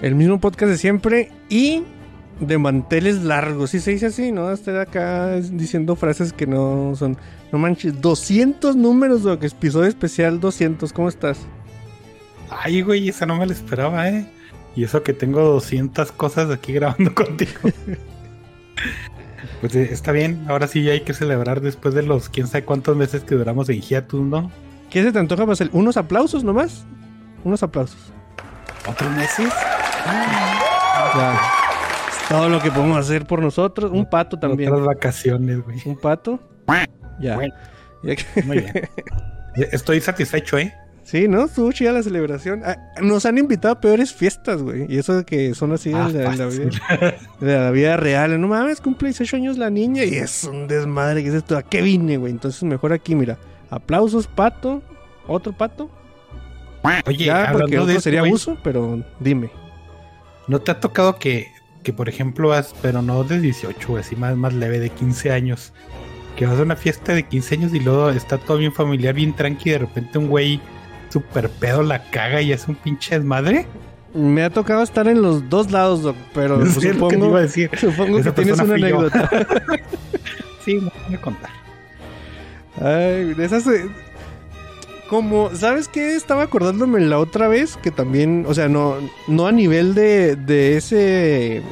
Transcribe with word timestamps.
El 0.00 0.14
mismo 0.14 0.40
podcast 0.40 0.70
de 0.70 0.78
siempre 0.78 1.32
y 1.48 1.82
de 2.40 2.58
manteles 2.58 3.22
largos. 3.22 3.70
Sí 3.70 3.80
se 3.80 3.90
dice 3.92 4.06
así, 4.06 4.30
¿no? 4.30 4.50
Estar 4.52 4.78
acá 4.78 5.36
diciendo 5.36 5.96
frases 5.96 6.32
que 6.32 6.46
no 6.46 6.94
son. 6.94 7.16
No 7.50 7.58
manches, 7.58 8.00
200 8.00 8.76
números 8.76 9.24
de 9.24 9.32
episodio 9.34 9.88
especial 9.88 10.38
200. 10.38 10.92
¿Cómo 10.92 11.08
estás? 11.08 11.40
Ay, 12.50 12.82
güey, 12.82 13.08
esa 13.08 13.26
no 13.26 13.36
me 13.36 13.46
la 13.46 13.52
esperaba, 13.52 14.08
¿eh? 14.08 14.26
Y 14.76 14.84
eso 14.84 15.02
que 15.02 15.12
tengo 15.12 15.40
200 15.40 16.12
cosas 16.12 16.50
aquí 16.50 16.72
grabando 16.72 17.14
contigo. 17.14 17.70
pues 19.60 19.74
eh, 19.74 19.88
está 19.90 20.12
bien, 20.12 20.44
ahora 20.48 20.68
sí 20.68 20.82
ya 20.84 20.92
hay 20.92 21.00
que 21.00 21.14
celebrar 21.14 21.60
después 21.60 21.94
de 21.94 22.02
los 22.04 22.28
quién 22.28 22.46
sabe 22.46 22.64
cuántos 22.64 22.96
meses 22.96 23.24
que 23.24 23.34
duramos 23.34 23.68
en 23.68 23.80
hiatus, 23.80 24.22
¿no? 24.22 24.50
¿Qué 24.90 25.02
se 25.02 25.12
te 25.12 25.18
antoja 25.18 25.42
para 25.42 25.52
hacer? 25.52 25.68
¿Unos 25.72 25.96
aplausos 25.96 26.44
nomás? 26.44 26.84
Unos 27.44 27.62
aplausos. 27.62 28.12
¿Otros 28.86 29.10
meses? 29.16 29.52
Es 30.06 32.28
Todo 32.28 32.48
lo 32.48 32.60
que 32.60 32.70
podemos 32.70 32.98
hacer 32.98 33.26
por 33.26 33.40
nosotros. 33.40 33.90
Un 33.92 34.08
pato 34.08 34.38
también. 34.38 34.70
Otras 34.72 34.86
vacaciones, 34.86 35.62
güey. 35.64 35.78
Un 35.84 35.96
pato. 35.96 36.38
Ya. 37.20 37.34
Bueno. 37.36 37.54
Ya 38.02 38.16
que- 38.16 38.42
Muy 38.44 38.58
bien. 38.60 38.72
Estoy 39.72 40.00
satisfecho, 40.00 40.58
¿eh? 40.58 40.72
Sí, 41.02 41.26
¿no? 41.26 41.46
Estuvo 41.46 41.72
chida 41.72 41.90
la 41.92 42.02
celebración. 42.02 42.60
Ah, 42.64 42.76
nos 43.00 43.24
han 43.24 43.38
invitado 43.38 43.72
a 43.74 43.80
peores 43.80 44.12
fiestas, 44.12 44.62
güey. 44.62 44.84
Y 44.92 44.98
eso 44.98 45.16
de 45.16 45.24
que 45.24 45.54
son 45.54 45.72
así 45.72 45.90
Ah, 45.94 46.08
de, 46.12 46.22
la, 46.22 46.30
de 46.30 46.36
la 46.36 46.44
fácil. 46.44 46.68
vida, 46.68 47.14
de 47.40 47.58
la 47.58 47.70
vida 47.70 47.96
real. 47.96 48.38
No 48.40 48.46
mames, 48.46 48.80
cumple 48.82 49.08
18 49.08 49.36
años 49.36 49.56
la 49.58 49.70
niña 49.70 50.04
y 50.04 50.14
es 50.16 50.44
un 50.44 50.68
desmadre. 50.68 51.22
¿Qué 51.22 51.30
es 51.30 51.34
esto? 51.34 51.56
¿A 51.56 51.62
qué 51.62 51.80
vine, 51.80 52.18
güey? 52.18 52.30
Entonces 52.30 52.62
mejor 52.62 52.92
aquí, 52.92 53.14
mira. 53.14 53.38
Aplausos, 53.70 54.26
pato. 54.26 54.82
Otro 55.26 55.52
pato. 55.56 55.90
Oye, 57.06 57.24
ya, 57.24 57.48
porque 57.52 57.76
otro 57.78 57.86
de 57.86 57.92
esto, 57.94 58.02
sería 58.02 58.20
güey, 58.20 58.30
abuso, 58.30 58.56
pero 58.62 59.02
dime. 59.18 59.50
¿No 60.48 60.60
te 60.60 60.70
ha 60.72 60.80
tocado 60.80 61.18
que, 61.18 61.52
que 61.82 61.92
por 61.92 62.08
ejemplo, 62.08 62.48
vas, 62.48 62.74
pero 62.82 63.02
no 63.02 63.22
de 63.24 63.40
18, 63.40 63.88
güey, 63.88 64.00
así 64.00 64.16
más, 64.16 64.36
más 64.36 64.52
leve, 64.54 64.80
de 64.80 64.90
15 64.90 65.30
años, 65.30 65.72
que 66.36 66.46
vas 66.46 66.58
a 66.58 66.62
una 66.62 66.76
fiesta 66.76 67.12
de 67.14 67.22
15 67.24 67.54
años 67.54 67.74
y 67.74 67.80
luego 67.80 68.10
está 68.10 68.38
todo 68.38 68.58
bien 68.58 68.72
familiar, 68.72 69.14
bien 69.14 69.34
tranqui, 69.34 69.68
y 69.70 69.72
de 69.72 69.78
repente 69.78 70.18
un 70.18 70.28
güey 70.28 70.60
super 71.10 71.48
pedo 71.48 71.82
la 71.82 72.02
caga 72.10 72.42
y 72.42 72.52
hace 72.52 72.70
un 72.70 72.76
pinche 72.76 73.14
desmadre? 73.14 73.66
Me 74.14 74.42
ha 74.42 74.50
tocado 74.50 74.82
estar 74.82 75.06
en 75.06 75.20
los 75.22 75.48
dos 75.48 75.70
lados, 75.70 76.02
Doc, 76.02 76.16
pero 76.34 76.62
Es 76.62 76.74
lo 76.76 76.80
que 76.80 76.88
iba 76.88 76.96
a 76.96 77.10
supongo, 77.10 77.38
decir. 77.38 77.70
supongo 77.78 78.22
que 78.22 78.32
tienes 78.32 78.58
una 78.58 78.74
anécdota. 78.74 79.30
Sí, 80.64 80.74
me 80.74 80.90
voy 81.06 81.14
a 81.14 81.20
contar. 81.22 81.50
Ay, 82.76 83.32
de 83.32 83.44
esas. 83.44 83.64
Como, 85.08 85.54
¿sabes 85.54 85.88
qué? 85.88 86.14
Estaba 86.14 86.42
acordándome 86.42 87.00
la 87.00 87.18
otra 87.18 87.48
vez 87.48 87.76
que 87.78 87.90
también, 87.90 88.44
o 88.46 88.54
sea, 88.54 88.68
no, 88.68 88.96
no 89.26 89.46
a 89.46 89.52
nivel 89.52 89.94
de, 89.94 90.36
de 90.36 90.76
ese. 90.76 91.62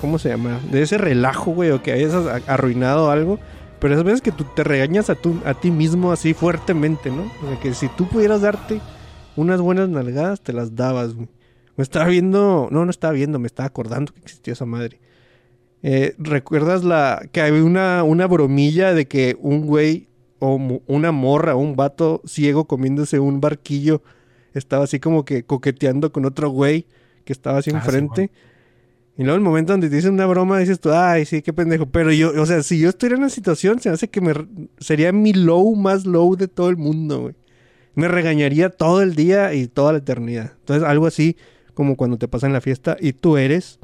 ¿Cómo 0.00 0.18
se 0.18 0.30
llama? 0.30 0.60
De 0.70 0.82
ese 0.82 0.96
relajo, 0.96 1.50
güey, 1.50 1.70
o 1.70 1.82
que 1.82 1.92
hayas 1.92 2.14
arruinado 2.46 3.10
algo. 3.10 3.38
Pero 3.80 3.94
esas 3.94 4.04
veces 4.04 4.22
que 4.22 4.32
tú 4.32 4.44
te 4.54 4.62
regañas 4.62 5.10
a, 5.10 5.16
a 5.44 5.54
ti 5.54 5.70
mismo 5.70 6.12
así 6.12 6.32
fuertemente, 6.34 7.10
¿no? 7.10 7.22
O 7.42 7.48
sea, 7.48 7.58
que 7.60 7.74
si 7.74 7.88
tú 7.88 8.06
pudieras 8.06 8.42
darte 8.42 8.80
unas 9.36 9.60
buenas 9.60 9.88
nalgadas, 9.88 10.40
te 10.40 10.52
las 10.52 10.76
dabas, 10.76 11.14
güey. 11.14 11.28
Me 11.76 11.82
estaba 11.82 12.06
viendo, 12.06 12.68
no, 12.70 12.84
no 12.84 12.90
estaba 12.90 13.14
viendo, 13.14 13.38
me 13.38 13.46
estaba 13.46 13.66
acordando 13.66 14.12
que 14.12 14.20
existía 14.20 14.52
esa 14.52 14.66
madre. 14.66 15.00
Eh, 15.82 16.14
¿Recuerdas 16.18 16.84
la 16.84 17.26
que 17.32 17.40
había 17.40 17.64
una, 17.64 18.02
una 18.02 18.26
bromilla 18.26 18.92
de 18.92 19.06
que 19.06 19.36
un 19.40 19.66
güey 19.66 20.09
o 20.40 20.56
una 20.86 21.12
morra 21.12 21.54
o 21.54 21.58
un 21.58 21.76
vato 21.76 22.20
ciego 22.26 22.64
comiéndose 22.64 23.18
un 23.20 23.40
barquillo 23.40 24.02
estaba 24.54 24.84
así 24.84 24.98
como 24.98 25.24
que 25.24 25.44
coqueteando 25.44 26.10
con 26.10 26.24
otro 26.24 26.50
güey 26.50 26.86
que 27.24 27.32
estaba 27.32 27.58
así 27.58 27.70
Ah, 27.72 27.76
enfrente? 27.76 28.30
y 29.16 29.22
luego 29.22 29.36
el 29.36 29.42
momento 29.42 29.72
donde 29.72 29.88
te 29.90 29.96
dicen 29.96 30.14
una 30.14 30.26
broma 30.26 30.58
dices 30.58 30.80
tú, 30.80 30.90
ay, 30.92 31.26
sí, 31.26 31.42
qué 31.42 31.52
pendejo. 31.52 31.86
Pero 31.86 32.10
yo, 32.10 32.32
o 32.40 32.46
sea, 32.46 32.62
si 32.62 32.78
yo 32.80 32.88
estuviera 32.88 33.16
en 33.16 33.22
una 33.22 33.28
situación, 33.30 33.78
se 33.78 33.90
me 33.90 33.94
hace 33.94 34.08
que 34.08 34.20
me 34.22 34.32
sería 34.78 35.12
mi 35.12 35.32
low 35.34 35.76
más 35.76 36.06
low 36.06 36.34
de 36.36 36.48
todo 36.48 36.70
el 36.70 36.76
mundo, 36.78 37.20
güey. 37.20 37.34
Me 37.94 38.08
regañaría 38.08 38.70
todo 38.70 39.02
el 39.02 39.14
día 39.14 39.52
y 39.52 39.66
toda 39.68 39.92
la 39.92 39.98
eternidad. 39.98 40.52
Entonces, 40.60 40.88
algo 40.88 41.06
así 41.06 41.36
como 41.74 41.96
cuando 41.96 42.16
te 42.16 42.28
pasa 42.28 42.46
en 42.46 42.54
la 42.54 42.60
fiesta 42.62 42.96
y 42.98 43.12
tú 43.12 43.36
eres 43.36 43.78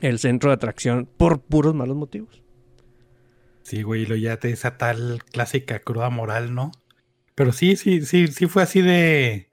el 0.00 0.18
centro 0.18 0.50
de 0.50 0.54
atracción 0.54 1.08
por 1.16 1.38
puros 1.40 1.74
malos 1.74 1.96
motivos. 1.96 2.42
Sí, 3.68 3.82
güey, 3.82 4.06
lo 4.06 4.16
ya 4.16 4.38
te 4.38 4.50
esa 4.50 4.78
tal 4.78 5.22
clásica 5.30 5.80
cruda 5.80 6.08
moral, 6.08 6.54
¿no? 6.54 6.72
Pero 7.34 7.52
sí, 7.52 7.76
sí, 7.76 8.00
sí, 8.00 8.28
sí 8.28 8.46
fue 8.46 8.62
así 8.62 8.80
de, 8.80 9.50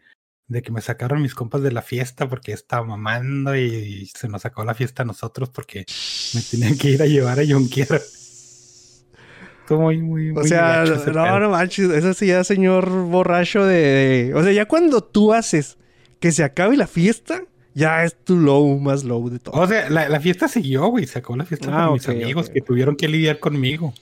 de 0.47 0.61
que 0.61 0.71
me 0.71 0.79
sacaron 0.79 1.21
mis 1.21 1.35
compas 1.35 1.61
de 1.61 1.73
la 1.73 1.81
fiesta 1.81 2.29
porque 2.29 2.53
estaba 2.53 2.85
mamando 2.85 3.57
y, 3.57 4.05
se 4.15 4.29
nos 4.29 4.43
sacó 4.43 4.63
la 4.63 4.73
fiesta 4.73 5.03
a 5.03 5.05
nosotros 5.05 5.49
porque 5.49 5.85
me 6.33 6.41
tenían 6.41 6.77
que 6.77 6.91
ir 6.91 7.01
a 7.01 7.07
llevar 7.07 7.41
a 7.41 7.43
Jonquiera. 7.45 7.97
Estuvo 9.59 9.81
muy, 9.81 9.97
muy, 9.97 10.31
O 10.31 10.35
muy 10.35 10.47
sea, 10.47 10.85
no, 10.85 11.39
no 11.41 11.49
manches, 11.49 11.89
eso 11.89 12.13
sí 12.13 12.27
ya 12.27 12.45
señor 12.45 12.89
borracho 12.89 13.65
de, 13.65 13.75
de- 13.75 14.33
O 14.33 14.41
sea, 14.43 14.53
ya 14.53 14.65
cuando 14.65 15.03
tú 15.03 15.33
haces 15.33 15.77
que 16.21 16.31
se 16.31 16.45
acabe 16.45 16.77
la 16.77 16.87
fiesta, 16.87 17.43
ya 17.75 18.03
es 18.05 18.17
tu 18.23 18.37
low 18.37 18.79
más 18.79 19.03
low 19.03 19.29
de 19.29 19.37
todo. 19.39 19.61
O 19.61 19.67
sea, 19.67 19.89
la, 19.91 20.09
la 20.09 20.19
fiesta 20.19 20.47
siguió, 20.47 20.87
güey. 20.87 21.05
Se 21.05 21.19
acabó 21.19 21.37
la 21.37 21.45
fiesta 21.45 21.69
Ah, 21.71 21.85
con 21.87 21.93
mis 21.95 22.09
amigos 22.09 22.49
que 22.49 22.61
tuvieron 22.61 22.95
que 22.95 23.07
lidiar 23.07 23.39
conmigo. 23.39 23.93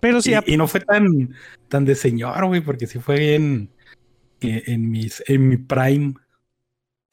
Pero 0.00 0.20
sí, 0.22 0.32
y, 0.46 0.54
y 0.54 0.56
no 0.56 0.66
fue 0.68 0.80
tan, 0.80 1.34
tan 1.68 1.84
de 1.84 1.94
señor, 1.94 2.46
güey, 2.46 2.60
porque 2.62 2.86
sí 2.86 2.98
fue 2.98 3.34
en, 3.36 3.70
en, 4.40 4.62
en 4.66 4.90
mis, 4.90 5.22
en 5.28 5.48
mi 5.48 5.56
prime. 5.58 6.14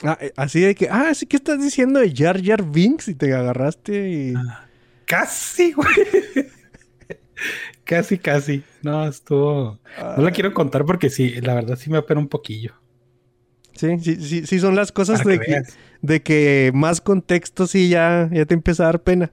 ah, 0.04 0.18
eh, 0.22 0.34
así 0.38 0.62
de 0.62 0.76
que, 0.76 0.88
ah, 0.90 1.14
sí 1.14 1.26
que 1.28 1.38
estás 1.38 1.62
diciendo 1.62 2.00
de 2.00 2.14
Jar 2.16 2.42
Jar 2.44 2.64
Binks 2.64 3.08
y 3.10 3.16
te 3.16 3.34
agarraste 3.34 4.10
y... 4.10 4.34
Ah. 4.36 4.62
Casi, 5.06 5.74
güey. 5.74 5.88
casi, 7.84 8.18
casi. 8.18 8.64
No, 8.82 9.08
estuvo. 9.08 9.80
No 10.18 10.24
la 10.24 10.32
quiero 10.32 10.54
contar 10.54 10.86
porque 10.86 11.10
sí, 11.10 11.40
la 11.42 11.54
verdad 11.56 11.76
sí 11.78 11.90
me 11.90 11.98
apena 11.98 12.20
un 12.22 12.28
poquillo. 12.28 12.74
Sí, 13.76 14.00
sí, 14.00 14.16
sí, 14.22 14.46
sí 14.46 14.60
son 14.60 14.76
las 14.76 14.92
cosas 14.92 15.24
de 15.24 15.40
que 15.40 15.62
de 16.02 16.72
más 16.74 17.02
contexto 17.02 17.68
sí 17.68 17.90
ya, 17.90 18.30
ya 18.32 18.46
te 18.46 18.54
empieza 18.54 18.84
a 18.84 18.86
dar 18.88 19.04
pena. 19.04 19.32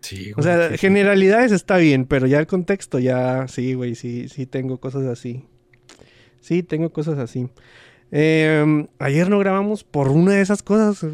Sí, 0.00 0.32
O 0.32 0.36
güey, 0.36 0.44
sea, 0.44 0.68
sí, 0.68 0.74
sí. 0.74 0.78
generalidades 0.78 1.52
está 1.52 1.76
bien, 1.76 2.06
pero 2.06 2.26
ya 2.26 2.38
el 2.38 2.46
contexto 2.46 2.98
ya, 2.98 3.46
sí, 3.48 3.74
güey, 3.74 3.94
sí, 3.94 4.28
sí 4.28 4.46
tengo 4.46 4.78
cosas 4.78 5.04
así. 5.04 5.44
Sí, 6.40 6.62
tengo 6.62 6.90
cosas 6.90 7.18
así. 7.18 7.48
Eh, 8.12 8.86
ayer 8.98 9.28
no 9.28 9.38
grabamos 9.38 9.84
por 9.84 10.08
una 10.08 10.32
de 10.32 10.40
esas 10.40 10.62
cosas, 10.62 11.04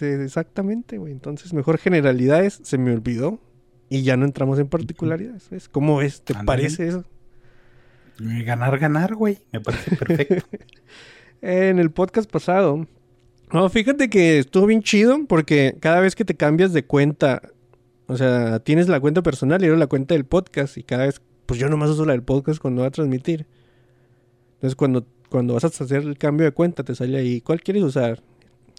exactamente, 0.00 0.98
güey. 0.98 1.12
Entonces, 1.12 1.52
mejor 1.54 1.78
generalidades, 1.78 2.60
se 2.64 2.76
me 2.76 2.92
olvidó 2.92 3.40
y 3.88 4.02
ya 4.02 4.16
no 4.16 4.24
entramos 4.24 4.58
en 4.58 4.66
particularidades. 4.68 5.48
¿ves? 5.50 5.68
¿Cómo 5.68 6.02
es? 6.02 6.22
¿Te 6.22 6.34
parece 6.34 6.88
eso? 6.88 7.04
Ganar, 8.18 8.78
ganar, 8.78 9.14
güey. 9.14 9.38
Me 9.52 9.60
parece 9.60 9.96
perfecto. 9.96 10.46
En 11.40 11.78
el 11.78 11.90
podcast 11.90 12.30
pasado, 12.30 12.86
no, 13.52 13.68
fíjate 13.68 14.08
que 14.10 14.38
estuvo 14.38 14.66
bien 14.66 14.82
chido 14.82 15.18
porque 15.28 15.76
cada 15.80 16.00
vez 16.00 16.16
que 16.16 16.24
te 16.24 16.34
cambias 16.34 16.72
de 16.72 16.84
cuenta, 16.84 17.42
o 18.06 18.16
sea, 18.16 18.58
tienes 18.60 18.88
la 18.88 18.98
cuenta 19.00 19.22
personal 19.22 19.62
y 19.62 19.66
luego 19.66 19.78
la 19.78 19.86
cuenta 19.86 20.14
del 20.14 20.24
podcast 20.24 20.76
y 20.76 20.82
cada 20.82 21.06
vez, 21.06 21.20
pues 21.46 21.60
yo 21.60 21.68
nomás 21.68 21.90
uso 21.90 22.04
la 22.04 22.12
del 22.12 22.22
podcast 22.22 22.60
cuando 22.60 22.82
va 22.82 22.88
a 22.88 22.90
transmitir. 22.90 23.46
Entonces 24.54 24.74
cuando, 24.74 25.06
cuando 25.28 25.54
vas 25.54 25.64
a 25.64 25.68
hacer 25.68 26.02
el 26.02 26.18
cambio 26.18 26.46
de 26.46 26.52
cuenta 26.52 26.82
te 26.82 26.94
sale 26.94 27.16
ahí, 27.16 27.40
¿cuál 27.40 27.60
quieres 27.60 27.82
usar? 27.84 28.22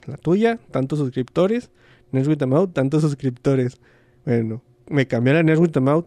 La 0.08 0.18
tuya, 0.18 0.60
tantos 0.72 1.00
suscriptores, 1.00 1.72
Nerds 2.12 2.38
tantos 2.74 3.02
suscriptores. 3.02 3.78
Bueno, 4.26 4.62
me 4.90 5.08
cambié 5.08 5.38
a 5.38 5.44
Nerds 5.44 5.62
with 5.62 5.78
a 5.78 5.80
Mouth, 5.80 6.06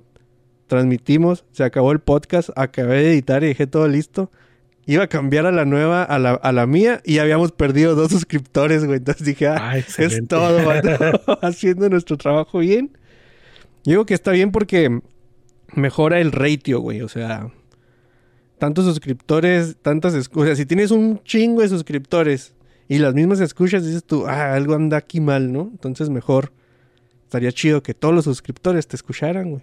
transmitimos, 0.67 1.45
se 1.53 1.65
acabó 1.65 1.93
el 1.93 2.01
podcast, 2.01 2.51
acabé 2.57 3.03
de 3.03 3.13
editar 3.13 3.43
y 3.45 3.49
dejé 3.49 3.67
todo 3.67 3.89
listo. 3.89 4.31
Iba 4.91 5.03
a 5.03 5.07
cambiar 5.07 5.45
a 5.45 5.53
la 5.53 5.67
nueva, 5.67 6.03
a 6.03 6.19
la, 6.19 6.31
a 6.31 6.51
la 6.51 6.67
mía, 6.67 7.03
y 7.05 7.19
habíamos 7.19 7.53
perdido 7.53 7.95
dos 7.95 8.11
suscriptores, 8.11 8.87
güey. 8.87 8.97
Entonces 8.97 9.27
dije, 9.27 9.47
ah, 9.47 9.59
Ah, 9.61 9.77
es 9.77 10.23
todo, 10.27 10.65
vato. 10.65 10.89
haciendo 11.43 11.91
nuestro 11.91 12.17
trabajo 12.17 12.61
bien. 12.61 12.97
Yo 13.85 13.91
digo 13.91 14.07
que 14.07 14.15
está 14.15 14.31
bien 14.31 14.51
porque 14.51 15.01
mejora 15.75 16.21
el 16.21 16.33
ratio, 16.33 16.81
güey. 16.81 17.03
O 17.03 17.09
sea, 17.11 17.53
tantos 18.57 18.87
suscriptores, 18.87 19.77
tantas 19.83 20.15
escuchas. 20.15 20.43
O 20.43 20.47
sea, 20.47 20.57
si 20.57 20.65
tienes 20.65 20.91
un 20.91 21.23
chingo 21.23 21.61
de 21.61 21.69
suscriptores 21.69 22.55
y 22.89 22.97
las 22.97 23.13
mismas 23.13 23.41
escuchas, 23.41 23.85
dices 23.85 24.05
tú, 24.05 24.27
ah, 24.27 24.55
algo 24.55 24.75
anda 24.75 24.97
aquí 24.97 25.21
mal, 25.21 25.53
¿no? 25.53 25.69
Entonces 25.71 26.09
mejor 26.09 26.51
estaría 27.25 27.53
chido 27.53 27.83
que 27.83 27.93
todos 27.93 28.15
los 28.15 28.25
suscriptores 28.25 28.89
te 28.89 28.97
escucharan, 28.97 29.51
güey. 29.51 29.63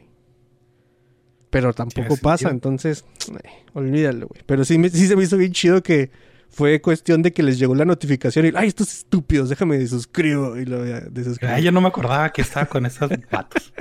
Pero 1.61 1.73
tampoco 1.73 2.17
pasa, 2.17 2.49
entonces, 2.49 3.05
eh, 3.31 3.49
olvídalo, 3.73 4.27
güey. 4.27 4.41
Pero 4.45 4.65
sí, 4.65 4.77
me- 4.77 4.89
sí 4.89 5.07
se 5.07 5.15
me 5.15 5.23
hizo 5.23 5.37
bien 5.37 5.53
chido 5.53 5.81
que 5.81 6.11
fue 6.49 6.81
cuestión 6.81 7.21
de 7.21 7.31
que 7.31 7.43
les 7.43 7.57
llegó 7.57 7.75
la 7.75 7.85
notificación 7.85 8.45
y, 8.45 8.51
ay, 8.55 8.67
estos 8.67 8.91
estúpidos, 8.93 9.47
déjame 9.49 9.77
de 9.77 9.87
suscribo. 9.87 10.57
Y 10.57 10.65
lo 10.65 10.85
ya 10.85 10.99
desuscribí. 11.01 11.53
Ay, 11.53 11.63
yo 11.63 11.71
no 11.71 11.79
me 11.81 11.87
acordaba 11.87 12.31
que 12.33 12.41
estaba 12.41 12.65
con 12.65 12.85
esos 12.85 13.09
patos. 13.31 13.73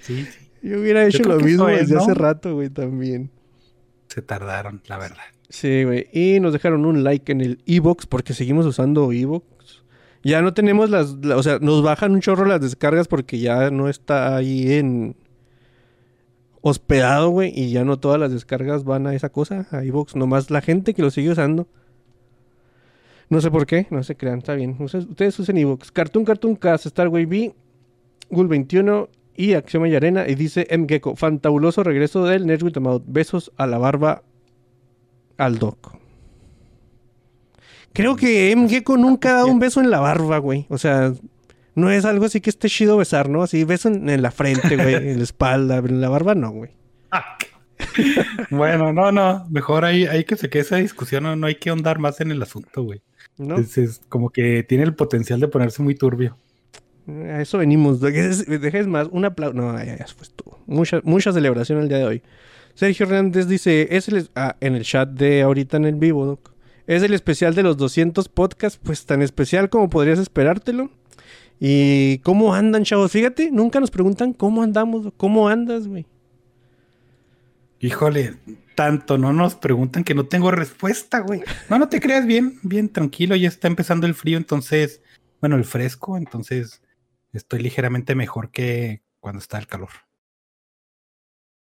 Sí, 0.00 0.24
sí. 0.24 0.48
Yo 0.62 0.80
hubiera 0.80 1.04
hecho 1.06 1.22
lo 1.24 1.38
mismo 1.40 1.68
es, 1.68 1.82
desde 1.82 1.94
¿no? 1.94 2.02
hace 2.02 2.14
rato, 2.14 2.54
güey, 2.54 2.68
también. 2.68 3.30
Se 4.08 4.22
tardaron, 4.22 4.82
la 4.86 4.98
verdad. 4.98 5.16
Sí, 5.48 5.84
güey. 5.84 6.08
Y 6.12 6.40
nos 6.40 6.52
dejaron 6.52 6.84
un 6.84 7.04
like 7.04 7.30
en 7.30 7.40
el 7.40 7.62
Evox 7.66 8.06
porque 8.06 8.32
seguimos 8.34 8.66
usando 8.66 9.12
Evox. 9.12 9.44
Ya 10.24 10.40
no 10.42 10.54
tenemos 10.54 10.88
las, 10.90 11.14
la- 11.24 11.36
o 11.36 11.42
sea, 11.42 11.58
nos 11.60 11.82
bajan 11.82 12.12
un 12.12 12.20
chorro 12.20 12.44
las 12.44 12.60
descargas 12.60 13.08
porque 13.08 13.38
ya 13.38 13.70
no 13.70 13.88
está 13.88 14.36
ahí 14.36 14.72
en 14.72 15.16
hospedado, 16.62 17.28
güey, 17.28 17.52
y 17.54 17.70
ya 17.70 17.84
no 17.84 17.98
todas 17.98 18.18
las 18.18 18.32
descargas 18.32 18.84
van 18.84 19.06
a 19.06 19.14
esa 19.14 19.28
cosa, 19.28 19.66
a 19.70 19.84
Evox, 19.84 20.16
nomás 20.16 20.50
la 20.50 20.62
gente 20.62 20.94
que 20.94 21.02
lo 21.02 21.10
sigue 21.10 21.30
usando. 21.30 21.66
No 23.28 23.40
sé 23.40 23.50
por 23.50 23.66
qué, 23.66 23.86
no 23.90 24.02
se 24.02 24.16
crean, 24.16 24.38
está 24.38 24.54
bien. 24.54 24.76
Ustedes, 24.78 25.38
usen 25.38 25.58
Evox. 25.58 25.90
Cartoon 25.90 26.24
Cartoon 26.24 26.54
Cast, 26.54 26.86
Starway 26.86 27.24
B, 27.24 27.54
Gul 28.30 28.46
21 28.46 29.08
y 29.36 29.54
Acción 29.54 29.86
y 29.86 29.94
Arena. 29.94 30.28
Y 30.28 30.34
dice 30.34 30.66
M. 30.70 30.86
Gecko, 30.88 31.16
fantabuloso 31.16 31.82
regreso 31.82 32.24
del 32.24 32.46
Nerd 32.46 32.62
with. 32.62 33.02
Besos 33.06 33.50
a 33.56 33.66
la 33.66 33.78
barba 33.78 34.22
al 35.38 35.58
Doc. 35.58 35.96
Creo 37.94 38.16
que 38.16 38.50
M. 38.52 38.68
Nunca 38.98 39.30
ha 39.30 39.34
dado 39.34 39.46
un 39.48 39.58
beso 39.58 39.80
en 39.80 39.90
la 39.90 40.00
barba, 40.00 40.38
güey. 40.38 40.66
O 40.68 40.76
sea, 40.76 41.14
no 41.74 41.90
es 41.90 42.04
algo 42.04 42.26
así 42.26 42.40
que 42.40 42.50
esté 42.50 42.68
chido 42.68 42.96
besar, 42.96 43.28
¿no? 43.28 43.42
Así 43.42 43.64
beso 43.64 43.88
en, 43.88 44.08
en 44.08 44.22
la 44.22 44.30
frente, 44.30 44.76
güey, 44.76 44.94
en 44.94 45.18
la 45.18 45.24
espalda, 45.24 45.78
en 45.78 46.00
la 46.00 46.08
barba 46.08 46.34
no, 46.34 46.50
güey. 46.50 46.70
Bueno, 48.50 48.92
no, 48.92 49.12
no. 49.12 49.46
Mejor 49.50 49.84
hay, 49.84 50.06
hay 50.06 50.24
que 50.24 50.36
se 50.36 50.48
quede 50.48 50.62
esa 50.62 50.76
discusión. 50.76 51.24
No, 51.24 51.36
no 51.36 51.46
hay 51.46 51.56
que 51.56 51.70
ahondar 51.70 51.98
más 51.98 52.20
en 52.20 52.30
el 52.30 52.42
asunto, 52.42 52.82
güey. 52.82 53.02
¿No? 53.38 53.56
Es, 53.56 53.76
es 53.78 54.00
como 54.08 54.30
que 54.30 54.62
tiene 54.62 54.84
el 54.84 54.94
potencial 54.94 55.40
de 55.40 55.48
ponerse 55.48 55.82
muy 55.82 55.94
turbio. 55.94 56.36
A 57.08 57.40
eso 57.40 57.58
venimos. 57.58 58.00
Dejes 58.00 58.86
más, 58.86 59.08
un 59.10 59.24
aplauso. 59.24 59.54
No, 59.54 59.76
ya, 59.78 59.96
ya 59.96 60.06
fue 60.06 60.26
tú. 60.34 60.44
Mucha, 60.66 61.00
mucha 61.04 61.32
celebración 61.32 61.80
el 61.80 61.88
día 61.88 61.98
de 61.98 62.04
hoy. 62.04 62.22
Sergio 62.74 63.06
Hernández 63.06 63.48
dice, 63.48 63.88
es 63.90 64.08
el, 64.08 64.30
ah, 64.34 64.56
en 64.60 64.74
el 64.74 64.84
chat 64.84 65.08
de 65.08 65.42
ahorita 65.42 65.76
en 65.76 65.84
el 65.84 65.96
vivo, 65.96 66.24
Doc. 66.24 66.52
Es 66.86 67.02
el 67.02 67.14
especial 67.14 67.54
de 67.54 67.62
los 67.62 67.76
200 67.76 68.28
podcasts, 68.28 68.80
pues 68.82 69.04
tan 69.04 69.22
especial 69.22 69.68
como 69.68 69.88
podrías 69.88 70.18
esperártelo. 70.18 70.90
¿Y 71.64 72.18
cómo 72.24 72.54
andan, 72.54 72.82
chavos? 72.82 73.12
Fíjate, 73.12 73.52
nunca 73.52 73.78
nos 73.78 73.92
preguntan 73.92 74.32
cómo 74.32 74.64
andamos, 74.64 75.12
cómo 75.16 75.46
andas, 75.48 75.86
güey. 75.86 76.04
Híjole, 77.78 78.34
tanto 78.74 79.16
no 79.16 79.32
nos 79.32 79.54
preguntan 79.54 80.02
que 80.02 80.12
no 80.12 80.26
tengo 80.26 80.50
respuesta, 80.50 81.20
güey. 81.20 81.40
No, 81.70 81.78
no 81.78 81.88
te 81.88 82.00
creas 82.00 82.26
bien, 82.26 82.58
bien 82.64 82.88
tranquilo. 82.88 83.36
Ya 83.36 83.46
está 83.46 83.68
empezando 83.68 84.08
el 84.08 84.14
frío, 84.14 84.38
entonces, 84.38 85.02
bueno, 85.40 85.54
el 85.54 85.64
fresco, 85.64 86.16
entonces 86.16 86.82
estoy 87.32 87.60
ligeramente 87.62 88.16
mejor 88.16 88.50
que 88.50 89.02
cuando 89.20 89.38
está 89.38 89.56
el 89.60 89.68
calor. 89.68 89.90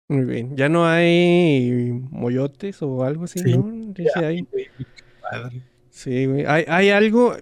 Muy 0.08 0.26
bien. 0.26 0.58
Ya 0.58 0.68
no 0.68 0.88
hay 0.88 1.92
moyotes 2.10 2.82
o 2.82 3.04
algo 3.04 3.26
así, 3.26 3.38
Sí. 3.38 3.56
¿no? 3.56 3.94
Hay. 4.16 4.48
Padre. 5.22 5.62
Sí, 5.92 6.26
güey. 6.26 6.44
Hay, 6.48 6.66
hay 6.68 6.90
algo. 6.90 7.36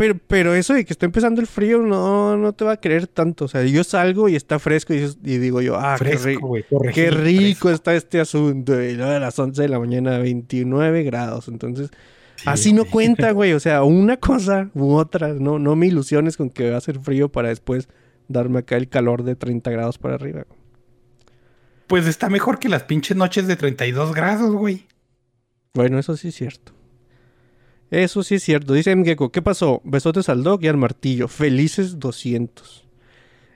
Pero, 0.00 0.18
pero 0.26 0.54
eso 0.54 0.72
de 0.72 0.86
que 0.86 0.94
está 0.94 1.04
empezando 1.04 1.42
el 1.42 1.46
frío 1.46 1.82
no, 1.82 2.34
no 2.38 2.54
te 2.54 2.64
va 2.64 2.72
a 2.72 2.76
creer 2.78 3.06
tanto. 3.06 3.44
O 3.44 3.48
sea, 3.48 3.62
yo 3.64 3.84
salgo 3.84 4.30
y 4.30 4.34
está 4.34 4.58
fresco 4.58 4.94
y, 4.94 5.06
digo 5.36 5.60
yo, 5.60 5.76
ah, 5.76 5.96
qué, 5.98 6.16
fresco. 6.16 6.54
Qué 6.54 6.64
corregir, 6.70 7.14
rico 7.18 7.68
fresco. 7.68 7.70
está 7.70 7.94
este 7.94 8.18
asunto. 8.18 8.80
Y 8.80 8.94
luego 8.94 9.12
a 9.12 9.18
las 9.18 9.38
11 9.38 9.60
de 9.60 9.68
la 9.68 9.78
mañana, 9.78 10.16
29 10.16 11.02
grados. 11.02 11.48
Entonces, 11.48 11.90
Sí, 12.36 12.44
así 12.46 12.72
no 12.72 12.86
cuenta, 12.86 13.30
güey. 13.32 13.52
O 13.52 13.60
sea, 13.60 13.82
una 13.82 14.16
cosa 14.16 14.70
u 14.72 14.94
otra. 14.94 15.34
No, 15.34 15.58
no 15.58 15.76
me 15.76 15.88
ilusiones 15.88 16.38
con 16.38 16.48
que 16.48 16.70
va 16.70 16.78
a 16.78 16.80
ser 16.80 16.98
frío 17.00 17.28
para 17.28 17.50
después 17.50 17.90
darme 18.26 18.60
acá 18.60 18.78
el 18.78 18.88
calor 18.88 19.22
de 19.22 19.36
30 19.36 19.70
grados 19.70 19.98
para 19.98 20.14
arriba. 20.14 20.46
Pues 21.88 22.06
está 22.06 22.30
mejor 22.30 22.58
que 22.58 22.70
las 22.70 22.84
pinches 22.84 23.18
noches 23.18 23.46
de 23.46 23.56
32 23.56 24.14
grados, 24.14 24.54
güey. 24.54 24.86
Bueno, 25.74 25.98
eso 25.98 26.16
sí 26.16 26.28
es 26.28 26.36
cierto. 26.36 26.72
Eso 27.90 28.22
sí 28.22 28.36
es 28.36 28.44
cierto. 28.44 28.72
Dice 28.72 28.94
Mgeko, 28.94 29.32
¿qué 29.32 29.42
pasó? 29.42 29.80
Besotes 29.84 30.28
al 30.28 30.42
dog 30.42 30.62
y 30.62 30.68
al 30.68 30.76
martillo. 30.76 31.28
Felices 31.28 31.98
200. 31.98 32.86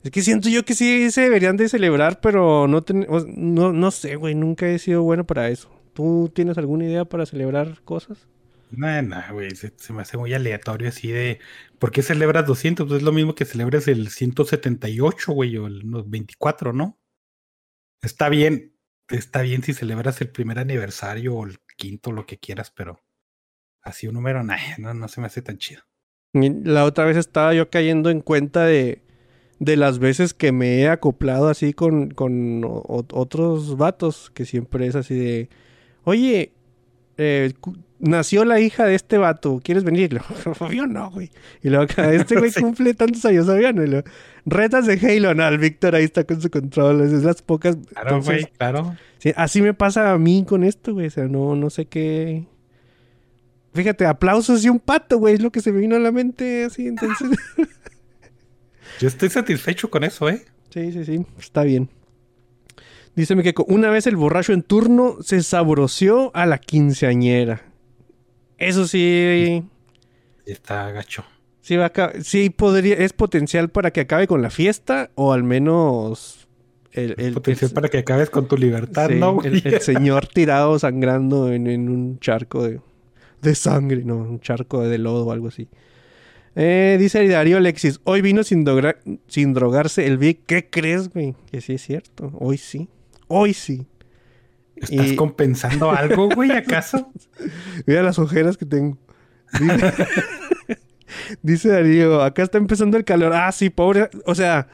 Es 0.02 0.10
que 0.10 0.22
siento 0.22 0.48
yo 0.48 0.64
que 0.64 0.74
sí 0.74 1.10
se 1.10 1.22
deberían 1.22 1.56
de 1.56 1.68
celebrar, 1.68 2.20
pero 2.20 2.66
no, 2.68 2.84
no, 3.26 3.72
no 3.72 3.90
sé, 3.90 4.16
güey. 4.16 4.34
Nunca 4.34 4.66
he 4.66 4.78
sido 4.78 5.02
bueno 5.02 5.24
para 5.24 5.48
eso. 5.48 5.70
¿Tú 5.94 6.30
tienes 6.34 6.58
alguna 6.58 6.84
idea 6.84 7.04
para 7.04 7.24
celebrar 7.24 7.80
cosas? 7.84 8.26
No, 8.70 9.02
no, 9.02 9.22
güey, 9.32 9.54
se, 9.54 9.72
me 9.92 10.02
hace 10.02 10.16
muy 10.16 10.34
aleatorio 10.34 10.88
así 10.88 11.08
de... 11.08 11.38
¿Por 11.78 11.92
qué 11.92 12.02
celebras 12.02 12.46
200? 12.46 12.86
Pues 12.86 12.98
es 12.98 13.02
lo 13.04 13.12
mismo 13.12 13.34
que 13.34 13.44
celebres 13.44 13.86
el 13.86 14.08
178, 14.08 15.32
güey, 15.32 15.56
o 15.58 15.66
el 15.68 15.88
no, 15.88 16.02
24, 16.02 16.72
¿no? 16.72 16.98
Está 18.02 18.28
bien, 18.28 18.76
está 19.08 19.42
bien 19.42 19.62
si 19.62 19.74
celebras 19.74 20.20
el 20.20 20.30
primer 20.30 20.58
aniversario 20.58 21.34
o 21.34 21.46
el 21.46 21.58
quinto, 21.76 22.10
lo 22.10 22.26
que 22.26 22.38
quieras, 22.38 22.72
pero 22.72 23.03
así 23.84 24.06
un 24.08 24.14
número, 24.14 24.42
nah, 24.44 24.56
no, 24.78 24.94
no 24.94 25.08
se 25.08 25.20
me 25.20 25.26
hace 25.28 25.42
tan 25.42 25.58
chido. 25.58 25.82
La 26.32 26.84
otra 26.84 27.04
vez 27.04 27.16
estaba 27.16 27.54
yo 27.54 27.70
cayendo 27.70 28.10
en 28.10 28.20
cuenta 28.20 28.64
de, 28.64 29.02
de 29.60 29.76
las 29.76 30.00
veces 30.00 30.34
que 30.34 30.50
me 30.50 30.80
he 30.80 30.88
acoplado 30.88 31.48
así 31.48 31.72
con, 31.72 32.10
con 32.10 32.64
o- 32.64 33.04
otros 33.12 33.76
vatos, 33.76 34.30
que 34.34 34.44
siempre 34.44 34.86
es 34.88 34.96
así 34.96 35.14
de, 35.14 35.48
oye, 36.02 36.52
eh, 37.18 37.52
nació 38.00 38.44
la 38.44 38.58
hija 38.58 38.84
de 38.84 38.96
este 38.96 39.16
vato, 39.16 39.60
¿quieres 39.62 39.84
venir? 39.84 40.18
Yo 40.72 40.86
no, 40.88 41.08
güey. 41.12 41.30
Y 41.62 41.68
luego 41.68 41.84
acá, 41.84 42.12
este 42.12 42.34
güey 42.38 42.50
Sí. 42.50 42.60
cumple 42.60 42.94
tantos 42.94 43.24
años, 43.26 43.46
¿sabían? 43.46 43.76
Y 43.76 43.86
luego, 43.86 44.08
Retas 44.44 44.86
de 44.86 44.94
Halo, 44.94 45.34
no, 45.34 45.46
el 45.46 45.58
Víctor 45.58 45.94
ahí 45.94 46.02
está 46.04 46.24
con 46.24 46.40
su 46.42 46.50
control, 46.50 47.02
es 47.02 47.12
las 47.22 47.42
pocas... 47.42 47.76
Claro, 47.76 48.08
entonces, 48.16 48.42
güey, 48.42 48.52
claro. 48.58 48.96
Sí, 49.18 49.32
así 49.36 49.62
me 49.62 49.72
pasa 49.72 50.10
a 50.10 50.18
mí 50.18 50.44
con 50.46 50.64
esto, 50.64 50.94
güey. 50.94 51.06
O 51.06 51.10
sea, 51.10 51.28
no, 51.28 51.54
no 51.54 51.70
sé 51.70 51.86
qué. 51.86 52.44
Fíjate, 53.74 54.06
aplausos 54.06 54.64
y 54.64 54.68
un 54.68 54.78
pato, 54.78 55.18
güey. 55.18 55.34
Es 55.34 55.42
lo 55.42 55.50
que 55.50 55.60
se 55.60 55.72
me 55.72 55.80
vino 55.80 55.96
a 55.96 55.98
la 55.98 56.12
mente 56.12 56.64
así. 56.64 56.86
Entonces. 56.86 57.30
Yo 59.00 59.08
estoy 59.08 59.28
satisfecho 59.30 59.90
con 59.90 60.04
eso, 60.04 60.28
¿eh? 60.28 60.44
sí, 60.70 60.92
sí, 60.92 61.04
sí. 61.04 61.26
Está 61.38 61.64
bien. 61.64 61.88
Dice 63.16 63.36
que 63.42 63.54
una 63.68 63.90
vez 63.90 64.06
el 64.06 64.16
borracho 64.16 64.52
en 64.52 64.62
turno 64.62 65.16
se 65.20 65.42
sabroció 65.42 66.30
a 66.34 66.46
la 66.46 66.58
quinceañera. 66.58 67.62
Eso 68.58 68.86
sí. 68.86 69.64
Está 70.46 70.90
gacho. 70.90 71.24
Sí, 71.60 71.76
va 71.76 71.86
a 71.86 72.12
sí 72.22 72.50
podría, 72.50 72.96
es 72.96 73.12
potencial 73.12 73.70
para 73.70 73.90
que 73.90 74.00
acabe 74.02 74.26
con 74.26 74.42
la 74.42 74.50
fiesta. 74.50 75.10
O 75.14 75.32
al 75.32 75.42
menos. 75.44 76.46
El, 76.92 77.14
el- 77.18 77.32
Potencial 77.34 77.70
el- 77.70 77.74
para 77.74 77.88
que 77.88 77.98
acabes 77.98 78.30
con 78.30 78.46
tu 78.46 78.56
libertad, 78.56 79.08
Sí, 79.08 79.16
¿no, 79.16 79.40
el, 79.42 79.66
el 79.66 79.80
señor 79.80 80.26
tirado 80.28 80.78
sangrando 80.78 81.52
en, 81.52 81.66
en 81.66 81.88
un 81.88 82.20
charco 82.20 82.62
de, 82.64 82.80
de 83.44 83.54
sangre, 83.54 84.02
no, 84.04 84.16
un 84.16 84.40
charco 84.40 84.82
de 84.82 84.98
lodo 84.98 85.26
o 85.26 85.32
algo 85.32 85.48
así. 85.48 85.68
Eh, 86.56 86.96
dice 87.00 87.26
Darío 87.28 87.56
Alexis, 87.56 88.00
hoy 88.04 88.22
vino 88.22 88.42
sin, 88.44 88.64
drogarse 88.64 90.06
el 90.06 90.18
Vic. 90.18 90.40
¿Qué 90.46 90.68
crees, 90.70 91.08
güey? 91.10 91.34
Que 91.50 91.60
sí 91.60 91.74
es 91.74 91.82
cierto. 91.82 92.30
Hoy 92.38 92.58
sí. 92.58 92.88
Hoy 93.28 93.54
sí. 93.54 93.86
¿Estás 94.76 95.12
y- 95.12 95.16
compensando 95.16 95.90
algo, 95.90 96.28
güey, 96.28 96.50
acaso? 96.56 97.12
Mira 97.86 98.02
las 98.02 98.18
ojeras 98.18 98.56
que 98.56 98.66
tengo. 98.66 98.98
Dice, 99.60 99.92
dice 101.42 101.68
Darío, 101.68 102.22
acá 102.22 102.42
está 102.42 102.58
empezando 102.58 102.96
el 102.96 103.04
calor. 103.04 103.32
Ah, 103.34 103.50
sí, 103.52 103.70
pobre. 103.70 104.08
O 104.26 104.34
sea, 104.34 104.68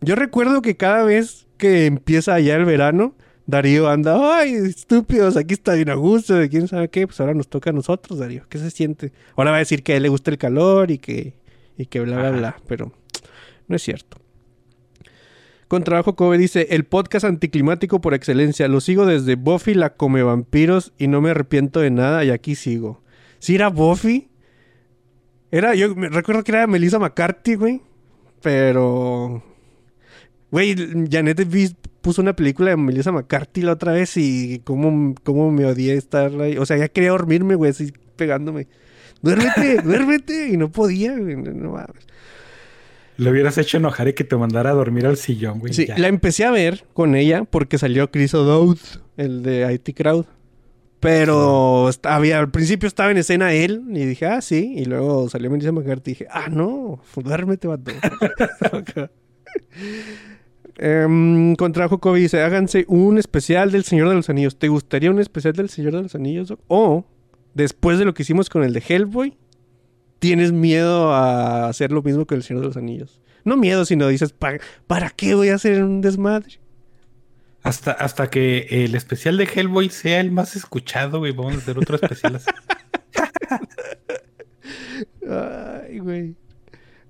yo 0.00 0.14
recuerdo 0.16 0.62
que 0.62 0.76
cada 0.76 1.04
vez 1.04 1.46
que 1.56 1.86
empieza 1.86 2.38
ya 2.40 2.56
el 2.56 2.64
verano, 2.64 3.14
Darío 3.52 3.86
anda, 3.86 4.38
ay, 4.38 4.54
estúpidos, 4.54 5.36
aquí 5.36 5.52
está 5.52 5.74
bien 5.74 5.90
a 5.90 5.94
gusto, 5.94 6.32
de 6.36 6.48
quién 6.48 6.68
sabe 6.68 6.88
qué. 6.88 7.06
Pues 7.06 7.20
ahora 7.20 7.34
nos 7.34 7.48
toca 7.48 7.68
a 7.68 7.74
nosotros, 7.74 8.18
Darío. 8.18 8.44
¿Qué 8.48 8.56
se 8.56 8.70
siente? 8.70 9.12
Ahora 9.36 9.50
va 9.50 9.56
a 9.56 9.58
decir 9.58 9.82
que 9.82 9.92
a 9.92 9.96
él 9.98 10.04
le 10.04 10.08
gusta 10.08 10.30
el 10.30 10.38
calor 10.38 10.90
y 10.90 10.96
que, 10.96 11.34
y 11.76 11.84
que 11.84 12.00
bla, 12.00 12.16
bla, 12.16 12.28
Ajá. 12.28 12.38
bla. 12.38 12.56
Pero 12.66 12.92
no 13.68 13.76
es 13.76 13.82
cierto. 13.82 14.16
Con 15.68 15.84
trabajo 15.84 16.16
Kobe 16.16 16.38
dice, 16.38 16.68
el 16.70 16.84
podcast 16.84 17.26
anticlimático 17.26 18.00
por 18.00 18.14
excelencia. 18.14 18.68
Lo 18.68 18.80
sigo 18.80 19.04
desde 19.04 19.34
Buffy 19.34 19.74
la 19.74 19.96
come 19.96 20.22
vampiros 20.22 20.94
y 20.96 21.08
no 21.08 21.20
me 21.20 21.28
arrepiento 21.28 21.80
de 21.80 21.90
nada 21.90 22.24
y 22.24 22.30
aquí 22.30 22.54
sigo. 22.54 23.02
Si 23.38 23.54
era 23.54 23.68
Buffy. 23.68 24.30
Era, 25.50 25.74
yo 25.74 25.94
me 25.94 26.08
recuerdo 26.08 26.42
que 26.42 26.52
era 26.52 26.66
Melissa 26.66 26.98
McCarthy, 26.98 27.56
güey. 27.56 27.82
Pero. 28.40 29.42
Güey, 30.52 30.76
Janet 31.10 31.48
puso 32.02 32.20
una 32.20 32.36
película 32.36 32.70
de 32.70 32.76
Melissa 32.76 33.10
McCarthy 33.10 33.62
la 33.62 33.72
otra 33.72 33.92
vez 33.92 34.18
y 34.18 34.60
cómo, 34.64 35.14
cómo 35.24 35.50
me 35.50 35.64
odié 35.64 35.94
estar 35.94 36.30
ahí. 36.42 36.58
O 36.58 36.66
sea, 36.66 36.76
ya 36.76 36.88
quería 36.88 37.10
dormirme, 37.10 37.54
güey, 37.54 37.70
así 37.70 37.90
pegándome. 38.16 38.68
Duérmete, 39.22 39.80
duérmete. 39.84 40.50
Y 40.50 40.58
no 40.58 40.70
podía, 40.70 41.16
güey. 41.16 41.36
No 41.36 41.72
mames. 41.72 42.06
Le 43.16 43.30
hubieras 43.30 43.56
hecho 43.56 43.78
enojar 43.78 44.08
y 44.08 44.12
que 44.12 44.24
te 44.24 44.36
mandara 44.36 44.70
a 44.70 44.74
dormir 44.74 45.06
al 45.06 45.16
sillón, 45.16 45.58
güey. 45.58 45.72
Sí, 45.72 45.86
ya. 45.86 45.96
la 45.96 46.08
empecé 46.08 46.44
a 46.44 46.50
ver 46.50 46.84
con 46.92 47.14
ella 47.14 47.44
porque 47.44 47.78
salió 47.78 48.10
Chris 48.10 48.34
O'Dowd, 48.34 48.78
el 49.16 49.42
de 49.42 49.72
IT 49.72 49.96
Crowd. 49.96 50.26
Pero 51.00 51.88
había, 52.02 52.38
al 52.38 52.50
principio 52.50 52.86
estaba 52.86 53.10
en 53.10 53.16
escena 53.16 53.54
él 53.54 53.84
y 53.88 54.04
dije, 54.04 54.26
ah, 54.26 54.42
sí. 54.42 54.74
Y 54.76 54.84
luego 54.84 55.30
salió 55.30 55.50
Melissa 55.50 55.72
McCarthy 55.72 56.10
y 56.10 56.14
dije, 56.14 56.26
ah, 56.30 56.48
no, 56.50 57.00
duérmete, 57.16 57.68
vato. 57.68 57.90
Em, 60.78 61.54
contrajo 61.56 61.98
Kobe 61.98 62.20
dice, 62.20 62.42
háganse 62.42 62.84
un 62.88 63.18
especial 63.18 63.70
del 63.70 63.84
Señor 63.84 64.08
de 64.08 64.14
los 64.14 64.30
Anillos. 64.30 64.58
¿Te 64.58 64.68
gustaría 64.68 65.10
un 65.10 65.20
especial 65.20 65.54
del 65.54 65.68
Señor 65.68 65.92
de 65.92 66.02
los 66.02 66.14
Anillos? 66.14 66.48
Doc? 66.48 66.60
O, 66.68 67.04
después 67.54 67.98
de 67.98 68.04
lo 68.04 68.14
que 68.14 68.22
hicimos 68.22 68.48
con 68.48 68.64
el 68.64 68.72
de 68.72 68.82
Hellboy, 68.86 69.36
tienes 70.18 70.52
miedo 70.52 71.12
a 71.12 71.68
hacer 71.68 71.92
lo 71.92 72.02
mismo 72.02 72.26
con 72.26 72.36
el 72.36 72.42
Señor 72.42 72.62
de 72.62 72.68
los 72.68 72.76
Anillos. 72.76 73.20
No 73.44 73.56
miedo, 73.56 73.84
sino 73.84 74.08
dices, 74.08 74.32
¿para, 74.32 74.58
¿para 74.86 75.10
qué 75.10 75.34
voy 75.34 75.48
a 75.48 75.56
hacer 75.56 75.82
un 75.82 76.00
desmadre? 76.00 76.60
Hasta, 77.62 77.92
hasta 77.92 78.28
que 78.28 78.66
el 78.70 78.94
especial 78.94 79.36
de 79.36 79.44
Hellboy 79.44 79.88
sea 79.88 80.20
el 80.20 80.32
más 80.32 80.56
escuchado, 80.56 81.18
güey. 81.18 81.32
Vamos 81.32 81.54
a 81.54 81.58
hacer 81.58 81.78
otro 81.78 81.96
especial 81.96 82.36
así. 82.36 82.50
Ay, 85.28 85.98
güey. 85.98 86.34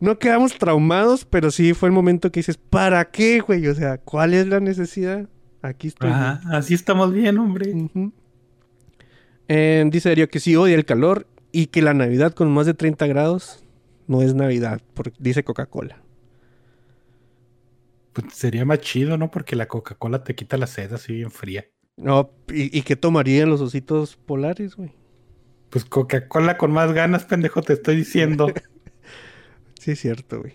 No 0.02 0.18
quedamos 0.18 0.58
traumados, 0.58 1.24
pero 1.24 1.52
sí 1.52 1.74
fue 1.74 1.88
el 1.88 1.92
momento 1.92 2.32
que 2.32 2.40
dices, 2.40 2.56
¿para 2.56 3.12
qué, 3.12 3.38
güey? 3.38 3.68
O 3.68 3.74
sea, 3.76 3.98
¿cuál 3.98 4.34
es 4.34 4.48
la 4.48 4.58
necesidad? 4.58 5.28
Aquí 5.62 5.86
estoy. 5.86 6.10
Ajá, 6.10 6.40
así 6.50 6.74
estamos 6.74 7.12
bien, 7.12 7.38
hombre. 7.38 7.72
Eh, 9.46 9.84
dice 9.92 10.08
Darío 10.08 10.28
que 10.28 10.40
sí 10.40 10.56
odia 10.56 10.74
el 10.74 10.84
calor 10.84 11.28
y 11.52 11.66
que 11.66 11.82
la 11.82 11.94
Navidad 11.94 12.32
con 12.32 12.52
más 12.52 12.66
de 12.66 12.74
30 12.74 13.06
grados 13.06 13.64
no 14.08 14.22
es 14.22 14.34
Navidad, 14.34 14.80
porque 14.94 15.16
dice 15.20 15.44
Coca-Cola. 15.44 16.02
Pues 18.12 18.34
sería 18.34 18.64
más 18.64 18.80
chido, 18.80 19.16
¿no? 19.16 19.30
Porque 19.30 19.54
la 19.54 19.68
Coca-Cola 19.68 20.24
te 20.24 20.34
quita 20.34 20.56
la 20.56 20.66
sed 20.66 20.92
así 20.92 21.12
bien 21.12 21.30
fría. 21.30 21.66
No, 21.96 22.32
¿y, 22.48 22.76
y 22.76 22.82
qué 22.82 22.96
tomarían 22.96 23.50
los 23.50 23.60
ositos 23.60 24.16
polares, 24.16 24.74
güey? 24.74 24.90
Pues 25.70 25.84
Coca-Cola 25.84 26.58
con 26.58 26.72
más 26.72 26.92
ganas, 26.92 27.24
pendejo, 27.24 27.62
te 27.62 27.74
estoy 27.74 27.94
diciendo. 27.94 28.48
Sí, 29.82 29.90
es 29.92 30.00
cierto, 30.00 30.40
güey. 30.40 30.54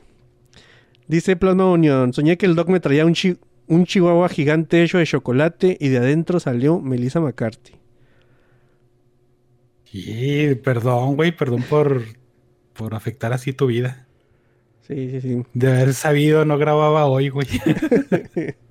Dice 1.07 1.35
Plasma 1.35 1.69
Unión, 1.71 2.13
soñé 2.13 2.37
que 2.37 2.45
el 2.45 2.55
Doc 2.55 2.69
me 2.69 2.79
traía 2.79 3.05
un, 3.05 3.13
chi- 3.13 3.37
un 3.67 3.85
chihuahua 3.85 4.29
gigante 4.29 4.83
hecho 4.83 4.97
de 4.99 5.05
chocolate 5.05 5.77
y 5.79 5.89
de 5.89 5.97
adentro 5.97 6.39
salió 6.39 6.79
Melissa 6.79 7.19
McCarthy. 7.19 7.73
Sí, 9.85 10.55
perdón, 10.63 11.15
güey, 11.15 11.35
perdón 11.35 11.63
por, 11.63 12.03
por 12.73 12.93
afectar 12.95 13.33
así 13.33 13.53
tu 13.53 13.67
vida. 13.67 14.07
Sí, 14.87 15.09
sí, 15.11 15.21
sí. 15.21 15.43
De 15.53 15.67
haber 15.71 15.93
sabido, 15.93 16.45
no 16.45 16.57
grababa 16.57 17.05
hoy, 17.07 17.29
güey. 17.29 17.47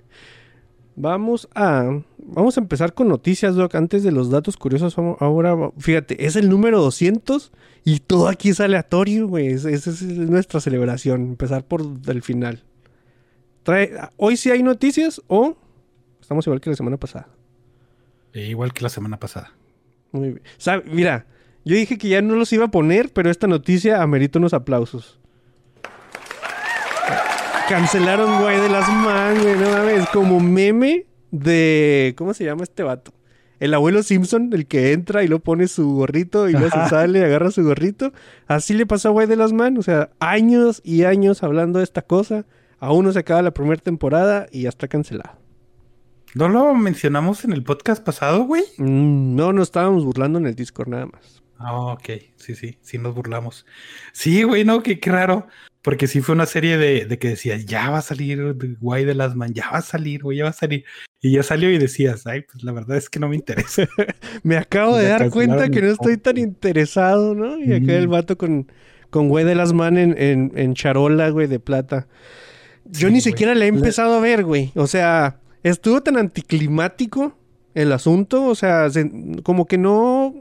Vamos 0.99 1.47
a, 1.55 2.01
vamos 2.19 2.57
a 2.57 2.61
empezar 2.61 2.95
con 2.95 3.09
noticias, 3.09 3.55
Doc. 3.55 3.75
Antes 3.75 4.03
de 4.03 4.13
los 4.13 4.31
datos 4.31 4.57
curiosos, 4.57 4.97
ahora, 5.21 5.55
fíjate, 5.79 6.25
es 6.25 6.37
el 6.37 6.49
número 6.49 6.81
200 6.81 7.53
y 7.85 7.99
todo 8.01 8.29
aquí 8.29 8.49
es 8.49 8.61
aleatorio, 8.61 9.29
güey. 9.29 9.49
Es- 9.49 9.67
Esa 9.67 9.91
es 9.91 10.03
nuestra 10.03 10.59
celebración, 10.61 11.21
empezar 11.23 11.65
por 11.65 11.83
el 12.07 12.23
final. 12.23 12.65
Trae, 13.63 13.93
hoy 14.17 14.37
sí 14.39 14.51
hay 14.51 14.63
noticias 14.63 15.21
o 15.27 15.57
estamos 16.21 16.47
igual 16.47 16.61
que 16.63 16.71
la 16.71 16.77
semana 16.77 16.97
pasada. 16.97 17.29
Eh, 18.33 18.47
igual 18.49 18.73
que 18.73 18.83
la 18.83 18.89
semana 18.89 19.19
pasada. 19.19 19.53
Muy 20.13 20.29
bien. 20.31 20.43
Mira, 20.91 21.27
yo 21.65 21.75
dije 21.77 21.99
que 21.99 22.09
ya 22.09 22.23
no 22.23 22.37
los 22.37 22.53
iba 22.55 22.67
a 22.67 22.71
poner, 22.71 23.13
pero 23.13 23.29
esta 23.31 23.47
noticia 23.47 24.03
amerita 24.03 24.39
unos 24.39 24.55
aplausos. 24.55 25.21
Cancelaron 27.69 28.41
Guay 28.41 28.61
de 28.61 28.69
las 28.69 28.89
Man, 28.89 29.43
güey, 29.43 29.57
no 29.57 29.71
mames. 29.71 30.09
Como 30.11 30.39
meme 30.39 31.07
de. 31.33 32.15
¿Cómo 32.17 32.33
se 32.33 32.45
llama 32.45 32.63
este 32.63 32.85
vato? 32.85 33.13
El 33.59 33.75
abuelo 33.75 34.05
Simpson, 34.05 34.51
el 34.53 34.67
que 34.67 34.93
entra 34.93 35.25
y 35.25 35.29
lo 35.29 35.41
pone 35.41 35.67
su 35.67 35.95
gorrito 35.95 36.49
y 36.49 36.53
luego 36.53 36.71
se 36.71 36.89
sale, 36.89 37.25
agarra 37.25 37.51
su 37.51 37.65
gorrito. 37.65 38.13
Así 38.47 38.75
le 38.75 38.87
pasó 38.87 39.09
a 39.09 39.13
Guay 39.13 39.27
de 39.27 39.37
las 39.37 39.53
Man. 39.53 39.79
O 39.79 39.83
sea, 39.83 40.11
años 40.21 40.81
y 40.85 41.05
años 41.05 41.43
hablando 41.43 41.79
de 41.81 41.85
esta 41.85 42.03
cosa. 42.03 42.45
Aún 42.79 43.07
no 43.07 43.13
se 43.13 43.19
acaba 43.19 43.43
la 43.43 43.53
primera 43.53 43.81
temporada 43.81 44.47
y 44.53 44.63
ya 44.63 44.69
está 44.69 44.87
cancelado. 44.87 45.39
¿No 46.35 46.49
lo 46.49 46.73
mencionamos 46.75 47.45
en 47.45 47.53
el 47.53 47.65
podcast 47.65 48.05
pasado, 48.05 48.45
güey? 48.45 48.63
Mm, 48.77 49.35
no, 49.35 49.53
nos 49.53 49.69
estábamos 49.69 50.05
burlando 50.05 50.39
en 50.39 50.47
el 50.47 50.55
Discord 50.55 50.89
nada 50.89 51.07
más. 51.07 51.43
Ah, 51.59 51.75
ok. 51.93 52.09
Sí, 52.37 52.55
sí, 52.55 52.79
sí 52.83 52.99
nos 52.99 53.15
burlamos. 53.15 53.65
Sí, 54.13 54.43
güey, 54.43 54.65
no, 54.65 54.83
qué, 54.83 54.99
qué 55.01 55.11
raro. 55.11 55.47
Porque 55.83 56.09
sí 56.09 56.21
fue 56.21 56.35
una 56.35 56.47
serie 56.47 56.77
de, 56.79 57.05
de 57.07 57.19
que 57.19 57.29
decías, 57.29 57.65
ya 57.65 57.91
va 57.91 57.99
a 57.99 58.03
salir 58.03 58.57
Guay 58.81 59.05
de 59.05 59.15
las 59.15 59.37
Man, 59.37 59.55
ya 59.55 59.71
va 59.71 59.79
a 59.79 59.83
salir, 59.83 60.23
güey, 60.23 60.39
ya 60.39 60.45
va 60.45 60.51
a 60.51 60.53
salir. 60.53 60.85
Y 61.23 61.33
ya 61.33 61.43
salió 61.45 61.71
y 61.71 61.79
decías, 61.79 62.27
ay, 62.27 62.43
pues 62.43 62.65
la 62.65 62.73
verdad 62.73 62.97
es 62.97 63.09
que 63.09 63.21
no 63.21 63.29
me 63.29 63.37
interesa. 63.37 63.87
Me 64.43 64.57
acabo 64.57 64.97
de 64.97 65.09
dar 65.09 65.31
cuenta 65.31 65.69
que 65.69 65.81
no 65.83 65.89
estoy 65.93 66.17
tan 66.17 66.39
interesado, 66.39 67.35
¿no? 67.37 67.59
Y 67.59 67.73
acá 67.73 67.85
Ujú. 67.85 67.93
el 67.93 68.09
vato 68.09 68.37
con, 68.37 68.71
con 69.11 69.29
güey 69.29 69.45
de 69.45 69.55
las 69.55 69.73
man 69.73 69.97
en, 69.97 70.17
en, 70.21 70.53
en 70.57 70.75
charola, 70.75 71.31
güey, 71.31 71.47
de 71.47 71.61
plata. 71.61 72.09
Yo 72.87 72.93
Sí, 72.99 73.05
ni 73.07 73.11
güey. 73.13 73.21
siquiera 73.21 73.55
la 73.55 73.65
he 73.67 73.71
La- 73.71 73.77
empezado 73.79 74.15
a 74.15 74.21
ver, 74.21 74.45
güey. 74.45 74.73
O 74.75 74.89
sea, 74.89 75.39
estuvo 75.63 76.03
tan 76.03 76.17
anticlimático 76.17 77.39
el 77.75 77.93
asunto. 77.93 78.45
O 78.45 78.55
sea, 78.57 78.91
se- 78.91 79.11
como 79.45 79.67
que 79.67 79.79
no... 79.79 80.35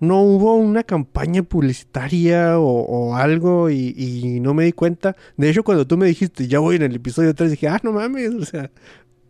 No 0.00 0.22
hubo 0.22 0.54
una 0.56 0.82
campaña 0.82 1.42
publicitaria 1.42 2.58
o, 2.58 2.64
o 2.64 3.16
algo 3.16 3.68
y, 3.70 3.94
y 3.96 4.40
no 4.40 4.54
me 4.54 4.64
di 4.64 4.72
cuenta. 4.72 5.14
De 5.36 5.50
hecho, 5.50 5.62
cuando 5.62 5.86
tú 5.86 5.96
me 5.98 6.06
dijiste, 6.06 6.48
ya 6.48 6.58
voy 6.58 6.76
en 6.76 6.82
el 6.82 6.96
episodio 6.96 7.34
3, 7.34 7.50
dije, 7.50 7.68
ah, 7.68 7.78
no 7.82 7.92
mames, 7.92 8.30
o 8.34 8.44
sea, 8.46 8.70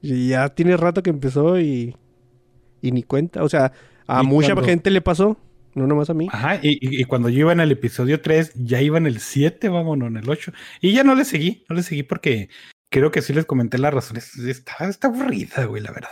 ya 0.01 0.49
tiene 0.51 0.77
rato 0.77 1.03
que 1.03 1.11
empezó 1.11 1.59
y, 1.61 1.97
y 2.81 2.93
ni 2.93 3.03
cuenta. 3.03 3.43
O 3.43 3.49
sea, 3.49 3.73
a 4.07 4.23
mucha 4.23 4.53
cuando- 4.55 4.69
gente 4.69 4.91
le 4.91 5.01
pasó, 5.01 5.37
no 5.75 5.87
nomás 5.89 6.09
a 6.11 6.15
mí. 6.15 6.29
Ajá, 6.31 6.61
y 6.63 7.03
cuando 7.05 7.29
yo 7.29 7.41
iba 7.41 7.53
en 7.53 7.61
el 7.61 7.73
episodio 7.73 8.21
3, 8.21 8.53
ya 8.55 8.81
iba 8.81 8.97
en 8.99 9.07
el 9.07 9.19
7, 9.21 9.69
vámonos, 9.69 10.09
en 10.09 10.17
el 10.19 10.31
8. 10.31 10.53
Y 10.81 10.93
ya 10.93 11.03
no 11.05 11.15
le 11.17 11.25
seguí, 11.25 11.65
no 11.69 11.75
le 11.77 11.83
seguí 11.83 12.03
porque 12.05 12.49
creo 12.91 13.11
que 13.11 13.23
sí 13.23 13.33
les 13.33 13.45
comenté 13.45 13.79
las 13.79 13.93
razones. 13.93 14.37
Está, 14.39 14.89
está 14.89 15.09
aburrida, 15.09 15.65
güey, 15.65 15.83
la 15.83 15.91
verdad. 15.93 16.11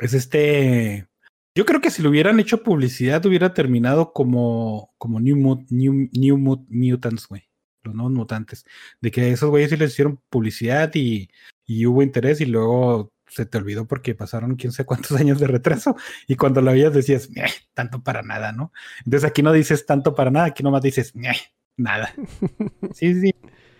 Es 0.00 0.12
este. 0.14 1.06
Yo 1.56 1.64
creo 1.64 1.80
que 1.80 1.90
si 1.90 2.02
le 2.02 2.08
hubieran 2.08 2.40
hecho 2.40 2.62
publicidad, 2.64 3.24
hubiera 3.26 3.54
terminado 3.54 4.12
como, 4.12 4.92
como 4.98 5.20
New, 5.20 5.36
Mut- 5.36 5.66
New, 5.70 6.08
New 6.12 6.36
Mut- 6.36 6.66
Mutants, 6.68 7.28
güey. 7.28 7.48
Los 7.84 7.94
nuevos 7.94 8.12
mutantes. 8.12 8.64
De 9.00 9.10
que 9.10 9.30
esos 9.30 9.50
güeyes 9.50 9.70
sí 9.70 9.76
les 9.76 9.92
hicieron 9.92 10.20
publicidad 10.30 10.90
y, 10.94 11.28
y 11.66 11.86
hubo 11.86 12.02
interés 12.02 12.40
y 12.40 12.46
luego 12.46 13.12
se 13.28 13.46
te 13.46 13.58
olvidó 13.58 13.86
porque 13.86 14.14
pasaron 14.14 14.56
quién 14.56 14.72
sé 14.72 14.84
cuántos 14.84 15.12
años 15.20 15.38
de 15.38 15.46
retraso. 15.46 15.94
Y 16.26 16.34
cuando 16.36 16.60
lo 16.60 16.72
veías 16.72 16.92
decías, 16.92 17.30
"Meh, 17.30 17.44
tanto 17.72 18.02
para 18.02 18.22
nada, 18.22 18.50
¿no? 18.52 18.72
Entonces 19.04 19.28
aquí 19.28 19.42
no 19.42 19.52
dices 19.52 19.86
tanto 19.86 20.14
para 20.14 20.30
nada, 20.32 20.46
aquí 20.46 20.62
nomás 20.64 20.82
dices, 20.82 21.14
"Meh, 21.14 21.36
nada. 21.76 22.12
Sí, 22.94 23.14
sí, 23.20 23.34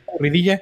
aburridilla. 0.08 0.60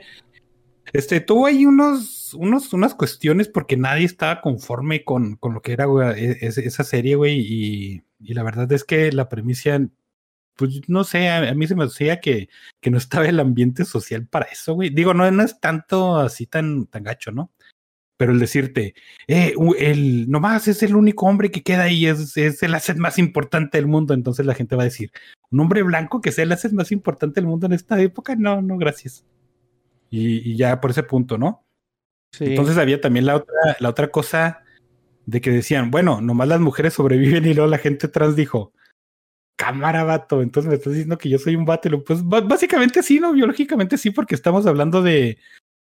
Este, 0.92 1.20
tuvo 1.20 1.46
ahí 1.46 1.64
unos, 1.64 2.34
unos, 2.34 2.72
unas 2.72 2.94
cuestiones 2.94 3.48
porque 3.48 3.76
nadie 3.76 4.04
estaba 4.04 4.40
conforme 4.42 5.04
con, 5.04 5.36
con 5.36 5.54
lo 5.54 5.62
que 5.62 5.72
era 5.72 5.86
e- 6.16 6.38
es- 6.42 6.58
esa 6.58 6.84
serie, 6.84 7.14
güey, 7.16 7.40
y, 7.40 8.02
y 8.20 8.34
la 8.34 8.42
verdad 8.42 8.70
es 8.72 8.84
que 8.84 9.10
la 9.12 9.28
premisa, 9.28 9.80
pues 10.56 10.82
no 10.88 11.04
sé, 11.04 11.30
a, 11.30 11.54
mí 11.54 11.66
se 11.66 11.74
me 11.74 11.84
hacía 11.84 12.20
que, 12.20 12.48
que 12.80 12.90
no 12.90 12.98
estaba 12.98 13.26
el 13.26 13.40
ambiente 13.40 13.84
social 13.84 14.26
para 14.26 14.46
eso, 14.46 14.74
güey. 14.74 14.90
Digo, 14.90 15.14
no, 15.14 15.30
no 15.30 15.42
es 15.42 15.58
tanto 15.60 16.16
así 16.16 16.46
tan, 16.46 16.86
tan 16.86 17.04
gacho, 17.04 17.32
¿no? 17.32 17.50
Pero 18.18 18.32
el 18.32 18.38
decirte, 18.38 18.94
eh, 19.26 19.54
el, 19.78 20.30
nomás 20.30 20.68
es 20.68 20.82
el 20.82 20.94
único 20.94 21.26
hombre 21.26 21.50
que 21.50 21.62
queda 21.62 21.84
ahí, 21.84 22.06
es, 22.06 22.36
es 22.36 22.62
el 22.62 22.74
asset 22.74 22.96
más 22.98 23.18
importante 23.18 23.78
del 23.78 23.88
mundo, 23.88 24.14
entonces 24.14 24.46
la 24.46 24.54
gente 24.54 24.76
va 24.76 24.82
a 24.82 24.84
decir, 24.84 25.10
un 25.50 25.60
hombre 25.60 25.82
blanco 25.82 26.20
que 26.20 26.32
sea 26.32 26.44
el 26.44 26.52
asset 26.52 26.72
más 26.72 26.92
importante 26.92 27.40
del 27.40 27.48
mundo 27.48 27.66
en 27.66 27.72
esta 27.72 28.00
época, 28.00 28.36
no, 28.36 28.62
no, 28.62 28.76
gracias. 28.78 29.24
Y, 30.12 30.52
y 30.52 30.56
ya 30.56 30.80
por 30.80 30.90
ese 30.92 31.02
punto, 31.02 31.38
¿no? 31.38 31.64
Sí. 32.32 32.44
Entonces 32.44 32.78
había 32.78 33.00
también 33.00 33.26
la 33.26 33.36
otra, 33.36 33.54
la 33.80 33.88
otra 33.88 34.08
cosa 34.08 34.62
de 35.26 35.40
que 35.40 35.50
decían, 35.50 35.90
bueno, 35.90 36.20
nomás 36.20 36.48
las 36.48 36.60
mujeres 36.60 36.94
sobreviven 36.94 37.44
y 37.46 37.54
luego 37.54 37.68
la 37.68 37.78
gente 37.78 38.06
trans 38.08 38.36
dijo, 38.36 38.72
cámara 39.56 40.04
vato, 40.04 40.42
entonces 40.42 40.68
me 40.68 40.76
estás 40.76 40.92
diciendo 40.92 41.18
que 41.18 41.28
yo 41.28 41.38
soy 41.38 41.56
un 41.56 41.64
vato. 41.64 41.88
Pues 42.04 42.22
básicamente 42.24 43.02
sí, 43.02 43.20
¿no? 43.20 43.32
Biológicamente 43.32 43.96
sí, 43.96 44.10
porque 44.10 44.34
estamos 44.34 44.66
hablando 44.66 45.02
de, 45.02 45.38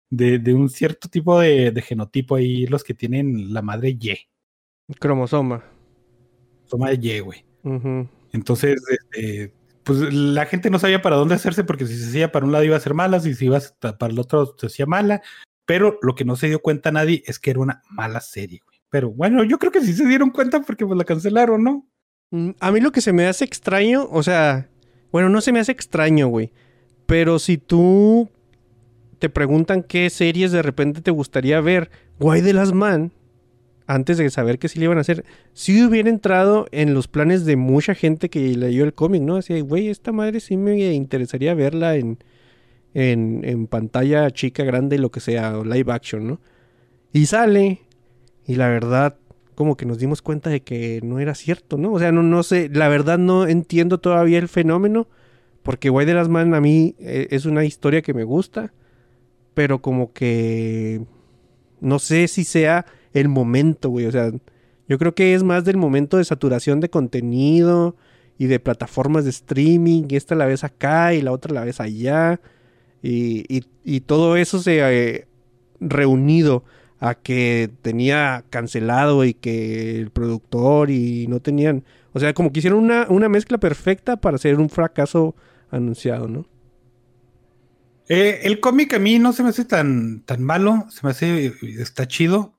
de, 0.09 0.39
de 0.39 0.53
un 0.53 0.69
cierto 0.69 1.09
tipo 1.09 1.39
de, 1.39 1.71
de 1.71 1.81
genotipo 1.81 2.35
ahí, 2.35 2.67
los 2.67 2.83
que 2.83 2.93
tienen 2.93 3.53
la 3.53 3.61
madre 3.61 3.97
Y, 3.99 4.17
Cromosoma. 4.99 5.63
toma 6.69 6.89
de 6.89 6.99
Y, 7.01 7.19
güey. 7.19 7.43
Entonces, 8.33 8.81
este, 8.89 9.53
pues 9.83 10.13
la 10.13 10.45
gente 10.45 10.69
no 10.69 10.79
sabía 10.79 11.01
para 11.01 11.15
dónde 11.15 11.35
hacerse 11.35 11.63
porque 11.63 11.85
si 11.85 11.97
se 11.97 12.09
hacía 12.09 12.31
para 12.31 12.45
un 12.45 12.51
lado 12.51 12.63
iba 12.63 12.77
a 12.77 12.81
ser 12.81 12.93
mala, 12.93 13.19
si 13.19 13.33
se 13.33 13.45
iba 13.45 13.59
para 13.79 14.11
el 14.11 14.19
otro 14.19 14.55
se 14.57 14.67
hacía 14.67 14.85
mala, 14.85 15.21
pero 15.65 15.97
lo 16.01 16.15
que 16.15 16.25
no 16.25 16.35
se 16.35 16.47
dio 16.47 16.61
cuenta 16.61 16.91
nadie 16.91 17.23
es 17.25 17.39
que 17.39 17.51
era 17.51 17.59
una 17.59 17.81
mala 17.89 18.21
serie, 18.21 18.59
güey. 18.65 18.79
Pero 18.89 19.09
bueno, 19.09 19.43
yo 19.43 19.57
creo 19.57 19.71
que 19.71 19.81
sí 19.81 19.93
se 19.93 20.05
dieron 20.05 20.31
cuenta 20.31 20.61
porque 20.61 20.85
pues 20.85 20.97
la 20.97 21.05
cancelaron, 21.05 21.63
¿no? 21.63 21.87
Mm, 22.31 22.51
A 22.59 22.71
mí 22.71 22.79
lo 22.79 22.91
que 22.91 23.01
se 23.01 23.13
me 23.13 23.25
hace 23.25 23.45
extraño, 23.45 24.07
o 24.11 24.21
sea, 24.21 24.69
bueno, 25.11 25.29
no 25.29 25.41
se 25.41 25.51
me 25.51 25.59
hace 25.59 25.71
extraño, 25.71 26.27
güey. 26.27 26.51
Pero 27.05 27.39
si 27.39 27.57
tú 27.57 28.29
te 29.19 29.29
preguntan 29.29 29.83
qué 29.83 30.09
series 30.09 30.51
de 30.51 30.61
repente 30.61 31.01
te 31.01 31.11
gustaría 31.11 31.61
ver, 31.61 31.89
Guay 32.19 32.41
de 32.41 32.53
las 32.53 32.73
Man, 32.73 33.13
antes 33.93 34.17
de 34.17 34.29
saber 34.29 34.57
que 34.57 34.69
sí 34.69 34.79
le 34.79 34.85
iban 34.85 34.97
a 34.97 35.01
hacer, 35.01 35.25
sí 35.53 35.83
hubiera 35.83 36.09
entrado 36.09 36.65
en 36.71 36.93
los 36.93 37.07
planes 37.07 37.45
de 37.45 37.57
mucha 37.57 37.93
gente 37.93 38.29
que 38.29 38.55
leyó 38.55 38.85
el 38.85 38.93
cómic, 38.93 39.21
¿no? 39.21 39.35
Así, 39.35 39.59
güey, 39.59 39.89
esta 39.89 40.13
madre 40.13 40.39
sí 40.39 40.55
me 40.55 40.93
interesaría 40.93 41.53
verla 41.53 41.97
en, 41.97 42.17
en, 42.93 43.41
en 43.43 43.67
pantalla 43.67 44.31
chica, 44.31 44.63
grande, 44.63 44.97
lo 44.97 45.11
que 45.11 45.19
sea, 45.19 45.57
o 45.57 45.65
live 45.65 45.91
action, 45.91 46.25
¿no? 46.25 46.39
Y 47.11 47.25
sale, 47.25 47.81
y 48.47 48.55
la 48.55 48.69
verdad, 48.69 49.17
como 49.55 49.75
que 49.75 49.85
nos 49.85 49.97
dimos 49.97 50.21
cuenta 50.21 50.49
de 50.49 50.61
que 50.61 51.01
no 51.03 51.19
era 51.19 51.35
cierto, 51.35 51.77
¿no? 51.77 51.91
O 51.91 51.99
sea, 51.99 52.13
no, 52.13 52.23
no 52.23 52.43
sé, 52.43 52.69
la 52.69 52.87
verdad 52.87 53.17
no 53.17 53.45
entiendo 53.45 53.99
todavía 53.99 54.39
el 54.39 54.47
fenómeno, 54.47 55.09
porque 55.63 55.89
Guay 55.89 56.05
de 56.05 56.13
las 56.13 56.29
Man 56.29 56.53
a 56.53 56.61
mí 56.61 56.95
eh, 56.99 57.27
es 57.31 57.45
una 57.45 57.65
historia 57.65 58.01
que 58.01 58.13
me 58.13 58.23
gusta, 58.23 58.73
pero 59.53 59.81
como 59.81 60.13
que 60.13 61.01
no 61.81 61.99
sé 61.99 62.29
si 62.29 62.45
sea 62.45 62.85
el 63.13 63.27
momento, 63.29 63.89
güey, 63.89 64.05
o 64.05 64.11
sea, 64.11 64.31
yo 64.87 64.97
creo 64.97 65.13
que 65.15 65.33
es 65.33 65.43
más 65.43 65.63
del 65.65 65.77
momento 65.77 66.17
de 66.17 66.25
saturación 66.25 66.79
de 66.79 66.89
contenido 66.89 67.95
y 68.37 68.47
de 68.47 68.59
plataformas 68.59 69.23
de 69.23 69.29
streaming, 69.29 70.03
y 70.09 70.15
esta 70.15 70.35
la 70.35 70.45
ves 70.45 70.63
acá 70.63 71.13
y 71.13 71.21
la 71.21 71.31
otra 71.31 71.53
la 71.53 71.63
ves 71.63 71.79
allá, 71.79 72.39
y, 73.03 73.63
y- 73.83 73.99
todo 74.01 74.35
eso 74.37 74.59
se 74.59 74.79
eh, 74.81 75.27
reunido 75.79 76.63
a 76.99 77.15
que 77.15 77.71
tenía 77.81 78.43
cancelado 78.51 79.25
y 79.25 79.33
que 79.33 79.99
el 79.99 80.11
productor 80.11 80.91
y 80.91 81.25
no 81.27 81.39
tenían, 81.39 81.83
o 82.13 82.19
sea, 82.19 82.33
como 82.33 82.51
que 82.51 82.59
hicieron 82.59 82.83
una, 82.83 83.07
una 83.09 83.27
mezcla 83.29 83.57
perfecta 83.59 84.17
para 84.17 84.35
hacer 84.35 84.59
un 84.59 84.69
fracaso 84.69 85.35
anunciado, 85.71 86.27
¿no? 86.27 86.45
Eh, 88.07 88.41
el 88.43 88.59
cómic 88.59 88.93
a 88.93 88.99
mí 88.99 89.19
no 89.19 89.31
se 89.33 89.41
me 89.43 89.49
hace 89.49 89.65
tan, 89.65 90.21
tan 90.21 90.43
malo, 90.43 90.85
se 90.89 90.99
me 91.03 91.11
hace, 91.11 91.53
está 91.79 92.07
chido, 92.07 92.53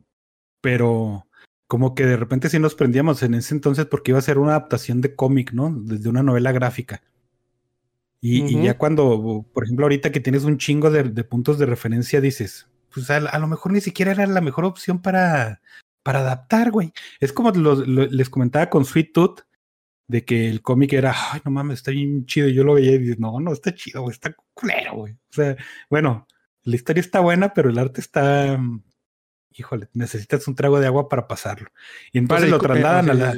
pero 0.62 1.26
como 1.66 1.95
que 1.95 2.07
de 2.07 2.16
repente 2.16 2.49
sí 2.49 2.59
nos 2.59 2.75
prendíamos 2.75 3.23
en 3.23 3.35
ese 3.35 3.54
entonces 3.54 3.85
porque 3.85 4.12
iba 4.12 4.19
a 4.19 4.23
ser 4.23 4.38
una 4.38 4.52
adaptación 4.52 5.02
de 5.02 5.14
cómic, 5.14 5.52
¿no? 5.52 5.71
Desde 5.75 6.09
una 6.09 6.23
novela 6.23 6.52
gráfica. 6.52 7.02
Y, 8.21 8.62
ya 8.62 8.78
cuando, 8.78 9.45
por 9.52 9.64
ejemplo, 9.64 9.85
ahorita 9.87 10.12
que 10.12 10.21
tienes 10.21 10.45
un 10.45 10.57
chingo 10.57 10.90
de, 10.90 11.02
de 11.02 11.25
puntos 11.25 11.59
de 11.59 11.66
referencia, 11.66 12.21
dices, 12.21 12.69
pues 12.95 13.11
a, 13.11 13.16
a 13.16 13.38
lo 13.40 13.49
mejor 13.49 13.73
ni 13.73 13.81
siquiera 13.81 14.12
era 14.12 14.26
la 14.26 14.40
mejor 14.40 14.64
opción 14.64 15.02
para, 15.02 15.61
para 16.04 16.21
adaptar, 16.21 16.71
güey. 16.71 16.92
Es 17.19 17.33
como 17.33 17.50
lo- 17.50 17.75
lo- 17.85 18.07
les 18.07 18.31
comentaba 18.31 18.71
con 18.71 18.85
Sweet 18.85 19.12
Tooth, 19.12 19.40
de 20.07 20.25
que 20.25 20.49
el 20.49 20.62
cómic 20.62 20.92
era, 20.92 21.14
ay, 21.33 21.40
no 21.45 21.50
mames, 21.50 21.78
está 21.78 21.90
bien 21.90 22.25
chido. 22.26 22.47
Y 22.49 22.54
yo 22.54 22.62
lo 22.64 22.75
veía 22.75 22.92
y 22.92 22.99
dije, 22.99 23.16
no, 23.19 23.40
no, 23.40 23.52
está 23.52 23.75
chido, 23.75 24.02
güey, 24.02 24.12
está 24.12 24.33
culero, 24.54 24.95
güey. 24.95 25.14
O 25.14 25.33
sea, 25.33 25.57
bueno, 25.90 26.28
la 26.62 26.76
historia 26.76 27.00
está 27.00 27.19
buena, 27.21 27.52
pero 27.54 27.71
el 27.71 27.78
arte 27.78 28.00
está, 28.00 28.61
híjole, 29.56 29.88
necesitas 29.94 30.47
un 30.49 30.54
trago 30.54 30.80
de 30.80 30.87
agua 30.87 31.09
para 31.09 31.26
pasarlo. 31.28 31.68
Y 32.12 32.18
entonces 32.18 32.47
lo 32.50 32.59
trasladan 32.80 33.11
a 33.11 33.14
la... 33.14 33.32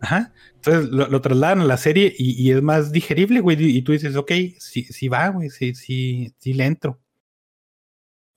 Ajá. 0.00 0.32
Entonces 0.54 0.90
lo, 0.90 1.20
trasladan 1.20 1.60
a 1.60 1.64
la 1.64 1.76
serie 1.76 2.14
y, 2.18 2.32
y 2.42 2.50
es 2.52 2.62
más 2.62 2.92
digerible, 2.92 3.40
güey. 3.40 3.56
Y 3.62 3.82
tú 3.82 3.92
dices, 3.92 4.16
ok, 4.16 4.30
sí, 4.58 4.84
sí 4.84 5.08
va, 5.08 5.28
güey, 5.28 5.50
sí, 5.50 5.74
sí, 5.74 6.34
sí 6.38 6.52
le 6.54 6.66
entro. 6.66 7.00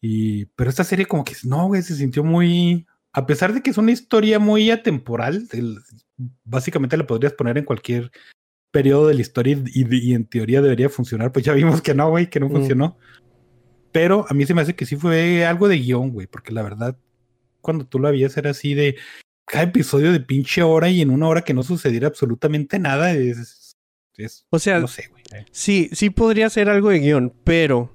Y, 0.02 0.46
pero 0.56 0.70
esta 0.70 0.84
serie 0.84 1.06
como 1.06 1.24
que 1.24 1.34
no, 1.44 1.68
güey, 1.68 1.82
se 1.82 1.96
sintió 1.96 2.24
muy, 2.24 2.86
a 3.14 3.26
pesar 3.26 3.54
de 3.54 3.62
que 3.62 3.72
es 3.72 3.78
una 3.78 3.92
historia 3.92 4.40
muy 4.40 4.70
atemporal, 4.70 5.48
el- 5.52 5.80
básicamente 6.44 6.98
la 6.98 7.08
podrías 7.08 7.34
poner 7.34 7.58
en 7.58 7.66
cualquier 7.66 8.12
periodo 8.72 9.08
de 9.08 9.16
la 9.16 9.22
historia 9.22 9.58
y, 9.66 9.82
y- 9.96 10.12
y 10.12 10.14
en 10.14 10.26
teoría 10.26 10.62
debería 10.62 10.90
funcionar, 10.90 11.32
pues 11.32 11.46
ya 11.46 11.54
vimos 11.54 11.82
que 11.82 11.94
no, 11.96 12.10
güey, 12.10 12.30
que 12.30 12.40
no 12.40 12.48
Mm. 12.50 12.52
Pero 13.98 14.28
a 14.30 14.34
mí 14.36 14.46
se 14.46 14.54
me 14.54 14.62
hace 14.62 14.76
que 14.76 14.86
sí 14.86 14.96
fue 14.96 15.44
algo 15.44 15.68
de 15.68 15.80
guion, 15.80 16.12
güey, 16.12 16.28
porque 16.28 16.52
la 16.52 16.62
verdad, 16.62 16.96
cuando 17.62 17.84
tú 17.88 17.98
lo 17.98 18.08
habías 18.08 18.38
era 18.38 18.52
así 18.52 18.76
de 18.76 18.96
cada 19.46 19.64
episodio 19.64 20.12
de 20.12 20.20
pinche 20.20 20.62
hora 20.62 20.88
y 20.88 21.02
en 21.02 21.10
una 21.10 21.28
hora 21.28 21.42
que 21.42 21.56
no 21.56 21.64
sucediera 21.64 22.06
absolutamente 22.08 22.78
nada, 22.78 23.12
es, 23.14 23.76
es 24.18 24.46
O 24.52 24.60
sea, 24.60 24.80
no 24.80 24.88
sé, 24.88 25.08
güey. 25.10 25.24
eh. 25.34 25.46
Sí, 25.50 25.90
sí 25.94 26.12
podría 26.12 26.48
ser 26.52 26.70
algo 26.70 26.90
de 26.90 27.00
guion, 27.00 27.34
pero 27.44 27.92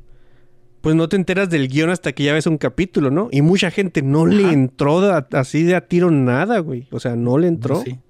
pues 0.81 0.97
no 0.97 1.09
te 1.09 1.15
enteras 1.15 1.49
del 1.51 1.69
guion 1.69 1.91
hasta 1.91 2.11
que 2.11 2.25
ya 2.25 2.33
ves 2.33 2.49
un 2.49 2.59
capítulo, 2.59 3.13
¿no? 3.13 3.29
Y 3.31 3.41
mucha 3.43 3.71
gente 3.71 4.03
no 4.03 4.27
le 4.27 4.51
entró 4.53 4.99
así 5.31 5.63
de 5.63 5.77
a 5.77 5.87
tiro 5.87 6.11
nada, 6.11 6.59
güey. 6.59 6.89
O 6.91 6.99
sea, 6.99 7.15
no 7.15 7.39
le 7.39 7.47
entró. 7.47 7.81
Sí. 7.81 8.01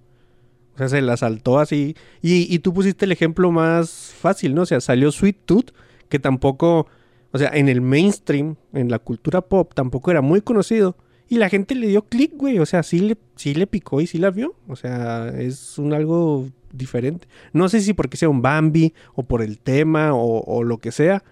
O 0.75 0.79
sea, 0.79 0.89
se 0.89 1.03
la 1.03 1.19
saltó 1.19 1.59
así. 1.59 1.95
Y, 2.23 2.53
y 2.55 2.59
tú 2.61 2.73
pusiste 2.73 3.05
el 3.05 3.13
ejemplo 3.13 3.53
más 3.53 4.15
fácil, 4.19 4.55
¿no? 4.55 4.63
O 4.63 4.67
sea, 4.67 4.81
salió 4.81 5.13
Sweet 5.13 5.45
Tooth, 5.45 5.73
que 6.09 6.19
tampoco, 6.19 6.87
o 7.33 7.39
sea, 7.39 7.51
en 7.55 7.69
el 7.69 7.81
mainstream, 7.81 8.57
en 8.73 8.91
la 8.91 8.99
cultura 8.99 9.41
pop, 9.41 9.73
tampoco 9.75 10.11
era 10.11 10.21
muy 10.21 10.43
conocido. 10.43 10.97
Y 11.29 11.39
la 11.39 11.49
gente 11.49 11.75
le 11.75 11.87
dio 11.87 12.03
clic, 12.03 12.33
güey. 12.37 12.59
O 12.59 12.67
sea, 12.67 12.83
sí 12.83 13.01
le, 13.01 13.17
sí 13.37 13.55
le 13.55 13.67
picó 13.67 14.03
y 14.03 14.07
sí 14.07 14.19
la 14.19 14.31
vio. 14.31 14.55
O 14.69 14.77
sea, 14.77 15.29
es 15.29 15.79
un 15.79 15.95
algo 15.95 16.47
diferente. 16.73 17.27
No 17.55 17.71
sé 17.71 17.81
si 17.81 17.95
porque 17.95 18.19
sea 18.19 18.29
un 18.29 18.43
Bambi 18.43 18.93
o 19.15 19.23
por 19.23 19.43
el 19.43 19.59
tema 19.59 20.15
o, 20.15 20.41
o 20.41 20.63
lo 20.63 20.77
que 20.77 20.93
sea. 20.93 21.25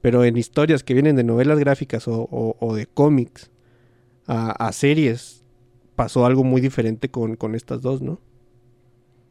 Pero 0.00 0.24
en 0.24 0.36
historias 0.36 0.84
que 0.84 0.94
vienen 0.94 1.16
de 1.16 1.24
novelas 1.24 1.58
gráficas 1.58 2.04
o, 2.06 2.72
de 2.74 2.86
cómics 2.86 3.50
a, 4.26 4.52
a 4.52 4.72
series, 4.72 5.44
pasó 5.96 6.24
algo 6.24 6.44
muy 6.44 6.60
diferente 6.60 7.10
con, 7.10 7.34
con 7.36 7.54
estas 7.54 7.82
dos, 7.82 8.00
¿no? 8.00 8.20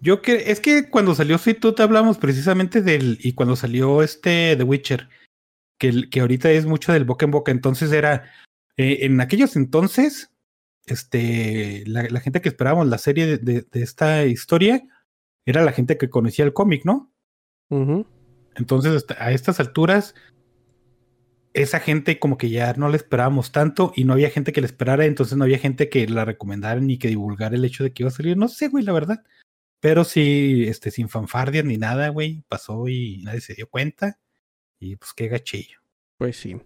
Yo 0.01 0.21
que 0.21 0.51
es 0.51 0.60
que 0.60 0.89
cuando 0.89 1.15
salió 1.15 1.38
Sweet 1.38 1.60
Tooth 1.60 1.79
hablamos 1.79 2.17
precisamente 2.17 2.82
del 2.82 3.17
y 3.21 3.34
cuando 3.34 3.55
salió 3.55 4.01
este 4.03 4.55
The 4.55 4.63
Witcher, 4.63 5.10
que, 5.79 6.09
que 6.11 6.19
ahorita 6.19 6.51
es 6.51 6.65
mucho 6.67 6.93
del 6.93 7.05
boca 7.05 7.25
en 7.25 7.31
boca, 7.31 7.51
entonces 7.51 7.91
era 7.91 8.31
eh, 8.77 8.99
en 9.01 9.19
aquellos 9.21 9.55
entonces 9.55 10.31
este 10.85 11.83
la, 11.87 12.03
la 12.03 12.19
gente 12.19 12.41
que 12.41 12.49
esperábamos 12.49 12.87
la 12.87 12.97
serie 12.99 13.25
de, 13.25 13.37
de- 13.39 13.65
de 13.71 13.81
esta 13.81 14.25
historia 14.25 14.83
era 15.45 15.63
la 15.63 15.71
gente 15.71 15.97
que 15.97 16.09
conocía 16.09 16.45
el 16.45 16.53
cómic, 16.53 16.85
¿no? 16.85 17.11
Entonces 18.55 19.05
a 19.17 19.31
estas 19.31 19.59
alturas 19.59 20.13
esa 21.53 21.79
gente 21.79 22.19
como 22.19 22.37
que 22.37 22.49
ya 22.49 22.73
no 22.73 22.89
la 22.89 22.95
esperábamos 22.95 23.51
tanto 23.51 23.91
y 23.95 24.03
no 24.03 24.13
había 24.13 24.29
gente 24.29 24.51
que 24.53 24.61
la 24.61 24.67
esperara, 24.67 25.05
entonces 25.05 25.37
no 25.37 25.43
había 25.45 25.57
gente 25.57 25.89
que 25.89 26.07
la 26.07 26.23
recomendara 26.25 26.79
ni 26.79 26.97
que 26.99 27.07
divulgara 27.07 27.55
el 27.55 27.65
hecho 27.65 27.83
de 27.83 27.91
que 27.91 28.03
iba 28.03 28.09
a 28.09 28.13
salir, 28.13 28.37
no 28.37 28.47
sé, 28.47 28.67
güey, 28.67 28.83
la 28.83 28.91
verdad. 28.93 29.23
Pero 29.79 30.03
sí, 30.03 30.65
este, 30.67 30.91
sin 30.91 31.09
fanfardias 31.09 31.65
ni 31.65 31.77
nada, 31.77 32.09
güey, 32.09 32.43
pasó 32.47 32.87
y 32.87 33.17
nadie 33.23 33.41
se 33.41 33.55
dio 33.55 33.67
cuenta. 33.67 34.19
Y 34.79 34.95
pues 34.95 35.13
qué 35.13 35.27
gachillo. 35.27 35.79
Pues 36.17 36.37
sí. 36.37 36.57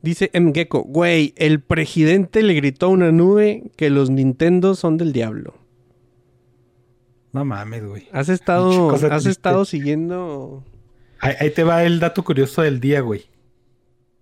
Dice 0.00 0.30
M. 0.32 0.52
Gecko, 0.54 0.82
güey, 0.82 1.34
el 1.36 1.60
presidente 1.60 2.42
le 2.42 2.54
gritó 2.54 2.86
a 2.86 2.90
una 2.90 3.12
nube 3.12 3.70
que 3.76 3.90
los 3.90 4.10
Nintendo 4.10 4.74
son 4.74 4.96
del 4.96 5.12
diablo. 5.12 5.54
No 7.32 7.44
mames, 7.44 7.84
güey. 7.84 8.08
Has 8.12 8.28
estado, 8.28 8.90
has 8.90 9.00
triste. 9.00 9.30
estado 9.30 9.64
siguiendo. 9.64 10.64
Ahí, 11.20 11.34
ahí 11.40 11.50
te 11.50 11.64
va 11.64 11.84
el 11.84 12.00
dato 12.00 12.24
curioso 12.24 12.62
del 12.62 12.80
día, 12.80 13.00
güey. 13.00 13.26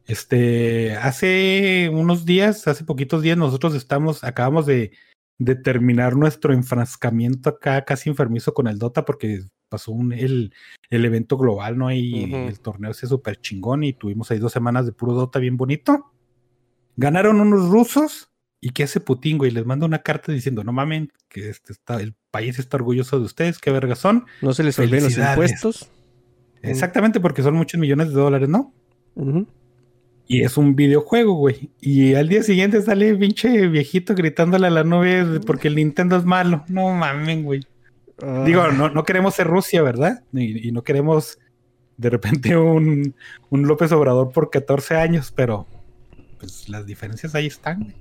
Este, 0.07 0.97
hace 0.97 1.89
unos 1.93 2.25
días, 2.25 2.67
hace 2.67 2.85
poquitos 2.85 3.23
días, 3.23 3.39
nosotros 3.39 3.75
estamos, 3.75 4.25
acabamos 4.25 4.67
de, 4.67 4.91
de 5.39 5.55
terminar 5.55 6.17
nuestro 6.17 6.53
enfrascamiento 6.53 7.49
acá 7.49 7.85
casi 7.85 8.11
enfermizo 8.11 8.53
con 8.53 8.67
el 8.67 8.79
Dota 8.79 9.05
porque 9.05 9.45
pasó 9.71 9.93
un, 9.93 10.13
el, 10.13 10.53
el 10.91 11.05
evento 11.07 11.39
global, 11.39 11.79
¿no? 11.79 11.91
Y 11.91 12.35
el 12.35 12.61
torneo 12.61 12.91
ese 12.91 13.07
súper 13.07 13.41
chingón 13.41 13.85
y 13.85 13.95
tuvimos 13.95 14.31
ahí 14.31 14.39
dos 14.39 14.53
semanas 14.53 14.85
de 14.85 14.93
puro 14.93 15.15
Dota 15.15 15.39
bien 15.39 15.57
bonito. 15.57 16.13
Ganaron 16.97 17.41
unos 17.41 17.71
rusos 17.71 18.31
y 18.61 18.71
que 18.71 18.83
hace 18.83 19.01
Putin, 19.01 19.39
güey, 19.39 19.51
les 19.51 19.65
manda 19.65 19.87
una 19.87 20.01
carta 20.01 20.33
diciendo, 20.33 20.63
no 20.65 20.73
mamen, 20.73 21.11
que 21.29 21.49
este 21.49 21.73
está, 21.73 22.01
el 22.01 22.15
país 22.31 22.59
está 22.59 22.77
orgulloso 22.77 23.19
de 23.19 23.25
ustedes, 23.25 23.59
qué 23.59 23.71
verga 23.71 23.95
son. 23.95 24.27
No 24.43 24.53
se 24.53 24.65
les 24.65 24.79
olviden 24.79 25.05
los 25.05 25.17
impuestos. 25.17 25.91
Exactamente, 26.61 27.21
porque 27.21 27.43
son 27.43 27.55
muchos 27.55 27.81
millones 27.81 28.09
de 28.09 28.15
dólares, 28.15 28.49
¿no? 28.51 28.75
Y 30.27 30.43
es 30.43 30.57
un 30.59 30.77
videojuego, 30.77 31.35
güey. 31.35 31.71
Y 31.81 32.15
al 32.15 32.29
día 32.29 32.43
siguiente 32.43 32.83
sale 32.83 33.09
el 33.09 33.19
pinche 33.19 33.67
viejito 33.69 34.15
gritándole 34.15 34.67
a 34.67 34.71
la 34.71 34.85
nube 34.85 35.41
porque 35.47 35.69
el 35.69 35.77
Nintendo 35.77 36.17
es 36.17 36.25
malo. 36.25 36.65
No 36.69 36.93
mamen, 36.95 37.43
güey. 37.43 37.63
Ah, 38.23 38.45
Digo, 38.47 38.69
no, 38.69 38.89
no 38.91 39.05
queremos 39.05 39.35
ser 39.35 39.47
Rusia, 39.47 39.83
¿verdad? 39.83 40.23
Y, 40.33 40.69
y 40.69 40.73
no 40.73 40.83
queremos 40.83 41.39
de 41.97 42.11
repente 42.11 42.57
un, 42.57 43.15
un 43.51 43.67
López 43.67 43.93
Obrador 43.93 44.33
por 44.33 44.51
14 44.51 44.97
años, 44.97 45.33
pero 45.35 45.67
pues 46.39 46.69
las 46.69 46.87
diferencias 46.87 47.35
ahí 47.35 47.47
están. 47.47 47.81
güey. 47.85 47.95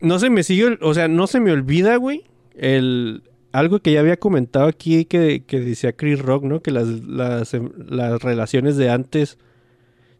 No 0.00 0.18
se 0.20 0.30
me 0.30 0.44
sigue, 0.44 0.78
o 0.80 0.94
sea, 0.94 1.08
no 1.08 1.26
se 1.26 1.40
me 1.40 1.50
olvida, 1.50 1.96
güey, 1.96 2.24
el 2.54 3.24
algo 3.50 3.80
que 3.80 3.92
ya 3.92 4.00
había 4.00 4.18
comentado 4.18 4.66
aquí 4.66 5.04
que, 5.06 5.42
que 5.44 5.58
decía 5.60 5.94
Chris 5.94 6.20
Rock, 6.20 6.44
¿no? 6.44 6.62
Que 6.62 6.70
las, 6.70 6.86
las, 6.86 7.54
em, 7.54 7.70
las 7.88 8.22
relaciones 8.22 8.76
de 8.76 8.90
antes 8.90 9.38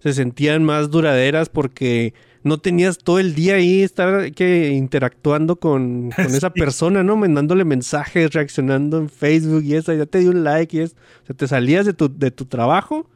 se 0.00 0.12
sentían 0.14 0.64
más 0.64 0.90
duraderas 0.90 1.48
porque 1.48 2.14
no 2.42 2.58
tenías 2.58 2.98
todo 2.98 3.18
el 3.18 3.34
día 3.34 3.56
ahí 3.56 3.82
estar 3.82 4.32
que 4.32 4.68
interactuando 4.70 5.56
con, 5.56 6.10
con 6.10 6.26
esa 6.26 6.50
persona, 6.50 7.02
¿no? 7.02 7.16
Mandándole 7.16 7.64
mensajes, 7.64 8.32
reaccionando 8.32 8.98
en 8.98 9.08
Facebook 9.08 9.64
y 9.64 9.74
eso, 9.74 9.92
ya 9.92 10.06
te 10.06 10.20
dio 10.20 10.30
un 10.30 10.44
like 10.44 10.76
y 10.76 10.80
eso. 10.80 10.96
O 11.22 11.26
sea, 11.26 11.36
te 11.36 11.48
salías 11.48 11.86
de 11.86 11.94
tu, 11.94 12.08
de 12.14 12.30
tu 12.30 12.44
trabajo 12.46 13.08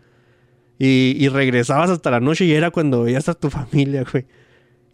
y, 0.78 1.16
y 1.18 1.28
regresabas 1.28 1.90
hasta 1.90 2.10
la 2.10 2.20
noche 2.20 2.44
y 2.44 2.52
era 2.52 2.70
cuando 2.70 3.02
veías 3.02 3.28
a 3.28 3.34
tu 3.34 3.50
familia, 3.50 4.04
güey. 4.10 4.26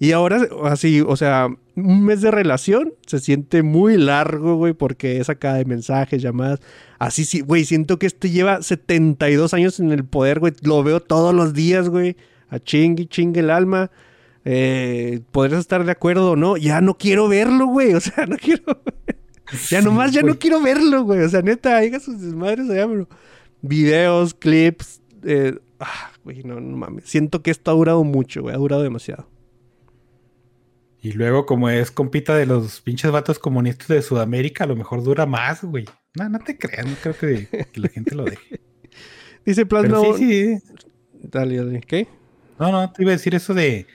Y 0.00 0.12
ahora, 0.12 0.46
así, 0.64 1.00
o 1.00 1.16
sea, 1.16 1.48
un 1.74 2.04
mes 2.04 2.20
de 2.20 2.30
relación 2.30 2.94
se 3.06 3.18
siente 3.18 3.62
muy 3.64 3.96
largo, 3.96 4.54
güey, 4.54 4.72
porque 4.72 5.18
es 5.18 5.28
acá 5.28 5.54
de 5.54 5.64
mensajes, 5.64 6.22
llamadas. 6.22 6.60
Así 7.00 7.24
sí, 7.24 7.40
güey, 7.40 7.64
siento 7.64 7.98
que 7.98 8.06
este 8.06 8.30
lleva 8.30 8.62
72 8.62 9.54
años 9.54 9.80
en 9.80 9.90
el 9.90 10.04
poder, 10.04 10.38
güey. 10.38 10.52
Lo 10.62 10.84
veo 10.84 11.00
todos 11.00 11.34
los 11.34 11.52
días, 11.52 11.88
güey. 11.88 12.16
A 12.48 12.60
chingue, 12.60 13.06
chingue 13.06 13.40
el 13.40 13.50
alma. 13.50 13.90
Eh, 14.50 15.20
podrías 15.30 15.60
estar 15.60 15.84
de 15.84 15.92
acuerdo 15.92 16.30
o 16.30 16.36
no. 16.36 16.56
Ya 16.56 16.80
no 16.80 16.96
quiero 16.96 17.28
verlo, 17.28 17.66
güey. 17.66 17.92
O 17.92 18.00
sea, 18.00 18.24
no 18.28 18.38
quiero. 18.38 18.80
ya 19.68 19.82
nomás, 19.82 20.12
ya 20.12 20.22
no 20.22 20.38
quiero 20.38 20.62
verlo, 20.62 21.02
güey. 21.02 21.20
O 21.20 21.28
sea, 21.28 21.42
neta, 21.42 21.76
haga 21.76 22.00
sus 22.00 22.18
desmadres 22.18 22.70
allá, 22.70 22.88
pero. 22.88 23.08
Videos, 23.60 24.32
clips. 24.32 25.02
Eh, 25.22 25.58
ah, 25.80 26.12
güey, 26.24 26.44
no, 26.44 26.60
no 26.60 26.78
mames. 26.78 27.04
Siento 27.04 27.42
que 27.42 27.50
esto 27.50 27.70
ha 27.70 27.74
durado 27.74 28.02
mucho, 28.04 28.40
güey. 28.40 28.54
Ha 28.54 28.58
durado 28.58 28.82
demasiado. 28.82 29.28
Y 31.02 31.12
luego, 31.12 31.44
como 31.44 31.68
es 31.68 31.90
compita 31.90 32.34
de 32.34 32.46
los 32.46 32.80
pinches 32.80 33.10
vatos 33.10 33.38
comunistas 33.38 33.88
de 33.88 34.00
Sudamérica, 34.00 34.64
a 34.64 34.66
lo 34.66 34.76
mejor 34.76 35.02
dura 35.02 35.26
más, 35.26 35.62
güey. 35.62 35.84
No, 36.18 36.26
no 36.30 36.38
te 36.38 36.56
creas, 36.56 36.86
no 36.86 36.94
creo 37.02 37.16
que, 37.18 37.66
que 37.70 37.80
la 37.80 37.88
gente 37.88 38.14
lo 38.14 38.24
deje. 38.24 38.60
Dice 39.44 39.66
Plasma. 39.66 40.00
Sí, 40.16 40.58
sí. 40.58 40.74
Dale, 41.12 41.56
dale. 41.58 41.80
¿Qué? 41.86 42.08
No, 42.58 42.72
no, 42.72 42.90
te 42.90 43.02
iba 43.02 43.10
a 43.10 43.16
decir 43.16 43.34
eso 43.34 43.52
de. 43.52 43.86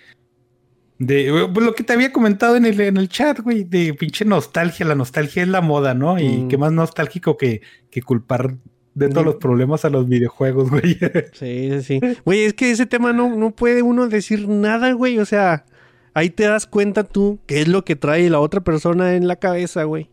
De 1.05 1.47
pues, 1.53 1.65
lo 1.65 1.73
que 1.75 1.83
te 1.83 1.93
había 1.93 2.11
comentado 2.13 2.55
en 2.55 2.65
el, 2.65 2.79
en 2.79 2.97
el 2.97 3.09
chat, 3.09 3.39
güey, 3.39 3.63
de 3.63 3.93
pinche 3.93 4.25
nostalgia. 4.25 4.85
La 4.85 4.95
nostalgia 4.95 5.43
es 5.43 5.49
la 5.49 5.61
moda, 5.61 5.93
¿no? 5.93 6.19
Y 6.19 6.29
Mm. 6.43 6.47
qué 6.47 6.57
más 6.57 6.71
nostálgico 6.71 7.35
que, 7.37 7.61
que 7.89 8.01
culpar 8.01 8.55
de 8.93 9.09
todos 9.09 9.25
los 9.25 9.35
problemas 9.35 9.85
a 9.85 9.89
los 9.89 10.07
videojuegos, 10.07 10.69
güey. 10.69 10.97
Sí, 11.33 11.69
sí, 11.71 11.81
sí. 11.81 11.99
Güey, 12.25 12.43
es 12.43 12.53
que 12.53 12.71
ese 12.71 12.85
tema 12.85 13.11
no, 13.11 13.35
no 13.35 13.51
puede 13.51 13.81
uno 13.81 14.07
decir 14.07 14.47
nada, 14.47 14.91
güey. 14.93 15.17
O 15.19 15.25
sea, 15.25 15.65
ahí 16.13 16.29
te 16.29 16.43
das 16.43 16.67
cuenta 16.67 17.03
tú 17.03 17.39
qué 17.47 17.61
es 17.61 17.67
lo 17.67 17.83
que 17.83 17.95
trae 17.95 18.29
la 18.29 18.39
otra 18.39 18.61
persona 18.63 19.15
en 19.15 19.27
la 19.27 19.35
cabeza, 19.37 19.83
güey. 19.83 20.09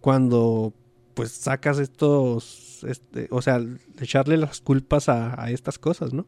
Cuando, 0.00 0.72
pues, 1.14 1.30
sacas 1.32 1.78
estos, 1.78 2.84
este, 2.88 3.28
o 3.30 3.42
sea, 3.42 3.60
echarle 4.00 4.36
las 4.36 4.60
culpas 4.60 5.08
a, 5.08 5.40
a 5.42 5.50
estas 5.50 5.78
cosas, 5.78 6.12
¿no? 6.12 6.26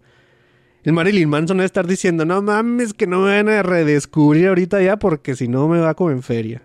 El 0.88 0.94
Marilyn 0.94 1.29
Manson 1.29 1.59
debe 1.59 1.66
estar 1.66 1.87
diciendo, 1.87 2.24
no 2.24 2.40
mames, 2.40 2.94
que 2.94 3.07
no 3.07 3.20
me 3.20 3.37
van 3.37 3.51
a 3.51 3.62
redescubrir 3.62 4.48
ahorita 4.48 4.81
ya 4.81 4.98
porque 4.98 5.37
si 5.37 5.46
no 5.46 5.68
me 5.68 5.81
va 5.81 5.92
como 5.92 6.12
en 6.12 6.22
feria. 6.22 6.62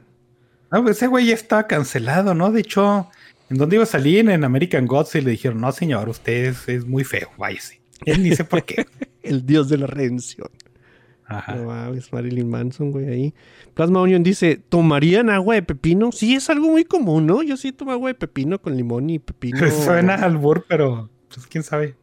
No, 0.72 0.82
pues 0.82 0.96
ese 0.96 1.08
güey 1.08 1.26
ya 1.26 1.34
estaba 1.34 1.68
cancelado, 1.68 2.34
¿no? 2.34 2.50
De 2.54 2.62
hecho, 2.62 3.10
¿en 3.50 3.58
dónde 3.58 3.76
iba 3.76 3.84
a 3.84 3.86
salir? 3.86 4.30
En 4.30 4.46
American 4.46 4.86
Gods 4.88 5.16
y 5.16 5.22
le 5.22 5.32
dijeron, 5.32 5.60
no, 5.60 5.70
señor, 5.74 6.08
usted 6.08 6.46
es, 6.46 6.70
es 6.70 6.86
muy 6.86 7.04
feo, 7.04 7.32
váyase. 7.38 7.82
Él 8.06 8.24
ni 8.24 8.34
sé 8.34 8.46
por 8.46 8.64
qué. 8.64 8.86
El 9.24 9.46
dios 9.46 9.68
de 9.68 9.80
la 9.80 9.88
redención. 9.88 10.48
Ajá. 11.26 11.56
No 11.56 11.66
mames, 11.66 12.14
Marilyn 12.14 12.50
Manson, 12.50 12.92
güey, 12.92 13.10
ahí. 13.10 13.34
Plasma 13.74 14.00
Onion 14.00 14.24
dice, 14.24 14.56
¿tomarían 14.70 15.30
agua 15.32 15.56
de 15.56 15.64
pepino? 15.64 16.14
Sí, 16.14 16.36
es 16.36 16.50
algo 16.50 16.70
muy 16.70 16.86
común, 16.86 17.26
¿no? 17.26 17.44
Yo 17.44 17.58
sí 17.58 17.74
tomo 17.74 17.92
agua 17.92 18.08
de 18.08 18.16
pepino 18.16 18.62
con 18.62 18.78
limón 18.78 19.10
y 19.10 19.20
pepino. 19.20 19.70
Suena 19.84 20.16
al 20.16 20.24
albur, 20.24 20.64
pero 20.70 21.10
pues 21.28 21.46
quién 21.46 21.66
sabe. 21.66 21.98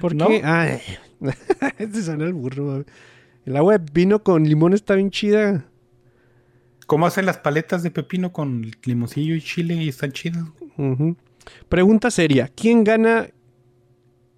¿Por 0.00 0.14
¿no? 0.14 0.28
qué? 0.28 0.42
Ay, 0.44 0.80
este 1.78 2.02
suena 2.02 2.24
al 2.24 2.32
burro. 2.32 2.84
El 3.44 3.56
agua 3.56 3.74
de 3.74 3.80
pepino 3.80 4.22
con 4.22 4.44
limón 4.44 4.72
está 4.72 4.94
bien 4.94 5.10
chida. 5.10 5.66
¿Cómo 6.86 7.06
hacen 7.06 7.26
las 7.26 7.38
paletas 7.38 7.82
de 7.82 7.90
pepino 7.90 8.32
con 8.32 8.70
limoncillo 8.84 9.34
y 9.34 9.40
chile 9.40 9.74
y 9.74 9.88
están 9.88 10.12
chidas? 10.12 10.44
Pregunta 11.68 12.10
seria, 12.10 12.48
¿quién 12.54 12.84
gana 12.84 13.28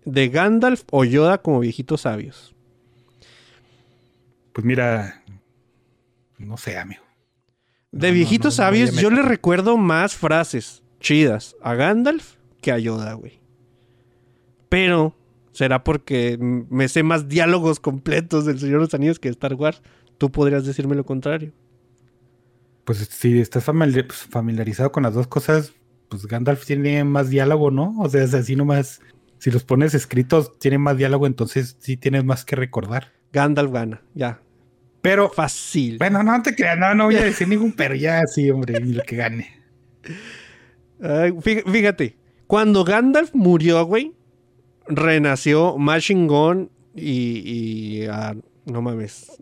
de 0.05 0.29
Gandalf 0.29 0.85
o 0.91 1.05
Yoda 1.05 1.39
como 1.39 1.61
viejitos 1.61 2.03
sabios? 2.03 2.55
Pues 4.53 4.65
mira, 4.65 5.23
no 6.39 6.57
sé, 6.57 6.79
amigo. 6.79 7.03
De 7.93 8.09
No, 8.09 8.15
viejitos 8.15 8.59
no, 8.59 8.65
no 8.65 8.69
sabios, 8.69 8.93
yo 8.97 9.11
le 9.11 9.23
recuerdo 9.23 9.77
más 9.77 10.15
frases 10.15 10.83
chidas 11.01 11.55
a 11.63 11.75
Gandalf 11.75 12.37
que 12.61 12.73
a 12.73 12.79
Yoda, 12.79 13.13
güey. 13.13 13.41
Pero 14.69 15.15
será 15.59 15.83
porque 15.83 16.39
me 16.41 16.87
sé 16.87 17.03
más 17.03 17.29
diálogos 17.29 17.81
completos 17.81 18.47
del 18.47 18.61
Señor 18.61 18.75
de 18.75 18.85
los 18.85 18.95
Anillos 18.95 19.19
que 19.19 19.29
de 19.29 19.33
Star 19.33 19.55
Wars. 19.55 19.83
Tú 20.17 20.31
podrías 20.31 20.65
decirme 20.65 20.95
lo 20.95 21.05
contrario. 21.05 21.53
Pues 22.85 22.99
si 22.99 23.41
estás 23.41 23.65
pues, 23.65 24.17
familiarizado 24.31 24.93
con 24.93 25.03
las 25.03 25.15
dos 25.15 25.27
cosas, 25.27 25.73
pues 26.09 26.27
Gandalf 26.27 26.65
tiene 26.65 27.03
más 27.03 27.29
diálogo, 27.29 27.73
¿no? 27.73 27.97
O 27.99 28.09
sea, 28.09 28.23
es 28.23 28.35
así 28.35 28.55
nomás. 28.55 29.01
Si 29.39 29.51
los 29.51 29.65
pones 29.65 29.95
escritos, 29.95 30.57
tiene 30.61 30.79
más 30.79 30.97
diálogo, 30.97 31.27
entonces 31.27 31.77
sí 31.81 31.97
tienes 31.97 32.25
más 32.25 32.45
que 32.45 32.55
recordar. 32.55 33.11
Gandalf 33.33 33.73
gana, 33.73 34.03
ya. 34.15 34.41
Pero, 35.03 35.29
Fácil. 35.29 35.99
bueno, 35.99 36.23
no 36.23 36.41
te 36.41 36.55
creas, 36.55 36.79
no, 36.79 36.95
no 36.95 37.07
voy 37.07 37.17
a 37.17 37.25
decir 37.25 37.49
ningún 37.49 37.73
pero 37.73 37.97
ya 37.97 38.25
sí, 38.29 38.49
hombre, 38.49 38.81
ni 38.81 38.93
lo 38.93 39.03
que 39.03 39.17
gane. 39.17 39.61
Ay, 41.03 41.33
fíjate, 41.43 42.17
cuando 42.47 42.85
Gandalf 42.85 43.35
murió, 43.35 43.85
güey, 43.85 44.15
renació 44.89 45.77
Machine 45.79 46.27
Gun 46.27 46.71
y, 46.95 47.43
y 48.03 48.07
a- 48.07 48.37
no 48.67 48.83
mames, 48.83 49.41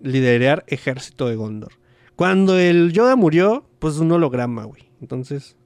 liderar 0.00 0.64
ejército 0.66 1.28
de 1.28 1.36
Gondor. 1.36 1.72
Cuando 2.16 2.58
el 2.58 2.92
Yoda 2.92 3.16
murió, 3.16 3.64
pues 3.78 3.98
un 3.98 4.10
holograma, 4.12 4.64
güey. 4.64 4.90
Entonces, 5.00 5.56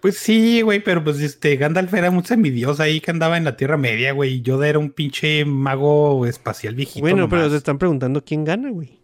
Pues 0.00 0.18
sí, 0.18 0.60
güey, 0.62 0.82
pero 0.82 1.02
pues 1.04 1.20
este 1.20 1.56
Gandalf 1.56 1.94
era 1.94 2.10
muy 2.10 2.24
envidioso 2.28 2.82
ahí 2.82 3.00
que 3.00 3.10
andaba 3.12 3.36
en 3.38 3.44
la 3.44 3.56
Tierra 3.56 3.76
Media, 3.76 4.12
güey. 4.12 4.34
y 4.34 4.42
Yoda 4.42 4.68
era 4.68 4.78
un 4.78 4.90
pinche 4.90 5.44
mago 5.44 6.26
espacial 6.26 6.74
viejito. 6.74 7.00
bueno, 7.00 7.28
pero 7.28 7.48
se 7.48 7.56
están 7.56 7.78
preguntando 7.78 8.22
quién 8.24 8.44
gana, 8.44 8.70
güey. 8.70 9.00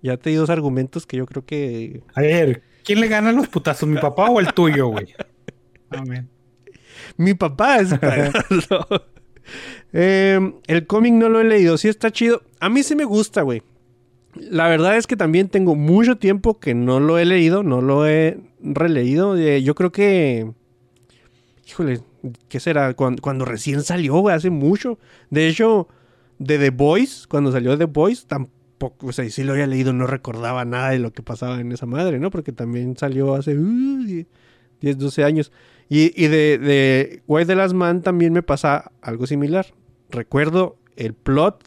Ya 0.00 0.16
te 0.16 0.30
di 0.30 0.36
dos 0.36 0.48
argumentos 0.50 1.04
que 1.06 1.16
yo 1.16 1.26
creo 1.26 1.44
que... 1.44 2.02
A 2.14 2.20
ver, 2.22 2.62
¿quién 2.84 3.00
le 3.00 3.08
gana 3.08 3.32
los 3.32 3.48
putazos, 3.48 3.88
mi 3.88 3.98
papá 3.98 4.30
o 4.30 4.38
el 4.38 4.52
tuyo, 4.54 4.86
güey? 4.88 5.08
Amén. 5.90 6.28
Mi 7.16 7.34
papá 7.34 7.78
es. 7.78 7.90
Eh, 9.94 10.38
el 10.66 10.86
cómic 10.86 11.14
no 11.14 11.30
lo 11.30 11.40
he 11.40 11.44
leído. 11.44 11.78
Sí 11.78 11.88
está 11.88 12.10
chido. 12.10 12.42
A 12.60 12.68
mí 12.68 12.82
sí 12.82 12.94
me 12.94 13.04
gusta, 13.04 13.40
güey. 13.40 13.62
La 14.34 14.68
verdad 14.68 14.98
es 14.98 15.06
que 15.06 15.16
también 15.16 15.48
tengo 15.48 15.74
mucho 15.74 16.18
tiempo 16.18 16.60
que 16.60 16.74
no 16.74 17.00
lo 17.00 17.18
he 17.18 17.24
leído. 17.24 17.62
No 17.62 17.80
lo 17.80 18.06
he 18.06 18.38
releído. 18.60 19.38
Eh, 19.38 19.62
yo 19.62 19.74
creo 19.74 19.90
que... 19.90 20.52
Híjole, 21.66 22.00
¿qué 22.50 22.60
será? 22.60 22.92
Cuando, 22.92 23.22
cuando 23.22 23.46
recién 23.46 23.82
salió, 23.82 24.18
güey, 24.18 24.36
hace 24.36 24.50
mucho. 24.50 24.98
De 25.30 25.48
hecho, 25.48 25.88
de 26.38 26.58
The 26.58 26.70
Voice, 26.70 27.26
cuando 27.28 27.52
salió 27.52 27.76
The 27.76 27.86
Voice, 27.86 28.24
tampoco, 28.26 29.08
o 29.08 29.12
sea, 29.12 29.28
sí 29.28 29.42
lo 29.42 29.52
había 29.52 29.66
leído, 29.66 29.92
no 29.92 30.06
recordaba 30.06 30.64
nada 30.64 30.90
de 30.90 30.98
lo 30.98 31.12
que 31.12 31.22
pasaba 31.22 31.60
en 31.60 31.72
esa 31.72 31.86
madre, 31.86 32.18
¿no? 32.18 32.30
Porque 32.30 32.52
también 32.52 32.96
salió 32.96 33.34
hace 33.34 33.56
uh, 33.56 34.24
10, 34.80 34.98
12 34.98 35.24
años. 35.24 35.52
Y, 35.88 36.12
y 36.22 36.28
de, 36.28 36.58
de 36.58 37.22
White 37.26 37.46
the 37.46 37.54
Last 37.54 37.74
Man 37.74 38.02
también 38.02 38.32
me 38.32 38.42
pasa 38.42 38.92
algo 39.00 39.26
similar. 39.26 39.66
Recuerdo 40.10 40.76
el 40.96 41.14
plot, 41.14 41.64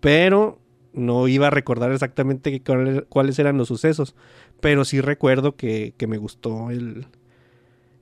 pero 0.00 0.58
no 0.92 1.28
iba 1.28 1.48
a 1.48 1.50
recordar 1.50 1.92
exactamente 1.92 2.62
cuáles 3.08 3.38
eran 3.38 3.58
los 3.58 3.68
sucesos. 3.68 4.14
Pero 4.60 4.84
sí 4.84 5.00
recuerdo 5.00 5.56
que, 5.56 5.94
que 5.96 6.06
me 6.06 6.18
gustó 6.18 6.70
el, 6.70 7.06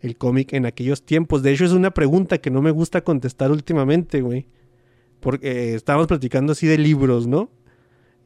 el 0.01 0.17
cómic 0.17 0.53
en 0.53 0.67
aquellos 0.67 1.03
tiempos. 1.03 1.43
De 1.43 1.53
hecho, 1.53 1.65
es 1.65 1.73
una 1.73 1.93
pregunta 1.93 2.39
que 2.39 2.51
no 2.51 2.63
me 2.63 2.71
gusta 2.71 3.03
contestar 3.03 3.51
últimamente, 3.51 4.21
güey. 4.21 4.47
Porque 5.21 5.75
estábamos 5.75 6.07
platicando 6.07 6.53
así 6.53 6.67
de 6.67 6.79
libros, 6.79 7.27
¿no? 7.27 7.51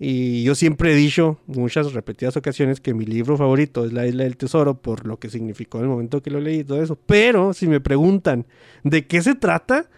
Y 0.03 0.43
yo 0.45 0.55
siempre 0.55 0.93
he 0.93 0.97
dicho, 0.97 1.39
muchas 1.47 1.93
repetidas 1.93 2.35
ocasiones, 2.35 2.81
que 2.81 2.95
mi 2.95 3.05
libro 3.05 3.37
favorito 3.37 3.85
es 3.85 3.93
La 3.93 4.07
Isla 4.07 4.25
del 4.25 4.39
Tesoro, 4.39 4.81
por 4.81 5.07
lo 5.07 5.19
que 5.19 5.29
significó 5.29 5.77
en 5.79 5.85
el 5.85 5.91
momento 5.91 6.23
que 6.23 6.31
lo 6.31 6.41
leí 6.41 6.61
y 6.61 6.65
todo 6.65 6.83
eso. 6.83 6.97
Pero 7.05 7.53
si 7.53 7.67
me 7.69 7.81
preguntan 7.81 8.47
de 8.83 9.07
qué 9.07 9.21
se 9.21 9.35
trata, 9.35 9.91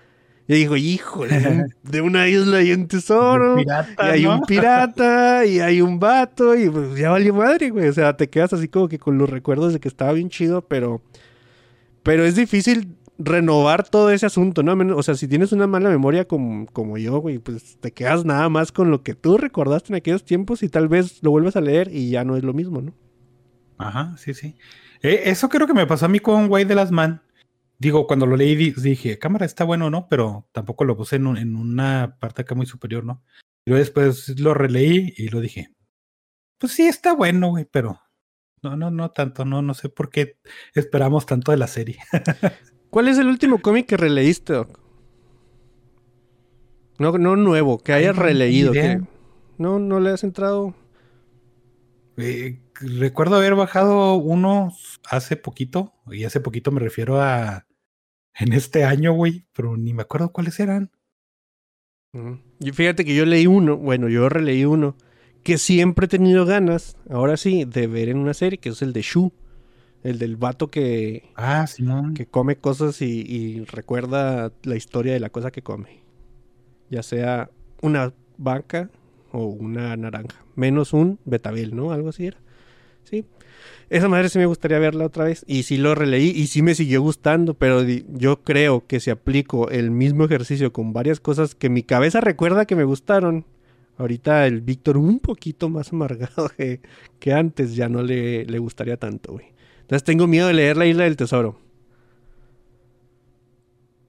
yo 0.49 0.57
digo, 0.57 0.77
híjole, 0.77 1.39
de 1.39 1.49
un- 1.49 1.75
de 1.85 2.01
una 2.01 2.27
isla 2.29 2.63
y 2.63 2.73
un 2.73 2.89
tesoro. 2.89 3.55
Pirata, 3.55 4.09
y 4.09 4.11
hay 4.11 4.23
¿no? 4.25 4.35
un 4.35 4.41
pirata, 4.41 5.47
y 5.47 5.61
hay 5.61 5.81
un 5.81 6.01
vato, 6.01 6.57
y 6.59 6.69
pues 6.69 6.99
ya 6.99 7.11
valió 7.11 7.33
madre, 7.33 7.71
güey. 7.71 7.87
O 7.87 7.93
sea, 7.93 8.17
te 8.17 8.29
quedas 8.29 8.53
así 8.53 8.67
como 8.67 8.89
que 8.89 8.99
con 8.99 9.19
los 9.19 9.31
recuerdos 9.31 9.73
de 9.73 9.79
que 9.79 9.87
estaba 9.87 10.13
bien 10.15 10.31
chido, 10.31 10.63
pero. 10.67 11.01
Pero 12.03 12.25
es 12.25 12.35
difícil 12.35 12.97
renovar 13.25 13.89
todo 13.89 14.11
ese 14.11 14.27
asunto, 14.27 14.63
¿no? 14.63 14.97
O 14.97 15.03
sea, 15.03 15.15
si 15.15 15.29
tienes 15.29 15.53
una 15.53 15.67
mala 15.67 15.89
memoria 15.89 16.27
como, 16.27 16.67
como 16.67 16.99
yo, 16.99 17.19
güey, 17.19 17.39
pues 17.39 17.79
te 17.81 17.93
quedas 17.93 18.25
nada 18.25 18.49
más 18.49 18.73
con 18.73 18.91
lo 18.91 19.03
que 19.03 19.15
tú 19.15 19.39
recordaste 19.39 19.93
en 19.93 19.97
aquellos 19.97 20.25
tiempos 20.25 20.63
y 20.63 20.69
tal 20.69 20.89
vez 20.89 21.23
lo 21.23 21.31
vuelves 21.31 21.57
a 21.57 21.61
leer 21.61 21.89
y 21.93 22.11
ya 22.11 22.25
no 22.25 22.37
es 22.37 22.45
lo 22.45 22.53
mismo, 22.53 22.81
¿no? 22.81 22.95
Ajá, 23.79 24.15
sí, 24.17 24.35
sí. 24.35 24.57
Eh, 25.03 25.23
eso 25.27 25.49
creo 25.49 25.67
que 25.67 25.75
me 25.75 25.87
pasó 25.87 26.07
a 26.07 26.09
mí 26.09 26.21
con 26.21 26.51
Way 26.51 26.65
de 26.65 26.75
las 26.75 26.91
Man. 26.91 27.23
Digo, 27.79 28.07
cuando 28.07 28.27
lo 28.27 28.37
leí 28.37 28.55
dije, 28.55 29.19
cámara, 29.19 29.45
está 29.45 29.65
bueno, 29.65 29.91
¿no? 29.91 30.07
Pero 30.09 30.49
tampoco 30.53 30.85
lo 30.85 30.97
puse 30.97 31.17
en, 31.17 31.37
en 31.37 31.57
una 31.57 32.17
parte 32.21 32.43
acá 32.43 32.55
muy 32.55 32.67
superior, 32.67 33.05
¿no? 33.05 33.25
Y 33.65 33.71
luego 33.71 33.81
después 33.81 34.41
lo 34.41 34.55
releí 34.55 35.13
y 35.17 35.29
lo 35.29 35.41
dije, 35.41 35.75
pues 36.59 36.73
sí, 36.73 36.83
está 36.87 37.13
bueno, 37.15 37.49
güey, 37.49 37.65
pero 37.65 38.01
no, 38.63 38.77
no, 38.77 38.91
no 38.91 39.11
tanto, 39.11 39.45
no, 39.45 39.63
no 39.63 39.75
sé 39.75 39.89
por 39.89 40.11
qué 40.11 40.39
esperamos 40.75 41.27
tanto 41.27 41.51
de 41.51 41.59
la 41.59 41.67
serie. 41.67 41.99
¿Cuál 42.93 43.09
es 43.09 43.17
el 43.17 43.29
último 43.29 43.63
cómic 43.63 43.87
que 43.87 43.97
releíste, 43.97 44.53
Doc? 44.53 44.79
No, 46.99 47.17
no 47.17 47.37
nuevo, 47.37 47.79
que 47.79 47.95
hayas 47.95 48.15
releído. 48.15 48.71
Que... 48.71 49.01
No, 49.57 49.79
no 49.79 49.99
le 49.99 50.11
has 50.11 50.25
entrado. 50.25 50.75
Eh, 52.19 52.61
recuerdo 52.75 53.37
haber 53.37 53.55
bajado 53.55 54.17
uno 54.17 54.75
hace 55.09 55.37
poquito, 55.37 55.95
y 56.11 56.25
hace 56.25 56.41
poquito 56.41 56.71
me 56.71 56.81
refiero 56.81 57.19
a 57.23 57.67
en 58.39 58.53
este 58.53 58.85
año, 58.85 59.15
güey, 59.15 59.47
pero 59.55 59.79
ni 59.79 59.95
me 59.95 60.03
acuerdo 60.03 60.31
cuáles 60.31 60.61
eran. 60.61 60.91
Y 62.61 62.73
fíjate 62.73 63.07
que 63.07 63.15
yo 63.15 63.25
leí 63.25 63.47
uno, 63.47 63.79
bueno, 63.79 64.11
yo 64.11 64.29
releí 64.29 64.67
uno, 64.67 64.99
que 65.43 65.57
siempre 65.57 66.05
he 66.05 66.09
tenido 66.11 66.45
ganas, 66.45 66.99
ahora 67.09 67.39
sí, 67.39 67.65
de 67.65 67.87
ver 67.87 68.11
en 68.11 68.19
una 68.19 68.35
serie, 68.35 68.59
que 68.59 68.69
es 68.69 68.83
el 68.83 68.93
de 68.93 69.01
Shu. 69.01 69.33
El 70.03 70.19
del 70.19 70.37
vato 70.37 70.69
que. 70.69 71.31
Ah, 71.37 71.67
Que 72.15 72.27
come 72.27 72.57
cosas 72.57 73.01
y, 73.03 73.21
y, 73.21 73.65
recuerda 73.65 74.53
la 74.65 74.77
historia 74.77 75.13
de 75.13 75.21
la 75.21 75.31
cosa 75.31 75.51
que 75.51 75.63
come. 75.63 76.03
Ya 76.91 77.03
sea 77.03 77.51
una 77.81 78.13
vaca 78.37 78.91
o 79.31 79.47
una 79.47 79.97
naranja. 79.97 80.45
Menos 80.57 80.93
un 80.93 81.19
betabel, 81.25 81.75
¿no? 81.75 81.93
Algo 81.93 82.09
así 82.09 82.27
era. 82.27 82.39
Sí. 83.05 83.25
Esa 83.91 84.09
madre 84.09 84.29
sí 84.29 84.39
me 84.39 84.47
gustaría 84.47 84.79
verla 84.79 85.07
otra 85.07 85.25
vez. 85.25 85.45
Y 85.47 85.63
sí 85.65 85.77
lo 85.77 85.95
releí 85.95 86.31
y 86.31 86.49
sí 86.49 86.63
me 86.63 86.75
siguió 86.75 87.01
gustando. 87.01 87.55
Pero 87.55 87.83
yo 87.83 88.43
creo 88.43 88.87
que 88.87 89.01
si 89.01 89.11
aplico 89.11 89.71
el 89.71 89.91
mismo 89.91 90.25
ejercicio 90.25 90.73
con 90.73 90.93
varias 90.93 91.21
cosas 91.21 91.55
que 91.55 91.69
mi 91.69 91.83
cabeza 91.83 92.21
recuerda 92.21 92.67
que 92.67 92.77
me 92.77 92.85
gustaron. 92.85 93.45
Ahorita 93.99 94.47
el 94.47 94.63
Víctor 94.63 94.97
un 94.97 95.21
poquito 95.21 95.69
más 95.69 95.93
amargado 95.93 96.51
que, 96.57 96.81
que 97.21 97.33
antes 97.33 97.77
ya 97.77 97.89
no 97.89 98.03
le, 98.03 98.45
le 98.47 98.59
gustaría 98.59 98.97
tanto, 98.97 99.33
güey. 99.33 99.52
Entonces 99.93 100.05
tengo 100.07 100.27
miedo 100.27 100.47
de 100.47 100.55
leer 100.55 100.79
La 100.79 100.87
Isla 100.87 101.05
del 101.05 101.19
Tesoro. 101.19 101.61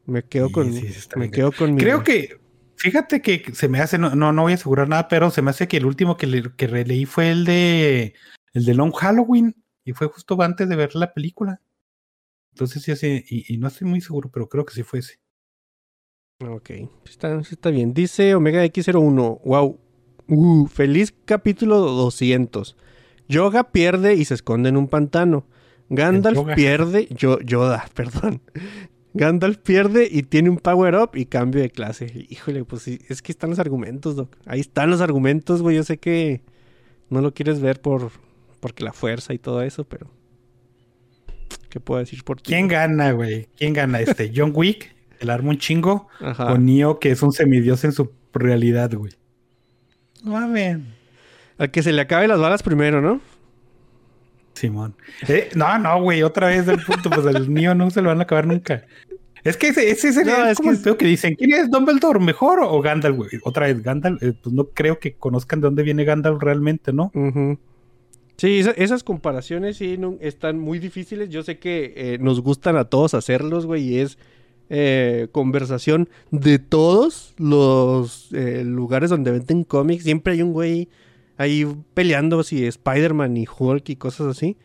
Me 0.06 0.24
quedo 0.24 0.50
con. 0.50 0.74
me 1.18 1.30
quedo 1.30 1.52
con 1.52 1.76
Creo 1.76 2.06
que. 2.06 2.40
Fíjate 2.78 3.22
que 3.22 3.54
se 3.54 3.68
me 3.68 3.82
hace. 3.82 3.98
No, 3.98 4.16
no, 4.16 4.42
voy 4.42 4.54
a 4.54 4.56
asegurar 4.56 4.88
nada, 4.88 5.10
pero 5.10 5.30
se 5.30 5.42
me 5.42 5.50
hace 5.50 5.68
que 5.68 5.76
el 5.76 5.86
último 5.86 6.16
que, 6.16 6.52
que 6.56 6.68
releí 6.68 7.04
fue 7.06 7.32
el 7.32 7.44
de. 7.44 8.14
El 8.54 8.64
de 8.64 8.74
Long 8.76 8.94
Halloween. 8.94 9.62
Y 9.84 9.92
fue 9.92 10.08
justo 10.08 10.42
antes 10.42 10.70
de 10.70 10.76
ver 10.78 10.96
la 10.96 11.14
película. 11.14 11.60
Entonces 12.54 12.82
sí, 12.82 12.96
sí 12.96 13.26
y, 13.28 13.58
no 13.58 13.68
estoy 13.68 13.86
muy 13.86 14.00
seguro, 14.00 14.32
pero 14.32 14.48
creo 14.48 14.64
que 14.64 14.74
sí 14.74 14.84
fue 14.84 15.00
ese. 15.00 15.20
Ok, 16.48 16.70
está, 17.04 17.38
está 17.42 17.72
bien. 17.72 17.94
Dice 17.94 18.36
Omega 18.36 18.64
X01. 18.64 19.42
Wow. 19.44 19.82
Uh, 20.30 20.66
feliz 20.68 21.14
capítulo 21.26 21.80
200. 21.82 22.78
Yoga 23.28 23.70
pierde 23.74 24.14
y 24.16 24.24
se 24.24 24.36
esconde 24.36 24.70
en 24.70 24.78
un 24.78 24.88
pantano. 24.88 25.46
Gandalf 25.96 26.56
pierde, 26.56 27.08
yo, 27.12 27.40
Yoda, 27.40 27.86
perdón. 27.94 28.42
Gandalf 29.14 29.58
pierde 29.58 30.08
y 30.10 30.24
tiene 30.24 30.50
un 30.50 30.58
power 30.58 30.96
up 30.96 31.12
y 31.14 31.26
cambio 31.26 31.62
de 31.62 31.70
clase. 31.70 32.26
Híjole, 32.30 32.66
pues 32.66 32.82
sí, 32.82 33.00
es 33.10 33.22
que 33.22 33.32
están 33.32 33.52
los 33.52 33.60
argumentos, 33.60 34.16
Doc. 34.16 34.36
Ahí 34.46 34.60
están 34.60 34.90
los 34.90 35.02
argumentos, 35.02 35.62
güey. 35.62 35.76
Yo 35.76 35.84
sé 35.84 35.98
que 35.98 36.42
no 37.10 37.22
lo 37.22 37.34
quieres 37.34 37.62
ver 37.62 37.80
por 37.80 38.12
porque 38.60 38.84
la 38.84 38.94
fuerza 38.94 39.34
y 39.34 39.40
todo 39.40 39.62
eso, 39.62 39.84
pero 39.84 40.08
¿qué 41.70 41.80
puedo 41.80 42.00
decir 42.00 42.24
por 42.24 42.42
ti? 42.42 42.54
¿Quién 42.54 42.68
gana, 42.70 43.12
güey? 43.12 43.50
¿Quién 43.58 43.74
gana 43.74 44.00
este? 44.00 44.32
John 44.34 44.54
Wick, 44.56 44.96
el 45.20 45.30
arma 45.30 45.50
un 45.50 45.58
chingo, 45.58 46.08
o 46.22 46.58
Neo 46.58 46.98
que 46.98 47.12
es 47.12 47.22
un 47.22 47.34
semidios 47.34 47.84
en 47.84 47.92
su 47.92 48.12
realidad, 48.34 48.94
güey. 48.94 49.12
ver. 50.24 50.80
Al 51.58 51.72
que 51.72 51.84
se 51.84 51.92
le 51.92 52.02
acabe 52.02 52.28
las 52.28 52.40
balas 52.40 52.64
primero, 52.64 53.02
¿no? 53.02 53.22
Simón. 54.54 54.96
Eh, 55.28 55.50
no, 55.56 55.78
no, 55.80 56.02
güey, 56.02 56.24
otra 56.24 56.48
vez 56.48 56.66
del 56.66 56.80
punto, 56.84 57.10
pues 57.10 57.26
el 57.26 57.50
mío 57.50 57.76
no 57.76 57.90
se 57.90 58.02
lo 58.02 58.10
van 58.10 58.20
a 58.20 58.24
acabar 58.24 58.48
nunca. 58.48 58.86
Es 59.44 59.58
que 59.58 59.68
ese, 59.68 59.90
ese, 59.90 60.10
es, 60.10 60.58
como 60.58 60.72
el 60.72 60.78
feo 60.78 60.98
que 60.98 61.06
dicen, 61.06 61.36
¿quién 61.36 61.54
es 61.54 61.70
Dumbledore 61.70 62.20
mejor 62.20 62.60
o 62.62 62.82
Gandalf, 62.82 63.18
güey? 63.18 63.30
Otra 63.44 63.68
vez, 63.68 63.84
Gandalf, 63.84 64.24
eh, 64.24 64.34
pues 64.42 64.56
no 64.56 64.70
creo 64.70 65.00
que 65.00 65.16
conozcan 65.16 65.60
de 65.60 65.66
dónde 65.66 65.84
viene 65.84 66.06
Gandalf 66.06 66.42
realmente, 66.42 66.94
¿no? 66.94 67.12
Sí, 68.38 68.62
esas 68.78 69.04
comparaciones 69.04 69.78
sí 69.78 70.00
están 70.22 70.60
muy 70.60 70.80
difíciles. 70.80 71.30
Yo 71.30 71.44
sé 71.44 71.60
que 71.60 71.94
eh, 71.96 72.18
nos 72.20 72.42
gustan 72.42 72.78
a 72.78 72.86
todos 72.86 73.14
hacerlos, 73.14 73.66
güey, 73.66 73.84
y 73.84 74.00
es 74.00 74.18
conversación 75.32 76.10
de 76.32 76.58
todos 76.58 77.36
los 77.38 78.30
lugares 78.32 79.10
donde 79.10 79.32
venden 79.32 79.66
cómics. 79.66 80.04
Siempre 80.04 80.34
hay 80.34 80.42
un 80.42 80.54
güey 80.54 80.90
ahí 81.44 81.66
peleando 81.94 82.44
si 82.44 82.66
Spider-Man 82.66 83.38
y 83.38 83.46
Hulk 83.48 83.90
y 83.90 83.96
cosas 83.96 84.28
así. 84.28 84.58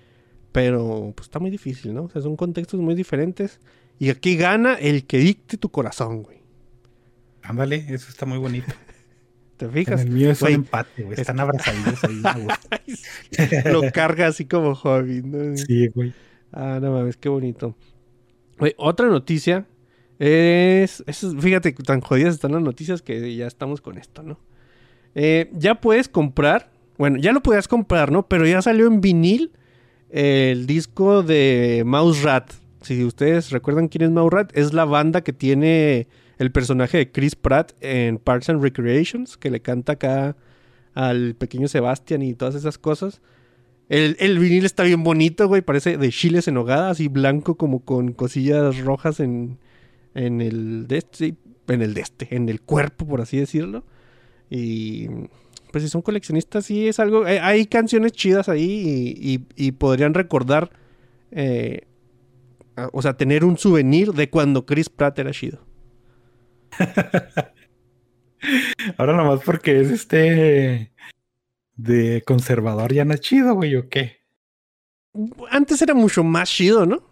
Pero 0.53 1.13
pues 1.15 1.27
está 1.27 1.39
muy 1.39 1.51
difícil, 1.51 1.95
¿no? 1.95 2.05
O 2.05 2.11
sea, 2.11 2.23
son 2.23 2.37
contextos 2.37 2.81
muy 2.81 2.95
diferentes. 2.95 3.61
Y 3.99 4.11
aquí 4.11 4.37
gana 4.37 4.75
el 4.75 5.05
que 5.07 5.19
dicte 5.19 5.57
tu 5.59 5.71
corazón, 5.71 6.23
güey. 6.23 6.39
Ándale, 7.43 7.85
eso 7.89 8.09
está 8.09 8.27
muy 8.27 8.39
bonito. 8.39 8.73
¿Te 9.57 9.69
fijas? 9.69 10.03
el 10.03 10.11
mío 10.11 10.31
es 10.31 10.41
un 10.41 10.49
empate, 10.49 11.03
güey. 11.03 11.21
Están 11.21 11.41
abrazaditos 11.41 12.05
ahí. 12.05 12.47
Lo 13.73 13.91
carga 13.93 14.29
así 14.29 14.45
como 14.45 14.75
hobby, 14.75 15.23
¿no? 15.23 15.57
Sí, 15.57 15.89
güey. 15.89 16.13
Ah, 16.53 16.79
no 16.81 16.93
mames, 16.93 17.17
qué 17.17 17.29
bonito. 17.29 17.77
Güey, 18.59 18.75
otra 18.79 19.09
noticia 19.09 19.67
es, 20.19 21.03
es, 21.07 21.27
Fíjate, 21.41 21.73
tan 21.73 22.01
jodidas 22.01 22.35
están 22.35 22.53
las 22.53 22.63
noticias 22.63 23.03
que 23.03 23.35
ya 23.35 23.47
estamos 23.47 23.81
con 23.81 23.99
esto, 23.99 24.23
¿no? 24.23 24.39
Eh, 25.15 25.51
ya 25.53 25.81
puedes 25.81 26.09
comprar, 26.09 26.71
bueno, 26.97 27.19
ya 27.19 27.33
lo 27.33 27.43
podías 27.43 27.69
comprar, 27.69 28.13
¿no? 28.13 28.29
Pero 28.29 28.47
ya 28.47 28.63
salió 28.63 28.87
en 28.87 29.01
vinil 29.01 29.53
el 30.11 30.67
disco 30.67 31.23
de 31.23 31.83
Mouse 31.85 32.23
Rat. 32.23 32.53
Si 32.83 33.05
ustedes 33.05 33.51
recuerdan 33.51 33.89
quién 33.89 34.03
es 34.03 34.11
Mouse 34.11 34.33
Rat, 34.33 34.57
es 34.57 34.73
la 34.73 34.85
banda 34.85 35.23
que 35.23 35.33
tiene 35.33 36.07
el 36.39 36.53
personaje 36.53 36.99
de 36.99 37.11
Chris 37.11 37.35
Pratt 37.35 37.73
en 37.81 38.19
Parks 38.19 38.49
and 38.49 38.63
Recreations, 38.63 39.37
que 39.37 39.51
le 39.51 39.61
canta 39.61 39.93
acá 39.95 40.37
al 40.95 41.35
pequeño 41.35 41.69
Sebastian 41.69 42.23
y 42.23 42.35
todas 42.35 42.55
esas 42.55 42.79
cosas. 42.79 43.21
El, 43.89 44.39
vinil 44.39 44.65
está 44.67 44.83
bien 44.83 45.03
bonito, 45.03 45.49
güey. 45.49 45.63
Parece 45.63 45.97
de 45.97 46.11
chiles 46.11 46.47
en 46.47 46.59
hogada, 46.59 46.91
así 46.91 47.09
blanco, 47.09 47.57
como 47.57 47.81
con 47.81 48.13
cosillas 48.13 48.79
rojas 48.79 49.19
en, 49.19 49.59
en 50.15 50.41
el 50.41 50.87
de 50.87 50.99
este, 50.99 51.35
en 51.69 51.83
el 51.83 51.95
de 51.95 52.03
este, 52.03 52.35
en 52.37 52.49
el 52.49 52.61
cuerpo, 52.61 53.07
por 53.07 53.21
así 53.23 53.39
decirlo. 53.39 53.85
Y 54.51 55.09
pues 55.71 55.85
si 55.85 55.91
son 55.91 56.03
coleccionistas, 56.03 56.67
sí 56.67 56.89
es 56.89 56.99
algo. 56.99 57.27
Eh, 57.27 57.41
hay 57.41 57.67
canciones 57.67 58.13
chidas 58.13 58.49
ahí 58.49 59.39
y, 59.57 59.73
podrían 59.73 60.15
recordar. 60.15 60.71
Eh, 61.31 61.83
o 62.93 63.03
sea, 63.03 63.17
tener 63.17 63.45
un 63.45 63.59
souvenir 63.59 64.13
de 64.13 64.31
cuando 64.31 64.65
Chris 64.65 64.89
Pratt 64.89 65.19
era 65.19 65.33
chido. 65.33 65.65
Ahora 68.97 69.17
nomás 69.17 69.41
porque 69.45 69.81
es 69.81 69.91
este. 69.91 70.93
de 71.75 72.23
conservador 72.27 72.93
ya 72.95 73.05
no 73.05 73.15
es 73.15 73.21
chido, 73.21 73.55
güey, 73.55 73.77
o 73.77 73.89
qué. 73.89 74.19
Antes 75.51 75.83
era 75.83 75.95
mucho 75.95 76.23
más 76.23 76.49
chido, 76.49 76.87
¿no? 76.87 77.03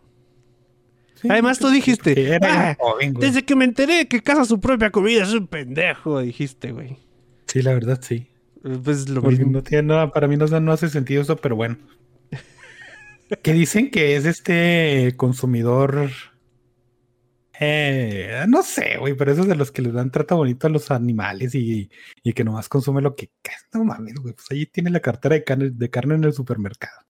Además, 1.28 1.58
tú 1.58 1.68
dijiste. 1.70 2.38
Ah, 2.42 2.76
desde 3.18 3.44
que 3.44 3.56
me 3.56 3.64
enteré 3.64 4.06
que 4.06 4.22
caza 4.22 4.44
su 4.44 4.60
propia 4.60 4.90
comida 4.90 5.24
es 5.24 5.32
un 5.32 5.48
pendejo, 5.48 6.20
dijiste, 6.20 6.72
güey. 6.72 7.05
Sí, 7.56 7.62
la 7.62 7.72
verdad, 7.72 7.98
sí. 8.02 8.28
Pues 8.84 9.08
lo 9.08 9.22
No 9.22 9.62
tiene 9.62 9.84
nada, 9.84 10.12
para 10.12 10.28
mí 10.28 10.36
no, 10.36 10.46
no 10.46 10.72
hace 10.72 10.90
sentido 10.90 11.22
eso, 11.22 11.36
pero 11.36 11.56
bueno. 11.56 11.78
que 13.42 13.54
dicen 13.54 13.90
que 13.90 14.14
es 14.14 14.26
este 14.26 15.14
consumidor. 15.16 16.10
Eh, 17.58 18.44
no 18.46 18.62
sé, 18.62 18.98
güey, 18.98 19.14
pero 19.14 19.32
esos 19.32 19.48
de 19.48 19.56
los 19.56 19.72
que 19.72 19.80
les 19.80 19.94
dan 19.94 20.10
trata 20.10 20.34
bonito 20.34 20.66
a 20.66 20.70
los 20.70 20.90
animales 20.90 21.54
y, 21.54 21.90
y 22.22 22.34
que 22.34 22.44
nomás 22.44 22.68
consume 22.68 23.00
lo 23.00 23.16
que. 23.16 23.30
No 23.72 23.84
mames, 23.84 24.16
güey, 24.16 24.34
pues 24.34 24.50
ahí 24.50 24.66
tiene 24.66 24.90
la 24.90 25.00
cartera 25.00 25.36
de 25.36 25.44
carne, 25.44 25.70
de 25.70 25.88
carne 25.88 26.16
en 26.16 26.24
el 26.24 26.34
supermercado. 26.34 27.06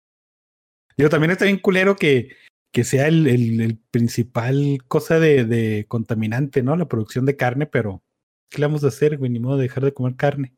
Digo, 0.96 1.10
también 1.10 1.32
está 1.32 1.46
bien 1.46 1.58
culero 1.58 1.96
que, 1.96 2.36
que 2.70 2.84
sea 2.84 3.08
el, 3.08 3.26
el, 3.26 3.80
principal 3.90 4.78
cosa 4.86 5.18
de, 5.18 5.44
de, 5.44 5.86
contaminante, 5.88 6.62
¿no? 6.62 6.76
La 6.76 6.86
producción 6.86 7.26
de 7.26 7.34
carne, 7.34 7.66
pero 7.66 8.04
¿Qué 8.48 8.58
le 8.58 8.66
vamos 8.66 8.84
a 8.84 8.88
hacer, 8.88 9.16
güey? 9.18 9.30
Ni 9.30 9.38
modo 9.38 9.56
de 9.56 9.64
dejar 9.64 9.84
de 9.84 9.92
comer 9.92 10.16
carne. 10.16 10.54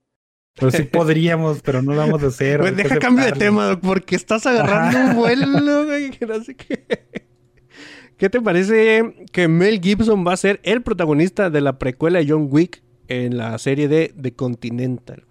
Pero 0.54 0.70
sí 0.70 0.82
podríamos, 0.92 1.62
pero 1.62 1.82
no 1.82 1.92
lo 1.92 1.98
vamos 1.98 2.22
a 2.22 2.28
hacer. 2.28 2.60
Güey, 2.60 2.74
deja 2.74 2.98
cambio 2.98 3.24
de 3.24 3.32
tema, 3.32 3.80
porque 3.80 4.16
estás 4.16 4.46
agarrando 4.46 4.98
un 4.98 5.16
vuelo, 5.16 5.46
güey, 5.86 6.10
no 6.26 6.44
sé 6.44 6.54
qué. 6.54 6.84
¿Qué 8.16 8.28
te 8.28 8.40
parece 8.40 9.14
que 9.32 9.46
Mel 9.46 9.80
Gibson 9.80 10.26
va 10.26 10.32
a 10.32 10.36
ser 10.36 10.60
el 10.64 10.82
protagonista 10.82 11.50
de 11.50 11.60
la 11.60 11.78
precuela 11.78 12.18
de 12.18 12.26
John 12.28 12.48
Wick 12.50 12.82
en 13.06 13.36
la 13.36 13.56
serie 13.58 13.86
de 13.86 14.12
The 14.20 14.34
Continental? 14.34 15.24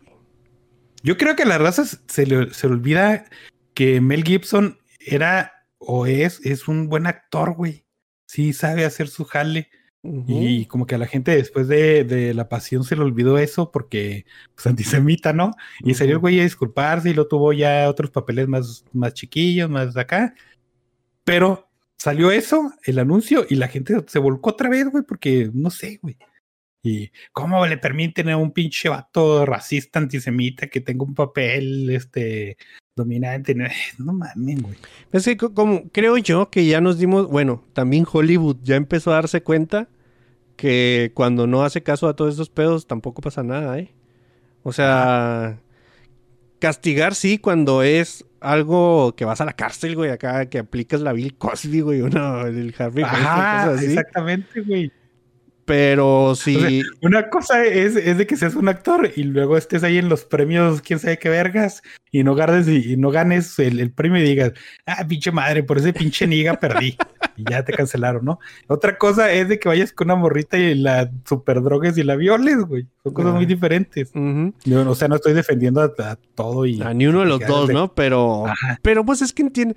Yo 1.03 1.17
creo 1.17 1.35
que 1.35 1.43
a 1.43 1.47
la 1.47 1.57
raza 1.57 1.83
se 1.85 2.25
le, 2.25 2.53
se 2.53 2.67
olvida 2.67 3.25
que 3.73 3.99
Mel 3.99 4.23
Gibson 4.23 4.77
era 4.99 5.51
o 5.77 6.05
es, 6.05 6.39
es 6.45 6.67
un 6.67 6.89
buen 6.89 7.07
actor, 7.07 7.53
güey. 7.55 7.85
Sí 8.25 8.53
sabe 8.53 8.85
hacer 8.85 9.07
su 9.07 9.25
jale. 9.25 9.69
Y 10.03 10.67
como 10.67 10.85
que 10.85 10.95
a 10.95 10.97
la 10.97 11.07
gente 11.07 11.35
después 11.35 11.67
de, 11.67 12.03
de, 12.05 12.33
la 12.33 12.47
pasión 12.47 12.83
se 12.83 12.95
le 12.95 13.01
olvidó 13.01 13.37
eso 13.37 13.71
porque, 13.71 14.25
pues, 14.55 14.65
antisemita, 14.67 15.33
¿no? 15.33 15.51
Y 15.81 15.95
salió 15.95 16.13
el 16.13 16.19
güey 16.19 16.39
a 16.39 16.43
disculparse 16.43 17.09
y 17.09 17.13
lo 17.13 17.27
tuvo 17.27 17.51
ya 17.51 17.89
otros 17.89 18.11
papeles 18.11 18.47
más, 18.47 18.85
más 18.93 19.13
chiquillos, 19.13 19.69
más 19.69 19.93
de 19.93 20.01
acá. 20.01 20.33
Pero 21.23 21.69
salió 21.97 22.31
eso, 22.31 22.71
el 22.83 22.99
anuncio, 22.99 23.45
y 23.49 23.55
la 23.55 23.67
gente 23.67 23.95
se 24.07 24.19
volcó 24.19 24.51
otra 24.51 24.69
vez, 24.69 24.89
güey, 24.89 25.03
porque 25.03 25.49
no 25.53 25.69
sé, 25.71 25.99
güey. 26.01 26.17
Y 26.83 27.11
cómo 27.33 27.65
le 27.65 27.77
permiten 27.77 28.29
a 28.29 28.37
un 28.37 28.51
pinche 28.53 28.87
vato 28.87 29.45
racista, 29.45 29.99
antisemita, 29.99 30.67
que 30.67 30.79
tenga 30.79 31.03
un 31.03 31.15
papel, 31.15 31.89
este, 31.89 32.57
dominante. 32.97 33.55
No 33.97 34.11
mames, 34.11 34.61
güey. 34.61 34.75
Es 35.13 35.23
que 35.23 35.37
como 35.37 35.87
creo 35.89 36.17
yo 36.17 36.49
que 36.49 36.65
ya 36.65 36.81
nos 36.81 36.97
dimos, 36.97 37.29
bueno, 37.29 37.63
también 37.71 38.05
Hollywood 38.11 38.57
ya 38.63 38.75
empezó 38.75 39.11
a 39.11 39.15
darse 39.15 39.41
cuenta 39.41 39.87
que 40.57 41.11
cuando 41.13 41.47
no 41.47 41.63
hace 41.63 41.83
caso 41.83 42.09
a 42.09 42.15
todos 42.15 42.33
esos 42.33 42.49
pedos 42.49 42.87
tampoco 42.87 43.21
pasa 43.21 43.43
nada, 43.43 43.79
¿eh? 43.79 43.93
O 44.63 44.73
sea, 44.73 45.59
castigar 46.59 47.15
sí 47.15 47.37
cuando 47.37 47.83
es 47.83 48.25
algo 48.41 49.15
que 49.15 49.23
vas 49.23 49.39
a 49.39 49.45
la 49.45 49.53
cárcel, 49.53 49.95
güey, 49.95 50.11
acá 50.11 50.47
que 50.47 50.59
aplicas 50.59 51.01
la 51.01 51.13
Bill 51.13 51.37
Cosby, 51.37 51.81
güey, 51.81 52.01
uno, 52.01 52.45
el 52.45 52.75
Harvey 52.77 53.03
Ajá, 53.03 53.73
exactamente, 53.73 54.61
güey. 54.61 54.91
Pero 55.67 56.33
si. 56.35 56.81
una 57.01 57.29
cosa 57.29 57.65
es, 57.65 57.93
de 57.93 58.25
que 58.25 58.37
seas 58.37 58.55
un 58.55 58.69
actor 58.69 59.11
y 59.17 59.23
luego 59.23 59.57
estés 59.57 59.83
ahí 59.83 59.97
en 59.97 60.07
los 60.07 60.23
premios, 60.23 60.81
quién 60.81 60.97
sabe 60.97 61.19
qué 61.19 61.27
vergas, 61.27 61.83
y 62.09 62.23
no 62.23 62.35
ganes, 62.35 62.69
y, 62.69 62.95
no 62.95 63.11
ganes 63.11 63.59
el, 63.59 63.91
premio 63.91 64.23
y 64.23 64.29
digas, 64.29 64.53
ah, 64.85 65.05
pinche 65.05 65.29
madre, 65.29 65.63
por 65.63 65.77
ese 65.77 65.91
pinche 65.91 66.25
niga 66.25 66.53
perdí. 66.53 66.95
y 67.35 67.43
ya 67.51 67.65
te 67.65 67.73
cancelaron, 67.73 68.23
¿no? 68.23 68.39
Otra 68.67 68.97
cosa 68.97 69.29
es 69.33 69.49
de 69.49 69.59
que 69.59 69.67
vayas 69.67 69.91
con 69.91 70.07
una 70.07 70.15
morrita 70.15 70.57
y 70.57 70.73
la 70.73 71.11
super 71.25 71.61
drogues 71.61 71.97
y 71.97 72.03
la 72.03 72.15
violes, 72.15 72.59
güey. 72.59 72.87
Son 73.03 73.13
cosas 73.13 73.33
muy 73.33 73.45
diferentes. 73.45 74.09
o 74.15 74.95
sea, 74.95 75.09
no 75.09 75.15
estoy 75.15 75.33
defendiendo 75.33 75.81
a, 75.81 76.17
todo 76.33 76.65
y. 76.65 76.81
A 76.81 76.93
ni 76.93 77.07
uno 77.07 77.19
de 77.19 77.25
los 77.25 77.45
dos, 77.45 77.69
¿no? 77.69 77.93
Pero. 77.93 78.45
Pero 78.81 79.05
pues 79.05 79.21
es 79.21 79.33
que 79.33 79.41
entiende. 79.41 79.75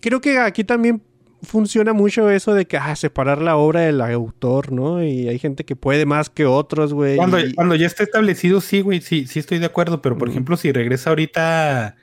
Creo 0.00 0.20
que 0.20 0.38
aquí 0.38 0.62
también 0.62 1.02
funciona 1.46 1.92
mucho 1.92 2.30
eso 2.30 2.52
de 2.52 2.66
que, 2.66 2.76
ah, 2.76 2.94
separar 2.96 3.40
la 3.40 3.56
obra 3.56 3.80
del 3.80 4.00
autor, 4.00 4.72
¿no? 4.72 5.02
Y 5.02 5.28
hay 5.28 5.38
gente 5.38 5.64
que 5.64 5.76
puede 5.76 6.04
más 6.04 6.28
que 6.28 6.44
otros, 6.44 6.92
güey. 6.92 7.16
Cuando, 7.16 7.38
cuando 7.54 7.74
ya 7.74 7.86
está 7.86 8.02
establecido, 8.02 8.60
sí, 8.60 8.82
güey, 8.82 9.00
sí, 9.00 9.26
sí 9.26 9.38
estoy 9.38 9.58
de 9.58 9.66
acuerdo, 9.66 10.02
pero 10.02 10.18
por 10.18 10.28
ejemplo, 10.28 10.56
si 10.56 10.72
regresa 10.72 11.10
ahorita 11.10 11.96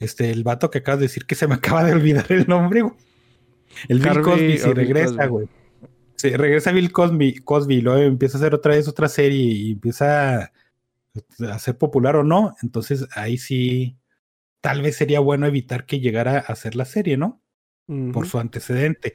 este, 0.00 0.30
el 0.30 0.42
vato 0.42 0.70
que 0.70 0.78
acabas 0.78 1.00
de 1.00 1.06
decir 1.06 1.26
que 1.26 1.34
se 1.34 1.46
me 1.46 1.54
acaba 1.56 1.84
de 1.84 1.92
olvidar 1.92 2.26
el 2.30 2.48
nombre, 2.48 2.82
güey. 2.82 2.94
El 3.88 4.00
Bill 4.00 4.20
Cosby, 4.22 4.58
si 4.58 4.72
regresa, 4.72 5.26
güey. 5.26 5.46
Si 6.16 6.30
regresa 6.30 6.72
Bill 6.72 6.90
Cosby, 6.90 7.36
Cosby, 7.36 7.80
luego 7.80 8.00
empieza 8.00 8.36
a 8.36 8.40
hacer 8.40 8.54
otra 8.54 8.74
vez 8.74 8.88
otra 8.88 9.08
serie 9.08 9.40
y 9.40 9.72
empieza 9.72 10.52
a 11.48 11.58
ser 11.58 11.78
popular 11.78 12.16
o 12.16 12.24
no, 12.24 12.54
entonces 12.62 13.06
ahí 13.12 13.38
sí, 13.38 13.96
tal 14.60 14.82
vez 14.82 14.96
sería 14.96 15.20
bueno 15.20 15.46
evitar 15.46 15.86
que 15.86 16.00
llegara 16.00 16.36
a 16.36 16.52
hacer 16.52 16.76
la 16.76 16.84
serie, 16.84 17.16
¿no? 17.16 17.40
Por 18.12 18.26
su 18.26 18.38
antecedente. 18.38 19.12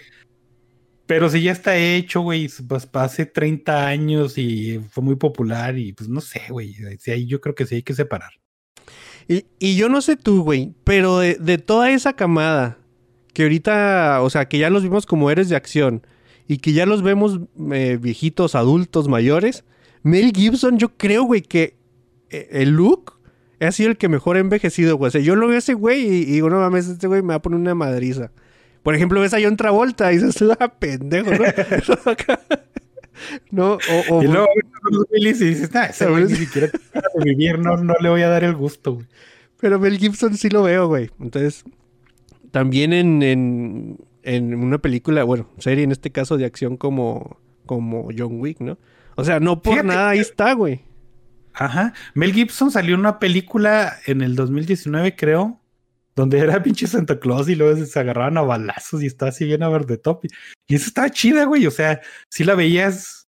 Pero 1.06 1.30
si 1.30 1.44
ya 1.44 1.52
está 1.52 1.78
hecho, 1.78 2.22
güey, 2.22 2.50
pues 2.68 2.90
hace 2.94 3.26
30 3.26 3.88
años 3.88 4.38
y 4.38 4.80
fue 4.90 5.04
muy 5.04 5.16
popular 5.16 5.78
y 5.78 5.94
pues 5.94 6.10
no 6.10 6.20
sé, 6.20 6.42
güey, 6.50 6.76
ahí 7.08 7.28
yo 7.28 7.42
creo 7.42 7.54
que 7.54 7.66
sí 7.66 7.76
hay 7.76 7.84
que 7.84 7.94
separar. 7.94 8.32
Y, 9.28 9.46
y 9.60 9.76
yo 9.76 9.88
no 9.88 10.02
sé 10.02 10.16
tú, 10.16 10.44
güey, 10.44 10.74
pero 10.84 11.20
de, 11.20 11.58
toda 11.60 11.92
esa 11.92 12.14
camada 12.14 12.80
que 13.34 13.44
ahorita, 13.44 14.22
o 14.22 14.30
sea, 14.30 14.48
que 14.48 14.58
ya 14.58 14.70
los 14.70 14.84
vimos 14.84 15.06
como 15.06 15.30
eres 15.30 15.50
de 15.50 15.56
acción 15.56 16.06
y 16.48 16.58
que 16.58 16.74
ya 16.74 16.86
los 16.86 17.04
vemos 17.04 17.40
eh, 17.72 17.98
viejitos, 18.02 18.56
adultos, 18.56 19.08
mayores, 19.08 19.64
Mel 20.02 20.32
Gibson, 20.34 20.78
yo 20.80 20.96
creo, 20.98 21.24
güey, 21.24 21.42
que 21.42 21.76
eh, 22.30 22.50
el 22.52 22.72
look 22.72 23.20
ha 23.60 23.72
sido 23.72 23.90
el 23.90 23.98
que 23.98 24.10
mejor 24.10 24.38
ha 24.38 24.40
envejecido, 24.40 24.98
güey. 24.98 25.08
O 25.10 25.12
sea, 25.12 25.22
yo 25.22 25.36
lo 25.36 25.48
veo 25.48 25.56
a 25.56 25.60
ese 25.60 25.74
güey 25.74 26.02
y, 26.02 26.22
y 26.22 26.26
digo, 26.26 26.50
no 26.50 26.60
mames, 26.60 26.88
este 26.88 27.08
güey 27.08 27.22
me 27.22 27.30
va 27.30 27.36
a 27.36 27.42
poner 27.42 27.60
una 27.60 27.76
madriza. 27.76 28.32
Por 28.86 28.94
ejemplo, 28.94 29.20
ves 29.20 29.34
a 29.34 29.40
John 29.42 29.58
Travolta 29.58 30.14
y 30.14 30.20
dices, 30.20 30.48
ah, 30.60 30.68
pendejo, 30.68 31.32
¿no? 31.32 31.40
no, 33.50 33.80
o, 34.12 34.22
y 34.22 34.28
luego 34.28 34.48
y 35.12 35.28
dices, 35.28 35.74
nah, 35.74 35.86
ese 35.86 36.06
güey 36.06 36.26
ni 36.26 36.36
siquiera 36.36 36.70
vivir, 37.24 37.58
no, 37.58 37.78
no 37.78 37.96
le 38.00 38.10
voy 38.10 38.22
a 38.22 38.30
dar 38.30 38.44
el 38.44 38.54
gusto, 38.54 38.94
güey. 38.94 39.08
Pero 39.60 39.80
Mel 39.80 39.98
Gibson 39.98 40.38
sí 40.38 40.52
lo 40.52 40.62
veo, 40.62 40.88
güey. 40.88 41.10
Entonces, 41.20 41.64
también 42.52 42.94
en, 42.94 43.98
en, 44.22 44.54
una 44.54 44.78
película, 44.78 45.24
bueno, 45.24 45.50
serie 45.58 45.84
en 45.84 45.92
este 45.92 46.12
caso 46.12 46.38
de 46.38 46.46
acción 46.46 46.78
como, 46.78 47.40
como 47.66 48.10
John 48.16 48.40
Wick, 48.40 48.60
¿no? 48.60 48.78
O 49.16 49.24
sea, 49.24 49.40
no 49.40 49.64
por 49.64 49.84
nada 49.84 50.10
ahí 50.10 50.20
está, 50.20 50.54
güey. 50.54 50.82
Ajá. 51.56 51.94
Mel 52.14 52.34
Gibson 52.34 52.70
salió 52.70 52.94
en 52.94 53.00
una 53.00 53.18
película 53.18 53.96
en 54.06 54.22
el 54.22 54.36
2019, 54.36 55.16
creo, 55.16 55.60
donde 56.16 56.40
era 56.40 56.64
pinche 56.64 56.88
Santa 56.88 57.20
Claus 57.20 57.50
y 57.50 57.56
luego 57.56 57.86
se 57.86 58.00
agarraban 58.00 58.38
a 58.38 58.42
balazos 58.42 59.04
y 59.04 59.08
estaba 59.08 59.30
así 59.30 59.46
bien 59.46 59.64
a 59.64 59.70
ver 59.70 59.86
de 59.86 59.98
top. 59.98 60.26
Y 60.68 60.76
eso 60.76 60.88
estaba 60.88 61.10
chida, 61.10 61.46
güey. 61.46 61.68
O 61.68 61.72
sea, 61.72 62.02
si 62.30 62.44
la 62.44 62.56
veías 62.56 63.28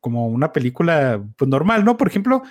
como 0.00 0.26
una 0.26 0.52
película 0.52 1.24
pues 1.36 1.48
normal, 1.48 1.84
¿no? 1.84 1.96
Por 1.96 2.08
ejemplo, 2.08 2.42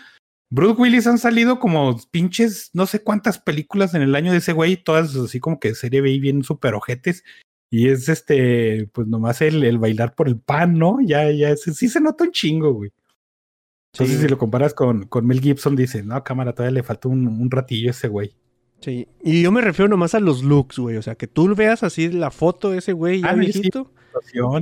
Bruce 0.51 0.79
Willis 0.79 1.07
han 1.07 1.17
salido 1.17 1.59
como 1.59 1.99
pinches 2.11 2.69
no 2.73 2.85
sé 2.85 3.03
cuántas 3.03 3.39
películas 3.39 3.93
en 3.93 4.03
el 4.03 4.15
año 4.15 4.31
de 4.31 4.37
ese 4.37 4.53
güey, 4.53 4.77
todas 4.77 5.15
así 5.15 5.39
como 5.39 5.59
que 5.59 5.75
serie 5.75 6.01
B 6.01 6.19
bien 6.19 6.43
super 6.43 6.75
ojetes. 6.75 7.23
Y 7.73 7.87
es 7.87 8.09
este, 8.09 8.89
pues 8.93 9.07
nomás 9.07 9.41
el, 9.41 9.63
el 9.63 9.79
bailar 9.79 10.13
por 10.13 10.27
el 10.27 10.39
pan, 10.39 10.77
¿no? 10.77 10.99
Ya, 11.01 11.31
ya, 11.31 11.55
sí 11.55 11.87
se 11.87 12.01
nota 12.01 12.25
un 12.25 12.31
chingo, 12.31 12.73
güey. 12.73 12.91
Entonces, 13.93 14.21
si 14.21 14.27
lo 14.27 14.37
comparas 14.37 14.73
con, 14.73 15.05
con 15.07 15.25
Mel 15.25 15.41
Gibson, 15.41 15.75
dice, 15.75 16.03
no, 16.03 16.21
cámara, 16.23 16.53
todavía 16.53 16.79
le 16.79 16.83
falta 16.83 17.09
un, 17.09 17.27
un 17.27 17.51
ratillo 17.51 17.89
a 17.89 17.91
ese 17.91 18.07
güey. 18.07 18.35
Sí, 18.81 19.07
y 19.23 19.43
yo 19.43 19.51
me 19.51 19.61
refiero 19.61 19.87
nomás 19.87 20.15
a 20.15 20.19
los 20.19 20.43
looks, 20.43 20.79
güey. 20.79 20.97
O 20.97 21.01
sea, 21.01 21.15
que 21.15 21.27
tú 21.27 21.53
veas 21.55 21.83
así 21.83 22.09
la 22.09 22.31
foto 22.31 22.71
de 22.71 22.79
ese 22.79 22.93
güey 22.93 23.21
ya 23.21 23.29
ah, 23.29 23.35
viejito. 23.35 23.91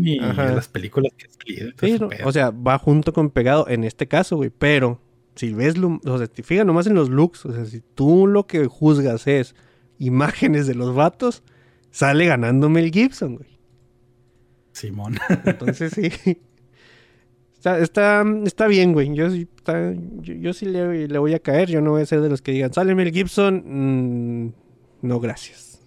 y 0.02 0.20
las 0.20 0.68
películas 0.68 1.14
que 1.18 1.28
escribe. 1.28 1.74
Sí, 1.80 1.98
o 2.26 2.32
sea, 2.32 2.52
va 2.52 2.78
junto 2.78 3.14
con 3.14 3.30
pegado 3.30 3.68
en 3.70 3.86
este 3.86 4.08
caso, 4.08 4.36
güey. 4.36 4.50
Pero 4.50 5.00
si 5.36 5.54
ves, 5.54 5.76
o 5.80 6.18
sea, 6.18 6.28
te 6.28 6.44
fijas 6.44 6.66
nomás 6.66 6.86
en 6.88 6.96
los 6.96 7.10
looks. 7.10 7.46
O 7.46 7.54
sea, 7.54 7.66
si 7.66 7.80
tú 7.80 8.28
lo 8.28 8.46
que 8.46 8.66
juzgas 8.68 9.26
es 9.26 9.56
imágenes 10.00 10.68
de 10.68 10.76
los 10.76 10.94
vatos, 10.94 11.44
sale 11.90 12.26
ganándome 12.26 12.82
el 12.82 12.92
Gibson, 12.92 13.38
güey. 13.38 13.58
Simón. 14.74 15.18
Entonces 15.46 15.94
sí. 15.94 16.42
Está, 17.60 17.78
está, 17.80 18.24
está 18.46 18.68
bien, 18.68 18.94
güey. 18.94 19.14
Yo, 19.14 19.28
yo, 20.22 20.54
sí 20.54 20.66
le, 20.66 21.10
le, 21.10 21.20
voy 21.20 21.34
a 21.34 21.40
caer. 21.40 21.68
Yo 21.68 21.82
no 21.82 21.92
voy 21.92 22.04
a 22.04 22.06
ser 22.06 22.22
de 22.22 22.30
los 22.30 22.42
que 22.42 22.54
digan, 22.54 22.72
sale 22.72 22.96
Mel 22.96 23.12
Gibson. 23.12 23.64
Mm, 24.46 24.54
no, 25.02 25.20
gracias. 25.20 25.82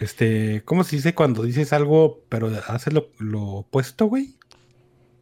Este, 0.00 0.62
¿cómo 0.64 0.82
se 0.82 0.96
dice 0.96 1.14
cuando 1.14 1.42
dices 1.42 1.74
algo, 1.74 2.24
pero 2.30 2.50
haces 2.68 2.94
lo, 2.94 3.10
lo 3.18 3.42
opuesto, 3.42 4.06
güey? 4.06 4.34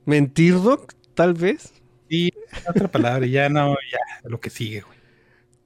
Mentir, 0.04 0.54
Doc, 0.54 0.94
tal 1.14 1.34
vez. 1.34 1.72
Sí, 2.08 2.30
otra 2.68 2.86
palabra, 2.86 3.26
ya 3.26 3.48
no, 3.48 3.74
ya, 3.90 4.28
lo 4.28 4.38
que 4.38 4.50
sigue, 4.50 4.82
güey. 4.82 4.98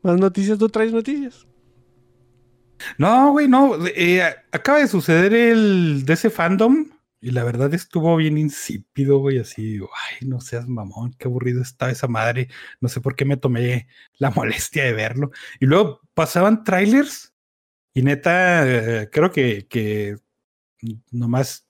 ¿Más 0.00 0.18
noticias? 0.18 0.58
¿Tú 0.58 0.70
traes 0.70 0.94
noticias? 0.94 1.46
No, 2.96 3.32
güey, 3.32 3.48
no. 3.48 3.86
Eh, 3.86 4.22
acaba 4.50 4.78
de 4.78 4.88
suceder 4.88 5.34
el 5.34 6.06
de 6.06 6.14
ese 6.14 6.30
fandom 6.30 6.93
y 7.24 7.30
la 7.30 7.42
verdad 7.42 7.72
estuvo 7.72 8.16
bien 8.16 8.36
insípido, 8.36 9.16
güey, 9.18 9.38
así, 9.38 9.78
ay, 9.78 10.28
no 10.28 10.42
seas 10.42 10.68
mamón, 10.68 11.14
qué 11.18 11.26
aburrido 11.26 11.62
estaba 11.62 11.90
esa 11.90 12.06
madre, 12.06 12.48
no 12.82 12.90
sé 12.90 13.00
por 13.00 13.16
qué 13.16 13.24
me 13.24 13.38
tomé 13.38 13.88
la 14.18 14.30
molestia 14.30 14.84
de 14.84 14.92
verlo. 14.92 15.30
Y 15.58 15.64
luego 15.64 16.02
pasaban 16.12 16.64
trailers 16.64 17.32
y 17.94 18.02
neta, 18.02 18.64
eh, 18.66 19.08
creo 19.10 19.32
que, 19.32 19.66
que 19.68 20.18
nomás 21.10 21.66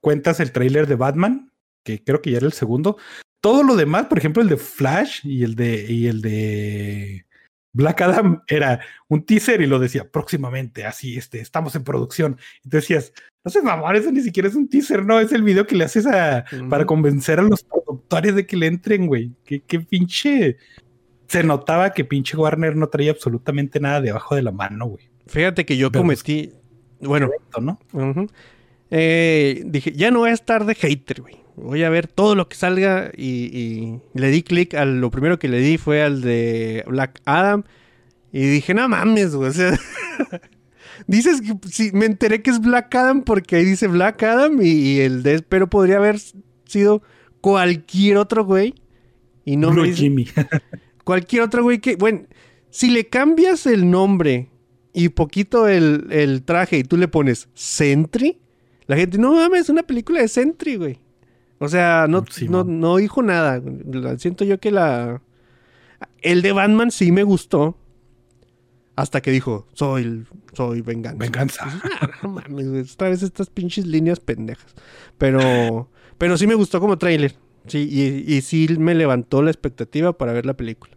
cuentas 0.00 0.38
el 0.38 0.52
trailer 0.52 0.86
de 0.86 0.94
Batman, 0.94 1.52
que 1.82 2.04
creo 2.04 2.22
que 2.22 2.30
ya 2.30 2.36
era 2.36 2.46
el 2.46 2.52
segundo. 2.52 2.96
Todo 3.40 3.64
lo 3.64 3.74
demás, 3.74 4.06
por 4.06 4.18
ejemplo, 4.18 4.40
el 4.40 4.48
de 4.50 4.56
Flash 4.56 5.26
y 5.26 5.42
el 5.42 5.56
de, 5.56 5.84
y 5.88 6.06
el 6.06 6.22
de 6.22 7.26
Black 7.72 8.00
Adam 8.02 8.42
era 8.46 8.80
un 9.08 9.24
teaser 9.24 9.60
y 9.62 9.66
lo 9.66 9.78
decía 9.78 10.08
próximamente, 10.10 10.84
así, 10.84 11.16
este, 11.16 11.40
estamos 11.40 11.74
en 11.74 11.84
producción. 11.84 12.38
Y 12.64 12.68
te 12.68 12.78
decías, 12.78 13.12
no 13.44 13.50
sé, 13.50 13.62
mamá, 13.62 13.94
eso 13.94 14.12
ni 14.12 14.20
siquiera 14.20 14.48
es 14.48 14.54
un 14.54 14.68
teaser, 14.68 15.04
no, 15.04 15.18
es 15.18 15.32
el 15.32 15.42
video 15.42 15.66
que 15.66 15.76
le 15.76 15.84
haces 15.84 16.06
a, 16.06 16.44
para 16.68 16.84
convencer 16.84 17.38
a 17.40 17.42
los 17.42 17.62
productores 17.62 18.34
de 18.34 18.46
que 18.46 18.56
le 18.56 18.66
entren, 18.66 19.06
güey. 19.06 19.32
Qué, 19.44 19.60
qué 19.60 19.80
pinche. 19.80 20.58
Se 21.26 21.42
notaba 21.42 21.94
que 21.94 22.04
pinche 22.04 22.36
Warner 22.36 22.76
no 22.76 22.88
traía 22.88 23.12
absolutamente 23.12 23.80
nada 23.80 24.00
debajo 24.00 24.34
de 24.34 24.42
la 24.42 24.52
mano, 24.52 24.86
güey. 24.86 25.08
Fíjate 25.26 25.64
que 25.64 25.76
yo 25.76 25.90
cometí. 25.90 26.52
Bueno, 27.00 27.30
¿no? 27.60 27.78
Eh, 28.90 29.62
dije, 29.64 29.92
ya 29.92 30.10
no 30.10 30.20
voy 30.20 30.30
a 30.30 30.34
estar 30.34 30.66
de 30.66 30.74
hater, 30.74 31.22
güey. 31.22 31.41
Voy 31.56 31.82
a 31.84 31.90
ver 31.90 32.06
todo 32.06 32.34
lo 32.34 32.48
que 32.48 32.56
salga 32.56 33.10
y, 33.16 33.26
y 33.56 34.00
le 34.14 34.30
di 34.30 34.42
clic 34.42 34.74
a 34.74 34.84
lo 34.84 35.10
primero 35.10 35.38
que 35.38 35.48
le 35.48 35.58
di 35.60 35.76
fue 35.78 36.02
al 36.02 36.22
de 36.22 36.82
Black 36.88 37.20
Adam 37.26 37.62
Y 38.32 38.40
dije, 38.46 38.72
no 38.74 38.88
mames, 38.88 39.34
güey. 39.34 39.50
O 39.50 39.52
sea, 39.52 39.78
dices 41.06 41.40
que 41.42 41.54
sí, 41.70 41.90
me 41.92 42.06
enteré 42.06 42.42
que 42.42 42.50
es 42.50 42.60
Black 42.60 42.94
Adam 42.94 43.22
porque 43.22 43.56
ahí 43.56 43.64
dice 43.64 43.86
Black 43.86 44.22
Adam 44.22 44.60
y, 44.62 44.68
y 44.68 45.00
el 45.00 45.22
de, 45.22 45.42
pero 45.42 45.68
podría 45.68 45.96
haber 45.98 46.18
sido 46.66 47.02
cualquier 47.40 48.16
otro 48.16 48.44
güey. 48.44 48.74
Y 49.44 49.56
no 49.56 49.72
me 49.72 49.88
dice- 49.88 49.98
Jimmy. 50.02 50.26
cualquier 51.04 51.42
otro 51.42 51.62
güey 51.62 51.80
que, 51.80 51.96
bueno, 51.96 52.22
si 52.70 52.90
le 52.90 53.08
cambias 53.08 53.66
el 53.66 53.90
nombre 53.90 54.48
y 54.94 55.10
poquito 55.10 55.68
el, 55.68 56.06
el 56.10 56.42
traje 56.44 56.78
y 56.78 56.84
tú 56.84 56.96
le 56.96 57.08
pones 57.08 57.48
Sentry, 57.54 58.38
la 58.86 58.96
gente, 58.96 59.18
no 59.18 59.34
mames, 59.34 59.62
es 59.62 59.68
una 59.68 59.82
película 59.82 60.20
de 60.20 60.28
Sentry, 60.28 60.76
güey. 60.76 60.98
O 61.62 61.68
sea, 61.68 62.06
no, 62.08 62.24
Sí, 62.28 62.48
no, 62.48 62.64
no 62.64 62.96
dijo 62.96 63.22
nada. 63.22 63.62
Siento 64.18 64.44
yo 64.44 64.58
que 64.58 64.72
la... 64.72 65.22
El 66.20 66.42
de 66.42 66.50
Batman 66.50 66.90
sí 66.90 67.12
me 67.12 67.22
gustó. 67.22 67.76
Hasta 68.96 69.20
que 69.20 69.30
dijo, 69.30 69.68
soy, 69.72 70.26
soy 70.54 70.80
venganza. 70.80 71.18
Venganza. 71.18 71.80
Ah, 72.00 72.10
no 72.24 72.30
mames, 72.30 72.68
güey, 72.68 72.82
otra 72.82 73.10
vez 73.10 73.22
estas 73.22 73.48
pinches 73.48 73.86
líneas 73.86 74.18
pendejas. 74.18 74.74
Pero, 75.18 75.88
pero 76.18 76.36
sí 76.36 76.48
me 76.48 76.56
gustó 76.56 76.80
como 76.80 76.98
tráiler. 76.98 77.36
Sí, 77.68 77.88
y, 77.88 78.34
y 78.34 78.40
sí 78.40 78.66
me 78.76 78.96
levantó 78.96 79.40
la 79.40 79.52
expectativa 79.52 80.18
para 80.18 80.32
ver 80.32 80.46
la 80.46 80.54
película. 80.54 80.96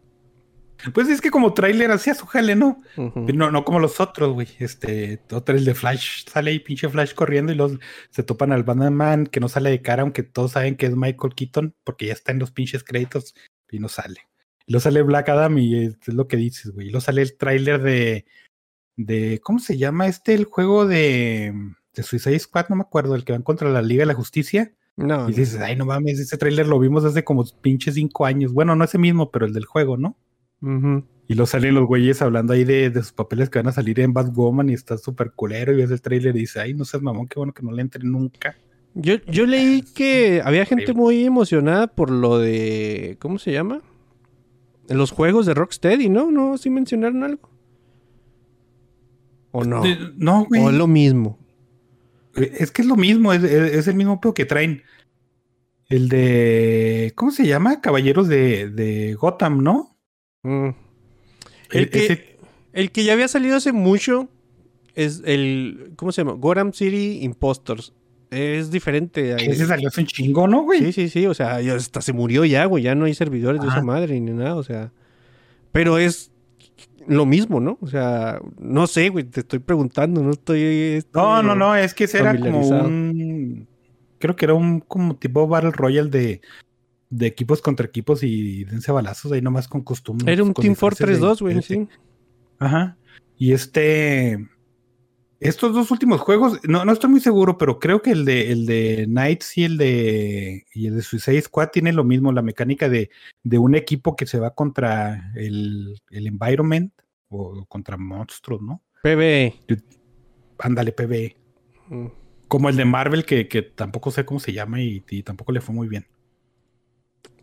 Pues 0.93 1.09
es 1.09 1.21
que 1.21 1.31
como 1.31 1.53
tráiler 1.53 1.91
hacía 1.91 2.13
su 2.13 2.25
jale, 2.25 2.55
¿no? 2.55 2.81
No, 2.97 3.51
no 3.51 3.65
como 3.65 3.79
los 3.79 3.99
otros, 3.99 4.33
güey. 4.33 4.47
Este, 4.59 5.21
otro 5.31 5.55
el 5.55 5.65
de 5.65 5.73
Flash, 5.73 6.25
sale 6.27 6.51
ahí 6.51 6.59
pinche 6.59 6.89
Flash 6.89 7.13
corriendo 7.13 7.51
y 7.51 7.55
los 7.55 7.79
se 8.09 8.23
topan 8.23 8.51
al 8.51 8.63
Batman 8.63 9.25
que 9.27 9.39
no 9.39 9.49
sale 9.49 9.69
de 9.69 9.81
cara, 9.81 10.03
aunque 10.03 10.23
todos 10.23 10.51
saben 10.51 10.75
que 10.75 10.85
es 10.85 10.95
Michael 10.95 11.33
Keaton, 11.35 11.75
porque 11.83 12.07
ya 12.07 12.13
está 12.13 12.31
en 12.31 12.39
los 12.39 12.51
pinches 12.51 12.83
créditos 12.83 13.35
y 13.71 13.79
no 13.79 13.89
sale. 13.89 14.21
Y 14.67 14.73
luego 14.73 14.83
sale 14.83 15.01
Black 15.01 15.29
Adam 15.29 15.57
y 15.57 15.85
es, 15.85 16.07
lo 16.07 16.27
que 16.27 16.37
dices, 16.37 16.71
güey. 16.71 16.87
Y 16.87 16.91
luego 16.91 17.01
sale 17.01 17.21
el 17.21 17.37
tráiler 17.37 17.81
de, 17.81 18.25
de, 18.95 19.39
¿cómo 19.43 19.59
se 19.59 19.77
llama 19.77 20.07
este? 20.07 20.33
El 20.33 20.45
juego 20.45 20.85
de, 20.85 21.53
de 21.93 22.03
Suicide 22.03 22.39
Squad, 22.39 22.69
no 22.69 22.75
me 22.75 22.81
acuerdo, 22.81 23.15
el 23.15 23.23
que 23.23 23.33
van 23.33 23.43
contra 23.43 23.69
la 23.69 23.81
Liga 23.81 24.01
de 24.01 24.07
la 24.07 24.13
Justicia. 24.13 24.73
No, 24.97 25.29
Y 25.29 25.33
dices, 25.33 25.59
ay, 25.59 25.75
no 25.75 25.85
mames, 25.85 26.19
ese 26.19 26.37
tráiler 26.37 26.67
lo 26.67 26.79
vimos 26.79 27.03
hace 27.03 27.23
como 27.23 27.43
pinches 27.61 27.95
cinco 27.95 28.25
años. 28.25 28.53
Bueno, 28.53 28.75
no 28.75 28.85
ese 28.85 28.97
mismo, 28.97 29.29
pero 29.29 29.45
el 29.45 29.53
del 29.53 29.65
juego, 29.65 29.97
¿no? 29.97 30.17
Y 31.27 31.33
luego 31.33 31.45
salen 31.47 31.75
los 31.75 31.85
güeyes 31.87 32.21
hablando 32.21 32.53
ahí 32.53 32.63
de, 32.63 32.89
de 32.89 33.01
sus 33.01 33.11
papeles 33.13 33.49
que 33.49 33.59
van 33.59 33.67
a 33.67 33.71
salir 33.71 33.99
en 33.99 34.13
Batwoman 34.13 34.69
y 34.69 34.73
está 34.73 34.97
súper 34.97 35.31
culero 35.31 35.73
y 35.73 35.77
ves 35.77 35.91
el 35.91 36.01
tráiler 36.01 36.35
y 36.35 36.39
dices, 36.39 36.57
ay, 36.57 36.73
no 36.73 36.85
seas 36.85 37.01
mamón, 37.03 37.27
qué 37.27 37.39
bueno 37.39 37.53
que 37.53 37.63
no 37.63 37.71
le 37.71 37.81
entre 37.81 38.03
nunca. 38.03 38.55
Yo, 38.93 39.15
yo 39.27 39.45
leí 39.45 39.81
que 39.81 40.41
había 40.45 40.65
gente 40.65 40.93
muy 40.93 41.25
emocionada 41.25 41.87
por 41.87 42.09
lo 42.11 42.37
de. 42.39 43.17
¿Cómo 43.19 43.39
se 43.39 43.51
llama? 43.51 43.81
Los 44.87 45.11
juegos 45.11 45.45
de 45.45 45.53
Rocksteady, 45.53 46.09
¿no? 46.09 46.31
¿No? 46.31 46.57
¿Sí 46.57 46.69
mencionaron 46.69 47.23
algo? 47.23 47.49
¿O 49.51 49.63
no? 49.63 49.81
No, 50.17 50.45
güey. 50.45 50.61
¿O 50.61 50.69
es 50.69 50.75
lo 50.75 50.87
mismo? 50.87 51.39
Es 52.35 52.71
que 52.71 52.81
es 52.81 52.87
lo 52.87 52.95
mismo, 52.95 53.31
es, 53.33 53.43
es- 53.43 53.73
es 53.73 53.87
el 53.87 53.95
mismo 53.95 54.19
pedo 54.21 54.33
que 54.33 54.45
traen. 54.45 54.83
El 55.87 56.09
de, 56.09 57.13
¿cómo 57.15 57.31
se 57.31 57.45
llama? 57.45 57.79
Caballeros 57.81 58.27
de, 58.27 58.69
de 58.69 59.13
Gotham, 59.13 59.61
¿no? 59.63 59.94
Mm. 60.45 60.69
El 61.71 61.89
que, 61.89 62.05
ese- 62.05 62.37
el 62.73 62.91
que 62.91 63.03
ya 63.03 63.13
había 63.13 63.27
salido 63.27 63.55
hace 63.57 63.71
mucho 63.71 64.29
es 64.93 65.21
el. 65.25 65.91
¿Cómo 65.95 66.11
se 66.11 66.21
llama? 66.21 66.33
Gotham 66.33 66.71
City 66.73 67.19
Impostors. 67.23 67.93
Es 68.31 68.69
diferente. 68.71 69.35
ese 69.51 69.65
salió 69.65 69.87
hace 69.87 70.01
un 70.01 70.07
chingo, 70.07 70.47
¿no, 70.47 70.63
güey? 70.63 70.79
Sí, 70.85 70.91
sí, 70.93 71.09
sí. 71.09 71.25
O 71.25 71.33
sea, 71.33 71.61
ya 71.61 71.75
hasta 71.75 72.01
se 72.01 72.11
murió 72.13 72.43
ya, 72.45 72.65
güey. 72.65 72.83
Ya 72.83 72.93
no 72.95 73.05
hay 73.05 73.13
servidores 73.13 73.61
de 73.61 73.67
esa 73.67 73.81
madre 73.81 74.19
ni 74.19 74.31
nada. 74.31 74.55
O 74.55 74.63
sea. 74.63 74.91
Pero 75.71 75.97
es 75.97 76.31
lo 77.07 77.25
mismo, 77.25 77.59
¿no? 77.59 77.77
O 77.81 77.87
sea, 77.87 78.39
no 78.59 78.87
sé, 78.87 79.09
güey. 79.09 79.23
Te 79.25 79.41
estoy 79.41 79.59
preguntando. 79.59 80.21
No 80.21 80.31
estoy. 80.31 80.61
este, 80.97 81.11
No, 81.13 81.41
no, 81.43 81.55
no, 81.55 81.75
es 81.75 81.93
que 81.93 82.05
ese 82.05 82.19
era 82.19 82.37
como 82.37 82.59
un. 82.67 83.67
Creo 84.19 84.35
que 84.35 84.45
era 84.45 84.53
un 84.53 84.79
como 84.79 85.15
tipo 85.15 85.47
Battle 85.47 85.71
Royale 85.71 86.09
de, 86.09 86.41
de 87.09 87.27
equipos 87.27 87.61
contra 87.61 87.85
equipos 87.85 88.23
y 88.23 88.63
dense 88.65 88.91
balazos 88.91 89.31
ahí 89.31 89.41
nomás 89.41 89.67
con 89.67 89.81
costumbres. 89.83 90.31
Era 90.31 90.43
un 90.43 90.53
Team 90.53 90.75
Fortress 90.75 91.19
de- 91.19 91.25
2, 91.25 91.41
güey. 91.41 91.61
Sí. 91.61 91.87
Ajá. 92.59 92.97
Y 93.37 93.51
este. 93.53 94.47
Estos 95.41 95.73
dos 95.75 95.91
últimos 95.91 96.21
juegos, 96.21 96.59
no, 96.63 96.85
no 96.85 96.93
estoy 96.93 97.09
muy 97.09 97.19
seguro, 97.19 97.57
pero 97.57 97.77
creo 97.77 98.01
que 98.01 98.11
el 98.11 98.23
de 98.23 98.51
el 98.53 98.65
de 98.65 99.03
Knights 99.05 99.57
y 99.57 99.63
el 99.65 99.77
de 99.77 100.65
y 100.73 100.87
el 100.87 100.95
de 100.95 101.01
Suicide 101.01 101.41
Squad 101.41 101.69
tienen 101.69 101.97
lo 101.97 102.05
mismo, 102.05 102.31
la 102.31 102.41
mecánica 102.41 102.87
de, 102.87 103.09
de 103.43 103.57
un 103.59 103.75
equipo 103.75 104.15
que 104.15 104.25
se 104.25 104.39
va 104.39 104.51
contra 104.55 105.31
el, 105.35 105.99
el 106.09 106.27
environment 106.27 106.93
o 107.27 107.65
contra 107.65 107.97
monstruos, 107.97 108.61
¿no? 108.61 108.81
PB. 109.03 109.53
Ándale, 110.59 110.93
PvE. 110.93 111.35
Mm. 111.89 112.05
Como 112.47 112.69
el 112.69 112.77
de 112.77 112.85
Marvel, 112.85 113.25
que, 113.25 113.47
que 113.49 113.61
tampoco 113.61 114.11
sé 114.11 114.23
cómo 114.23 114.39
se 114.39 114.53
llama 114.53 114.81
y, 114.81 115.03
y 115.09 115.21
tampoco 115.23 115.51
le 115.51 115.59
fue 115.61 115.75
muy 115.75 115.87
bien. 115.89 116.07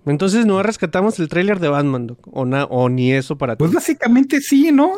Entonces 0.07 0.47
no 0.47 0.63
rescatamos 0.63 1.19
el 1.21 1.29
tráiler 1.29 1.61
de 1.61 1.69
Batman, 1.69 2.09
Doc? 2.09 2.19
o, 2.33 2.45
na- 2.45 2.65
o 2.65 2.89
ni 2.89 3.13
eso 3.13 3.39
para 3.39 3.55
ti. 3.55 3.59
Pues 3.61 3.73
básicamente 3.73 4.41
sí, 4.41 4.73
¿no? 4.73 4.93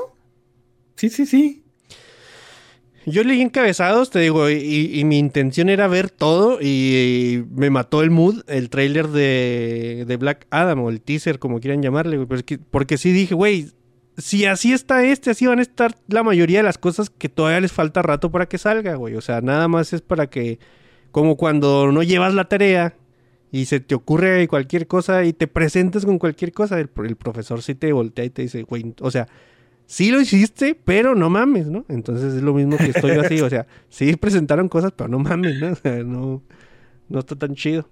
Sí, 0.97 1.11
sí, 1.11 1.27
sí. 1.27 1.63
Yo 3.07 3.23
leí 3.23 3.43
encabezados, 3.43 4.09
te 4.09 4.19
digo, 4.21 4.49
y, 4.49 4.91
y 4.99 5.05
mi 5.05 5.19
intención 5.19 5.69
era 5.69 5.89
ver 5.89 6.09
todo 6.09 6.59
y, 6.63 7.45
me 7.55 7.69
mató 7.69 8.03
el 8.03 8.11
mood, 8.11 8.41
el 8.47 8.71
tráiler 8.71 9.09
de, 9.09 10.05
de 10.07 10.17
Black 10.17 10.47
Adam 10.49 10.81
o 10.81 10.89
el 10.89 11.03
teaser, 11.03 11.39
como 11.39 11.61
quieran 11.61 11.83
llamarle, 11.83 12.17
güey, 12.17 12.43
porque 12.71 12.97
sí 12.97 13.13
dije, 13.13 13.35
güey, 13.35 13.69
si 14.17 14.47
así 14.47 14.73
está 14.73 15.05
este, 15.05 15.31
así 15.31 15.47
van 15.47 15.59
a 15.59 15.63
estar 15.63 15.95
la 16.09 16.23
mayoría 16.23 16.61
de 16.61 16.63
las 16.63 16.79
cosas 16.79 17.11
que 17.11 17.29
todavía 17.29 17.61
les 17.61 17.73
falta 17.73 18.01
rato 18.01 18.31
para 18.31 18.47
que 18.47 18.57
salga, 18.57 18.95
güey. 18.95 19.17
O 19.17 19.21
sea, 19.21 19.43
nada 19.43 19.69
más 19.69 19.93
es 19.93 20.01
para 20.01 20.31
que, 20.31 20.59
como 21.11 21.37
cuando 21.37 21.93
no 21.93 22.03
llevas 22.03 22.33
la 22.33 22.45
tarea 22.49 22.95
y 23.57 23.67
se 23.67 23.79
te 23.79 23.95
ocurre 23.95 24.49
cualquier 24.49 24.89
cosa 24.89 25.25
y 25.25 25.33
te 25.33 25.47
presentas 25.47 26.05
con 26.05 26.19
cualquier 26.19 26.51
cosa, 26.51 26.81
el, 26.81 26.91
el 27.05 27.15
profesor 27.15 27.63
sí 27.63 27.77
te 27.77 27.93
voltea 27.93 28.25
y 28.25 28.31
te 28.31 28.43
dice, 28.43 28.65
güey, 28.65 28.93
o 29.01 29.13
sea, 29.13 29.29
sí 29.87 30.11
lo 30.11 30.21
hiciste, 30.21 30.75
pero 30.75 31.15
no 31.15 31.31
mames, 31.31 31.69
¿no? 31.69 31.85
Entonces 31.89 32.35
es 32.35 32.43
lo 32.43 32.53
mismo 32.53 32.77
que 32.77 32.87
estoy 32.87 33.15
yo 33.15 33.21
así, 33.21 33.41
o 33.41 33.49
sea, 33.49 33.69
sí 33.89 34.17
presentaron 34.17 34.69
cosas, 34.69 34.91
pero 34.97 35.09
no 35.09 35.21
mames, 35.21 35.61
¿no? 35.61 35.71
O 35.71 35.77
sea, 35.77 36.03
no, 36.03 36.43
no 37.09 37.19
está 37.21 37.37
tan 37.37 37.55
chido. 37.55 37.89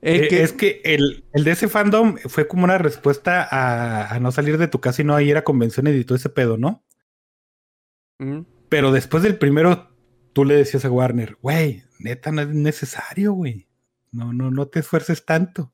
Eh, 0.00 0.26
que- 0.28 0.42
Es 0.42 0.52
que 0.52 0.80
el, 0.82 1.22
el 1.32 1.44
de 1.44 1.52
ese 1.52 1.68
fandom 1.68 2.16
fue 2.28 2.48
como 2.48 2.64
una 2.64 2.78
respuesta 2.78 3.46
a, 3.48 4.12
a 4.12 4.18
no 4.18 4.32
salir 4.32 4.58
de 4.58 4.66
tu 4.66 4.80
casa 4.80 5.02
y 5.02 5.04
no 5.04 5.20
ir 5.20 5.36
a 5.36 5.44
convenciones 5.44 5.94
y 5.94 6.04
todo 6.04 6.16
ese 6.16 6.28
pedo, 6.28 6.56
¿no? 6.58 6.82
Mm. 8.18 8.40
Pero 8.68 8.90
después 8.90 9.22
del 9.22 9.38
primero, 9.38 9.90
tú 10.32 10.44
le 10.44 10.56
decías 10.56 10.84
a 10.84 10.90
Warner, 10.90 11.36
güey, 11.40 11.84
neta, 12.00 12.32
no 12.32 12.42
es 12.42 12.48
necesario, 12.48 13.32
güey. 13.32 13.68
No, 14.12 14.32
no, 14.32 14.50
no 14.50 14.66
te 14.66 14.80
esfuerces 14.80 15.24
tanto. 15.24 15.70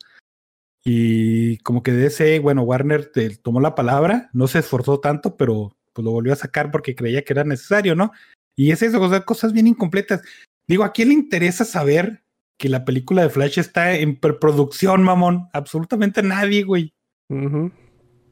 Y 0.85 1.59
como 1.59 1.83
que 1.83 1.93
de 1.93 2.07
ese, 2.07 2.39
bueno, 2.39 2.63
Warner 2.63 3.11
te 3.13 3.37
tomó 3.37 3.61
la 3.61 3.75
palabra, 3.75 4.31
no 4.33 4.47
se 4.47 4.61
esforzó 4.61 5.01
tanto, 5.01 5.37
pero 5.37 5.77
pues 5.93 6.05
lo 6.05 6.13
volvió 6.13 6.33
a 6.33 6.37
sacar 6.37 6.71
porque 6.71 6.95
creía 6.95 7.23
que 7.23 7.33
era 7.33 7.45
necesario, 7.45 7.95
¿no? 7.95 8.13
Y 8.57 8.71
es 8.71 8.83
eso, 8.83 9.01
o 9.01 9.09
sea, 9.09 9.21
cosas 9.23 9.53
bien 9.53 9.67
incompletas. 9.67 10.23
Digo, 10.67 10.85
¿a 10.85 10.93
quién 10.93 11.09
le 11.09 11.15
interesa 11.15 11.65
saber 11.65 12.25
que 12.57 12.69
la 12.69 12.85
película 12.85 13.23
de 13.23 13.31
Flash 13.31 13.59
está 13.59 13.95
en 13.97 14.17
preproducción, 14.19 15.03
mamón? 15.03 15.49
Absolutamente 15.53 16.23
nadie, 16.23 16.63
güey. 16.63 16.93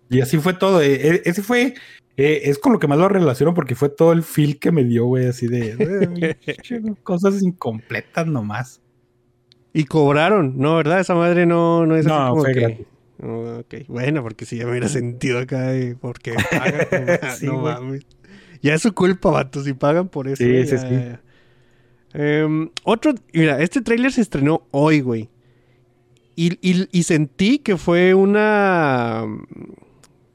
Y 0.09 0.21
así 0.21 0.39
fue 0.39 0.55
todo. 0.55 0.81
eh, 0.81 0.95
eh, 0.95 1.23
ese 1.25 1.43
fue, 1.43 1.75
eh, 2.17 2.41
es 2.45 2.59
con 2.59 2.73
lo 2.73 2.79
que 2.79 2.87
más 2.87 2.99
lo 2.99 3.09
relaciono 3.09 3.55
porque 3.55 3.75
fue 3.75 3.89
todo 3.89 4.13
el 4.13 4.23
feel 4.23 4.59
que 4.59 4.73
me 4.73 4.85
dio, 4.85 5.05
güey, 5.05 5.27
así 5.27 5.47
de 5.47 6.97
cosas 7.03 7.43
incompletas 7.43 8.27
nomás. 8.27 8.81
Y 9.79 9.85
cobraron, 9.85 10.55
¿no? 10.57 10.77
¿Verdad? 10.77 11.01
Esa 11.01 11.15
madre 11.15 11.45
no, 11.47 11.85
no 11.87 11.97
es 11.97 12.07
así 12.07 12.15
No, 12.15 12.31
como 12.31 12.43
fue 12.43 12.53
que... 12.55 12.61
gratis. 12.61 12.87
Oh, 13.23 13.63
bueno, 13.89 14.23
porque 14.23 14.45
si 14.45 14.57
ya 14.59 14.65
me 14.65 14.73
hubiera 14.73 14.89
sentido 14.89 15.39
acá 15.39 15.69
de 15.69 15.97
porque 15.97 16.35
pagan, 16.51 16.87
no, 17.23 17.31
Sí, 17.37 17.47
no 17.47 17.61
güey. 17.61 17.75
mames. 17.75 18.07
Ya 18.63 18.75
es 18.75 18.83
su 18.83 18.93
culpa, 18.95 19.31
vato, 19.31 19.63
si 19.63 19.73
pagan 19.75 20.09
por 20.09 20.29
eso. 20.29 20.37
Sí, 20.37 20.45
eh, 20.51 20.67
sí, 20.67 20.77
ya, 20.77 20.91
ya. 20.91 21.21
Em, 22.15 22.71
otro, 22.85 23.15
mira, 23.33 23.61
este 23.63 23.81
tráiler 23.83 24.13
se 24.13 24.21
estrenó 24.23 24.67
hoy, 24.71 25.01
güey. 25.01 25.29
Y, 26.35 26.59
y- 26.61 26.89
y 26.93 27.03
sentí 27.05 27.59
que 27.59 27.77
fue 27.77 28.15
una... 28.15 29.25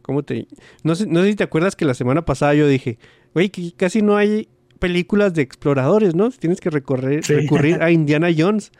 ¿Cómo 0.01 0.23
te...? 0.23 0.47
No 0.83 0.95
sé, 0.95 1.05
no 1.07 1.21
sé 1.21 1.29
si 1.31 1.35
te 1.35 1.43
acuerdas 1.43 1.75
que 1.75 1.85
la 1.85 1.93
semana 1.93 2.25
pasada 2.25 2.53
yo 2.55 2.67
dije, 2.67 2.97
güey, 3.33 3.49
que 3.49 3.71
casi 3.75 4.01
no 4.01 4.17
hay 4.17 4.49
películas 4.79 5.33
de 5.35 5.43
exploradores, 5.43 6.15
¿no? 6.15 6.29
Tienes 6.31 6.59
que 6.59 6.69
recorrer, 6.71 7.23
Sí. 7.23 7.33
recurrir 7.35 7.81
a 7.83 7.91
Indiana 7.91 8.29
Jones. 8.35 8.71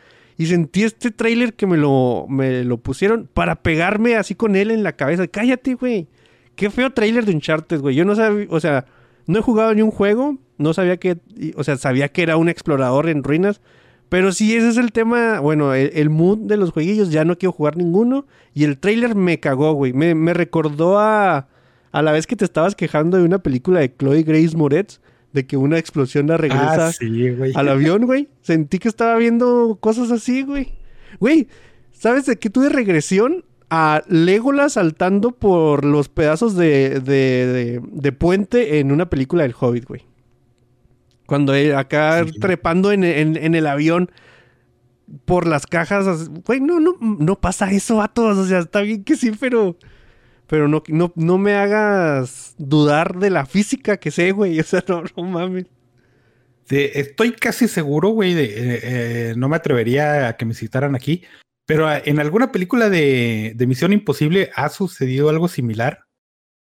Y 0.42 0.48
sentí 0.48 0.82
este 0.82 1.12
tráiler 1.12 1.54
que 1.54 1.68
me 1.68 1.78
lo, 1.78 2.26
me 2.28 2.64
lo 2.64 2.80
pusieron 2.80 3.30
para 3.32 3.62
pegarme 3.62 4.16
así 4.16 4.34
con 4.34 4.56
él 4.56 4.72
en 4.72 4.82
la 4.82 4.94
cabeza. 4.94 5.28
Cállate, 5.28 5.76
güey. 5.76 6.08
Qué 6.56 6.72
feo 6.72 6.90
tráiler 6.90 7.26
de 7.26 7.34
Uncharted, 7.34 7.80
güey. 7.80 7.96
Yo 7.96 8.06
no 8.06 8.16
sabía, 8.16 8.48
o 8.50 8.60
sea, 8.60 8.86
no 9.28 9.38
he 9.38 9.44
jugado 9.44 9.72
ni 9.76 9.84
un 9.84 9.92
juego. 9.92 10.40
No 10.58 10.74
sabía 10.74 10.98
que, 10.98 11.20
o 11.56 11.64
sea, 11.64 11.78
sabía 11.78 12.08
que 12.08 12.24
era 12.24 12.38
un 12.38 12.50
explorador 12.50 13.08
en 13.08 13.24
ruinas. 13.24 13.62
Pero 14.10 14.32
sí, 14.32 14.56
ese 14.56 14.70
es 14.70 14.78
el 14.78 14.92
tema, 14.92 15.40
bueno, 15.42 15.76
el, 15.76 15.92
el 15.94 16.10
mood 16.10 16.40
de 16.40 16.58
los 16.58 16.72
jueguillos. 16.72 17.12
Ya 17.12 17.24
no 17.24 17.38
quiero 17.38 17.52
jugar 17.52 17.78
ninguno. 17.78 18.26
Y 18.56 18.64
el 18.64 18.80
tráiler 18.80 19.14
me 19.14 19.40
cagó, 19.40 19.74
güey. 19.74 19.94
Me, 19.94 20.16
me 20.16 20.34
recordó 20.34 20.98
a, 20.98 21.50
a 21.92 22.02
la 22.02 22.12
vez 22.12 22.26
que 22.26 22.36
te 22.36 22.46
estabas 22.46 22.74
quejando 22.74 23.18
de 23.18 23.26
una 23.26 23.44
película 23.44 23.80
de 23.80 23.96
Chloe 23.96 24.24
Grace 24.24 24.58
Moretz, 24.58 25.02
de 25.34 25.46
que 25.46 25.58
una 25.58 25.78
explosión 25.78 26.28
la 26.28 26.38
regresa 26.38 26.88
Ah, 26.88 26.92
sí, 26.92 27.28
al 27.56 27.70
avión, 27.70 28.06
güey. 28.06 28.30
Sentí 28.42 28.80
que 28.80 28.88
estaba 28.90 29.16
viendo 29.18 29.78
cosas 29.80 30.12
así, 30.12 30.44
güey. 30.44 30.74
Güey, 31.20 31.48
¿sabes 31.92 32.26
de 32.26 32.38
qué 32.38 32.50
tuve 32.50 32.70
regresión? 32.70 33.46
A 33.70 34.02
Legolas 34.10 34.74
saltando 34.74 35.32
por 35.32 35.86
los 35.86 36.10
pedazos 36.10 36.56
de, 36.58 37.00
de, 37.00 37.48
de- 37.48 37.82
de 37.90 38.12
puente 38.12 38.80
en 38.80 38.92
una 38.92 39.10
película 39.10 39.44
del 39.44 39.56
Hobbit, 39.58 39.86
güey. 39.86 40.02
Cuando 41.26 41.54
él 41.54 41.76
acá 41.76 42.26
Sí. 42.26 42.38
trepando 42.40 42.92
en, 42.92 43.06
en- 43.06 43.38
en 43.38 43.56
el 43.56 43.68
avión 43.68 44.12
por 45.26 45.48
las 45.48 45.66
cajas. 45.66 46.06
as- 46.08 46.30
Güey, 46.46 46.60
no, 46.60 46.80
no, 46.82 46.96
no 47.00 47.40
pasa 47.40 47.72
eso 47.72 48.02
a 48.02 48.10
todos. 48.10 48.38
O 48.38 48.46
sea, 48.46 48.60
está 48.60 48.82
bien 48.82 49.04
que 49.06 49.16
sí, 49.16 49.32
pero. 49.40 49.78
Pero 50.52 50.68
no, 50.68 50.84
no, 50.90 51.14
no 51.16 51.38
me 51.38 51.56
hagas 51.56 52.56
dudar 52.58 53.18
de 53.18 53.30
la 53.30 53.46
física 53.46 53.96
que 53.98 54.12
sé, 54.12 54.34
güey. 54.34 54.60
O 54.60 54.64
sea, 54.64 54.84
no, 54.88 55.02
no 55.18 55.24
mames. 55.24 55.66
Estoy 56.70 57.32
casi 57.34 57.68
seguro, 57.68 58.10
güey, 58.10 58.34
de, 58.34 58.44
eh, 58.46 58.80
eh, 58.84 59.34
no 59.36 59.50
me 59.50 59.56
atrevería 59.58 60.28
a 60.30 60.38
que 60.38 60.46
me 60.46 60.54
citaran 60.54 60.94
aquí, 60.96 61.24
pero 61.66 61.88
ah, 61.88 62.02
en 62.04 62.20
alguna 62.20 62.52
película 62.52 62.90
de, 62.90 63.54
de 63.56 63.68
Misión 63.68 63.92
Imposible 63.94 64.52
ha 64.56 64.70
sucedido 64.70 65.30
algo 65.30 65.48
similar 65.50 66.06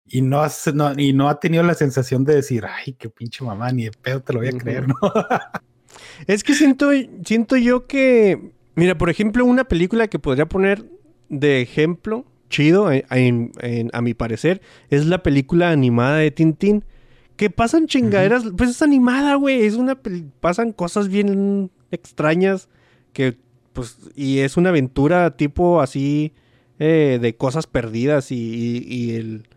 y 0.05 0.21
no, 0.21 0.41
has- 0.41 0.73
no- 0.73 0.93
y 0.97 1.13
no 1.13 1.29
ha 1.29 1.39
tenido 1.39 1.63
la 1.63 1.73
sensación 1.75 2.25
de 2.25 2.35
decir, 2.35 2.65
ay, 2.65 2.93
qué 2.93 3.09
pinche 3.09 3.43
mamá, 3.45 3.71
ni 3.71 3.85
de 3.85 3.91
pedo 3.91 4.21
te 4.21 4.33
lo 4.33 4.39
voy 4.39 4.49
a 4.49 4.51
creer, 4.57 4.87
¿no? 4.87 4.95
Es 6.27 6.43
que 6.43 6.53
siento, 6.53 6.91
siento 7.25 7.55
yo 7.57 7.87
que, 7.87 8.51
mira, 8.75 8.97
por 8.97 9.09
ejemplo, 9.09 9.45
una 9.45 9.63
película 9.65 10.07
que 10.09 10.19
podría 10.19 10.45
poner 10.45 10.85
de 11.29 11.61
ejemplo, 11.61 12.25
chido, 12.49 12.91
en- 12.91 13.03
en- 13.09 13.51
en- 13.61 13.89
a 13.93 14.01
mi 14.01 14.13
parecer, 14.13 14.61
es 14.89 15.05
la 15.05 15.23
película 15.23 15.71
animada 15.71 16.17
de 16.17 16.31
Tintín. 16.31 16.83
Que 17.37 17.49
pasan 17.49 17.87
chingaderas, 17.87 18.43
pues 18.57 18.69
es 18.69 18.81
animada, 18.81 19.35
güey, 19.35 19.65
es 19.65 19.73
una, 19.75 19.97
pasan 20.39 20.71
cosas 20.71 21.09
bien 21.09 21.69
extrañas 21.91 22.69
que, 23.11 23.35
pues, 23.73 23.97
y 24.15 24.39
es 24.39 24.55
una 24.55 24.69
aventura 24.69 25.35
tipo 25.35 25.81
así 25.81 26.31
eh, 26.79 27.19
de 27.21 27.35
cosas 27.35 27.67
perdidas 27.67 28.31
y, 28.31 28.35
y- 28.35 28.85
y 28.87 29.15
el 29.15 29.47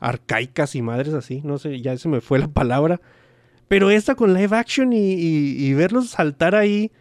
arcaicas 0.00 0.74
y 0.74 0.82
madres 0.82 1.14
así, 1.14 1.40
no 1.44 1.58
sé, 1.58 1.80
ya 1.80 1.96
se 1.96 2.08
me 2.08 2.20
fue 2.20 2.38
la 2.38 2.48
palabra. 2.48 3.00
Pero 3.68 3.90
esta 3.90 4.14
con 4.14 4.34
live 4.34 4.56
action 4.56 4.92
y, 4.92 5.14
y- 5.14 5.66
y 5.66 5.74
verlos 5.74 6.10
saltar 6.10 6.54
ahí 6.54 6.92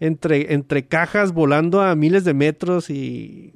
entre, 0.00 0.52
entre 0.54 0.86
cajas 0.86 1.32
volando 1.32 1.82
a 1.82 1.94
miles 1.94 2.24
de 2.24 2.34
metros 2.34 2.88
y 2.90 3.52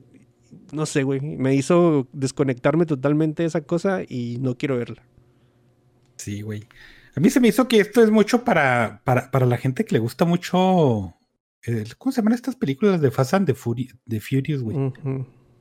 no 0.73 0.87
sé, 0.87 1.03
güey, 1.03 1.21
me 1.21 1.55
hizo 1.55 2.09
desconectarme 2.12 2.87
totalmente 2.87 3.43
de 3.43 3.47
esa 3.49 3.61
cosa 3.62 4.01
y 4.07 4.39
no 4.41 4.57
quiero 4.57 4.77
verla. 4.77 5.03
Sí, 6.16 6.43
güey. 6.43 6.64
A 7.16 7.21
mí 7.21 7.31
se 7.31 7.41
me 7.41 7.49
hizo 7.49 7.69
que 7.69 7.81
esto 7.81 8.03
es 8.03 8.11
mucho 8.11 8.45
para, 8.45 9.01
para, 9.05 9.31
para 9.31 9.47
la 9.47 9.57
gente 9.57 9.85
que 9.85 9.95
le 9.95 9.99
gusta 9.99 10.25
mucho. 10.25 11.14
eh, 11.66 11.85
¿Cómo 11.99 12.12
se 12.12 12.21
llaman 12.21 12.35
estas 12.35 12.57
películas 12.57 13.01
de 13.01 13.11
Fast 13.11 13.35
and 13.35 13.47
the, 13.47 13.55
Furi- 13.55 13.93
the 14.09 14.21
Furious, 14.21 14.62
güey? 14.62 14.77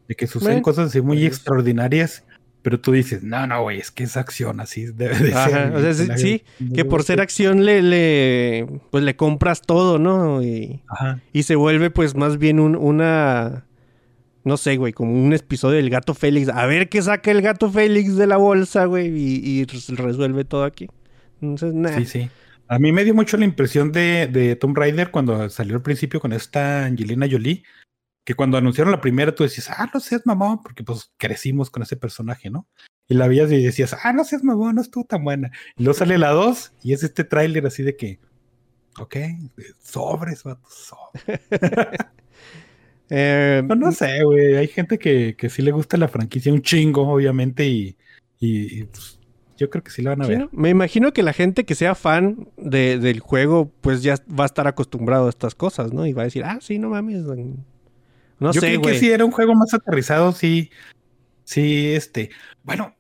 De 0.08 0.16
que 0.16 0.28
suceden 0.28 0.56
Bueno, 0.56 0.64
cosas 0.64 0.90
así 0.90 1.02
muy 1.02 1.18
pues. 1.18 1.28
extraordinarias, 1.30 2.24
pero 2.62 2.80
tú 2.80 2.92
dices, 2.92 3.24
no, 3.24 3.46
no, 3.48 3.62
güey, 3.64 3.80
es 3.80 3.92
que 3.92 4.04
es 4.04 4.18
acción, 4.18 4.60
así 4.60 4.86
debe 4.86 5.18
de 5.20 5.34
Ajá, 5.34 5.50
ser. 5.50 5.76
o 5.76 5.94
sea, 5.94 6.18
sí, 6.18 6.44
que 6.76 6.86
por 6.86 7.04
ser 7.04 7.22
acción 7.22 7.66
le, 7.66 7.82
le 7.82 8.68
pues 8.92 9.04
le 9.04 9.16
compras 9.16 9.62
todo, 9.62 10.00
¿no? 10.00 10.42
Y, 10.44 10.84
Ajá. 10.88 11.22
y 11.34 11.44
se 11.44 11.56
vuelve 11.56 11.90
pues 11.92 12.16
más 12.16 12.38
bien 12.38 12.60
un- 12.60 12.76
una 12.76 13.66
no 14.48 14.58
sé, 14.58 14.78
güey, 14.78 14.94
como 14.94 15.14
un 15.14 15.34
episodio 15.34 15.76
del 15.78 15.90
gato 15.90 16.14
Félix. 16.14 16.50
A 16.50 16.66
ver 16.66 16.90
qué 16.90 17.02
saca 17.02 17.30
el 17.32 17.42
gato 17.42 17.70
Félix 17.72 18.16
de 18.16 18.26
la 18.28 18.38
bolsa, 18.38 18.86
güey, 18.86 19.08
y, 19.08 19.42
y 19.62 19.66
res- 19.66 19.90
resuelve 19.90 20.46
todo 20.46 20.64
aquí. 20.64 20.88
Entonces, 21.42 21.74
nah. 21.74 21.96
Sí, 21.98 22.06
sí. 22.06 22.30
A 22.70 22.80
mí 22.80 22.92
me 22.92 23.04
dio 23.04 23.14
mucho 23.14 23.38
la 23.38 23.46
impresión 23.46 23.92
de, 23.92 24.28
de 24.28 24.56
Tomb 24.56 24.76
Raider 24.78 25.12
cuando 25.12 25.50
salió 25.50 25.76
al 25.76 25.82
principio 25.82 26.20
con 26.20 26.34
esta 26.34 26.86
Angelina 26.86 27.28
Jolie, 27.30 27.64
que 28.26 28.34
cuando 28.36 28.58
anunciaron 28.58 28.92
la 28.92 29.00
primera 29.00 29.34
tú 29.34 29.44
decías, 29.44 29.70
ah, 29.70 29.90
no 29.94 30.00
seas 30.00 30.24
mamón, 30.26 30.62
porque 30.62 30.84
pues 30.84 31.12
crecimos 31.18 31.70
con 31.70 31.84
ese 31.84 31.96
personaje, 31.96 32.50
¿no? 32.50 32.68
Y 33.08 33.14
la 33.14 33.28
veías 33.30 33.50
y 33.54 33.64
decías, 33.64 33.96
ah, 34.04 34.12
no 34.12 34.26
seas 34.26 34.44
mamón, 34.44 34.76
no 34.76 34.82
estuvo 34.82 35.06
tan 35.06 35.24
buena. 35.24 35.50
Y 35.78 35.84
luego 35.84 35.98
sale 35.98 36.18
la 36.18 36.32
2 36.32 36.74
y 36.84 36.92
es 36.92 37.04
este 37.04 37.24
tráiler 37.24 37.66
así 37.66 37.84
de 37.84 37.96
que, 37.96 38.20
ok, 39.00 39.16
sobres, 39.82 40.44
vato, 40.44 40.68
sobres. 40.70 41.40
Eh, 43.10 43.64
No, 43.68 43.76
no 43.76 43.92
sé, 43.92 44.24
güey. 44.24 44.56
Hay 44.56 44.68
gente 44.68 44.98
que, 44.98 45.36
que 45.36 45.50
sí 45.50 45.62
le 45.62 45.72
gusta 45.72 45.98
la 45.98 46.08
franquicia 46.08 46.52
un 46.54 46.62
chingo, 46.62 47.08
obviamente, 47.08 47.66
y, 47.68 47.96
y, 48.40 48.82
y, 48.82 48.84
pues, 48.86 49.20
yo 49.58 49.70
creo 49.70 49.84
que 49.84 49.92
sí 49.92 50.02
la 50.02 50.12
van 50.12 50.22
a 50.22 50.26
sí, 50.26 50.32
ver. 50.32 50.50
Me 50.52 50.70
imagino 50.70 51.14
que 51.14 51.24
la 51.24 51.34
gente 51.34 51.66
que 51.66 51.76
sea 51.76 51.96
fan 51.96 52.50
de- 52.58 53.00
del 53.00 53.20
juego, 53.20 53.72
pues 53.82 54.04
ya 54.04 54.16
va 54.30 54.44
a 54.44 54.46
estar 54.46 54.68
acostumbrado 54.68 55.28
a 55.28 55.30
estas 55.30 55.56
cosas, 55.56 55.94
¿no? 55.94 56.06
Y 56.06 56.14
va 56.14 56.24
a 56.24 56.26
decir, 56.26 56.44
ah, 56.44 56.60
sí, 56.62 56.80
no 56.80 56.90
mames. 56.90 57.24
No 58.40 58.52
yo 58.52 58.62
sé, 58.62 58.68
creo 58.68 58.82
que 58.82 58.96
si 59.00 59.10
era 59.10 59.26
un 59.26 59.32
juego 59.32 59.56
más 59.56 59.74
aterrizado, 59.74 60.32
sí. 60.32 60.70
Sí, 61.44 61.88
este. 61.94 62.30
Bueno, 62.64 62.96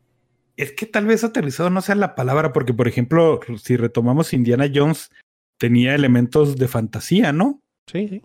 es 0.55 0.71
que 0.71 0.85
tal 0.85 1.05
vez 1.05 1.23
aterrizado 1.23 1.69
no 1.69 1.81
sea 1.81 1.95
la 1.95 2.15
palabra, 2.15 2.53
porque, 2.53 2.73
por 2.73 2.87
ejemplo, 2.87 3.39
si 3.61 3.75
retomamos 3.77 4.33
Indiana 4.33 4.67
Jones, 4.73 5.11
tenía 5.59 5.93
elementos 5.93 6.57
de 6.57 6.67
fantasía, 6.67 7.33
¿no? 7.33 7.61
Sí, 7.91 8.07
sí. 8.07 8.21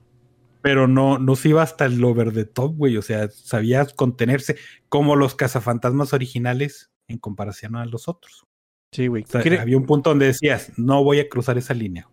Pero 0.62 0.86
no, 0.88 1.18
no 1.18 1.34
se 1.36 1.48
iba 1.50 1.62
hasta 1.62 1.84
el 1.86 2.02
over 2.04 2.32
the 2.32 2.44
top, 2.44 2.76
güey. 2.76 2.96
O 2.96 3.02
sea, 3.02 3.28
sabía 3.30 3.84
contenerse 3.84 4.56
como 4.88 5.16
los 5.16 5.34
cazafantasmas 5.34 6.12
originales 6.12 6.90
en 7.08 7.18
comparación 7.18 7.76
a 7.76 7.84
los 7.84 8.08
otros. 8.08 8.46
Sí, 8.92 9.08
güey. 9.08 9.24
O 9.24 9.26
sea, 9.26 9.42
Cre- 9.42 9.60
había 9.60 9.76
un 9.76 9.86
punto 9.86 10.10
donde 10.10 10.26
decías, 10.26 10.70
no 10.76 11.02
voy 11.02 11.18
a 11.18 11.28
cruzar 11.28 11.58
esa 11.58 11.74
línea. 11.74 12.08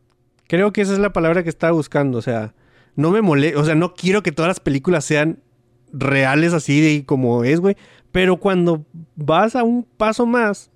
Creo 0.47 0.73
que 0.73 0.81
esa 0.81 0.93
es 0.93 0.99
la 0.99 1.13
palabra 1.13 1.43
que 1.43 1.49
estaba 1.49 1.73
buscando. 1.73 2.17
O 2.17 2.21
sea, 2.23 2.55
no 2.95 3.11
me 3.11 3.21
molesta. 3.21 3.59
O 3.59 3.63
sea, 3.65 3.75
no 3.75 3.93
quiero 3.93 4.23
que 4.23 4.31
todas 4.31 4.49
las 4.49 4.59
películas 4.59 5.05
sean 5.05 5.43
reales 5.93 6.53
así 6.53 6.81
de 6.81 7.05
como 7.05 7.43
es, 7.43 7.59
güey. 7.59 7.75
Pero 8.11 8.37
cuando 8.37 8.85
vas 9.15 9.55
a 9.55 9.63
un 9.63 9.83
paso 9.83 10.25
más, 10.25 10.71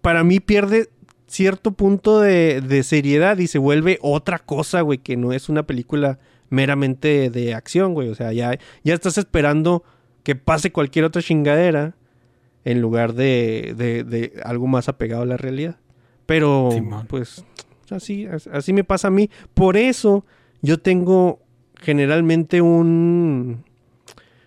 para 0.00 0.24
mí 0.24 0.40
pierde 0.40 0.88
cierto 1.28 1.70
punto 1.72 2.18
de, 2.20 2.60
de 2.60 2.82
seriedad 2.82 3.38
y 3.38 3.46
se 3.46 3.58
vuelve 3.58 3.98
otra 4.02 4.40
cosa, 4.40 4.80
güey, 4.80 4.98
que 4.98 5.16
no 5.16 5.32
es 5.32 5.48
una 5.48 5.64
película 5.64 6.18
meramente 6.50 7.30
de 7.30 7.54
acción, 7.54 7.94
güey. 7.94 8.08
O 8.10 8.14
sea, 8.14 8.32
ya, 8.32 8.58
ya 8.84 8.94
estás 8.94 9.16
esperando 9.18 9.82
que 10.22 10.36
pase 10.36 10.70
cualquier 10.72 11.06
otra 11.06 11.22
chingadera 11.22 11.94
en 12.64 12.82
lugar 12.82 13.14
de, 13.14 13.74
de- 13.76 14.04
de 14.04 14.40
algo 14.44 14.66
más 14.66 14.88
apegado 14.88 15.22
a 15.22 15.26
la 15.26 15.36
realidad. 15.38 15.76
Pero, 16.26 16.68
pues, 17.08 17.44
así, 17.90 18.26
as- 18.26 18.46
así 18.48 18.72
me 18.74 18.84
pasa 18.84 19.08
a 19.08 19.10
mí. 19.10 19.30
Por 19.54 19.76
eso 19.78 20.26
yo 20.60 20.78
tengo 20.78 21.40
generalmente 21.76 22.60
un... 22.60 23.64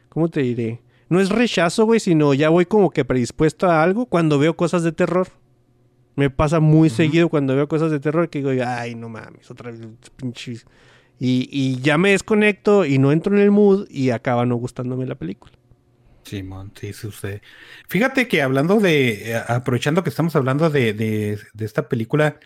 ¿Cómo 0.09 0.29
te 0.29 0.41
diré? 0.41 0.81
No 1.09 1.19
es 1.19 1.29
rechazo, 1.29 1.85
güey, 1.85 1.99
sino 1.99 2.33
ya 2.35 2.49
voy 2.49 2.65
como 2.65 2.91
que 2.91 3.03
predispuesto 3.03 3.67
a 3.69 3.81
algo 3.83 4.05
cuando 4.05 4.37
veo 4.39 4.55
cosas 4.55 4.83
de 4.83 4.91
terror. 4.91 5.27
Me 6.15 6.29
pasa 6.29 6.59
muy 6.59 6.89
seguido 6.91 7.29
cuando 7.29 7.55
veo 7.55 7.67
cosas 7.67 7.89
de 7.89 7.99
terror 7.99 8.29
que 8.29 8.39
digo, 8.43 8.51
ay, 8.65 8.93
no 8.93 9.09
mames, 9.09 9.49
otra 9.49 9.71
vez, 9.71 9.81
pinches. 10.15 10.65
Y, 11.25 11.47
y 11.51 11.79
ya 11.81 11.97
me 11.97 12.11
desconecto 12.11 12.83
y 12.85 12.97
no 12.97 13.13
entro 13.13 13.33
en 13.33 13.41
el 13.41 13.49
mood 13.51 13.87
y 13.89 14.09
acaba 14.09 14.45
no 14.45 14.55
gustándome 14.57 15.05
la 15.05 15.15
película. 15.15 15.53
Simón, 16.25 16.73
sí, 16.75 16.91
sucede. 16.91 17.41
Fíjate 17.87 18.27
que 18.27 18.41
hablando 18.41 18.79
de, 18.81 19.31
eh, 19.31 19.41
aprovechando 19.47 20.03
que 20.03 20.09
estamos 20.09 20.35
hablando 20.35 20.69
de, 20.69 20.93
de, 20.93 21.39
de 21.53 21.65
esta 21.65 21.87
película, 21.87 22.39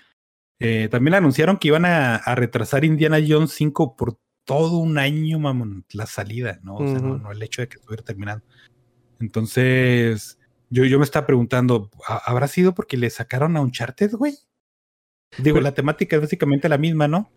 eh, 0.59 0.89
también 0.91 1.15
anunciaron 1.15 1.57
que 1.57 1.69
iban 1.69 1.85
a, 1.85 2.17
a 2.17 2.35
retrasar 2.35 2.85
Indiana 2.85 3.17
Jones 3.27 3.51
5 3.53 3.95
por 3.95 4.19
todo 4.45 4.77
un 4.77 4.99
año, 4.99 5.39
mamón, 5.39 5.85
la 5.93 6.05
salida, 6.05 6.59
¿no? 6.61 6.75
O 6.75 6.87
sea, 6.87 6.99
no, 6.99 7.31
el 7.31 7.41
hecho 7.41 7.61
de 7.63 7.69
que 7.69 7.77
estuviera 7.77 8.03
terminando. 8.03 8.45
Entonces, 9.19 10.37
yo, 10.69 10.85
yo 10.85 10.99
me 10.99 11.03
estaba 11.05 11.25
preguntando, 11.27 11.89
¿ha- 12.07 12.21
¿habrá 12.25 12.47
sido 12.47 12.73
porque 12.73 12.97
le 12.97 13.09
sacaron 13.09 13.57
a 13.57 13.61
Uncharted, 13.61 14.11
güey? 14.13 14.33
Digo, 15.37 15.55
Pero- 15.55 15.61
la 15.61 15.73
temática 15.73 16.15
es 16.15 16.21
básicamente 16.21 16.69
la 16.69 16.77
misma, 16.77 17.07
¿no? 17.07 17.31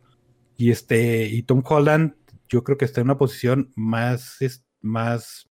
Y 0.61 0.71
este, 0.71 1.27
y 1.27 1.43
Tom 1.45 1.63
Holland, 1.65 2.13
yo 2.51 2.65
creo 2.65 2.77
que 2.77 2.85
está 2.85 3.01
en 3.01 3.07
una 3.07 3.17
posición 3.17 3.73
más, 3.77 4.43
es, 4.43 4.63
más 4.83 5.49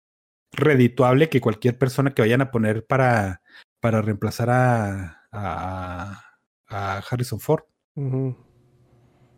redituable 0.52 1.30
que 1.30 1.42
cualquier 1.42 1.78
persona 1.78 2.16
que 2.16 2.24
vayan 2.24 2.42
a 2.42 2.50
poner 2.50 2.88
para, 2.88 3.44
para 3.80 4.02
reemplazar 4.02 4.50
a, 4.50 5.22
a, 5.32 6.24
a 6.70 6.98
Harrison 7.08 7.40
Ford. 7.40 7.66
No 7.96 8.36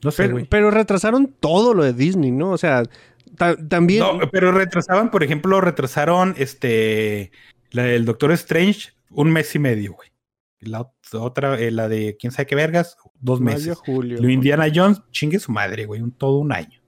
sé, 0.10 0.30
Pero, 0.30 0.48
pero 0.50 0.72
retrasaron 0.72 1.36
todo 1.38 1.74
lo 1.74 1.84
de 1.84 1.92
Disney, 1.92 2.32
¿no? 2.32 2.52
O 2.52 2.58
sea, 2.58 2.84
ta- 3.36 3.58
también... 3.68 4.00
No, 4.00 4.20
pero 4.32 4.54
retrasaban, 4.54 5.12
por 5.12 5.22
ejemplo, 5.22 5.60
retrasaron 5.60 6.34
este 6.38 7.34
la 7.72 7.84
del 7.84 8.06
Doctor 8.06 8.32
Strange 8.32 8.92
un 9.10 9.34
mes 9.34 9.54
y 9.54 9.60
medio, 9.60 9.92
güey. 9.96 10.10
La 10.60 10.80
ot- 10.82 11.20
otra, 11.20 11.60
eh, 11.60 11.72
la 11.72 11.88
de 11.88 12.18
quién 12.20 12.32
sabe 12.32 12.48
qué 12.48 12.56
vergas, 12.56 12.98
dos 13.20 13.40
mayo, 13.40 13.58
meses. 13.58 13.78
julio. 13.78 14.20
Lo 14.22 14.30
Indiana 14.30 14.66
Jones, 14.74 15.02
chingue 15.12 15.40
su 15.40 15.52
madre, 15.52 15.86
güey, 15.86 16.02
un 16.02 16.12
todo 16.12 16.38
un 16.40 16.52
año. 16.52 16.82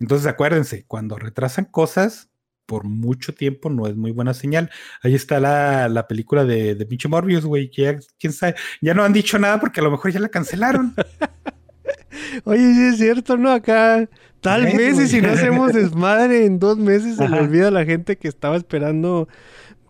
Entonces 0.00 0.26
acuérdense, 0.26 0.84
cuando 0.86 1.16
retrasan 1.16 1.64
cosas, 1.66 2.28
por 2.66 2.84
mucho 2.84 3.32
tiempo 3.32 3.70
no 3.70 3.86
es 3.86 3.94
muy 3.96 4.10
buena 4.10 4.34
señal. 4.34 4.70
Ahí 5.02 5.14
está 5.14 5.38
la, 5.38 5.88
la 5.88 6.08
película 6.08 6.44
de, 6.44 6.74
de 6.74 6.86
pinche 6.86 7.08
Morbius, 7.08 7.44
güey, 7.46 7.70
que 7.70 7.82
ya, 7.82 7.98
quién 8.18 8.32
sabe, 8.32 8.56
ya 8.80 8.92
no 8.92 9.04
han 9.04 9.12
dicho 9.12 9.38
nada 9.38 9.60
porque 9.60 9.80
a 9.80 9.84
lo 9.84 9.90
mejor 9.92 10.10
ya 10.10 10.18
la 10.20 10.28
cancelaron. 10.28 10.92
Oye, 12.44 12.74
sí 12.74 12.82
es 12.88 12.96
cierto, 12.98 13.36
¿no? 13.36 13.50
Acá 13.52 14.08
tal 14.40 14.64
vez 14.64 14.98
y 14.98 15.06
si 15.08 15.20
no 15.20 15.30
hacemos 15.30 15.72
desmadre 15.72 16.44
en 16.44 16.58
dos 16.58 16.76
meses 16.78 17.16
se 17.16 17.28
le 17.28 17.38
olvida 17.38 17.68
a 17.68 17.70
la 17.72 17.84
gente 17.84 18.16
que 18.16 18.28
estaba 18.28 18.56
esperando. 18.56 19.28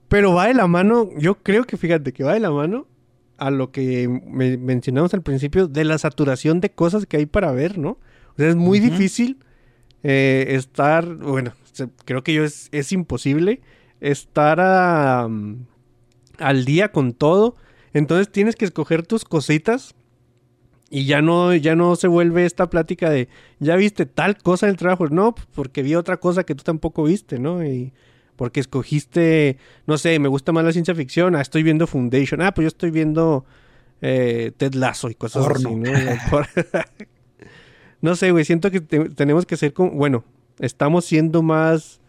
Pero 0.08 0.34
va 0.34 0.46
de 0.46 0.54
la 0.54 0.66
mano, 0.66 1.08
yo 1.18 1.36
creo 1.36 1.64
que 1.64 1.76
fíjate 1.76 2.12
que 2.12 2.24
va 2.24 2.34
de 2.34 2.40
la 2.40 2.50
mano 2.50 2.86
a 3.38 3.50
lo 3.50 3.70
que 3.72 4.08
me- 4.08 4.56
mencionamos 4.56 5.12
al 5.14 5.22
principio 5.22 5.66
de 5.68 5.84
la 5.84 5.98
saturación 5.98 6.60
de 6.60 6.70
cosas 6.70 7.06
que 7.06 7.16
hay 7.18 7.26
para 7.26 7.52
ver, 7.52 7.76
¿no? 7.78 7.90
O 7.90 8.34
sea, 8.36 8.48
es 8.48 8.56
muy 8.56 8.78
difícil 8.80 9.38
eh, 10.02 10.46
estar, 10.50 11.04
bueno, 11.16 11.52
creo 12.04 12.22
que 12.22 12.32
yo 12.34 12.44
es, 12.44 12.68
es 12.72 12.92
imposible 12.92 13.60
estar 14.00 14.60
a, 14.60 15.26
mm, 15.28 15.66
al 16.38 16.64
día 16.64 16.92
con 16.92 17.12
todo. 17.12 17.56
Entonces 17.92 18.30
tienes 18.30 18.56
que 18.56 18.64
escoger 18.66 19.04
tus 19.06 19.24
cositas 19.24 19.94
y 20.90 21.06
ya 21.06 21.20
no, 21.22 21.54
ya 21.54 21.74
no 21.74 21.96
se 21.96 22.06
vuelve 22.08 22.44
esta 22.46 22.70
plática 22.70 23.10
de, 23.10 23.28
ya 23.58 23.74
viste 23.76 24.06
tal 24.06 24.36
cosa 24.38 24.66
en 24.66 24.70
el 24.70 24.76
trabajo. 24.76 25.08
No, 25.08 25.34
porque 25.54 25.82
vi 25.82 25.94
otra 25.96 26.18
cosa 26.18 26.44
que 26.44 26.54
tú 26.54 26.62
tampoco 26.62 27.02
viste, 27.04 27.38
¿no? 27.40 27.64
Y 27.64 27.92
porque 28.36 28.60
escogiste, 28.60 29.58
no 29.86 29.98
sé, 29.98 30.18
me 30.18 30.28
gusta 30.28 30.52
más 30.52 30.64
la 30.64 30.72
ciencia 30.72 30.94
ficción. 30.94 31.34
Ah, 31.34 31.40
estoy 31.40 31.62
viendo 31.62 31.86
Foundation. 31.86 32.40
Ah, 32.42 32.52
pues 32.54 32.64
yo 32.64 32.68
estoy 32.68 32.90
viendo 32.90 33.44
eh, 34.02 34.52
Ted 34.56 34.74
Lasso 34.74 35.08
y 35.10 35.14
cosas 35.14 35.44
Porno. 35.44 35.68
así, 35.70 35.76
¿no? 35.76 35.90
Por- 36.30 36.46
no 38.00 38.14
sé, 38.16 38.30
güey, 38.30 38.44
siento 38.44 38.70
que 38.70 38.80
te- 38.80 39.10
tenemos 39.10 39.46
que 39.46 39.56
ser 39.56 39.72
como, 39.72 39.92
bueno, 39.92 40.24
estamos 40.58 41.04
siendo 41.04 41.42
más, 41.42 42.00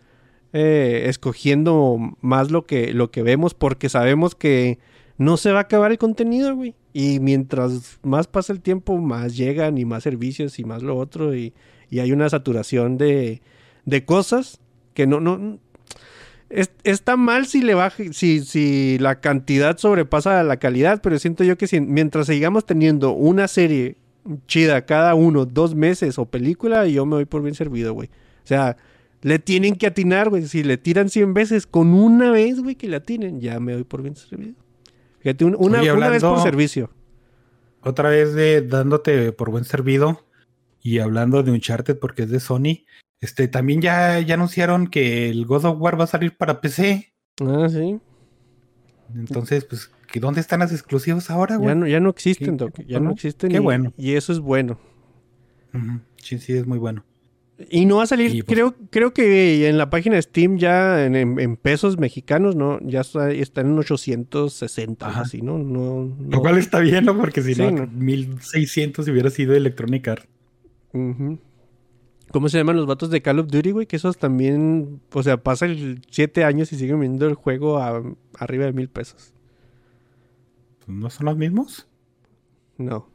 eh, 0.54 1.04
escogiendo 1.08 1.98
más 2.22 2.52
lo 2.52 2.66
que, 2.66 2.94
lo 2.94 3.12
que 3.12 3.24
vemos 3.24 3.54
porque 3.54 3.90
sabemos 3.90 4.36
que 4.36 4.80
no 5.18 5.38
se 5.38 5.52
va 5.52 5.60
a 5.60 5.62
acabar 5.64 5.92
el 5.92 5.98
contenido, 5.98 6.56
güey. 6.56 6.76
Y 6.94 7.20
mientras 7.20 8.00
más 8.04 8.28
pasa 8.28 8.54
el 8.54 8.62
tiempo, 8.62 8.98
más 8.98 9.36
llegan 9.36 9.78
y 9.78 9.86
más 9.86 10.04
servicios 10.04 10.60
y 10.60 10.64
más 10.64 10.84
lo 10.84 10.98
otro. 10.98 11.36
Y, 11.36 11.54
y 11.90 12.00
hay 12.00 12.12
una 12.12 12.30
saturación 12.30 12.98
de, 12.98 13.42
de 13.86 14.06
cosas 14.06 14.60
que 14.94 15.06
no, 15.08 15.20
no. 15.20 15.60
Es- 16.50 16.72
está 16.84 17.16
mal 17.18 17.46
si 17.48 17.62
le 17.62 17.74
baje, 17.76 18.14
si, 18.14 18.42
si 18.42 18.98
la 19.00 19.20
cantidad 19.20 19.78
sobrepasa 19.78 20.42
la 20.44 20.58
calidad, 20.58 21.02
pero 21.02 21.20
siento 21.20 21.44
yo 21.44 21.58
que 21.58 21.68
si, 21.68 21.82
mientras 21.82 22.28
sigamos 22.28 22.66
teniendo 22.66 23.12
una 23.12 23.48
serie 23.48 23.98
chida 24.48 24.86
cada 24.86 25.16
uno, 25.16 25.46
dos 25.46 25.76
meses 25.76 26.18
o 26.20 26.26
película, 26.26 26.86
yo 26.88 27.06
me 27.06 27.16
voy 27.16 27.26
por 27.26 27.42
bien 27.42 27.56
servido, 27.56 27.94
güey. 27.94 28.10
O 28.44 28.48
sea, 28.48 28.78
le 29.22 29.40
tienen 29.40 29.76
que 29.76 29.88
atinar, 29.88 30.30
güey. 30.30 30.46
Si 30.48 30.64
le 30.64 30.78
tiran 30.78 31.10
100 31.10 31.34
veces, 31.34 31.66
con 31.66 31.94
una 31.94 32.32
vez, 32.32 32.60
güey, 32.62 32.76
que 32.76 32.88
le 32.88 32.98
atinen, 32.98 33.40
ya 33.42 33.60
me 33.60 33.74
doy 33.74 33.84
por 33.84 34.02
bien 34.02 34.16
servido. 34.16 34.54
Fíjate, 35.20 35.46
un- 35.46 35.56
una, 35.58 35.82
una 35.96 36.10
vez 36.10 36.22
por 36.24 36.44
servicio. 36.44 36.90
Otra 37.82 38.10
vez 38.10 38.34
de 38.34 38.62
dándote 38.62 39.32
por 39.32 39.50
buen 39.50 39.64
servido 39.64 40.26
y 40.82 41.00
hablando 41.00 41.42
de 41.44 41.52
Uncharted 41.52 41.98
porque 41.98 42.24
es 42.24 42.30
de 42.30 42.40
Sony, 42.40 42.86
este 43.22 43.48
también 43.48 43.82
ya, 43.82 44.20
ya 44.20 44.36
anunciaron 44.36 44.88
que 44.88 45.30
el 45.30 45.46
God 45.46 45.66
of 45.66 45.82
War 45.82 46.00
va 46.00 46.04
a 46.06 46.08
salir 46.08 46.36
para 46.38 46.62
PC. 46.62 47.14
Ah, 47.42 47.68
sí. 47.70 48.00
Entonces, 49.16 49.64
pues, 49.66 49.90
¿que 50.12 50.20
¿dónde 50.20 50.42
están 50.42 50.60
las 50.60 50.72
exclusivos 50.72 51.30
ahora, 51.30 51.56
güey? 51.56 51.70
Ya 51.70 51.76
no, 51.76 51.88
ya 51.88 52.00
no 52.00 52.10
existen, 52.10 52.58
Doc. 52.58 52.80
Ya 52.88 53.00
no 53.00 53.12
existen. 53.12 53.50
Qué 53.50 53.58
y, 53.58 53.60
bueno. 53.60 53.94
Y 53.98 54.14
eso 54.14 54.32
es 54.34 54.40
bueno. 54.40 54.80
Ujú, 55.74 56.00
Sí, 56.22 56.38
sí, 56.40 56.54
es 56.54 56.66
muy 56.68 56.78
bueno. 56.78 57.04
Y 57.72 57.86
no 57.88 57.98
va 57.98 58.04
a 58.04 58.08
salir, 58.08 58.30
pues- 58.46 58.56
creo, 58.56 58.76
creo 58.92 59.14
que 59.14 59.68
en 59.68 59.78
la 59.80 59.90
página 59.90 60.16
de 60.16 60.22
Steam 60.22 60.58
ya 60.58 61.04
en, 61.06 61.16
en- 61.16 61.58
pesos 61.58 61.98
mexicanos, 61.98 62.56
¿no? 62.56 62.80
Ya 62.82 63.02
está, 63.02 63.32
está 63.32 63.62
en 63.62 63.76
860, 63.78 65.08
Ajá. 65.08 65.22
así, 65.22 65.42
¿no? 65.42 65.58
no, 65.58 66.04
no. 66.06 66.30
Lo 66.30 66.40
cual 66.42 66.58
está 66.60 66.80
bien, 66.80 67.06
¿no? 67.06 67.18
Porque 67.18 67.42
si 67.42 67.56
Sí, 67.56 67.62
no, 67.62 67.72
¿no? 67.72 67.88
1600 67.88 69.08
hubiera 69.08 69.32
sido 69.32 69.56
Electronic 69.56 70.08
Arts. 70.08 70.28
Ujú. 70.94 71.40
¿Cómo 72.32 72.50
se 72.50 72.58
llaman 72.58 72.76
los 72.76 72.86
vatos 72.86 73.10
de 73.10 73.22
Call 73.22 73.40
of 73.40 73.48
Duty, 73.48 73.72
güey? 73.72 73.88
Que 73.88 73.96
esos 73.96 74.18
también, 74.18 75.00
o 75.14 75.24
sea, 75.24 75.38
pasan 75.38 76.02
siete 76.10 76.44
años 76.44 76.72
y 76.74 76.78
siguen 76.78 77.00
vendiendo 77.00 77.28
el 77.28 77.36
juego 77.36 77.78
a 77.78 78.04
arriba 78.38 78.66
de 78.66 78.74
mil 78.74 78.90
pesos. 78.90 79.34
Pues, 80.86 80.98
¿No 80.98 81.10
son 81.10 81.26
los 81.28 81.38
mismos? 81.38 81.88
No. 82.78 83.08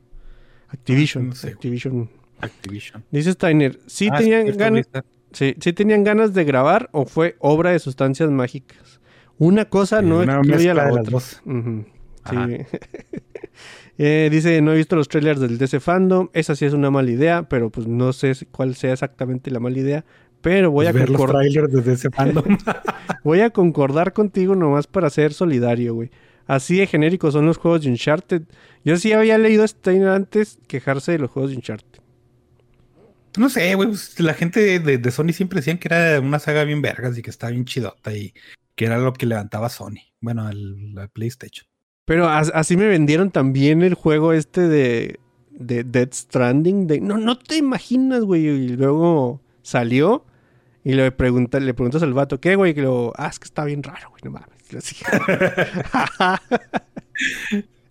Activision. 0.68 1.24
Ah, 1.24 1.28
no 1.28 1.34
sé, 1.34 1.46
güey. 1.48 1.54
Activision. 1.54 2.10
Activision. 2.40 3.04
Dice 3.10 3.32
Steiner, 3.32 3.78
¿sí, 3.86 4.08
Ah, 4.10 4.18
tenían 4.18 4.46
ganas, 4.56 4.88
sí, 5.32 5.54
sí 5.60 5.72
tenían 5.72 6.02
ganas 6.04 6.34
de 6.34 6.44
grabar 6.44 6.88
o 6.92 7.04
fue 7.04 7.36
obra 7.38 7.70
de 7.70 7.78
sustancias 7.78 8.30
mágicas? 8.30 9.00
Una 9.38 9.66
cosa 9.66 10.00
Sí, 10.00 10.06
no 10.06 10.22
excluye 10.22 10.70
a 10.70 10.74
la 10.74 10.92
otra. 10.92 11.16
Ujú, 11.18 11.84
sí. 12.30 12.36
Eh, 13.98 14.28
dice, 14.32 14.60
no 14.62 14.72
he 14.72 14.76
visto 14.76 14.96
los 14.96 15.08
trailers 15.08 15.38
del 15.40 15.58
DC 15.58 15.78
Fandom. 15.80 16.28
Esa 16.32 16.56
sí 16.56 16.64
es 16.64 16.72
una 16.72 16.90
mala 16.90 17.10
idea, 17.10 17.42
pero 17.48 17.70
pues 17.70 17.86
no 17.86 18.12
sé 18.12 18.32
cuál 18.50 18.74
sea 18.74 18.92
exactamente 18.92 19.50
la 19.50 19.60
mala 19.60 19.78
idea. 19.78 20.04
Pero 20.40 20.70
voy 20.72 20.86
a, 20.86 20.90
Pues 20.92 21.02
ver 21.02 21.10
los 21.10 21.20
concor- 21.20 21.32
trailers 21.38 21.72
desde 21.72 21.92
ese 21.92 22.10
fandom. 22.12 22.58
voy 23.22 23.40
a 23.40 23.50
concordar 23.50 24.12
contigo 24.12 24.54
nomás 24.56 24.86
para 24.86 25.08
ser 25.10 25.32
solidario, 25.34 25.94
güey. 25.94 26.10
Así 26.46 26.76
de 26.78 26.86
genéricos 26.88 27.34
son 27.34 27.46
los 27.46 27.58
juegos 27.58 27.82
de 27.82 27.90
Uncharted. 27.90 28.42
Yo 28.84 28.96
sí 28.96 29.12
había 29.12 29.38
leído 29.38 29.62
a 29.62 29.68
Steiner 29.68 30.08
antes 30.08 30.58
quejarse 30.66 31.12
de 31.12 31.18
los 31.20 31.30
juegos 31.30 31.50
de 31.52 31.56
Uncharted. 31.58 32.00
no 33.38 33.48
sé, 33.48 33.74
güey. 33.76 33.88
pues, 33.90 34.18
la 34.18 34.34
gente 34.34 34.80
de, 34.80 35.10
Sony 35.12 35.32
siempre 35.32 35.60
decían 35.60 35.78
que 35.78 35.88
era 35.88 36.18
una 36.20 36.40
saga 36.40 36.64
bien 36.64 36.82
vergas 36.82 37.16
y 37.16 37.22
que 37.22 37.30
estaba 37.30 37.52
bien 37.52 37.64
chidota 37.64 38.12
y 38.12 38.34
que 38.74 38.86
era 38.86 38.98
lo 38.98 39.12
que 39.12 39.26
levantaba 39.26 39.66
a 39.68 39.70
Sony. 39.70 40.00
Bueno, 40.20 40.46
al, 40.48 40.94
al 40.98 41.08
PlayStation. 41.10 41.66
Pero 42.04 42.28
as- 42.28 42.50
así 42.54 42.76
me 42.76 42.86
vendieron 42.86 43.30
también 43.30 43.82
el 43.82 43.94
juego 43.94 44.32
este 44.32 44.62
de, 44.68 45.20
de 45.50 45.84
Dead 45.84 46.08
Stranding. 46.12 46.86
De, 46.86 47.00
no, 47.00 47.16
no 47.18 47.38
te 47.38 47.56
imaginas, 47.56 48.22
güey. 48.24 48.46
Y 48.46 48.68
luego 48.76 49.40
salió 49.62 50.24
y 50.84 50.94
le, 50.94 51.12
pregunta, 51.12 51.60
le 51.60 51.74
preguntas 51.74 52.02
al 52.02 52.12
vato, 52.12 52.40
¿qué, 52.40 52.56
güey? 52.56 52.74
Que 52.74 52.82
lo, 52.82 53.12
ah, 53.16 53.28
es 53.28 53.38
que 53.38 53.44
está 53.44 53.64
bien 53.64 53.82
raro, 53.82 54.10
güey, 54.10 54.20
no 54.24 54.30
mames. 54.32 54.48
Así. 54.76 54.96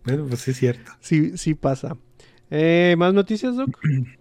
Bueno, 0.04 0.26
pues 0.28 0.42
sí 0.42 0.52
es 0.52 0.58
cierto. 0.58 0.92
sí, 1.00 1.38
sí 1.38 1.54
pasa. 1.54 1.96
Eh, 2.50 2.96
¿Más 2.98 3.14
noticias, 3.14 3.56
Doc? 3.56 3.70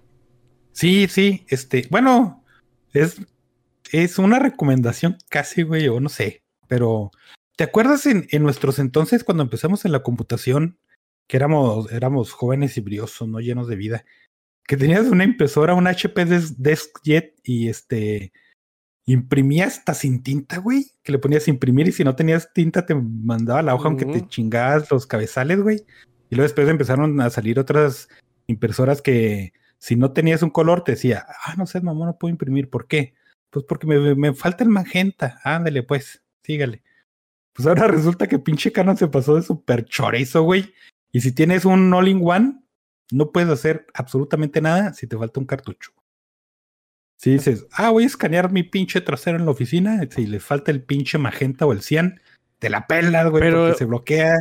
Sí, 0.73 1.09
sí, 1.09 1.45
este, 1.49 1.89
bueno, 1.91 2.45
es, 2.93 3.21
es 3.93 4.19
una 4.19 4.39
recomendación 4.39 5.19
casi, 5.29 5.63
güey, 5.63 5.89
o 5.89 6.01
no 6.01 6.09
sé, 6.09 6.43
pero 6.69 7.11
¿te 7.57 7.65
acuerdas 7.65 8.07
en, 8.07 8.27
en 8.31 8.43
nuestros 8.43 8.79
entonces 8.79 9.25
cuando 9.25 9.43
empezamos 9.43 9.85
en 9.85 9.93
la 9.93 10.03
computación, 10.03 10.79
que 11.29 11.37
éramos, 11.37 11.91
éramos 11.93 12.33
jóvenes 12.33 12.77
y 12.77 12.81
briosos, 12.81 13.29
no 13.29 13.41
llenos 13.41 13.69
de 13.69 13.77
vida, 13.77 14.05
que 14.67 14.77
tenías 14.77 15.07
una 15.07 15.25
impresora, 15.25 15.75
un 15.75 15.87
HP 15.87 16.25
Des- 16.25 16.61
DeskJet 16.63 17.35
y 17.45 17.69
este, 17.69 18.33
imprimías 19.07 19.79
hasta 19.79 19.95
sin 19.95 20.23
tinta, 20.23 20.59
güey, 20.59 20.87
que 21.03 21.13
le 21.13 21.19
ponías 21.19 21.49
imprimir 21.49 21.89
y 21.89 21.93
si 21.93 22.05
no 22.05 22.15
tenías 22.15 22.53
tinta 22.53 22.87
te 22.87 22.95
mandaba 22.95 23.63
la 23.63 23.75
hoja 23.75 23.89
aunque 23.89 24.05
te 24.07 24.29
chingabas 24.29 24.91
los 24.91 25.07
cabezales, 25.07 25.61
güey. 25.61 25.85
Y 26.31 26.37
luego 26.37 26.45
después 26.45 26.69
empezaron 26.69 27.21
a 27.21 27.31
salir 27.31 27.59
otras 27.59 28.09
impresoras 28.47 29.03
que 29.03 29.53
si 29.79 29.97
no 29.97 30.13
tenías 30.13 30.43
un 30.43 30.51
color 30.51 30.85
te 30.85 30.93
decía, 30.93 31.27
ah, 31.45 31.55
no 31.57 31.67
sé, 31.67 31.81
mamá, 31.81 32.07
no 32.07 32.19
puedo 32.19 32.31
imprimir. 32.31 32.71
¿Por 32.71 32.87
qué? 32.87 33.15
Pues 33.51 33.65
porque 33.65 33.87
me, 33.87 34.15
me 34.15 34.35
falta 34.35 34.63
el 34.63 34.71
magenta. 34.71 35.41
Ándale, 35.43 35.83
pues, 35.83 36.23
sígale. 36.45 36.85
Pues 37.63 37.67
ahora 37.79 37.89
resulta 37.93 38.27
que 38.27 38.39
pinche 38.39 38.73
Canon 38.73 38.97
se 38.97 39.07
pasó 39.07 39.35
de 39.37 39.43
súper 39.43 39.85
chorizo, 39.85 40.43
güey. 40.45 40.73
Y 41.13 41.21
si 41.21 41.33
tienes 41.33 41.67
un 41.67 41.93
all-in-one, 41.93 42.55
no 43.13 43.33
puedes 43.33 43.51
hacer 43.51 43.87
absolutamente 43.93 44.63
nada 44.63 44.95
si 44.95 45.07
te 45.07 45.19
falta 45.19 45.41
un 45.41 45.45
cartucho. 45.47 45.93
Si 47.19 47.33
dices, 47.33 47.67
ah, 47.73 47.91
voy 47.91 48.05
a 48.05 48.07
escanear 48.07 48.51
mi 48.51 48.63
pinche 48.63 49.03
trasero 49.03 49.37
en 49.37 49.45
la 49.45 49.51
oficina, 49.51 50.01
si 50.09 50.27
le 50.27 50.41
falta 50.41 50.71
el 50.71 50.83
pinche 50.83 51.19
magenta 51.19 51.67
o 51.67 51.73
el 51.73 51.83
cian, 51.83 52.19
te 52.59 52.71
la 52.71 52.87
pelas, 52.87 53.29
güey, 53.29 53.43
Pero- 53.43 53.65
porque 53.67 53.79
se 53.79 53.85
bloquea. 53.85 54.37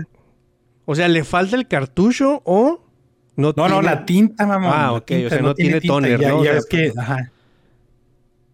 O 0.85 0.95
sea, 0.95 1.09
¿le 1.09 1.25
falta 1.25 1.57
el 1.57 1.67
cartucho 1.67 2.41
o 2.45 2.87
no 3.35 3.53
No, 3.57 3.67
no, 3.67 3.79
tiene- 3.79 3.83
la 3.83 4.05
tinta, 4.05 4.47
mamá. 4.47 4.85
Ah, 4.85 4.93
ok, 4.93 5.11
o 5.25 5.29
sea, 5.29 5.41
no 5.41 5.53
tiene 5.55 5.81
toner, 5.81 6.21
ya, 6.21 6.29
¿no? 6.29 6.37
O 6.37 6.43
Ya 6.45 6.51
sea, 6.51 6.53
ves 6.53 6.65
que, 6.67 6.93
ajá. 6.97 7.31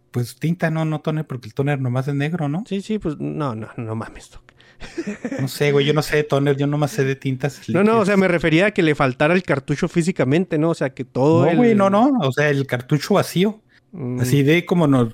Pues 0.09 0.37
tinta, 0.39 0.71
no, 0.71 0.85
no 0.85 1.01
toner, 1.01 1.27
porque 1.27 1.49
el 1.49 1.53
toner 1.53 1.79
nomás 1.79 2.07
es 2.07 2.15
negro, 2.15 2.49
¿no? 2.49 2.63
Sí, 2.65 2.81
sí, 2.81 2.97
pues 2.97 3.17
no, 3.19 3.53
no, 3.53 3.67
no 3.77 3.95
mames. 3.95 4.31
No 5.39 5.47
sé, 5.47 5.71
güey, 5.71 5.85
yo 5.85 5.93
no 5.93 6.01
sé 6.01 6.17
de 6.17 6.23
toner, 6.23 6.57
yo 6.57 6.67
nomás 6.67 6.91
sé 6.91 7.03
de 7.03 7.15
tintas. 7.15 7.61
No, 7.69 7.83
no, 7.83 7.99
o 7.99 8.05
sea, 8.05 8.17
me 8.17 8.27
refería 8.27 8.67
a 8.67 8.71
que 8.71 8.83
le 8.83 8.95
faltara 8.95 9.33
el 9.33 9.43
cartucho 9.43 9.87
físicamente, 9.87 10.57
¿no? 10.57 10.69
O 10.71 10.75
sea, 10.75 10.91
que 10.91 11.05
todo 11.05 11.45
No, 11.45 11.51
el... 11.51 11.57
güey, 11.57 11.75
no, 11.75 11.89
no, 11.89 12.11
o 12.21 12.31
sea, 12.31 12.49
el 12.49 12.65
cartucho 12.67 13.13
vacío. 13.15 13.61
Mm, 13.91 14.19
Así 14.19 14.43
de 14.43 14.65
como 14.65 14.87
nos 14.87 15.13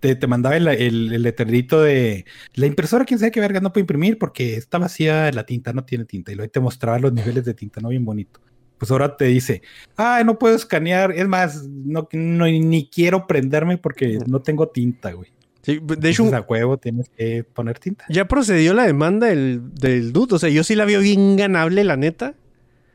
te, 0.00 0.14
te 0.14 0.26
mandaba 0.26 0.56
el, 0.56 0.68
el, 0.68 1.12
el 1.12 1.22
letrerito 1.22 1.82
de 1.82 2.24
la 2.54 2.66
impresora, 2.66 3.04
quién 3.04 3.18
sabe 3.18 3.32
qué 3.32 3.40
verga 3.40 3.60
no 3.60 3.72
puede 3.72 3.82
imprimir 3.82 4.18
porque 4.18 4.56
está 4.56 4.78
vacía 4.78 5.30
la 5.32 5.44
tinta, 5.46 5.72
no 5.72 5.84
tiene 5.84 6.04
tinta. 6.04 6.32
Y 6.32 6.34
luego 6.34 6.50
te 6.50 6.60
mostraba 6.60 6.98
los 6.98 7.12
niveles 7.12 7.44
de 7.44 7.54
tinta, 7.54 7.80
no 7.80 7.88
bien 7.88 8.04
bonito. 8.04 8.40
Pues 8.78 8.90
ahora 8.90 9.16
te 9.16 9.24
dice, 9.24 9.62
ay, 9.96 10.22
no 10.24 10.38
puedo 10.38 10.54
escanear, 10.54 11.10
es 11.12 11.26
más, 11.26 11.66
no, 11.66 12.06
no- 12.12 12.44
ni 12.46 12.88
quiero 12.90 13.26
prenderme 13.26 13.78
porque 13.78 14.18
no 14.26 14.40
tengo 14.42 14.68
tinta, 14.68 15.12
güey. 15.12 15.30
Sí, 15.66 15.80
de 15.82 16.10
hecho, 16.10 16.32
a 16.32 16.40
huevo 16.42 16.78
tienes 16.78 17.08
que 17.08 17.42
poner 17.42 17.80
tinta. 17.80 18.04
ya 18.08 18.26
procedió 18.28 18.72
la 18.72 18.84
demanda 18.86 19.26
del, 19.26 19.74
del 19.74 20.12
dude. 20.12 20.36
O 20.36 20.38
sea, 20.38 20.48
yo 20.48 20.62
sí 20.62 20.76
la 20.76 20.84
veo 20.84 21.00
bien 21.00 21.36
ganable, 21.36 21.82
la 21.82 21.96
neta. 21.96 22.34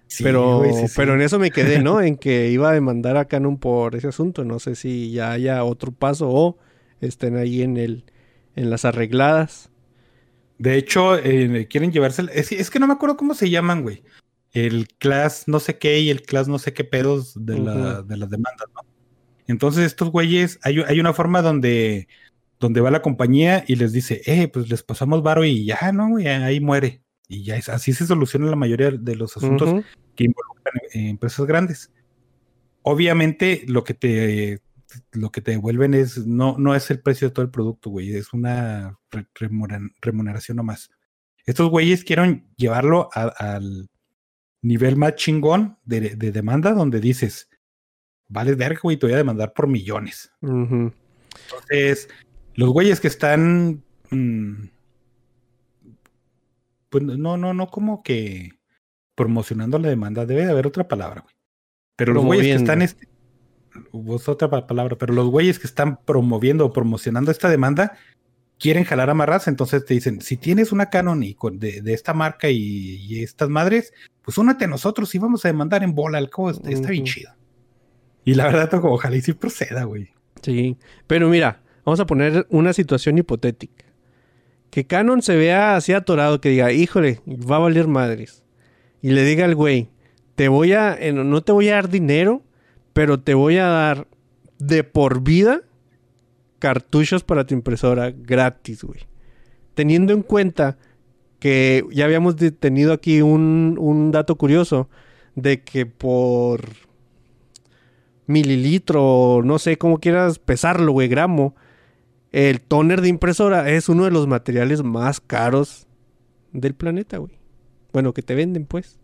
Sí, 0.07 0.23
pero, 0.23 0.59
güey, 0.59 0.73
sí, 0.73 0.87
sí. 0.87 0.93
pero 0.95 1.13
en 1.15 1.21
eso 1.21 1.37
me 1.37 1.51
quedé, 1.51 1.79
¿no? 1.81 1.99
en 2.01 2.15
que 2.15 2.49
iba 2.49 2.69
a 2.69 2.73
demandar 2.73 3.17
a 3.17 3.25
Canon 3.25 3.57
por 3.57 3.95
ese 3.95 4.07
asunto. 4.07 4.45
No 4.45 4.59
sé 4.59 4.75
si 4.75 5.11
ya 5.11 5.31
haya 5.33 5.63
otro 5.65 5.91
paso 5.91 6.29
o 6.29 6.57
estén 7.01 7.35
ahí 7.35 7.61
en 7.61 7.75
el 7.75 8.05
en 8.55 8.69
las 8.69 8.85
arregladas. 8.85 9.69
De 10.57 10.77
hecho, 10.77 11.17
eh, 11.17 11.67
quieren 11.69 11.91
llevarse. 11.91 12.23
Es, 12.33 12.51
es 12.53 12.69
que 12.69 12.79
no 12.79 12.87
me 12.87 12.93
acuerdo 12.93 13.17
cómo 13.17 13.33
se 13.33 13.49
llaman, 13.49 13.81
güey. 13.81 14.03
El 14.53 14.87
class 14.97 15.43
no 15.47 15.59
sé 15.59 15.77
qué 15.77 15.99
y 15.99 16.09
el 16.09 16.21
class 16.21 16.47
no 16.47 16.57
sé 16.59 16.71
qué 16.73 16.83
pedos 16.83 17.33
de, 17.35 17.57
la- 17.59 18.01
de 18.01 18.15
las 18.17 18.29
demandas, 18.29 18.67
¿no? 18.75 18.81
Entonces, 19.47 19.85
estos 19.85 20.09
güeyes, 20.09 20.59
hay, 20.63 20.79
hay 20.87 20.99
una 21.01 21.13
forma 21.13 21.41
donde, 21.41 22.07
donde 22.61 22.79
va 22.79 22.91
la 22.91 23.01
compañía 23.01 23.65
y 23.67 23.75
les 23.75 23.91
dice, 23.91 24.21
eh, 24.25 24.47
pues 24.47 24.69
les 24.69 24.83
pasamos 24.83 25.21
varo 25.23 25.43
y 25.43 25.65
ya, 25.65 25.91
¿no, 25.91 26.09
güey? 26.09 26.27
Ahí 26.27 26.61
muere. 26.61 27.01
Y 27.27 27.43
ya 27.43 27.57
es, 27.57 27.67
así 27.69 27.91
se 27.91 28.05
soluciona 28.05 28.45
la 28.49 28.55
mayoría 28.55 28.91
de 28.91 29.15
los 29.15 29.35
asuntos 29.35 29.69
que 30.15 30.25
involucran 30.25 30.75
eh, 30.93 31.09
empresas 31.09 31.45
grandes. 31.45 31.91
Obviamente, 32.83 33.63
lo 33.67 33.83
que 33.83 33.93
te 33.93 34.61
lo 35.13 35.31
que 35.31 35.39
te 35.41 35.51
devuelven 35.51 35.93
es 35.93 36.25
no, 36.27 36.57
no 36.57 36.75
es 36.75 36.91
el 36.91 36.99
precio 36.99 37.29
de 37.29 37.33
todo 37.33 37.45
el 37.45 37.51
producto, 37.51 37.89
güey, 37.89 38.13
es 38.13 38.33
una 38.33 38.99
re- 39.09 39.27
remuneración 40.01 40.57
nomás. 40.57 40.91
Estos 41.45 41.69
güeyes 41.69 42.03
quieren 42.03 42.47
llevarlo 42.57 43.09
a- 43.13 43.33
al 43.55 43.89
nivel 44.61 44.97
más 44.97 45.15
chingón 45.15 45.77
de, 45.85 46.15
de 46.17 46.31
demanda 46.33 46.73
donde 46.73 46.99
dices, 46.99 47.49
vale 48.27 48.53
verga, 48.55 48.81
güey, 48.83 48.97
te 48.97 49.05
voy 49.05 49.13
a 49.13 49.17
demandar 49.17 49.53
por 49.53 49.67
millones. 49.67 50.29
Entonces, 51.45 52.09
los 52.55 52.69
güeyes 52.69 52.99
que 52.99 53.07
están. 53.07 53.83
mm, 54.09 54.53
pues 56.89 57.03
no, 57.03 57.37
no, 57.37 57.53
no 57.53 57.67
como 57.67 58.03
que 58.03 58.49
promocionando 59.15 59.79
la 59.79 59.89
demanda, 59.89 60.25
debe 60.25 60.45
de 60.45 60.51
haber 60.51 60.67
otra 60.67 60.87
palabra, 60.87 61.21
güey. 61.21 61.33
Pero 61.95 62.13
los 62.13 62.25
güeyes 62.25 62.45
que 62.47 62.53
están. 62.53 62.79
Promoviendo. 62.79 63.01
este- 63.03 63.11
es 64.15 64.27
otra 64.29 64.49
pa- 64.49 64.67
palabra, 64.67 64.97
pero 64.97 65.13
los 65.13 65.27
güeyes 65.29 65.57
que 65.59 65.67
están 65.67 65.97
promoviendo 66.03 66.65
o 66.65 66.73
promocionando 66.73 67.31
esta 67.31 67.49
demanda 67.49 67.97
quieren 68.59 68.83
jalar 68.83 69.09
amarras, 69.09 69.47
entonces 69.47 69.85
te 69.85 69.93
dicen: 69.93 70.19
si 70.21 70.35
tienes 70.37 70.71
una 70.73 70.89
Canon 70.89 71.23
y 71.23 71.35
con- 71.35 71.59
de, 71.59 71.81
de 71.81 71.93
esta 71.93 72.13
marca 72.13 72.49
y, 72.49 72.57
y 73.05 73.23
estas 73.23 73.47
madres, 73.49 73.93
pues 74.23 74.37
únete 74.37 74.65
a 74.65 74.67
nosotros 74.67 75.13
y 75.15 75.19
vamos 75.19 75.45
a 75.45 75.47
demandar 75.49 75.83
en 75.83 75.95
bola. 75.95 76.17
Al 76.17 76.29
cabo 76.29 76.49
está, 76.49 76.69
está 76.69 76.89
bien 76.89 77.03
Ujú. 77.03 77.13
chido. 77.13 77.31
Y 78.25 78.33
la 78.33 78.45
verdad, 78.47 78.69
ojalá 78.83 79.15
y 79.15 79.21
sí 79.21 79.33
proceda, 79.33 79.85
güey. 79.85 80.09
Sí, 80.41 80.77
pero 81.07 81.29
mira, 81.29 81.61
vamos 81.85 81.99
a 81.99 82.05
poner 82.05 82.45
una 82.49 82.73
situación 82.73 83.17
hipotética. 83.17 83.85
Que 84.69 84.85
Canon 84.85 85.21
se 85.21 85.35
vea 85.35 85.75
así 85.75 85.93
atorado, 85.93 86.39
que 86.39 86.49
diga, 86.49 86.71
híjole, 86.71 87.19
va 87.27 87.57
a 87.57 87.59
valer 87.59 87.87
madres. 87.87 88.43
Y 89.01 89.11
le 89.11 89.23
diga 89.23 89.45
al 89.45 89.55
güey, 89.55 89.89
te 90.35 90.47
voy 90.47 90.73
a, 90.73 90.97
no- 91.13 91.41
te 91.41 91.51
voy 91.51 91.69
a 91.69 91.75
dar 91.75 91.89
dinero, 91.89 92.41
pero 92.93 93.19
te 93.19 93.33
voy 93.33 93.57
a 93.57 93.65
dar 93.67 94.07
de 94.59 94.83
por 94.83 95.21
vida 95.23 95.61
cartuchos 96.59 97.23
para 97.23 97.45
tu 97.45 97.53
impresora 97.53 98.11
gratis, 98.11 98.83
güey. 98.83 99.01
Teniendo 99.73 100.13
en 100.13 100.21
cuenta 100.21 100.77
que 101.39 101.83
ya 101.91 102.05
habíamos 102.05 102.35
tenido 102.59 102.93
aquí 102.93 103.21
un, 103.21 103.75
un 103.79 104.11
dato 104.11 104.35
curioso 104.35 104.89
de 105.35 105.63
que 105.63 105.85
por 105.87 106.61
mililitro, 108.27 109.41
no 109.43 109.59
sé 109.59 109.77
cómo 109.77 109.99
quieras 109.99 110.39
pesarlo, 110.39 110.91
güey, 110.91 111.07
gramo, 111.07 111.55
el 112.31 112.61
toner 112.61 113.01
de 113.01 113.09
impresora 113.09 113.69
es 113.69 113.89
uno 113.89 114.05
de 114.05 114.11
los 114.11 114.27
materiales 114.27 114.83
más 114.83 115.19
caros 115.19 115.87
del 116.53 116.73
planeta, 116.75 117.17
güey. 117.17 117.33
Bueno, 117.93 118.13
que 118.13 118.21
te 118.21 118.35
venden, 118.35 118.65
pues. 118.65 118.99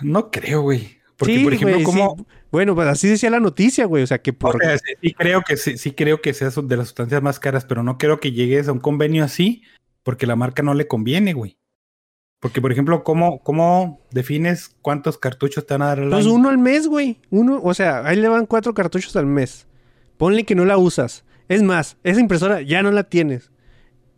No 0.00 0.30
creo, 0.30 0.62
güey. 0.62 0.98
Porque, 1.16 1.36
Sí, 1.38 1.44
por 1.44 1.52
ejemplo, 1.54 1.74
güey, 1.76 1.84
como. 1.84 2.16
sí. 2.18 2.24
Bueno, 2.50 2.74
pues 2.74 2.88
así 2.88 3.08
decía 3.08 3.30
la 3.30 3.40
noticia, 3.40 3.86
güey. 3.86 4.02
O 4.02 4.06
sea, 4.06 4.20
que 4.20 4.32
por... 4.32 4.56
O 4.56 4.58
sea, 4.58 4.76
sí, 4.78 4.92
sí 5.00 5.14
creo 5.14 5.42
que 5.42 5.56
sí, 5.56 5.78
sí 5.78 5.92
creo 5.92 6.20
que 6.20 6.34
sea 6.34 6.50
de 6.50 6.76
las 6.76 6.88
sustancias 6.88 7.22
más 7.22 7.38
caras, 7.38 7.64
pero 7.64 7.82
no 7.82 7.96
creo 7.98 8.20
que 8.20 8.32
llegues 8.32 8.68
a 8.68 8.72
un 8.72 8.80
convenio 8.80 9.24
así 9.24 9.62
porque 10.02 10.26
la 10.26 10.36
marca 10.36 10.62
no 10.62 10.74
le 10.74 10.86
conviene, 10.86 11.32
güey. 11.32 11.56
Porque, 12.40 12.60
por 12.60 12.72
ejemplo, 12.72 13.04
¿cómo, 13.04 13.38
cómo 13.42 14.00
defines 14.10 14.74
cuántos 14.82 15.16
cartuchos 15.16 15.64
te 15.64 15.74
van 15.74 15.82
a 15.82 15.86
dar 15.86 16.00
al 16.00 16.10
Pues 16.10 16.26
año? 16.26 16.34
uno 16.34 16.48
al 16.48 16.58
mes, 16.58 16.88
güey. 16.88 17.20
Uno, 17.30 17.60
o 17.62 17.72
sea, 17.72 18.04
ahí 18.04 18.16
le 18.16 18.28
van 18.28 18.46
cuatro 18.46 18.74
cartuchos 18.74 19.14
al 19.16 19.26
mes. 19.26 19.66
Ponle 20.22 20.44
que 20.44 20.54
no 20.54 20.64
la 20.64 20.78
usas. 20.78 21.24
Es 21.48 21.64
más, 21.64 21.96
esa 22.04 22.20
impresora 22.20 22.62
ya 22.62 22.80
no 22.84 22.92
la 22.92 23.02
tienes. 23.02 23.50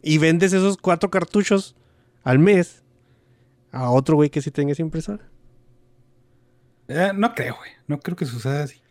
Y 0.02 0.18
vendes 0.18 0.52
esos 0.52 0.76
cuatro 0.76 1.10
cartuchos 1.10 1.76
al 2.24 2.38
mes 2.38 2.82
a 3.72 3.90
otro 3.90 4.16
güey 4.16 4.28
que 4.28 4.42
sí 4.42 4.50
tenga 4.50 4.72
esa 4.72 4.82
impresora. 4.82 5.30
Eh, 6.88 7.12
no 7.14 7.34
creo, 7.34 7.56
güey. 7.56 7.70
No 7.86 8.00
creo 8.00 8.18
que 8.18 8.26
suceda 8.26 8.64
así. 8.64 8.82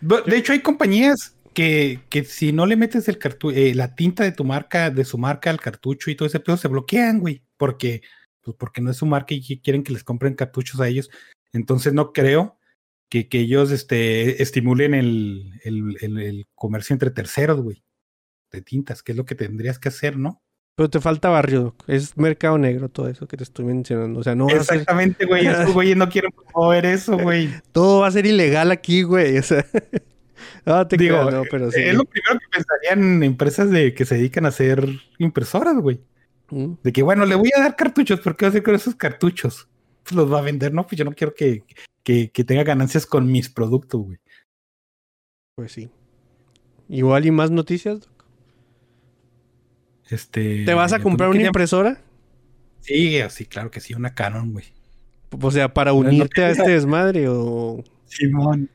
De 0.00 0.38
hecho, 0.38 0.54
hay 0.54 0.60
compañías 0.60 1.36
que, 1.52 2.00
que 2.08 2.24
si 2.24 2.50
no 2.50 2.64
le 2.64 2.76
metes 2.76 3.08
el 3.08 3.18
eh, 3.52 3.74
la 3.74 3.94
tinta 3.94 4.24
de 4.24 4.32
tu 4.32 4.44
marca, 4.44 4.88
de 4.88 5.04
su 5.04 5.18
marca 5.18 5.50
al 5.50 5.60
cartucho 5.60 6.10
y 6.10 6.14
todo 6.14 6.26
ese 6.26 6.40
pedo, 6.40 6.56
se 6.56 6.68
bloquean, 6.68 7.20
güey. 7.20 7.42
Porque, 7.58 8.00
pues 8.40 8.56
porque 8.58 8.80
no 8.80 8.90
es 8.90 8.96
su 8.96 9.04
marca 9.04 9.34
y 9.34 9.60
quieren 9.60 9.82
que 9.82 9.92
les 9.92 10.02
compren 10.02 10.32
cartuchos 10.32 10.80
a 10.80 10.88
ellos. 10.88 11.10
Entonces 11.52 11.92
no 11.92 12.14
creo 12.14 12.56
que, 13.08 13.28
que 13.28 13.40
ellos 13.40 13.70
este, 13.70 14.42
estimulen 14.42 14.94
el, 14.94 15.52
el, 15.64 15.96
el- 16.00 16.18
el 16.20 16.46
comercio 16.54 16.94
entre 16.94 17.10
terceros, 17.10 17.60
güey. 17.60 17.82
De 18.52 18.62
tintas, 18.62 19.02
que 19.02 19.12
es 19.12 19.18
lo 19.18 19.24
que 19.24 19.34
tendrías 19.34 19.78
que 19.78 19.88
hacer, 19.88 20.16
¿no? 20.16 20.40
Pero 20.76 20.90
te 20.90 21.00
falta 21.00 21.28
barrio, 21.28 21.60
Doc. 21.62 21.84
Es 21.88 22.16
mercado 22.16 22.58
negro 22.58 22.88
todo 22.88 23.08
eso 23.08 23.28
que 23.28 23.36
te 23.36 23.44
estoy 23.44 23.64
mencionando. 23.64 24.18
O 24.20 24.22
sea, 24.24 24.34
no 24.34 24.48
ser, 24.48 24.58
Exactamente, 24.58 25.24
güey. 25.26 25.46
Estos 25.46 25.72
güeyes 25.72 25.96
no 25.96 26.08
quieren 26.08 26.32
promover 26.32 26.84
eso, 26.86 27.16
güey. 27.18 27.48
todo 27.72 28.00
va 28.00 28.08
a 28.08 28.12
ser 28.12 28.26
ilegal 28.26 28.70
aquí, 28.72 29.02
güey. 29.02 29.38
O 29.38 29.42
sea, 29.42 29.64
no 30.66 30.86
te 30.88 30.96
Digo, 30.96 31.16
creas, 31.18 31.34
no, 31.34 31.42
pero 31.50 31.70
sí. 31.70 31.80
es 31.80 31.94
lo 31.94 32.04
primero 32.04 32.38
que 32.40 32.46
pensarían 32.50 33.22
empresas 33.22 33.70
de 33.70 33.94
que 33.94 34.04
se 34.04 34.16
dedican 34.16 34.46
a 34.46 34.48
hacer 34.48 34.88
impresoras, 35.18 35.76
güey. 35.76 36.00
Mm. 36.50 36.74
De 36.82 36.92
que, 36.92 37.02
bueno, 37.02 37.24
le 37.24 37.34
voy 37.36 37.50
a 37.56 37.60
dar 37.60 37.76
cartuchos, 37.76 38.20
¿por 38.20 38.36
qué 38.36 38.44
va 38.44 38.48
a 38.48 38.50
hacer 38.50 38.62
con 38.62 38.74
esos 38.74 38.94
cartuchos? 38.96 39.68
Pues 40.02 40.14
los 40.16 40.32
va 40.32 40.38
a 40.40 40.42
vender, 40.42 40.72
¿no? 40.74 40.86
Pues 40.86 40.98
yo 40.98 41.04
no 41.04 41.12
quiero 41.12 41.34
que, 41.34 41.62
que, 42.04 42.30
que 42.30 42.44
tenga 42.44 42.62
ganancias 42.62 43.06
con 43.06 43.30
mis 43.30 43.48
productos, 43.48 44.02
güey. 44.02 44.18
Pues 45.56 45.72
sí. 45.72 45.90
Igual 46.88 47.26
y 47.26 47.30
más 47.30 47.50
noticias. 47.50 48.00
Doc? 48.00 48.24
Este. 50.10 50.64
¿Te 50.64 50.74
vas 50.74 50.92
a 50.92 51.00
comprar 51.00 51.28
una 51.30 51.36
quería- 51.38 51.46
impresora? 51.48 52.00
Sí, 52.80 53.18
sí, 53.30 53.46
claro 53.46 53.70
que 53.70 53.80
sí, 53.80 53.94
una 53.94 54.14
Canon, 54.14 54.52
güey. 54.52 54.66
O 55.40 55.50
sea, 55.50 55.72
para 55.72 55.92
no 55.92 55.96
unirte 55.98 56.44
a 56.44 56.50
este 56.50 56.70
desmadre 56.70 57.26
o... 57.28 57.82
Simón. 58.04 58.68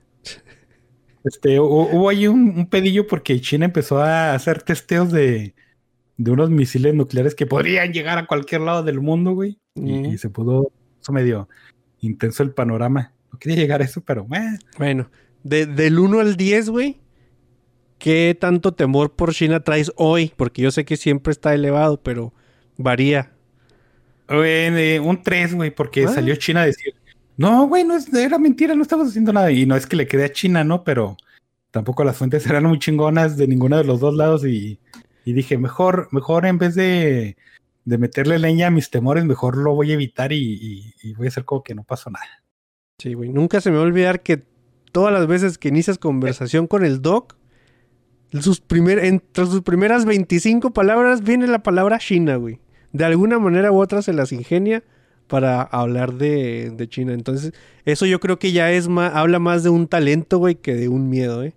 Este, 1.23 1.59
hu- 1.59 1.89
hubo 1.93 2.09
ahí 2.09 2.27
un, 2.27 2.49
un 2.57 2.65
pedillo 2.69 3.05
porque 3.05 3.39
China 3.39 3.65
empezó 3.65 4.01
a 4.01 4.34
hacer 4.34 4.63
testeos 4.63 5.11
de, 5.11 5.53
de 6.17 6.32
unos 6.32 6.49
misiles 6.49 6.95
nucleares 6.95 7.36
que 7.36 7.45
podrían 7.45 7.93
llegar 7.93 8.17
a 8.17 8.25
cualquier 8.25 8.61
lado 8.61 8.82
del 8.84 8.99
mundo, 8.99 9.34
güey. 9.34 9.59
Y, 9.75 10.07
y 10.07 10.17
se 10.17 10.30
pudo, 10.30 10.71
eso 10.99 11.11
medio 11.13 11.47
intenso 11.99 12.41
el 12.41 12.51
panorama. 12.51 13.13
No 13.32 13.39
quería 13.39 13.57
llegar 13.57 13.82
a 13.82 13.86
eso, 13.86 14.01
pero 14.01 14.25
eh, 14.36 14.57
Bueno, 14.77 15.09
de- 15.43 15.65
del 15.65 15.99
1 15.99 16.19
al 16.19 16.36
10, 16.36 16.69
güey, 16.69 16.99
¿qué 17.97 18.38
tanto 18.39 18.73
temor 18.73 19.13
por 19.15 19.34
China 19.34 19.59
traes 19.61 19.91
hoy? 19.95 20.32
Porque 20.36 20.61
yo 20.61 20.71
sé 20.71 20.86
que 20.86 20.97
siempre 20.97 21.32
está 21.32 21.53
elevado, 21.53 22.01
pero 22.01 22.34
varía. 22.77 23.32
Eh, 24.30 24.99
un 25.03 25.23
3, 25.23 25.55
güey, 25.55 25.71
porque 25.71 26.05
Ah. 26.05 26.09
salió 26.13 26.36
China 26.36 26.61
a 26.61 26.65
decir, 26.65 26.93
no, 27.38 27.67
güey, 27.67 27.84
no 27.84 27.95
es, 27.95 28.13
era 28.13 28.38
mentira, 28.38 28.75
no 28.75 28.82
estamos 28.84 29.07
haciendo 29.09 29.34
nada. 29.34 29.51
Y 29.51 29.65
no 29.65 29.75
es 29.75 29.88
que 29.88 29.95
le 29.95 30.07
quede 30.07 30.25
a 30.25 30.32
China, 30.32 30.63
¿no? 30.63 30.84
Pero 30.84 31.17
tampoco 31.71 32.03
las 32.03 32.17
fuentes 32.17 32.45
eran 32.61 32.65
muy 32.65 32.80
chingonas 32.80 33.38
de 33.38 33.47
ninguno 33.47 33.77
de 33.77 33.84
los 33.86 33.99
dos 33.99 34.13
lados 34.15 34.45
y, 34.45 34.80
y 35.25 35.34
dije, 35.34 35.57
mejor, 35.57 36.09
mejor 36.11 36.45
en 36.45 36.57
vez 36.57 36.75
de, 36.75 37.38
de 37.86 37.97
meterle 37.97 38.38
leña 38.39 38.67
a 38.67 38.71
mis 38.71 38.89
temores, 38.91 39.25
mejor 39.25 39.57
lo 39.57 39.73
voy 39.73 39.91
a 39.91 39.95
evitar 39.95 40.32
y, 40.32 40.38
y- 40.38 40.93
y 41.09 41.13
voy 41.13 41.27
a 41.27 41.30
hacer 41.30 41.45
como 41.45 41.63
que 41.63 41.73
no 41.75 41.84
pasó 41.84 42.09
nada. 42.11 42.25
Sí, 43.00 43.14
güey. 43.14 43.30
Nunca 43.30 43.62
se 43.62 43.72
me 43.72 43.78
va 43.78 43.84
a 43.84 43.86
olvidar 43.86 44.22
que 44.22 44.43
todas 44.91 45.14
las 45.14 45.26
veces 45.26 45.58
que 45.58 45.70
inicias 45.70 45.97
conversación 45.97 46.68
con 46.68 46.86
el 46.86 47.02
doc, 47.02 47.36
sus 48.41 48.62
primer, 48.62 49.00
entre 49.00 49.45
sus 49.45 49.62
primeras 49.62 50.06
25 50.06 50.72
palabras 50.72 51.24
viene 51.24 51.47
la 51.47 51.64
palabra 51.64 51.97
China, 51.97 52.36
güey. 52.36 52.60
De 52.91 53.06
alguna 53.06 53.39
manera 53.39 53.72
u 53.72 53.80
otra 53.80 54.02
se 54.02 54.14
las 54.14 54.32
ingenia 54.32 54.84
para 55.28 55.62
hablar 55.62 56.16
de, 56.16 56.72
de 56.76 56.89
China. 56.89 57.14
Entonces, 57.14 57.54
eso 57.86 58.06
yo 58.06 58.20
creo 58.20 58.38
que 58.38 58.52
ya 58.52 58.72
es 58.72 58.88
más, 58.88 59.16
habla 59.16 59.39
más 59.39 59.64
de 59.64 59.70
un 59.70 59.88
talento, 59.88 60.38
güey, 60.38 60.56
que 60.56 60.76
de 60.76 60.89
un 60.89 61.10
miedo, 61.10 61.43
¿eh? 61.43 61.54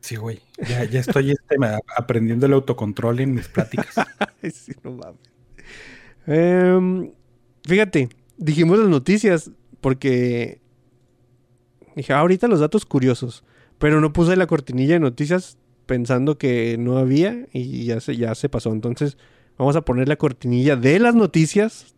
Sí, 0.00 0.16
güey, 0.16 0.40
ya, 0.58 0.84
ya 0.84 1.00
estoy 1.00 1.30
este, 1.30 1.56
aprendiendo 1.96 2.44
el 2.44 2.52
autocontrol 2.52 3.20
en 3.20 3.34
mis 3.34 3.48
pláticas. 3.48 3.94
Sí, 4.52 4.72
no 4.82 4.90
mames. 4.90 5.16
Em, 6.26 7.10
fíjate, 7.66 8.10
dijimos 8.36 8.78
las 8.78 8.88
noticias 8.88 9.50
porque 9.84 10.62
dije, 11.94 12.14
"Ah, 12.14 12.20
ahorita 12.20 12.48
los 12.48 12.58
datos 12.58 12.86
curiosos, 12.86 13.44
pero 13.78 14.00
no 14.00 14.14
puse 14.14 14.34
la 14.34 14.46
cortinilla 14.46 14.94
de 14.94 15.00
noticias 15.00 15.58
pensando 15.84 16.38
que 16.38 16.78
no 16.78 16.96
había 16.96 17.48
y 17.52 17.84
ya 17.84 18.00
se, 18.00 18.16
ya 18.16 18.34
se 18.34 18.48
pasó. 18.48 18.72
Entonces, 18.72 19.18
vamos 19.58 19.76
a 19.76 19.82
poner 19.82 20.08
la 20.08 20.16
cortinilla 20.16 20.76
de 20.76 20.98
las 21.00 21.14
noticias. 21.14 21.94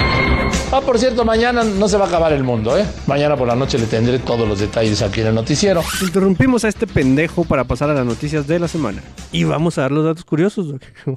Ah, 0.00 0.80
por 0.84 0.98
cierto, 0.98 1.24
mañana 1.24 1.62
no 1.62 1.86
se 1.86 1.96
va 1.96 2.06
a 2.06 2.08
acabar 2.08 2.32
el 2.32 2.42
mundo, 2.42 2.76
¿eh? 2.76 2.84
Mañana 3.06 3.36
por 3.36 3.46
la 3.46 3.54
noche 3.54 3.78
le 3.78 3.86
tendré 3.86 4.18
todos 4.18 4.48
los 4.48 4.58
detalles 4.58 5.00
aquí 5.00 5.20
en 5.20 5.28
el 5.28 5.34
noticiero. 5.36 5.82
Interrumpimos 6.02 6.64
a 6.64 6.68
este 6.68 6.88
pendejo 6.88 7.44
para 7.44 7.62
pasar 7.62 7.88
a 7.90 7.94
las 7.94 8.04
noticias 8.04 8.48
de 8.48 8.58
la 8.58 8.66
semana. 8.66 9.00
Y 9.30 9.44
vamos 9.44 9.78
a 9.78 9.82
dar 9.82 9.92
los 9.92 10.04
datos 10.04 10.24
curiosos. 10.24 10.74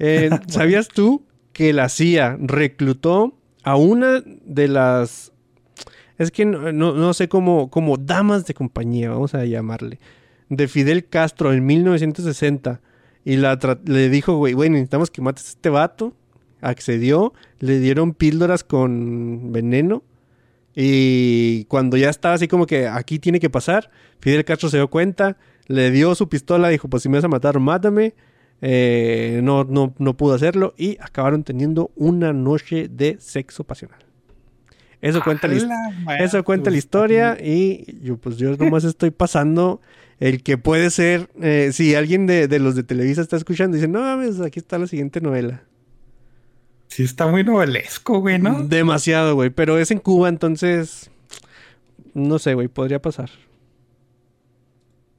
Eh, 0.00 0.30
¿Sabías 0.48 0.86
tú 0.86 1.26
que 1.52 1.72
la 1.72 1.88
CIA 1.88 2.38
reclutó 2.40 3.37
a 3.68 3.76
una 3.76 4.22
de 4.24 4.68
las... 4.68 5.32
Es 6.16 6.30
que 6.30 6.44
no, 6.44 6.72
no- 6.72 7.14
sé 7.14 7.28
cómo, 7.28 7.70
como 7.70 7.96
damas 7.96 8.46
de 8.46 8.54
compañía, 8.54 9.10
vamos 9.10 9.34
a 9.34 9.44
llamarle, 9.44 10.00
de 10.48 10.66
Fidel 10.66 11.06
Castro 11.06 11.52
en 11.52 11.64
1960. 11.64 12.80
Y 13.24 13.36
la 13.36 13.58
le 13.84 14.08
dijo, 14.08 14.36
güey, 14.36 14.54
güey, 14.54 14.70
necesitamos 14.70 15.10
que 15.10 15.20
mates 15.22 15.46
a 15.46 15.48
este 15.50 15.68
vato. 15.68 16.14
Accedió, 16.60 17.34
le 17.60 17.78
dieron 17.78 18.14
píldoras 18.14 18.64
con 18.64 19.52
veneno. 19.52 20.02
Y 20.74 21.64
cuando 21.64 21.96
ya 21.96 22.08
estaba 22.10 22.34
así 22.34 22.48
como 22.48 22.66
que 22.66 22.88
aquí 22.88 23.18
tiene 23.18 23.38
que 23.38 23.50
pasar, 23.50 23.90
Fidel 24.20 24.44
Castro 24.44 24.68
se 24.70 24.78
dio 24.78 24.88
cuenta, 24.88 25.36
le 25.66 25.90
dio 25.90 26.14
su 26.14 26.28
pistola, 26.28 26.68
dijo, 26.68 26.88
pues 26.88 27.02
si 27.02 27.08
me 27.08 27.18
vas 27.18 27.24
a 27.24 27.28
matar, 27.28 27.58
mátame. 27.60 28.14
Eh, 28.60 29.40
no, 29.42 29.64
no, 29.64 29.94
no 29.98 30.16
pudo 30.16 30.34
hacerlo 30.34 30.74
y 30.76 30.98
acabaron 31.00 31.44
teniendo 31.44 31.92
una 31.94 32.32
noche 32.32 32.88
de 32.88 33.16
sexo 33.20 33.64
pasional. 33.64 34.00
Eso 35.00 35.22
cuenta, 35.22 35.46
la, 35.46 36.16
eso 36.18 36.42
cuenta 36.42 36.70
la 36.70 36.76
historia 36.76 37.38
y 37.40 38.00
yo 38.02 38.16
pues 38.16 38.36
yo 38.36 38.56
nomás 38.56 38.82
estoy 38.84 39.12
pasando 39.12 39.80
el 40.18 40.42
que 40.42 40.58
puede 40.58 40.90
ser, 40.90 41.30
eh, 41.40 41.70
si 41.72 41.94
alguien 41.94 42.26
de, 42.26 42.48
de 42.48 42.58
los 42.58 42.74
de 42.74 42.82
Televisa 42.82 43.20
está 43.20 43.36
escuchando, 43.36 43.76
dice, 43.76 43.86
no 43.86 44.00
mames, 44.00 44.40
aquí 44.40 44.58
está 44.58 44.76
la 44.76 44.88
siguiente 44.88 45.20
novela. 45.20 45.62
Sí, 46.88 47.04
está 47.04 47.28
muy 47.28 47.44
novelesco, 47.44 48.18
güey, 48.18 48.40
¿no? 48.40 48.64
Demasiado, 48.64 49.36
güey, 49.36 49.50
pero 49.50 49.78
es 49.78 49.92
en 49.92 50.00
Cuba, 50.00 50.28
entonces, 50.28 51.10
no 52.14 52.40
sé, 52.40 52.54
güey, 52.54 52.66
podría 52.66 53.00
pasar. 53.00 53.30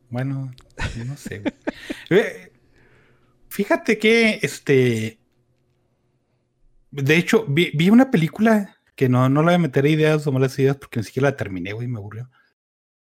Bueno, 0.10 0.52
no 1.06 1.16
sé. 1.16 1.42
güey. 2.10 2.49
Fíjate 3.50 3.97
que, 3.97 4.39
este... 4.41 5.20
De 6.91 7.18
hecho, 7.18 7.45
vi, 7.47 7.72
vi 7.76 7.89
una 7.89 8.10
película 8.10 8.76
que 8.95 9.10
no, 9.10 9.30
no 9.30 9.41
la 9.41 9.47
voy 9.47 9.56
a 9.56 9.60
meter 9.60 9.86
ideas 9.86 10.26
o 10.26 10.32
malas 10.32 10.58
ideas 10.58 10.78
porque 10.78 11.00
ni 11.00 11.06
siquiera 11.06 11.30
la 11.30 11.38
terminé, 11.38 11.74
güey, 11.74 11.88
me 11.88 11.97
aburrió. 12.00 12.30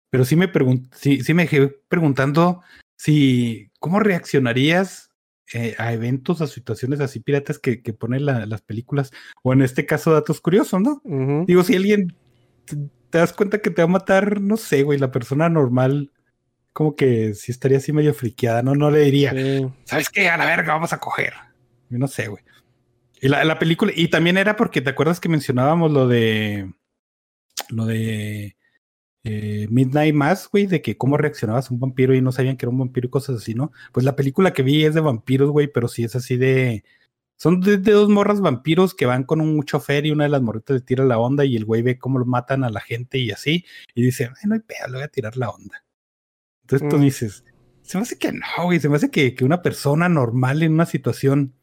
Pero 0.09 0.25
sí 0.25 0.35
me 0.35 0.49
sí, 0.93 1.23
sí 1.23 1.33
me 1.33 1.43
dejé 1.43 1.67
preguntando 1.87 2.61
si... 2.95 3.69
¿Cómo 3.79 3.99
reaccionarías 3.99 5.11
eh, 5.53 5.75
a 5.77 5.91
eventos, 5.91 6.41
a 6.41 6.47
situaciones 6.47 7.01
así 7.01 7.19
piratas 7.19 7.59
que, 7.59 7.81
que 7.81 7.93
ponen 7.93 8.25
la- 8.25 8.45
las 8.45 8.61
películas? 8.61 9.11
O 9.43 9.51
en 9.51 9.61
este 9.61 9.85
caso, 9.85 10.13
datos 10.13 10.39
curiosos, 10.39 10.79
¿no? 10.81 11.01
Digo, 11.45 11.63
si 11.63 11.75
alguien 11.75 12.15
te 13.09 13.17
das 13.17 13.33
cuenta 13.33 13.59
que 13.59 13.69
te 13.69 13.81
va 13.81 13.89
a 13.89 13.91
matar, 13.91 14.39
no 14.39 14.55
sé, 14.55 14.83
güey, 14.83 14.97
la 14.97 15.11
persona 15.11 15.49
normal, 15.49 16.11
como 16.73 16.95
que 16.95 17.33
sí 17.35 17.51
estaría 17.51 17.77
así 17.77 17.93
medio 17.93 18.13
friqueada, 18.13 18.63
¿no? 18.63 18.75
No 18.75 18.91
le 18.91 18.99
diría, 19.01 19.31
Sí. 19.31 19.67
¿sabes 19.85 20.09
qué? 20.09 20.29
A 20.29 20.37
la 20.37 20.45
verga, 20.45 20.73
vamos 20.73 20.91
a 20.93 20.99
coger. 20.99 21.33
Yo 21.89 21.99
no 21.99 22.07
sé, 22.07 22.27
güey. 22.27 22.43
Y 23.21 23.29
la, 23.29 23.43
la 23.45 23.57
película, 23.59 23.93
y 23.95 24.09
también 24.09 24.37
era 24.37 24.55
porque 24.55 24.81
te 24.81 24.89
acuerdas 24.89 25.19
que 25.19 25.29
mencionábamos 25.29 25.91
lo 25.91 26.07
de 26.07 26.73
lo 27.69 27.85
de 27.85 28.57
eh, 29.23 29.67
Midnight 29.69 30.13
Mass, 30.13 30.49
güey, 30.51 30.65
de 30.65 30.81
que 30.81 30.97
cómo 30.97 31.15
reaccionabas 31.17 31.69
a 31.69 31.73
un 31.73 31.79
vampiro 31.79 32.13
y 32.13 32.21
no 32.21 32.31
sabían 32.31 32.57
que 32.57 32.65
era 32.65 32.71
un 32.71 32.79
vampiro 32.79 33.07
y 33.07 33.11
cosas 33.11 33.37
así, 33.37 33.53
¿no? 33.53 33.71
Pues 33.93 34.03
la 34.05 34.15
película 34.15 34.51
que 34.51 34.63
vi 34.63 34.83
es 34.83 34.93
de 34.93 35.01
vampiros, 35.01 35.49
güey, 35.51 35.67
pero 35.71 35.87
sí 35.87 36.03
es 36.03 36.15
así 36.15 36.35
de. 36.35 36.83
Son 37.37 37.59
de, 37.61 37.77
de 37.77 37.91
dos 37.91 38.09
morras 38.09 38.41
vampiros 38.41 38.93
que 38.93 39.05
van 39.05 39.23
con 39.23 39.41
un 39.41 39.63
chofer 39.63 40.05
y 40.05 40.11
una 40.11 40.25
de 40.25 40.29
las 40.29 40.41
morritas 40.41 40.75
le 40.75 40.81
tira 40.81 41.03
la 41.05 41.17
onda 41.17 41.45
y 41.45 41.55
el 41.55 41.65
güey 41.65 41.81
ve 41.81 41.97
cómo 41.97 42.19
lo 42.19 42.25
matan 42.25 42.63
a 42.63 42.69
la 42.69 42.79
gente 42.81 43.17
y 43.17 43.31
así. 43.31 43.65
Y 43.95 44.03
dice, 44.03 44.25
ay, 44.25 44.43
no 44.45 44.55
hay 44.55 44.61
pedo, 44.61 44.87
le 44.87 44.93
voy 44.95 45.03
a 45.03 45.07
tirar 45.07 45.35
la 45.37 45.49
onda. 45.49 45.83
Entonces 46.73 46.89
tú 46.89 46.97
Mm. 46.97 47.05
dices, 47.05 47.43
se 47.81 47.97
me 47.97 48.01
hace 48.03 48.17
que 48.17 48.31
no, 48.31 48.39
güey, 48.63 48.79
se 48.79 48.89
me 48.89 48.95
hace 48.95 49.09
que, 49.11 49.35
que 49.35 49.43
una 49.45 49.61
persona 49.61 50.09
normal 50.09 50.63
en 50.63 50.73
una 50.73 50.85
situación 50.85 51.53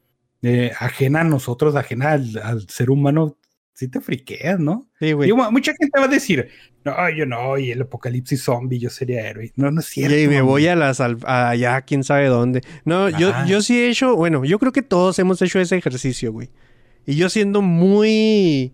eh, 0.42 0.72
ajena 0.78 1.20
a 1.20 1.24
nosotros, 1.24 1.74
ajena 1.76 2.12
al, 2.12 2.38
al 2.42 2.68
ser 2.68 2.90
humano, 2.90 3.36
sí 3.74 3.88
te 3.88 4.00
friqueas, 4.00 4.58
¿no? 4.58 4.86
Sí, 4.98 5.12
güey. 5.12 5.32
Mu- 5.32 5.50
mucha 5.50 5.72
gente 5.78 5.98
va 5.98 6.04
a 6.06 6.08
decir, 6.08 6.48
no, 6.84 6.94
yo 7.10 7.26
no, 7.26 7.58
y 7.58 7.70
el 7.70 7.82
apocalipsis 7.82 8.42
zombie, 8.42 8.78
yo 8.78 8.88
sería 8.90 9.26
héroe. 9.28 9.52
No, 9.56 9.70
no 9.70 9.80
es 9.80 9.86
cierto. 9.86 10.16
Y 10.16 10.28
me 10.28 10.40
voy 10.42 10.66
a 10.66 10.76
las 10.76 11.00
allá, 11.00 11.82
quién 11.82 12.04
sabe 12.04 12.26
dónde. 12.28 12.62
No, 12.86 13.08
yo, 13.10 13.32
yo 13.46 13.60
sí 13.62 13.78
he 13.80 13.88
hecho, 13.90 14.16
bueno, 14.16 14.44
yo 14.44 14.58
creo 14.58 14.72
que 14.72 14.82
todos 14.82 15.18
hemos 15.18 15.40
hecho 15.42 15.60
ese 15.60 15.76
ejercicio, 15.76 16.32
güey. 16.32 16.50
Y 17.06 17.16
yo 17.16 17.28
siendo 17.30 17.60
muy 17.62 18.72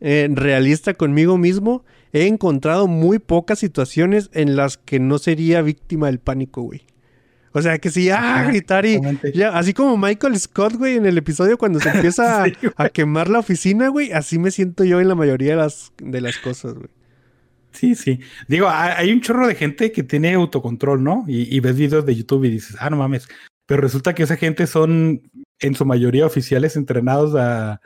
eh, 0.00 0.28
realista 0.30 0.94
conmigo 0.94 1.36
mismo, 1.38 1.84
he 2.12 2.26
encontrado 2.26 2.86
muy 2.86 3.18
pocas 3.18 3.58
situaciones 3.58 4.30
en 4.32 4.56
las 4.56 4.76
que 4.78 4.98
no 5.00 5.18
sería 5.18 5.62
víctima 5.62 6.06
del 6.06 6.18
pánico, 6.18 6.62
güey. 6.62 6.82
O 7.52 7.62
sea, 7.62 7.78
que 7.78 7.90
si, 7.90 8.10
ah, 8.10 8.44
gritar 8.48 8.84
y... 8.86 9.00
Ya, 9.34 9.50
así 9.58 9.72
como 9.72 9.96
Michael 9.96 10.38
Scott, 10.38 10.74
güey, 10.74 10.96
en 10.96 11.06
el 11.06 11.16
episodio 11.18 11.56
cuando 11.58 11.80
se 11.80 11.88
empieza 11.94 12.42
a- 12.42 12.46
Sí, 12.46 12.52
quemar 12.92 13.28
la 13.28 13.38
oficina, 13.38 13.88
güey, 13.88 14.12
así 14.12 14.38
me 14.38 14.50
siento 14.50 14.84
yo 14.84 15.00
en 15.00 15.08
la 15.08 15.14
mayoría 15.14 15.50
de 15.52 15.56
las, 15.56 15.92
de 16.02 16.20
las 16.20 16.36
cosas, 16.38 16.74
güey. 16.74 16.88
Sí, 17.72 17.94
sí. 17.94 18.20
Digo, 18.48 18.68
ha- 18.68 18.96
hay 18.98 19.12
un 19.12 19.20
chorro 19.20 19.46
de 19.46 19.54
gente 19.54 19.92
que 19.92 20.02
tiene 20.02 20.34
autocontrol, 20.34 21.02
¿no? 21.02 21.24
Y, 21.26 21.54
y 21.54 21.60
ves 21.60 21.76
videos 21.76 22.04
de 22.06 22.14
YouTube 22.16 22.44
y 22.44 22.50
dices, 22.50 22.76
ah, 22.80 22.90
no 22.90 22.96
mames. 22.96 23.28
Pero 23.66 23.80
resulta 23.82 24.14
que 24.14 24.22
esa 24.22 24.36
gente 24.36 24.66
son, 24.66 25.22
en 25.60 25.74
su 25.74 25.84
mayoría, 25.84 26.26
oficiales 26.26 26.76
entrenados 26.76 27.34
a, 27.34 27.80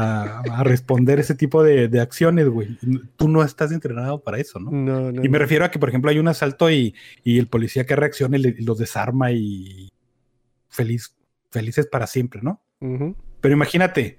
a, 0.00 0.40
a 0.40 0.62
responder 0.64 1.18
ese 1.18 1.34
tipo 1.34 1.62
de, 1.62 1.88
de 1.88 2.00
acciones, 2.00 2.48
güey. 2.48 2.78
Tú 3.16 3.28
no 3.28 3.42
estás 3.42 3.72
entrenado 3.72 4.20
para 4.22 4.38
eso, 4.38 4.60
¿no? 4.60 4.70
No, 4.70 5.10
no. 5.10 5.24
Y 5.24 5.28
me 5.28 5.38
refiero 5.38 5.64
a 5.64 5.70
que, 5.70 5.78
por 5.80 5.88
ejemplo, 5.88 6.10
hay 6.10 6.18
un 6.18 6.28
asalto 6.28 6.70
y, 6.70 6.94
y 7.24 7.38
el 7.38 7.48
policía 7.48 7.84
que 7.84 7.96
reacciona 7.96 8.36
y 8.36 8.40
le- 8.42 8.54
y 8.58 8.62
los 8.64 8.78
desarma 8.78 9.32
y 9.32 9.88
feliz, 10.68 11.14
felices 11.50 11.86
para 11.86 12.06
siempre, 12.06 12.40
¿no? 12.42 12.62
Pero 13.40 13.54
imagínate, 13.54 14.18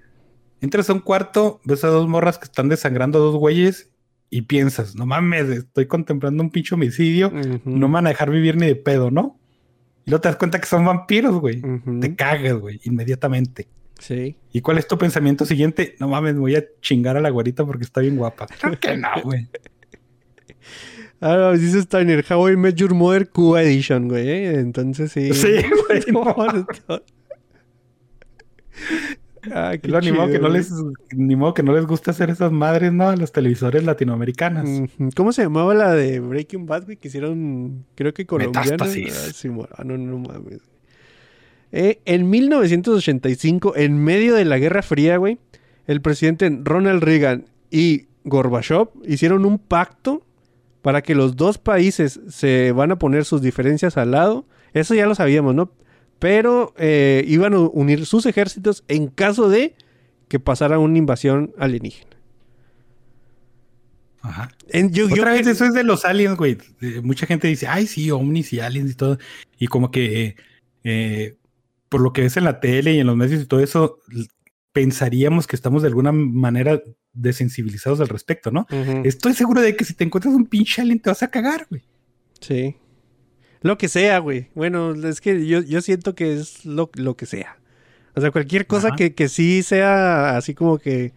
entras 0.60 0.90
a 0.90 0.92
un 0.92 1.00
cuarto, 1.00 1.60
ves 1.64 1.82
a 1.84 1.88
dos 1.88 2.06
morras 2.08 2.38
que 2.38 2.44
están 2.44 2.68
desangrando 2.68 3.18
a 3.18 3.22
dos 3.22 3.36
güeyes 3.36 3.90
y 4.28 4.42
piensas, 4.42 4.94
no 4.96 5.06
mames, 5.06 5.48
estoy 5.48 5.86
contemplando 5.86 6.42
un 6.42 6.50
pinche 6.50 6.74
homicidio, 6.74 7.30
no 7.64 7.88
me 7.88 7.94
van 7.94 8.06
a 8.06 8.10
dejar 8.10 8.30
vivir 8.30 8.56
ni 8.56 8.66
de 8.66 8.76
pedo, 8.76 9.10
¿no? 9.10 9.38
Y 10.04 10.10
luego 10.10 10.20
te 10.20 10.28
das 10.28 10.36
cuenta 10.36 10.60
que 10.60 10.66
son 10.66 10.84
vampiros, 10.84 11.40
güey. 11.40 11.62
Te 12.00 12.14
cagas, 12.14 12.54
güey, 12.54 12.80
inmediatamente. 12.84 13.66
Sí. 14.00 14.36
¿Y 14.52 14.60
cuál 14.62 14.78
es 14.78 14.88
tu 14.88 14.98
pensamiento 14.98 15.44
siguiente? 15.44 15.94
No 16.00 16.08
mames, 16.08 16.34
me 16.34 16.40
voy 16.40 16.56
a 16.56 16.64
chingar 16.80 17.16
a 17.16 17.20
la 17.20 17.30
güerita 17.30 17.64
porque 17.64 17.84
está 17.84 18.00
bien 18.00 18.16
guapa. 18.16 18.46
Claro 18.60 18.80
que 18.80 18.96
no, 18.96 19.08
güey. 19.22 19.48
Ah, 21.22 21.52
dice 21.54 21.82
Steiner, 21.82 22.24
How 22.30 22.48
I 22.48 22.56
Met 22.56 22.76
Your 22.76 22.94
Mother 22.94 23.28
Cuba 23.28 23.62
Edition, 23.62 24.08
güey. 24.08 24.26
¿eh? 24.26 24.54
Entonces 24.58 25.12
sí. 25.12 25.34
Sí, 25.34 25.48
güey. 25.86 26.02
No. 26.12 26.34
Ah, 29.52 29.74
qué 29.76 29.88
Lo 29.88 30.00
ni 30.00 30.12
modo 30.12 30.28
chido, 30.28 30.38
que 30.38 30.42
no 30.42 30.48
les, 30.48 30.72
ni 31.12 31.36
modo 31.36 31.52
que 31.52 31.62
no 31.62 31.74
les 31.74 31.84
gusta 31.84 32.12
hacer 32.12 32.30
esas 32.30 32.52
madres, 32.52 32.92
¿no? 32.94 33.10
A 33.10 33.16
los 33.16 33.32
televisores 33.32 33.84
latinoamericanas. 33.84 34.66
¿Cómo 35.14 35.32
se 35.32 35.42
llamaba 35.42 35.74
la 35.74 35.94
de 35.94 36.20
Breaking 36.20 36.64
Bad, 36.64 36.84
güey? 36.84 36.96
Que 36.96 37.08
hicieron, 37.08 37.84
creo 37.94 38.14
que 38.14 38.24
colombiana. 38.24 38.70
Metástasis. 38.70 39.28
Ah, 39.28 39.32
sí, 39.34 39.50
ah, 39.76 39.84
no, 39.84 39.98
no 39.98 40.18
mames. 40.18 40.60
Eh, 41.72 42.00
en 42.04 42.28
1985, 42.30 43.76
en 43.76 44.02
medio 44.02 44.34
de 44.34 44.44
la 44.44 44.58
Guerra 44.58 44.82
Fría, 44.82 45.16
güey, 45.18 45.38
el 45.86 46.00
presidente 46.00 46.50
Ronald 46.64 47.02
Reagan 47.02 47.46
y 47.70 48.06
Gorbachev 48.24 48.88
hicieron 49.06 49.44
un 49.44 49.58
pacto 49.58 50.24
para 50.82 51.02
que 51.02 51.14
los 51.14 51.36
dos 51.36 51.58
países 51.58 52.20
se 52.28 52.72
van 52.72 52.90
a 52.90 52.98
poner 52.98 53.24
sus 53.24 53.42
diferencias 53.42 53.96
al 53.96 54.10
lado. 54.12 54.46
Eso 54.72 54.94
ya 54.94 55.06
lo 55.06 55.14
sabíamos, 55.14 55.54
¿no? 55.54 55.72
Pero 56.18 56.74
eh, 56.76 57.24
iban 57.26 57.54
a 57.54 57.58
unir 57.60 58.04
sus 58.06 58.26
ejércitos 58.26 58.84
en 58.88 59.06
caso 59.08 59.48
de 59.48 59.74
que 60.28 60.38
pasara 60.40 60.78
una 60.78 60.98
invasión 60.98 61.52
alienígena. 61.58 62.10
Ajá. 64.22 64.50
En- 64.68 64.92
yo- 64.92 65.08
yo 65.08 65.14
Otra 65.14 65.32
vez 65.32 65.46
cre- 65.46 65.50
eso 65.52 65.64
es 65.64 65.72
de 65.74 65.82
los 65.82 66.04
aliens, 66.04 66.36
güey. 66.36 66.58
Eh, 66.82 67.00
Mucha 67.02 67.26
gente 67.26 67.48
dice, 67.48 67.66
ay, 67.66 67.86
sí, 67.86 68.10
ovnis 68.10 68.52
y 68.52 68.60
aliens 68.60 68.90
y 68.90 68.94
todo. 68.94 69.18
Y 69.58 69.66
como 69.66 69.90
que 69.90 70.36
eh, 70.84 71.36
por 71.90 72.00
lo 72.00 72.14
que 72.14 72.22
ves 72.22 72.38
en 72.38 72.44
la 72.44 72.60
tele 72.60 72.94
y 72.94 73.00
en 73.00 73.06
los 73.06 73.16
medios 73.16 73.42
y 73.42 73.46
todo 73.46 73.60
eso, 73.60 73.98
pensaríamos 74.72 75.46
que 75.46 75.56
estamos 75.56 75.82
de 75.82 75.88
alguna 75.88 76.12
manera 76.12 76.80
desensibilizados 77.12 78.00
al 78.00 78.08
respecto, 78.08 78.50
¿no? 78.50 78.66
Estoy 79.04 79.34
seguro 79.34 79.60
de 79.60 79.76
que 79.76 79.84
si 79.84 79.94
te 79.94 80.04
encuentras 80.04 80.32
un 80.34 80.46
pinche 80.46 80.80
alien 80.80 81.00
te 81.00 81.10
vas 81.10 81.22
a 81.22 81.30
cagar, 81.30 81.66
güey. 81.68 81.82
Sí. 82.40 82.76
Lo 83.62 83.76
que 83.76 83.88
sea, 83.88 84.18
güey. 84.20 84.48
Bueno, 84.54 84.94
es 84.94 85.20
que 85.20 85.46
yo, 85.46 85.60
yo 85.60 85.82
siento 85.82 86.14
que 86.14 86.34
es 86.34 86.64
lo, 86.64 86.90
lo 86.94 87.16
que 87.16 87.26
sea. 87.26 87.58
O 88.14 88.20
sea, 88.20 88.30
cualquier 88.30 88.66
cosa 88.66 88.92
que, 88.96 89.14
que 89.14 89.28
sí 89.28 89.62
sea 89.62 90.36
así 90.36 90.54
como 90.54 90.78
que, 90.78 91.12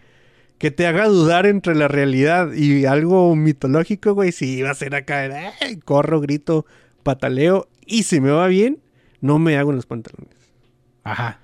que 0.58 0.72
te 0.72 0.86
haga 0.88 1.08
dudar 1.08 1.46
entre 1.46 1.76
la 1.76 1.88
realidad 1.88 2.52
y 2.54 2.86
algo 2.86 3.36
mitológico, 3.36 4.14
güey, 4.14 4.32
sí 4.32 4.62
va 4.62 4.72
a 4.72 4.76
ser 4.76 4.96
acá, 4.96 5.54
"Ay", 5.62 5.78
corro, 5.78 6.20
grito, 6.20 6.66
pataleo 7.04 7.68
y 7.86 8.04
si 8.04 8.20
me 8.20 8.32
va 8.32 8.48
bien, 8.48 8.80
no 9.22 9.40
me 9.40 9.58
hago 9.58 9.70
en 9.70 9.78
los 9.78 9.86
pantalones. 9.86 10.43
Ajá. 11.04 11.40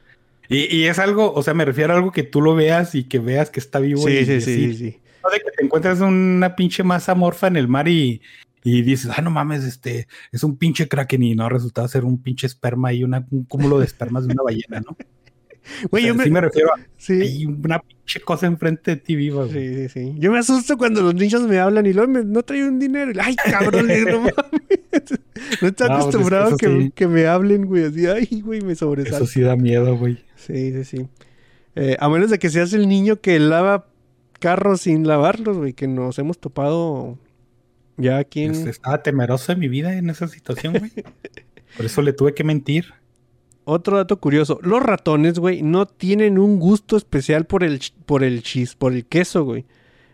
Y, 0.48 0.76
y 0.76 0.86
es 0.86 0.98
algo, 1.00 1.34
o 1.34 1.44
sea, 1.44 1.54
me 1.54 1.66
refiero 1.66 1.94
a 1.94 1.98
algo 1.98 2.12
que 2.12 2.24
tú 2.24 2.42
lo 2.42 2.56
veas 2.56 2.96
y 2.96 3.04
que 3.04 3.20
veas 3.20 3.50
que 3.50 3.60
está 3.60 3.80
vivo. 3.80 4.02
Sí, 4.02 4.14
y 4.14 4.26
sí, 4.26 4.26
sí, 4.26 4.34
decir, 4.34 4.76
sí. 4.76 5.00
No 5.24 5.30
de 5.30 5.38
que 5.40 5.52
te 5.56 5.64
encuentras 5.64 6.00
una 6.00 6.56
pinche 6.56 6.84
masa 6.84 7.14
morfa 7.14 7.48
en 7.48 7.58
el 7.58 7.68
mar 7.68 7.88
y, 7.88 8.22
y 8.64 8.82
dices, 8.82 9.12
ah, 9.16 9.22
no 9.22 9.30
mames, 9.30 9.64
este 9.64 10.08
es 10.32 10.44
un 10.44 10.58
pinche 10.58 10.88
kraken 10.88 11.24
y 11.24 11.36
no 11.36 11.50
resultado 11.50 11.88
ser 11.88 12.04
un 12.04 12.22
pinche 12.22 12.48
esperma 12.48 12.94
y 12.94 13.04
una, 13.04 13.26
un 13.30 13.44
cúmulo 13.44 13.80
de 13.80 13.86
espermas 13.86 14.26
de 14.26 14.34
una 14.34 14.44
ballena, 14.44 14.82
¿no? 14.82 14.98
Güey, 15.92 16.04
O 16.04 16.06
sea, 16.06 16.08
yo 16.08 16.16
me... 16.16 16.24
sí 16.24 16.32
me 16.32 16.42
refiero 16.42 16.70
a 16.74 16.80
sí. 16.98 17.14
hay 17.22 17.46
una 17.46 17.80
pinche 17.80 18.22
cosa 18.22 18.48
enfrente 18.48 18.92
de 18.92 18.98
ti 18.98 19.16
viva, 19.16 19.46
güey. 19.46 19.52
Sí, 19.54 19.76
sí, 19.76 19.90
sí. 19.90 20.16
Yo 20.18 20.32
me 20.32 20.40
asusto 20.40 20.78
cuando 20.78 21.02
los 21.02 21.14
niños 21.16 21.42
me 21.44 21.60
hablan 21.60 21.86
y 21.86 21.94
luego 21.94 22.12
me, 22.12 22.24
no 22.24 22.44
traigo 22.44 22.68
un 22.68 22.80
dinero. 22.80 23.12
Ay, 23.24 23.36
cabrón, 23.36 23.88
no 23.88 24.20
mames. 24.22 24.34
No 25.62 25.68
está 25.68 25.88
No, 25.88 25.96
pues, 25.96 26.08
acostumbrado 26.08 26.50
es 26.50 26.56
que 26.58 26.66
que, 26.66 26.72
eso 26.74 26.82
sí. 26.82 26.92
que 26.96 27.08
me 27.08 27.28
hablen, 27.28 27.66
güey. 27.66 27.84
Así, 27.86 28.06
ay, 28.08 28.42
güey, 28.42 28.62
me 28.62 28.74
Eso 28.74 28.86
sobresalta. 28.86 29.26
sí 29.28 29.42
da 29.42 29.56
miedo, 29.56 29.96
güey. 29.98 30.24
Sí, 30.36 30.72
sí, 30.74 30.84
sí. 30.84 31.08
Eh, 31.76 31.96
a 32.00 32.10
menos 32.10 32.30
de 32.30 32.40
que 32.40 32.50
seas 32.50 32.74
el 32.74 32.88
niño 32.90 33.22
que 33.22 33.40
lava 33.40 33.88
carros 34.40 34.82
sin 34.82 35.08
lavarlos, 35.08 35.58
güey, 35.58 35.74
que 35.74 35.88
nos 35.88 36.18
hemos 36.20 36.40
topado 36.40 37.18
ya 37.98 38.18
aquí 38.18 38.44
en... 38.44 38.52
Este, 38.52 38.70
Estaba 38.70 39.04
temeroso 39.04 39.52
de 39.54 39.60
mi 39.60 39.68
vida 39.68 39.94
en 39.98 40.10
esa 40.10 40.28
situación, 40.28 40.74
güey. 40.80 40.92
Por 41.78 41.86
eso 41.86 42.02
le 42.02 42.14
tuve 42.14 42.34
que 42.34 42.44
mentir. 42.44 42.94
Otro 43.72 43.98
dato 43.98 44.20
curioso, 44.20 44.58
los 44.64 44.82
ratones, 44.82 45.38
güey, 45.38 45.62
no 45.62 45.86
tienen 45.86 46.40
un 46.40 46.58
gusto 46.58 46.98
especial 46.98 47.46
por 47.46 47.64
el, 47.64 47.80
por 48.08 48.24
el 48.24 48.42
cheese, 48.42 48.76
por 48.76 48.94
el 48.94 49.06
queso, 49.06 49.44
güey. 49.44 49.66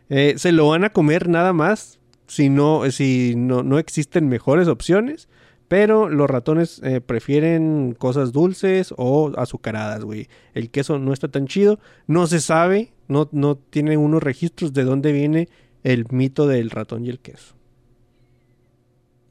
Eh, 0.09 0.33
se 0.35 0.51
lo 0.51 0.67
van 0.67 0.83
a 0.83 0.89
comer 0.89 1.29
nada 1.29 1.53
más 1.53 1.97
si 2.27 2.49
no, 2.49 2.91
si 2.91 3.33
no, 3.37 3.79
existen 3.79 4.27
mejores 4.27 4.67
opciones. 4.67 5.29
Pero 5.69 6.09
los 6.09 6.29
ratones 6.29 6.81
eh, 6.83 6.99
prefieren 6.99 7.95
cosas 7.97 8.33
dulces 8.33 8.93
o 8.97 9.31
azucaradas, 9.37 10.03
güey. 10.03 10.27
El 10.53 10.69
queso 10.69 10.99
no 10.99 11.13
está 11.13 11.29
tan 11.29 11.47
chido. 11.47 11.79
No 12.07 12.27
se 12.27 12.41
sabe, 12.41 12.91
no, 13.07 13.29
no 13.31 13.55
tiene 13.55 13.95
unos 13.95 14.21
registros 14.21 14.73
de 14.73 14.83
dónde 14.83 15.13
viene 15.13 15.47
el 15.83 16.07
mito 16.09 16.45
del 16.45 16.71
ratón 16.71 17.05
y 17.05 17.09
el 17.09 17.19
queso. 17.19 17.55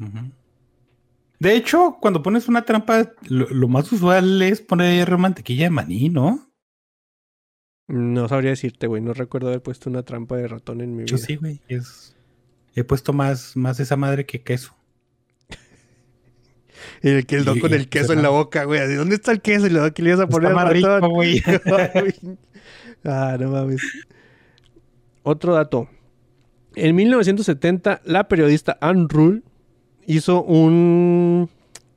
Ujú. 0.01 0.31
De 1.39 1.57
hecho, 1.57 1.99
cuando 2.01 2.23
pones 2.23 2.49
una 2.49 2.65
trampa, 2.65 3.13
lo, 3.29 3.49
lo 3.49 3.69
más 3.69 3.91
usual 3.93 4.41
es 4.43 4.61
poner 4.61 5.17
mantequilla 5.19 5.65
de 5.65 5.71
maní, 5.71 6.09
¿no? 6.09 6.55
No 7.87 8.29
sabría 8.29 8.51
decirte, 8.51 8.87
güey. 8.87 9.03
No 9.03 9.13
recuerdo 9.13 9.49
haber 9.49 9.63
puesto 9.63 9.91
una 9.91 10.03
trampa 10.03 10.37
de 10.37 10.49
ratón 10.49 10.81
en 10.81 10.97
mi 10.97 11.05
vida. 11.05 11.07
Yo 11.07 11.19
sí, 11.19 11.37
güey. 11.37 11.61
Es... 11.69 12.17
He 12.75 12.83
puesto 12.83 13.13
más, 13.13 13.57
más 13.57 13.79
esa 13.79 13.97
madre 13.97 14.27
que 14.27 14.43
queso. 14.43 14.75
Y 17.03 17.09
el 17.11 17.27
que 17.27 17.37
el 17.37 17.45
don 17.45 17.61
con 17.61 17.73
el 17.73 17.89
queso 17.89 18.13
en 18.13 18.23
la 18.23 18.31
boca, 18.31 18.65
güey. 18.65 18.95
¿Dónde 18.95 19.17
está 19.17 19.33
el 19.33 19.41
queso? 19.43 19.67
Y 19.67 19.71
le 19.71 19.93
que 19.93 20.03
le 20.03 20.11
ibas 20.11 20.23
a 20.23 20.29
poner 20.29 20.51
Está 20.51 20.65
más 20.65 20.73
rico, 20.73 20.89
ratón. 20.89 21.11
güey. 21.13 21.43
ah, 23.05 23.37
no 23.39 23.51
mames. 23.51 23.83
Otro 25.23 25.55
dato. 25.55 25.89
En 26.75 26.97
1970, 26.97 28.01
la 28.05 28.27
periodista 28.29 28.77
Anne 28.81 29.07
Rule 29.09 29.43
hizo 30.07 30.43
un, 30.43 31.49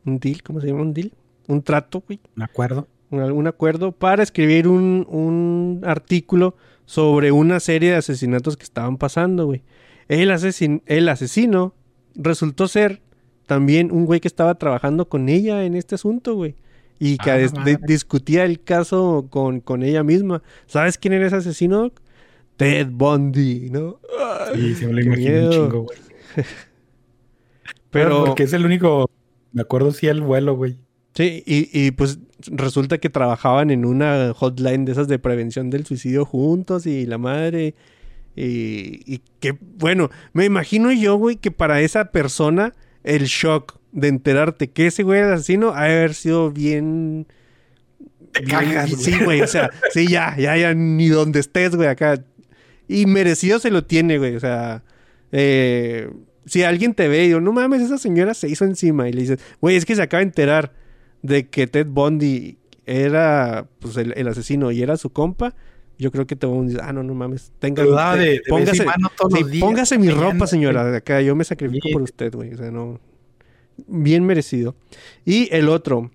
un 0.06 0.20
deal, 0.20 0.42
¿cómo 0.44 0.62
se 0.62 0.68
llama? 0.68 0.82
Un 0.82 0.94
deal, 0.94 1.12
un 1.48 1.62
trato, 1.62 2.04
güey, 2.06 2.20
¿De 2.36 2.44
acuerdo? 2.44 2.88
un, 3.10 3.22
un 3.22 3.48
acuerdo 3.48 3.92
para 3.92 4.24
escribir 4.24 4.68
un, 4.68 5.06
un 5.10 5.82
artículo 5.86 6.56
sobre 6.86 7.32
una 7.32 7.60
serie 7.60 7.92
de 7.92 7.96
asesinatos 7.98 8.58
que 8.58 8.64
estaban 8.64 8.98
pasando, 8.98 9.46
güey. 9.46 9.64
El, 10.08 10.30
asesin- 10.32 10.82
el 10.86 11.10
asesino 11.10 11.74
resultó 12.16 12.68
ser 12.68 13.02
también 13.46 13.92
un 13.92 14.06
güey 14.06 14.20
que 14.20 14.28
estaba 14.28 14.56
trabajando 14.56 15.08
con 15.10 15.30
ella 15.30 15.64
en 15.66 15.76
este 15.76 15.96
asunto, 15.96 16.36
güey. 16.36 16.56
Y 17.00 17.18
que 17.18 17.30
Ah, 17.32 17.38
discutía 17.86 18.44
el 18.44 18.62
caso 18.62 19.28
con, 19.30 19.60
con 19.62 19.84
ella 19.84 20.04
misma. 20.04 20.42
¿Sabes 20.66 20.98
quién 20.98 21.14
era 21.14 21.28
ese 21.28 21.36
asesino? 21.38 21.92
Ted 22.56 22.88
Bundy, 22.90 23.70
¿no? 23.70 24.00
Sí, 24.56 24.74
se 24.76 24.88
me 24.88 25.04
lo 25.04 25.12
un 25.12 25.52
chingo, 25.52 25.82
güey. 25.84 25.98
Pero, 27.92 28.26
Porque 28.26 28.44
es 28.44 28.54
el 28.54 28.66
único. 28.66 29.10
Me 29.54 29.62
acuerdo 29.62 29.92
sí 29.92 30.08
el 30.08 30.22
vuelo, 30.22 30.56
güey. 30.56 30.78
Sí, 31.14 31.44
y, 31.46 31.70
y, 31.74 31.92
pues 31.92 32.20
resulta 32.46 33.00
que 33.00 33.10
trabajaban 33.10 33.72
en 33.72 33.86
una 33.86 34.34
hotline 34.36 34.86
de 34.86 34.92
esas 34.92 35.08
de 35.08 35.18
prevención 35.18 35.72
del 35.72 35.86
suicidio 35.86 36.26
juntos 36.26 36.86
y 36.86 37.06
la 37.08 37.18
madre. 37.18 37.74
Y, 38.36 39.02
y 39.12 39.22
que, 39.40 39.58
bueno, 39.80 40.12
me 40.34 40.46
imagino 40.46 40.92
yo, 40.92 41.16
güey, 41.16 41.38
que 41.38 41.50
para 41.50 41.82
esa 41.82 42.12
persona 42.12 42.74
el 43.04 43.24
shock 43.26 43.80
de 43.94 44.10
enterarte 44.10 44.70
que 44.70 44.88
ese 44.88 45.02
güey 45.02 45.22
era 45.22 45.34
asesino 45.34 45.74
ha 45.74 45.86
de 45.86 45.94
haber 45.98 46.14
sido 46.14 46.52
bien... 46.52 47.26
Te 48.34 48.44
cagas, 48.44 48.92
güey. 48.92 49.04
Sí, 49.04 49.24
güey, 49.24 49.42
o 49.42 49.48
sea, 49.48 49.72
sí, 49.92 50.08
ya, 50.08 50.36
ya, 50.38 50.56
ya, 50.56 50.76
ni 50.76 51.08
donde 51.08 51.40
estés, 51.40 51.76
güey, 51.76 51.88
acá. 51.88 52.24
Y 52.88 53.08
merecido 53.08 53.58
se 53.58 53.72
lo 53.72 53.86
tiene, 53.86 54.20
güey, 54.20 54.36
o 54.36 54.40
sea... 54.40 54.84
eh, 55.32 56.12
si 56.48 56.64
alguien 56.64 56.94
te 56.94 57.08
ve 57.08 57.24
y 57.26 57.28
digo, 57.28 57.40
no 57.42 57.52
mames, 57.54 57.82
esa 57.82 57.98
señora 57.98 58.34
se 58.34 58.50
hizo 58.50 58.66
encima 58.66 59.08
y 59.08 59.14
le 59.14 59.22
dices, 59.22 59.40
güey, 59.62 59.76
es 59.76 59.86
que 59.86 59.96
se 59.96 60.02
acaba 60.02 60.20
de 60.20 60.26
enterar 60.26 60.74
de 61.22 61.48
que 61.48 61.68
Ted 61.68 61.88
Bundy 61.88 62.58
era 62.86 63.68
pues 63.80 63.98
el, 63.98 64.14
el 64.18 64.28
asesino 64.28 64.72
y 64.72 64.82
era 64.82 64.98
su 64.98 65.10
compa, 65.12 65.54
yo 66.00 66.12
creo 66.12 66.26
que 66.28 66.36
te 66.36 66.46
voy 66.46 66.60
a 66.60 66.62
decir, 66.64 66.80
ah, 66.84 66.94
no, 66.94 67.04
no 67.04 67.14
mames, 67.14 67.52
tenga, 67.60 67.84
te- 67.84 67.90
de- 68.20 68.42
póngase, 68.50 68.84
sí, 69.38 69.44
días, 69.52 69.62
póngase 69.66 69.98
mi 69.98 70.10
ropa, 70.10 70.48
señora, 70.48 70.86
de 70.90 70.98
acá, 70.98 71.22
yo 71.22 71.36
me 71.36 71.44
sacrifico 71.44 71.88
por 71.94 72.02
usted, 72.04 72.34
güey, 72.34 72.54
o 72.54 72.58
sea, 72.58 72.72
no, 72.72 73.00
bien 73.88 74.24
merecido. 74.26 74.76
Y 75.26 75.50
el 75.54 75.70
otro, 75.70 76.12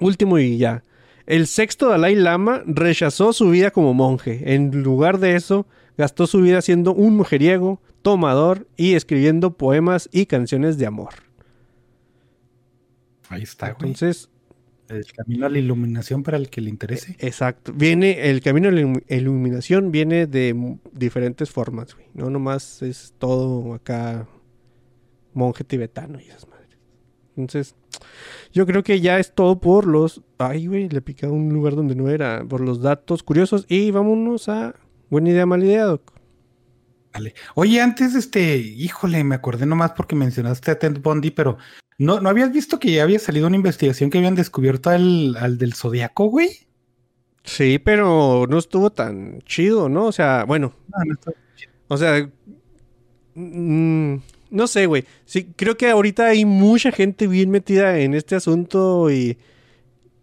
último 0.00 0.38
y 0.38 0.58
ya, 0.58 0.82
el 1.26 1.46
sexto 1.46 1.88
Dalai 1.88 2.14
Lama 2.14 2.62
rechazó 2.66 3.32
su 3.32 3.50
vida 3.50 3.70
como 3.72 3.94
monje, 3.94 4.54
en 4.54 4.82
lugar 4.82 5.18
de 5.18 5.34
eso, 5.34 5.66
gastó 5.96 6.26
su 6.26 6.40
vida 6.40 6.60
siendo 6.62 6.92
un 6.94 7.16
mujeriego, 7.16 7.80
tomador 8.02 8.66
y 8.76 8.94
escribiendo 8.94 9.56
poemas 9.56 10.08
y 10.12 10.26
canciones 10.26 10.78
de 10.78 10.86
amor. 10.86 11.14
Ahí 13.28 13.42
está, 13.42 13.72
güey. 13.72 13.88
Entonces, 13.90 14.30
El 14.88 15.04
camino 15.12 15.46
a 15.46 15.48
la 15.48 15.58
iluminación 15.58 16.22
para 16.22 16.36
el 16.36 16.48
que 16.48 16.60
le 16.60 16.70
interese. 16.70 17.16
Exacto. 17.18 17.72
Viene, 17.74 18.30
el 18.30 18.40
camino 18.40 18.70
de 18.70 18.74
la 18.76 18.82
ilum- 18.82 19.02
iluminación 19.08 19.90
viene 19.90 20.26
de 20.28 20.76
diferentes 20.92 21.50
formas, 21.50 21.94
güey. 21.94 22.06
No 22.14 22.30
nomás 22.30 22.82
es 22.82 23.12
todo 23.18 23.74
acá 23.74 24.28
monje 25.34 25.64
tibetano 25.64 26.20
y 26.20 26.28
esas 26.28 26.46
madres. 26.46 26.78
Entonces, 27.36 27.74
yo 28.52 28.64
creo 28.64 28.84
que 28.84 29.00
ya 29.00 29.18
es 29.18 29.34
todo 29.34 29.58
por 29.60 29.86
los... 29.86 30.22
Ay, 30.38 30.68
güey, 30.68 30.88
le 30.88 31.02
pica 31.02 31.26
a 31.26 31.30
un 31.30 31.52
lugar 31.52 31.74
donde 31.74 31.96
no 31.96 32.08
era. 32.08 32.44
Por 32.48 32.60
los 32.60 32.80
datos 32.80 33.24
curiosos. 33.24 33.66
Y 33.68 33.90
vámonos 33.90 34.48
a... 34.48 34.76
Buena 35.10 35.30
idea, 35.30 35.46
mala 35.46 35.64
idea, 35.64 35.84
Doc. 35.84 36.12
Vale. 37.12 37.34
Oye, 37.54 37.80
antes, 37.80 38.14
este, 38.14 38.56
híjole, 38.58 39.24
me 39.24 39.34
acordé 39.34 39.64
nomás 39.66 39.92
porque 39.92 40.14
mencionaste 40.14 40.70
a 40.70 40.78
Ted 40.78 41.00
Bundy, 41.00 41.30
pero 41.30 41.56
¿no, 41.98 42.20
¿no 42.20 42.28
habías 42.28 42.52
visto 42.52 42.78
que 42.78 42.92
ya 42.92 43.02
había 43.04 43.18
salido 43.18 43.46
una 43.46 43.56
investigación 43.56 44.10
que 44.10 44.18
habían 44.18 44.34
descubierto 44.34 44.90
al, 44.90 45.36
al 45.38 45.56
del 45.58 45.72
Zodíaco, 45.74 46.26
güey? 46.26 46.50
Sí, 47.44 47.78
pero 47.78 48.46
no 48.48 48.58
estuvo 48.58 48.90
tan 48.90 49.40
chido, 49.42 49.88
¿no? 49.88 50.06
O 50.06 50.12
sea, 50.12 50.44
bueno, 50.44 50.74
No, 50.88 51.04
no 51.04 51.14
está- 51.14 51.32
O 51.88 51.96
sea, 51.96 52.28
mm, 53.34 54.16
no 54.50 54.66
sé, 54.66 54.86
güey. 54.86 55.04
Sí, 55.24 55.52
creo 55.56 55.76
que 55.76 55.88
ahorita 55.90 56.26
hay 56.26 56.44
mucha 56.44 56.90
gente 56.92 57.26
bien 57.28 57.50
metida 57.50 57.98
en 58.00 58.14
este 58.14 58.34
asunto 58.36 59.10
y 59.10 59.38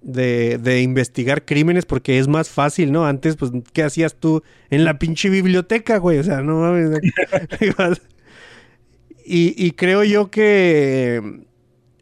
de, 0.03 0.59
de 0.61 0.81
investigar 0.81 1.45
crímenes 1.45 1.85
porque 1.85 2.19
es 2.19 2.27
más 2.27 2.49
fácil, 2.49 2.91
¿no? 2.91 3.05
Antes, 3.05 3.35
pues, 3.37 3.51
¿qué 3.71 3.83
hacías 3.83 4.15
tú 4.15 4.43
en 4.69 4.83
la 4.83 4.99
pinche 4.99 5.29
biblioteca, 5.29 5.97
güey? 5.97 6.19
O 6.19 6.23
sea, 6.23 6.41
no 6.41 6.59
mames. 6.59 6.99
Y, 9.25 9.55
y 9.57 9.71
creo 9.71 10.03
yo 10.03 10.29
que 10.29 11.45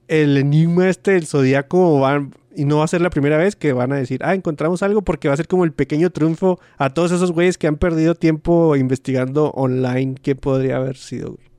el 0.07 0.37
enigma 0.37 0.89
este 0.89 1.11
del 1.11 1.27
zodiaco 1.27 1.99
va, 1.99 2.27
y 2.55 2.65
no 2.65 2.79
va 2.79 2.85
a 2.85 2.87
ser 2.87 3.01
la 3.01 3.11
primera 3.11 3.37
vez 3.37 3.55
que 3.55 3.73
van 3.73 3.93
a 3.93 3.95
decir, 3.95 4.21
ah, 4.23 4.33
encontramos 4.33 4.81
algo 4.81 5.03
porque 5.03 5.27
va 5.27 5.35
a 5.35 5.37
ser 5.37 5.47
como 5.47 5.63
el 5.63 5.71
pequeño 5.71 6.09
triunfo 6.09 6.59
a 6.77 6.89
todos 6.93 7.11
esos 7.11 7.31
güeyes 7.31 7.59
que 7.59 7.67
han 7.67 7.77
perdido 7.77 8.15
tiempo 8.15 8.75
investigando 8.75 9.51
online 9.51 10.15
qué 10.21 10.35
podría 10.35 10.77
haber 10.77 10.97
sido, 10.97 11.33
güey. 11.33 11.50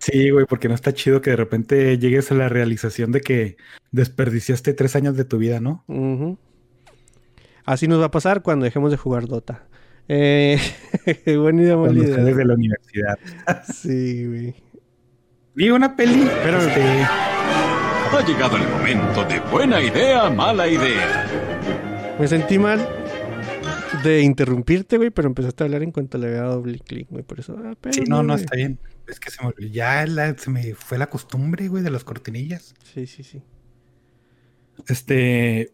Sí, 0.00 0.30
güey, 0.30 0.46
porque 0.46 0.68
no 0.68 0.74
está 0.74 0.92
chido 0.94 1.20
que 1.20 1.30
de 1.30 1.36
repente 1.36 1.98
llegues 1.98 2.30
a 2.32 2.34
la 2.34 2.48
realización 2.48 3.12
de 3.12 3.20
que 3.20 3.56
desperdiciaste 3.92 4.72
tres 4.72 4.96
años 4.96 5.14
de 5.16 5.24
tu 5.26 5.36
vida, 5.38 5.60
¿no? 5.60 5.84
Ujú. 5.88 6.38
Así 7.66 7.86
nos 7.86 8.00
va 8.00 8.06
a 8.06 8.10
pasar 8.10 8.42
cuando 8.42 8.64
dejemos 8.64 8.90
de 8.90 8.96
jugar 8.96 9.26
Dota. 9.26 9.66
Eh, 10.08 10.58
buena 11.38 11.62
idea, 11.62 11.76
buena 11.76 11.94
Cuando 11.94 12.14
idea. 12.22 12.34
de 12.34 12.44
la 12.44 12.54
universidad. 12.54 13.18
Sí, 13.72 14.26
güey. 14.26 14.54
Vi 15.54 15.70
una 15.70 15.94
peli, 15.94 16.26
pero 16.42 16.58
este, 16.58 16.80
Ha 16.82 18.24
llegado 18.26 18.56
el 18.56 18.66
momento 18.68 19.24
de 19.24 19.38
buena 19.52 19.80
idea, 19.82 20.30
mala 20.30 20.66
idea. 20.66 21.26
Me 22.18 22.26
sentí 22.26 22.58
mal 22.58 22.80
de 24.02 24.22
interrumpirte, 24.22 24.96
güey, 24.96 25.10
pero 25.10 25.28
empezaste 25.28 25.62
a 25.62 25.66
hablar 25.66 25.82
en 25.82 25.92
cuanto 25.92 26.18
le 26.18 26.28
había 26.28 26.40
dado 26.42 26.56
doble 26.56 26.78
clic, 26.78 27.08
güey. 27.10 27.22
Por 27.24 27.40
eso, 27.40 27.56
ah, 27.64 27.74
sí, 27.90 28.02
no, 28.08 28.22
no, 28.22 28.34
está 28.34 28.56
bien. 28.56 28.78
Es 29.08 29.18
que 29.20 29.30
se 29.30 29.38
me. 29.44 29.70
Ya 29.70 30.06
la- 30.06 30.36
se 30.36 30.50
me 30.50 30.74
fue 30.74 30.98
la 30.98 31.08
costumbre, 31.08 31.68
güey, 31.68 31.82
de 31.82 31.90
las 31.90 32.04
cortinillas. 32.04 32.74
Sí, 32.82 33.06
sí, 33.06 33.22
sí. 33.22 33.42
este, 34.88 35.72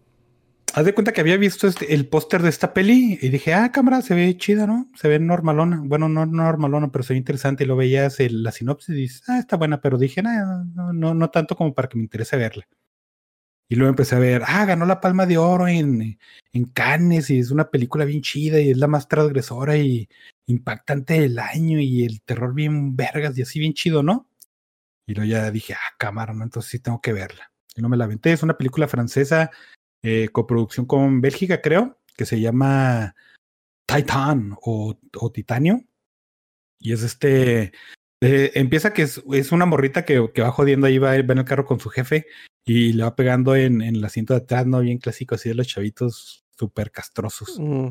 haz 0.75 0.85
de 0.85 0.93
cuenta 0.95 1.13
que 1.13 1.21
había 1.21 1.37
visto 1.37 1.67
este- 1.69 1.95
el 1.95 2.07
póster 2.09 2.43
de 2.43 2.49
esta 2.49 2.75
peli 2.75 3.19
y 3.23 3.29
dije, 3.29 3.55
ah, 3.55 3.71
cámara, 3.73 4.03
se 4.03 4.15
ve 4.15 4.37
chida, 4.37 4.67
¿no? 4.67 4.91
Se 4.97 5.09
ve 5.09 5.19
normalona. 5.19 5.81
Bueno, 5.85 6.09
no 6.09 6.27
normalona, 6.27 6.91
pero 6.91 7.05
se 7.05 7.15
ve 7.15 7.19
interesante. 7.19 7.65
Y 7.65 7.67
lo 7.67 7.77
veías 7.77 8.19
el- 8.21 8.43
la 8.43 8.53
sinopsis 8.53 8.91
y 8.97 9.01
dices, 9.03 9.23
ah, 9.29 9.39
está 9.39 9.57
buena, 9.57 9.81
pero 9.81 9.97
dije, 9.99 10.23
"Nah, 10.23 10.65
no, 10.75 10.93
no, 10.93 11.15
no 11.15 11.31
tanto 11.31 11.55
como 11.57 11.73
para 11.75 11.89
que 11.89 11.97
me 11.99 12.03
interese 12.05 12.37
verla. 12.37 12.67
Y 13.69 13.75
luego 13.75 13.91
empecé 13.91 14.15
a 14.15 14.21
ver, 14.21 14.43
ah, 14.47 14.65
ganó 14.65 14.87
la 14.87 15.01
Palma 15.01 15.27
de 15.27 15.39
Oro 15.39 15.67
en, 15.67 16.19
en 16.53 16.65
Cannes 16.67 17.31
y 17.31 17.41
es 17.41 17.51
una 17.51 17.69
película 17.69 18.05
bien 18.05 18.23
chida 18.23 18.61
y 18.61 18.71
es 18.71 18.77
la 18.79 18.87
más 18.87 19.09
transgresora 19.09 19.77
y 19.77 20.09
impactante 20.47 21.21
del 21.21 21.39
año 21.39 21.81
y 21.81 22.05
el 22.05 22.23
terror 22.23 22.55
bien 22.55 22.95
vergas 22.95 23.37
y 23.37 23.43
así 23.43 23.59
bien 23.59 23.75
chido, 23.75 24.05
¿no? 24.05 24.29
Y 25.07 25.15
luego 25.15 25.29
ya 25.29 25.51
dije, 25.51 25.75
ah, 25.75 25.95
cámara, 25.99 26.33
¿no? 26.33 26.45
Entonces 26.45 26.71
sí 26.71 26.79
tengo 26.79 27.01
que 27.01 27.13
verla. 27.13 27.53
Y 27.75 27.83
no 27.83 27.89
me 27.89 27.97
la 27.97 28.05
aventé. 28.05 28.33
Es 28.33 28.43
una 28.45 28.57
película 28.57 28.87
francesa, 28.87 29.51
eh, 30.03 30.29
coproducción 30.31 30.87
con 30.87 31.21
Bélgica, 31.21 31.61
creo, 31.61 31.99
que 32.17 32.25
se 32.25 32.41
llama 32.41 33.17
Titan 33.85 34.57
o, 34.63 34.97
o 35.19 35.33
Titanio. 35.33 35.83
Y 36.79 36.93
es 36.93 37.03
este. 37.03 37.73
eh, 38.21 38.53
empieza 38.55 38.93
que 38.93 39.03
es, 39.03 39.23
es 39.33 39.51
una 39.51 39.67
morrita 39.67 40.05
que, 40.05 40.31
que 40.33 40.43
va 40.43 40.53
jodiendo 40.53 40.87
ahí, 40.87 40.99
va, 40.99 41.11
va 41.11 41.33
en 41.33 41.39
el 41.39 41.45
carro 41.45 41.65
con 41.65 41.81
su 41.81 41.89
jefe 41.91 42.27
y 42.67 42.93
le 42.93 43.05
va 43.05 43.15
pegando 43.17 43.55
en, 43.57 43.81
en 43.81 43.97
el 43.97 44.05
asiento 44.05 44.35
de 44.35 44.39
atrás, 44.41 44.67
¿no? 44.67 44.81
Bien 44.81 44.99
clásico, 44.99 45.37
así 45.37 45.49
de 45.49 45.55
los 45.55 45.69
chavitos 45.69 46.45
súper 46.59 46.91
castrosos. 46.91 47.59
Mm. 47.59 47.89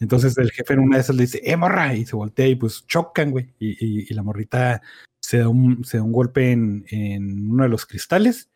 Entonces 0.00 0.36
el 0.38 0.50
jefe 0.50 0.72
en 0.74 0.80
una 0.80 0.96
de 0.96 1.02
esas 1.02 1.14
le 1.14 1.22
dice, 1.22 1.40
¡eh, 1.44 1.56
morra! 1.56 1.94
Y 1.94 2.04
se 2.06 2.16
voltea 2.16 2.48
y 2.48 2.56
pues 2.56 2.86
chocan, 2.86 3.30
güey. 3.30 3.54
Y, 3.58 3.72
y- 3.72 4.06
y 4.08 4.14
la 4.14 4.22
morrita 4.22 4.82
se 5.22 5.38
da 5.38 5.48
un, 5.48 5.84
se 5.84 5.98
da 5.98 6.02
un 6.02 6.12
golpe 6.12 6.50
en, 6.52 6.84
en 6.88 7.50
uno 7.50 7.62
de 7.62 7.68
los 7.68 7.86
cristales. 7.86 8.50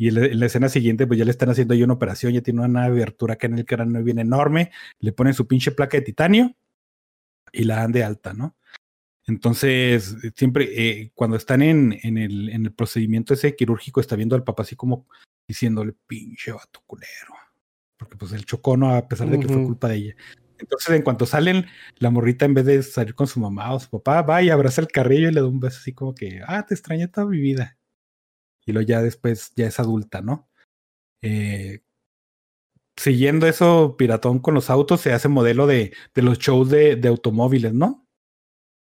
Y 0.00 0.08
en 0.08 0.14
la, 0.14 0.26
en 0.26 0.38
la 0.40 0.46
escena 0.46 0.68
siguiente, 0.68 1.06
pues 1.08 1.18
ya 1.18 1.24
le 1.24 1.32
están 1.32 1.50
haciendo 1.50 1.74
ahí 1.74 1.82
una 1.82 1.94
operación, 1.94 2.32
ya 2.32 2.40
tiene 2.40 2.60
una 2.64 2.84
abertura 2.84 3.34
acá 3.34 3.48
en 3.48 3.58
el 3.58 3.66
cráneo 3.66 4.02
bien 4.04 4.20
enorme. 4.20 4.70
Le 5.00 5.12
ponen 5.12 5.34
su 5.34 5.48
pinche 5.48 5.72
placa 5.72 5.96
de 5.98 6.02
titanio 6.04 6.54
y 7.52 7.64
la 7.64 7.76
dan 7.76 7.90
de 7.92 8.04
alta, 8.04 8.32
¿no? 8.32 8.56
Entonces, 9.28 10.16
siempre 10.34 10.68
eh, 10.74 11.12
cuando 11.14 11.36
están 11.36 11.60
en, 11.60 11.98
en, 12.02 12.16
el, 12.16 12.48
en 12.48 12.64
el 12.64 12.72
procedimiento 12.72 13.34
ese 13.34 13.54
quirúrgico, 13.54 14.00
está 14.00 14.16
viendo 14.16 14.34
al 14.34 14.42
papá 14.42 14.62
así 14.62 14.74
como 14.74 15.06
diciéndole, 15.46 15.94
pinche 16.06 16.50
vato 16.50 16.80
culero. 16.86 17.34
Porque 17.98 18.16
pues 18.16 18.32
él 18.32 18.46
chocó, 18.46 18.76
¿no? 18.78 18.94
A 18.94 19.06
pesar 19.06 19.28
de 19.28 19.38
que 19.38 19.46
fue 19.46 19.64
culpa 19.64 19.88
de 19.88 19.96
ella. 19.96 20.16
Entonces, 20.58 20.94
en 20.94 21.02
cuanto 21.02 21.26
salen, 21.26 21.66
la 21.98 22.10
morrita, 22.10 22.46
en 22.46 22.54
vez 22.54 22.64
de 22.64 22.82
salir 22.82 23.14
con 23.14 23.26
su 23.26 23.38
mamá 23.38 23.74
o 23.74 23.80
su 23.80 23.90
papá, 23.90 24.22
va 24.22 24.42
y 24.42 24.48
abraza 24.48 24.80
el 24.80 24.88
carrillo 24.88 25.28
y 25.28 25.32
le 25.32 25.40
da 25.40 25.46
un 25.46 25.60
beso 25.60 25.78
así 25.78 25.92
como 25.92 26.14
que, 26.14 26.40
ah, 26.46 26.64
te 26.66 26.74
extrañé 26.74 27.06
toda 27.08 27.26
mi 27.26 27.38
vida. 27.38 27.76
Y 28.64 28.72
luego 28.72 28.88
ya 28.88 29.02
después, 29.02 29.52
ya 29.56 29.66
es 29.66 29.78
adulta, 29.78 30.22
¿no? 30.22 30.48
Eh, 31.22 31.80
siguiendo 32.96 33.46
eso, 33.46 33.96
Piratón 33.98 34.38
con 34.38 34.54
los 34.54 34.70
autos, 34.70 35.02
se 35.02 35.12
hace 35.12 35.28
modelo 35.28 35.66
de, 35.66 35.92
de 36.14 36.22
los 36.22 36.38
shows 36.38 36.70
de, 36.70 36.96
de 36.96 37.08
automóviles, 37.08 37.74
¿no? 37.74 38.07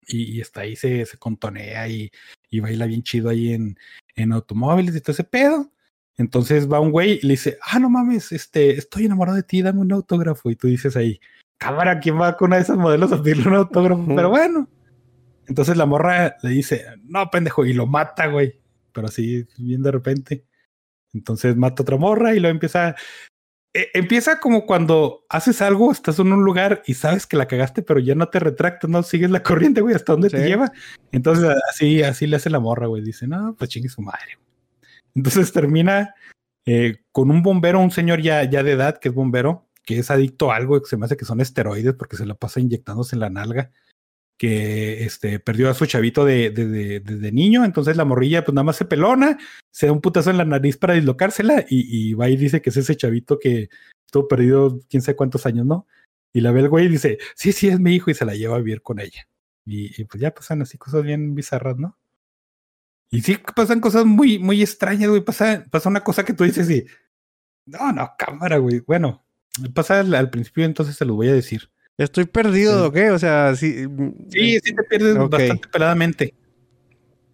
Y, 0.08 0.38
y 0.38 0.42
está 0.42 0.62
ahí, 0.62 0.76
se, 0.76 1.06
se 1.06 1.18
contonea 1.18 1.88
y, 1.88 2.12
y 2.50 2.60
baila 2.60 2.86
bien 2.86 3.04
chido 3.04 3.30
ahí 3.30 3.54
en, 3.54 3.78
en 4.16 4.34
automóviles 4.34 4.96
y 4.96 5.02
todo 5.02 5.14
ese 5.14 5.24
pedo. 5.24 5.72
Entonces 6.18 6.72
va 6.72 6.80
un 6.80 6.92
güey 6.92 7.20
y 7.22 7.26
le 7.26 7.34
dice, 7.34 7.58
ah, 7.64 7.80
no 7.80 7.90
mames, 7.90 8.32
este, 8.32 8.72
estoy 8.72 9.06
enamorado 9.06 9.38
de 9.38 9.44
ti, 9.44 9.62
dame 9.62 9.80
un 9.80 9.92
autógrafo. 9.92 10.52
Y 10.52 10.56
tú 10.56 10.68
dices 10.68 10.96
ahí, 10.96 11.20
cámara, 11.58 12.00
¿quién 12.00 12.20
va 12.20 12.38
con 12.38 12.48
una 12.50 12.58
de 12.58 12.64
esas 12.64 12.78
modelos 12.78 13.12
a 13.12 13.22
pedirle 13.22 13.48
un 13.48 13.56
autógrafo? 13.56 14.06
Pero 14.08 14.30
bueno. 14.30 14.68
Entonces 15.48 15.76
la 15.78 15.86
morra 15.86 16.36
le 16.44 16.50
dice, 16.50 16.86
no, 17.04 17.30
pendejo, 17.30 17.66
y 17.66 17.74
lo 17.74 17.88
mata, 17.88 18.28
güey. 18.28 18.60
Pero 18.94 19.08
así, 19.08 19.46
bien 19.58 19.82
de 19.82 19.92
repente. 19.92 20.46
Entonces 21.14 21.56
mata 21.56 21.82
a 21.82 21.84
otra 21.84 21.98
morra 21.98 22.36
y 22.36 22.40
lo 22.40 22.50
empieza. 22.50 22.96
Eh, 23.74 23.90
empieza 23.94 24.40
como 24.40 24.66
cuando 24.66 25.26
haces 25.30 25.62
algo, 25.62 25.92
estás 25.92 26.20
en 26.20 26.34
un 26.34 26.44
lugar 26.44 26.84
y 26.86 26.96
sabes 26.96 27.26
que 27.26 27.38
la 27.38 27.48
cagaste, 27.48 27.82
pero 27.82 28.00
ya 28.00 28.16
no 28.16 28.28
te 28.28 28.40
retractas, 28.40 28.90
no 28.90 29.02
sigues 29.04 29.30
la 29.32 29.44
corriente, 29.44 29.82
güey, 29.82 29.96
hasta 29.96 30.14
dónde 30.14 30.30
te 30.30 30.46
lleva. 30.46 30.72
Entonces 31.12 31.50
así, 31.70 32.04
así 32.04 32.28
le 32.28 32.36
hace 32.36 32.50
la 32.50 32.60
morra, 32.60 32.88
güey. 32.88 33.02
Dice, 33.02 33.28
no, 33.28 33.56
pues 33.58 33.70
chingue 33.70 33.90
su 33.90 34.02
madre. 34.02 34.36
güey". 34.36 34.48
Entonces 35.16 35.52
termina 35.54 36.14
eh, 36.66 36.98
con 37.12 37.32
un 37.32 37.42
bombero, 37.42 37.80
un 37.80 37.92
señor 37.92 38.22
ya, 38.22 38.44
ya 38.44 38.64
de 38.64 38.74
edad 38.74 38.98
que 39.00 39.10
es 39.10 39.16
bombero, 39.16 39.68
que 39.84 40.00
es 40.00 40.12
adicto 40.12 40.52
a 40.52 40.58
algo 40.58 40.80
que 40.82 40.90
se 40.90 40.98
me 40.98 41.06
hace 41.06 41.18
que 41.18 41.26
son 41.26 41.42
esteroides 41.42 41.94
porque 41.94 42.18
se 42.18 42.26
lo 42.26 42.36
pasa 42.36 42.60
inyectándose 42.60 43.16
en 43.16 43.22
la 43.22 43.30
nalga 43.30 43.72
que 44.42 45.04
este, 45.04 45.38
perdió 45.40 45.70
a 45.70 45.76
su 45.76 45.86
chavito 45.86 46.26
de, 46.26 46.50
de, 46.50 46.66
de- 46.68 47.00
desde 47.00 47.32
niño, 47.32 47.64
entonces 47.64 47.96
la 47.96 48.06
morrilla 48.06 48.44
pues 48.44 48.56
nada 48.56 48.64
más 48.64 48.76
se 48.76 48.86
pelona, 48.86 49.38
se 49.70 49.86
da 49.86 49.92
un 49.92 50.02
putazo 50.02 50.32
en 50.32 50.38
la 50.38 50.46
nariz 50.46 50.78
para 50.78 50.96
dislocársela 50.96 51.64
y, 51.70 52.10
y 52.10 52.16
va 52.16 52.28
y 52.28 52.38
dice 52.38 52.60
que 52.60 52.72
es 52.72 52.78
ese 52.78 52.98
chavito 52.98 53.38
que 53.38 53.70
estuvo 54.08 54.28
perdido 54.28 54.80
quién 54.90 55.04
sabe 55.04 55.16
cuántos 55.16 55.46
años, 55.46 55.68
¿no? 55.68 55.86
Y 56.34 56.42
la 56.42 56.52
ve 56.52 56.62
el 56.62 56.70
güey 56.70 56.88
y 56.88 56.90
dice, 56.90 57.20
sí, 57.36 57.52
sí, 57.52 57.68
es 57.68 57.80
mi 57.80 57.94
hijo 57.94 58.10
y 58.10 58.16
se 58.16 58.26
la 58.26 58.34
lleva 58.34 58.56
a 58.56 58.60
vivir 58.60 58.82
con 58.82 59.00
ella. 59.00 59.28
Y, 59.64 60.02
y, 60.02 60.06
pues 60.06 60.20
ya 60.20 60.34
pasan 60.34 60.64
así 60.64 60.76
cosas 60.80 61.04
bien 61.04 61.36
bizarras, 61.36 61.78
¿no? 61.78 62.00
Y 63.12 63.22
sí 63.22 63.38
pasan 63.56 63.80
cosas 63.80 64.06
muy, 64.06 64.40
muy 64.40 64.60
extrañas, 64.64 65.10
güey. 65.10 65.22
Pasa, 65.22 65.66
pasa 65.70 65.88
una 65.88 66.04
cosa 66.04 66.26
que 66.26 66.34
tú 66.34 66.46
dices 66.46 66.68
y, 66.72 66.86
no, 67.68 67.92
no, 67.94 68.12
cámara, 68.18 68.58
güey. 68.58 68.80
Bueno, 68.88 69.24
pasa 69.76 70.00
al, 70.00 70.16
al 70.16 70.32
principio, 70.32 70.66
entonces 70.66 70.96
se 70.96 71.06
lo 71.06 71.14
voy 71.14 71.28
a 71.28 71.34
decir. 71.34 71.70
Estoy 71.98 72.26
perdido, 72.26 72.80
Sí. 72.82 72.88
¿o 72.88 72.92
qué? 72.92 73.12
O 73.12 73.20
sea, 73.20 73.56
sí. 73.56 73.86
Sí, 74.30 74.60
sí 74.64 74.76
te 74.76 74.84
pierdes 74.84 75.18
Ok. 75.18 75.32
bastante 75.32 75.68
peladamente. 75.68 76.34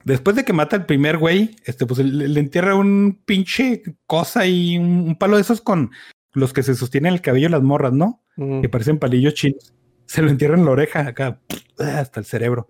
Después 0.03 0.35
de 0.35 0.45
que 0.45 0.53
mata 0.53 0.75
al 0.77 0.85
primer 0.85 1.17
güey, 1.17 1.55
este, 1.65 1.85
pues 1.85 1.99
le, 1.99 2.27
le 2.27 2.39
entierra 2.39 2.75
un 2.75 3.21
pinche 3.25 3.83
cosa 4.05 4.45
y 4.45 4.77
un, 4.77 5.01
un 5.07 5.15
palo 5.17 5.35
de 5.35 5.41
esos 5.41 5.59
con 5.61 5.91
los 6.33 6.53
que 6.53 6.63
se 6.63 6.75
sostienen 6.75 7.13
el 7.13 7.21
cabello 7.21 7.49
las 7.49 7.61
morras, 7.63 7.93
¿no? 7.93 8.23
Mm. 8.37 8.61
Que 8.61 8.69
parecen 8.69 8.99
palillos 8.99 9.33
chinos. 9.33 9.73
Se 10.05 10.21
lo 10.21 10.29
entierra 10.29 10.55
en 10.57 10.63
la 10.65 10.71
oreja, 10.71 11.01
acá, 11.07 11.41
hasta 11.77 12.19
el 12.21 12.25
cerebro. 12.25 12.69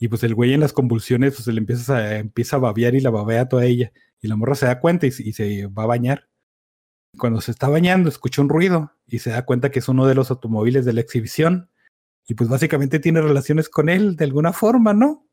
Y 0.00 0.08
pues 0.08 0.24
el 0.24 0.34
güey 0.34 0.52
en 0.52 0.60
las 0.60 0.72
convulsiones, 0.72 1.34
pues 1.34 1.44
se 1.44 1.52
le 1.52 1.58
empieza 1.60 1.96
a, 1.98 2.18
empieza 2.18 2.56
a 2.56 2.60
babear 2.60 2.94
y 2.96 3.00
la 3.00 3.10
babea 3.10 3.42
a 3.42 3.48
toda 3.48 3.64
ella. 3.64 3.92
Y 4.20 4.26
la 4.26 4.34
morra 4.34 4.56
se 4.56 4.66
da 4.66 4.80
cuenta 4.80 5.06
y 5.06 5.12
se 5.12 5.66
va 5.68 5.84
a 5.84 5.86
bañar. 5.86 6.28
Cuando 7.18 7.40
se 7.40 7.50
está 7.50 7.68
bañando, 7.68 8.08
escucha 8.08 8.40
un 8.42 8.48
ruido 8.48 8.92
y 9.06 9.18
se 9.18 9.30
da 9.30 9.44
cuenta 9.44 9.70
que 9.70 9.78
es 9.80 9.88
uno 9.88 10.06
de 10.06 10.14
los 10.14 10.30
automóviles 10.30 10.84
de 10.84 10.92
la 10.94 11.00
exhibición. 11.02 11.68
Y 12.26 12.34
pues 12.34 12.48
básicamente 12.48 12.98
tiene 13.00 13.20
relaciones 13.20 13.68
con 13.68 13.88
él 13.88 14.16
de 14.16 14.24
alguna 14.24 14.52
forma, 14.52 14.94
¿no? 14.94 15.26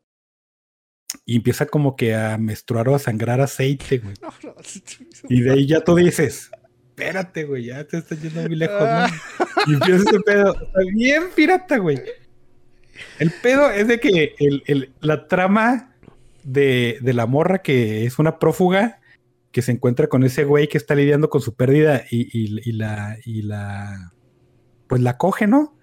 Y 1.25 1.37
empieza 1.37 1.65
como 1.67 1.95
que 1.95 2.15
a 2.15 2.37
menstruar 2.37 2.89
o 2.89 2.95
a 2.95 2.99
sangrar 2.99 3.41
aceite, 3.41 3.99
güey. 3.99 4.15
Y 5.29 5.41
de 5.41 5.51
ahí 5.51 5.65
ya 5.67 5.81
tú 5.81 5.95
dices, 5.95 6.51
espérate, 6.89 7.45
güey, 7.45 7.65
ya 7.65 7.83
te 7.85 7.97
estás 7.97 8.21
yendo 8.21 8.41
muy 8.41 8.55
lejos, 8.55 8.81
¿no? 8.81 9.05
Y 9.67 9.73
empieza 9.73 10.03
ese 10.09 10.19
pedo. 10.19 10.53
Está 10.53 10.79
bien 10.93 11.23
pirata, 11.35 11.77
güey. 11.77 12.01
El 13.19 13.31
pedo 13.41 13.71
es 13.71 13.87
de 13.87 13.99
que 13.99 14.35
el, 14.39 14.63
el- 14.65 14.93
la 14.99 15.27
trama 15.27 15.95
de, 16.43 16.97
de 17.01 17.13
la 17.13 17.25
morra 17.25 17.59
que 17.61 18.05
es 18.05 18.19
una 18.19 18.39
prófuga 18.39 18.99
que 19.51 19.61
se 19.61 19.71
encuentra 19.71 20.07
con 20.07 20.23
ese 20.23 20.43
güey 20.43 20.67
que 20.67 20.77
está 20.77 20.95
lidiando 20.95 21.29
con 21.29 21.41
su 21.41 21.55
pérdida 21.55 22.03
y, 22.11 22.21
y- 22.37 22.61
y 22.69 22.71
la 22.73 23.17
y 23.25 23.41
la 23.41 24.13
pues 24.87 25.01
la 25.01 25.17
coge, 25.17 25.47
¿no? 25.47 25.77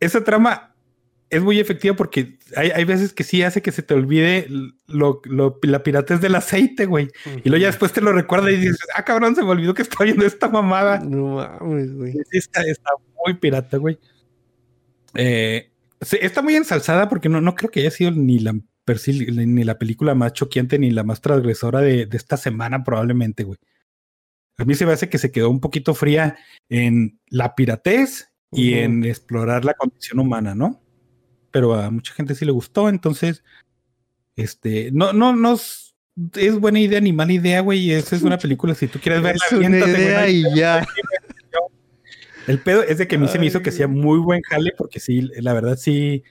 Esa 0.00 0.22
trama 0.24 0.74
es 1.30 1.42
muy 1.42 1.58
efectiva 1.58 1.94
porque 1.94 2.38
hay, 2.56 2.70
hay 2.70 2.84
veces 2.84 3.12
que 3.12 3.22
sí 3.24 3.42
hace 3.42 3.60
que 3.60 3.72
se 3.72 3.82
te 3.82 3.92
olvide 3.92 4.46
lo, 4.86 5.20
lo- 5.24 5.58
la 5.62 5.82
piratez 5.82 6.20
del 6.22 6.34
aceite, 6.36 6.86
güey. 6.86 7.08
Y 7.44 7.48
luego 7.50 7.60
ya 7.60 7.66
después 7.66 7.92
te 7.92 8.00
lo 8.00 8.12
recuerda 8.12 8.50
y 8.50 8.56
dices, 8.56 8.78
ah, 8.96 9.04
cabrón, 9.04 9.34
se 9.36 9.42
me 9.42 9.50
olvidó 9.50 9.74
que 9.74 9.82
estaba 9.82 10.04
viendo 10.06 10.24
esta 10.24 10.48
mamada. 10.48 11.00
No 11.00 11.36
mames, 11.36 11.92
güey. 11.94 12.12
Sí, 12.12 12.38
está, 12.38 12.62
está 12.62 12.90
muy 13.24 13.34
pirata, 13.34 13.76
güey. 13.76 13.98
Eh, 15.14 15.70
está 16.20 16.42
muy 16.42 16.54
ensalzada 16.54 17.08
porque 17.08 17.28
no, 17.28 17.40
no 17.40 17.54
creo 17.54 17.70
que 17.70 17.80
haya 17.80 17.90
sido 17.90 18.10
ni 18.10 18.38
la, 18.38 18.54
persil- 18.88 19.30
ni 19.46 19.64
la 19.64 19.78
película 19.78 20.14
más 20.14 20.32
choqueante 20.32 20.78
ni 20.78 20.90
la 20.90 21.04
más 21.04 21.20
transgresora 21.20 21.80
de, 21.80 22.06
de 22.06 22.16
esta 22.16 22.36
semana, 22.36 22.82
probablemente, 22.84 23.44
güey. 23.44 23.58
A 24.56 24.64
mí 24.64 24.74
se 24.74 24.86
me 24.86 24.92
hace 24.92 25.08
que 25.08 25.18
se 25.18 25.30
quedó 25.30 25.50
un 25.50 25.60
poquito 25.60 25.94
fría 25.94 26.36
en 26.68 27.20
la 27.28 27.54
piratez 27.54 28.32
y 28.50 28.74
en 28.74 29.04
explorar 29.04 29.64
la 29.64 29.74
condición 29.74 30.18
humana, 30.18 30.54
¿no? 30.54 30.80
Pero 31.50 31.74
a 31.74 31.90
mucha 31.90 32.14
gente 32.14 32.34
sí 32.34 32.44
le 32.44 32.50
gustó, 32.50 32.88
entonces, 32.88 33.44
este, 34.36 34.90
no, 34.90 35.12
no, 35.12 35.36
no 35.36 35.56
es 36.34 36.58
buena 36.58 36.80
idea 36.80 37.00
ni 37.00 37.12
mala 37.12 37.32
idea, 37.32 37.60
güey. 37.60 37.92
Esa 37.92 38.16
es 38.16 38.22
una 38.22 38.38
película, 38.38 38.74
si 38.74 38.88
tú 38.88 38.98
quieres 38.98 39.22
verla, 39.22 39.44
Es 39.46 39.52
una 39.52 39.78
idea 39.78 40.28
y 40.28 40.42
ya. 40.56 40.84
el 42.48 42.58
pedo 42.60 42.82
es 42.82 42.98
de 42.98 43.06
que 43.06 43.16
a 43.16 43.18
mí 43.18 43.28
se 43.28 43.38
me 43.38 43.46
hizo 43.46 43.62
que 43.62 43.70
hacía 43.70 43.86
muy 43.86 44.18
buen 44.18 44.42
jale, 44.42 44.72
porque 44.76 44.98
sí, 44.98 45.28
la 45.36 45.52
verdad 45.52 45.76
sí, 45.76 46.24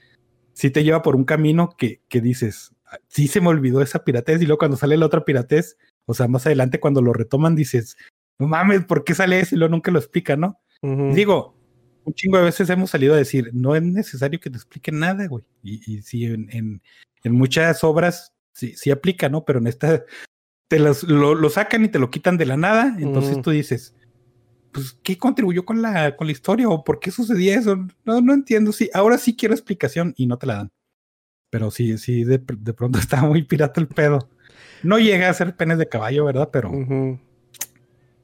sí 0.57 0.71
te 0.71 0.83
lleva 0.83 1.01
por 1.03 1.15
un 1.15 1.23
camino 1.23 1.69
que, 1.77 2.01
que 2.09 2.19
dices, 2.21 2.73
"Ah, 2.85 2.97
sí 3.07 3.27
se 3.27 3.41
me 3.41 3.49
olvidó 3.49 3.81
esa 3.81 4.03
piratez, 4.03 4.41
y 4.41 4.45
luego 4.45 4.57
cuando 4.59 4.77
sale 4.77 4.97
la 4.97 5.05
otra 5.05 5.23
piratez, 5.23 5.77
o 6.05 6.13
sea, 6.13 6.27
más 6.27 6.45
adelante 6.45 6.79
cuando 6.79 7.01
lo 7.01 7.13
retoman, 7.13 7.55
dices, 7.55 7.95
no 8.39 8.47
mames, 8.47 8.85
¿por 8.85 9.03
qué 9.03 9.13
sale 9.13 9.39
eso? 9.39 9.55
Y 9.55 9.57
luego 9.59 9.71
nunca 9.71 9.91
lo 9.91 9.99
explica, 9.99 10.35
¿no? 10.35 10.59
Digo, 11.13 11.55
un 12.05 12.13
chingo 12.13 12.37
de 12.37 12.45
veces 12.45 12.69
hemos 12.69 12.89
salido 12.89 13.13
a 13.13 13.17
decir, 13.17 13.49
no 13.53 13.75
es 13.75 13.83
necesario 13.83 14.39
que 14.39 14.49
te 14.49 14.57
expliquen 14.57 14.99
nada, 14.99 15.27
güey. 15.27 15.43
Y, 15.63 15.97
y 15.97 16.01
sí, 16.01 16.25
en, 16.25 16.47
en, 16.51 16.81
en 17.23 17.33
muchas 17.33 17.83
obras 17.83 18.33
sí, 18.53 18.73
sí 18.75 18.89
aplica, 18.91 19.27
¿no? 19.29 19.43
Pero 19.45 19.59
en 19.59 19.67
esta 19.67 20.05
te 20.69 20.79
las- 20.79 21.03
lo, 21.03 21.35
lo 21.35 21.49
sacan 21.49 21.85
y 21.85 21.89
te 21.89 21.99
lo 21.99 22.09
quitan 22.09 22.37
de 22.37 22.45
la 22.45 22.57
nada. 22.57 22.95
Entonces 22.99 23.41
tú 23.41 23.51
dices, 23.51 23.95
pues, 24.77 24.95
¿qué 25.01 25.17
contribuyó 25.17 25.65
con 25.65 25.81
la, 25.81 26.15
con 26.15 26.27
la 26.27 26.33
historia? 26.33 26.69
¿O 26.69 26.83
por 26.83 26.99
qué 26.99 27.09
sucedía 27.09 27.57
eso? 27.57 27.87
No, 28.05 28.21
no 28.21 28.31
entiendo. 28.31 28.71
Sí, 28.71 28.91
ahora 28.93 29.17
sí 29.17 29.35
quiero 29.35 29.55
explicación 29.55 30.13
y 30.17 30.27
no 30.27 30.37
te 30.37 30.45
la 30.45 30.57
dan. 30.57 30.71
Pero 31.49 31.71
sí, 31.71 31.97
sí, 31.97 32.23
de, 32.23 32.37
de 32.37 32.73
pronto 32.73 32.99
está 32.99 33.23
muy 33.23 33.41
pirata 33.41 33.81
el 33.81 33.87
pedo. 33.87 34.29
No 34.83 34.99
llega 34.99 35.29
a 35.29 35.33
ser 35.33 35.55
penes 35.55 35.79
de 35.79 35.89
caballo, 35.89 36.25
¿verdad? 36.25 36.49
Pero 36.53 36.69
Ujú. 36.69 37.19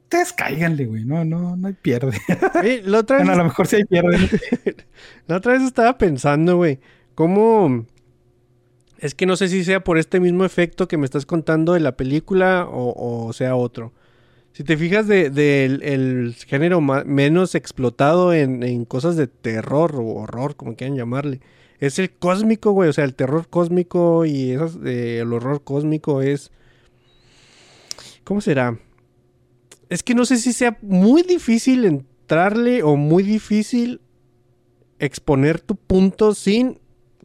ustedes 0.04 0.32
cáiganle, 0.32 0.86
güey. 0.86 1.04
No, 1.04 1.24
no, 1.24 1.56
no 1.56 1.66
hay 1.66 1.74
pierde. 1.74 2.20
Oye, 2.62 2.82
la 2.84 3.00
otra 3.00 3.16
vez 3.16 3.26
bueno, 3.26 3.40
a 3.40 3.42
lo 3.42 3.48
mejor 3.48 3.66
sí 3.66 3.74
hay 3.74 3.84
pierde. 3.86 4.16
La 5.26 5.38
otra 5.38 5.54
vez 5.54 5.62
estaba 5.62 5.98
pensando, 5.98 6.54
güey, 6.56 6.78
cómo... 7.16 7.84
Es 8.98 9.16
que 9.16 9.26
no 9.26 9.34
sé 9.34 9.48
si 9.48 9.64
sea 9.64 9.82
por 9.82 9.98
este 9.98 10.20
mismo 10.20 10.44
efecto 10.44 10.86
que 10.86 10.98
me 10.98 11.04
estás 11.04 11.26
contando 11.26 11.72
de 11.72 11.80
la 11.80 11.96
película 11.96 12.64
o, 12.70 13.26
o 13.26 13.32
sea 13.32 13.56
otro. 13.56 13.92
Si 14.54 14.62
te 14.62 14.76
fijas 14.76 15.08
del 15.08 15.34
de, 15.34 15.42
del- 15.42 15.82
el 15.82 16.34
género 16.36 16.80
menos 16.80 17.56
explotado 17.56 18.32
en, 18.32 18.84
cosas 18.84 19.16
de 19.16 19.26
terror 19.26 19.96
o 19.96 20.06
horror, 20.14 20.54
como 20.54 20.76
quieran 20.76 20.96
llamarle, 20.96 21.40
es 21.80 21.98
el 21.98 22.12
cósmico, 22.12 22.70
güey. 22.70 22.88
O 22.88 22.92
sea, 22.92 23.02
el 23.04 23.16
terror 23.16 23.48
cósmico 23.48 24.24
y 24.24 24.52
esas, 24.52 24.78
eh, 24.84 25.18
el 25.22 25.32
horror 25.32 25.64
cósmico 25.64 26.22
es... 26.22 26.52
¿Cómo 28.22 28.40
será? 28.40 28.78
Es 29.88 30.04
que 30.04 30.14
no 30.14 30.24
sé 30.24 30.36
si 30.36 30.52
sea 30.52 30.78
muy 30.82 31.22
difícil 31.22 31.84
entrarle 31.84 32.84
o 32.84 32.94
muy 32.94 33.24
difícil 33.24 34.00
exponer 35.00 35.60
tu 35.60 35.74
punto 35.74 36.32
sin 36.32 36.78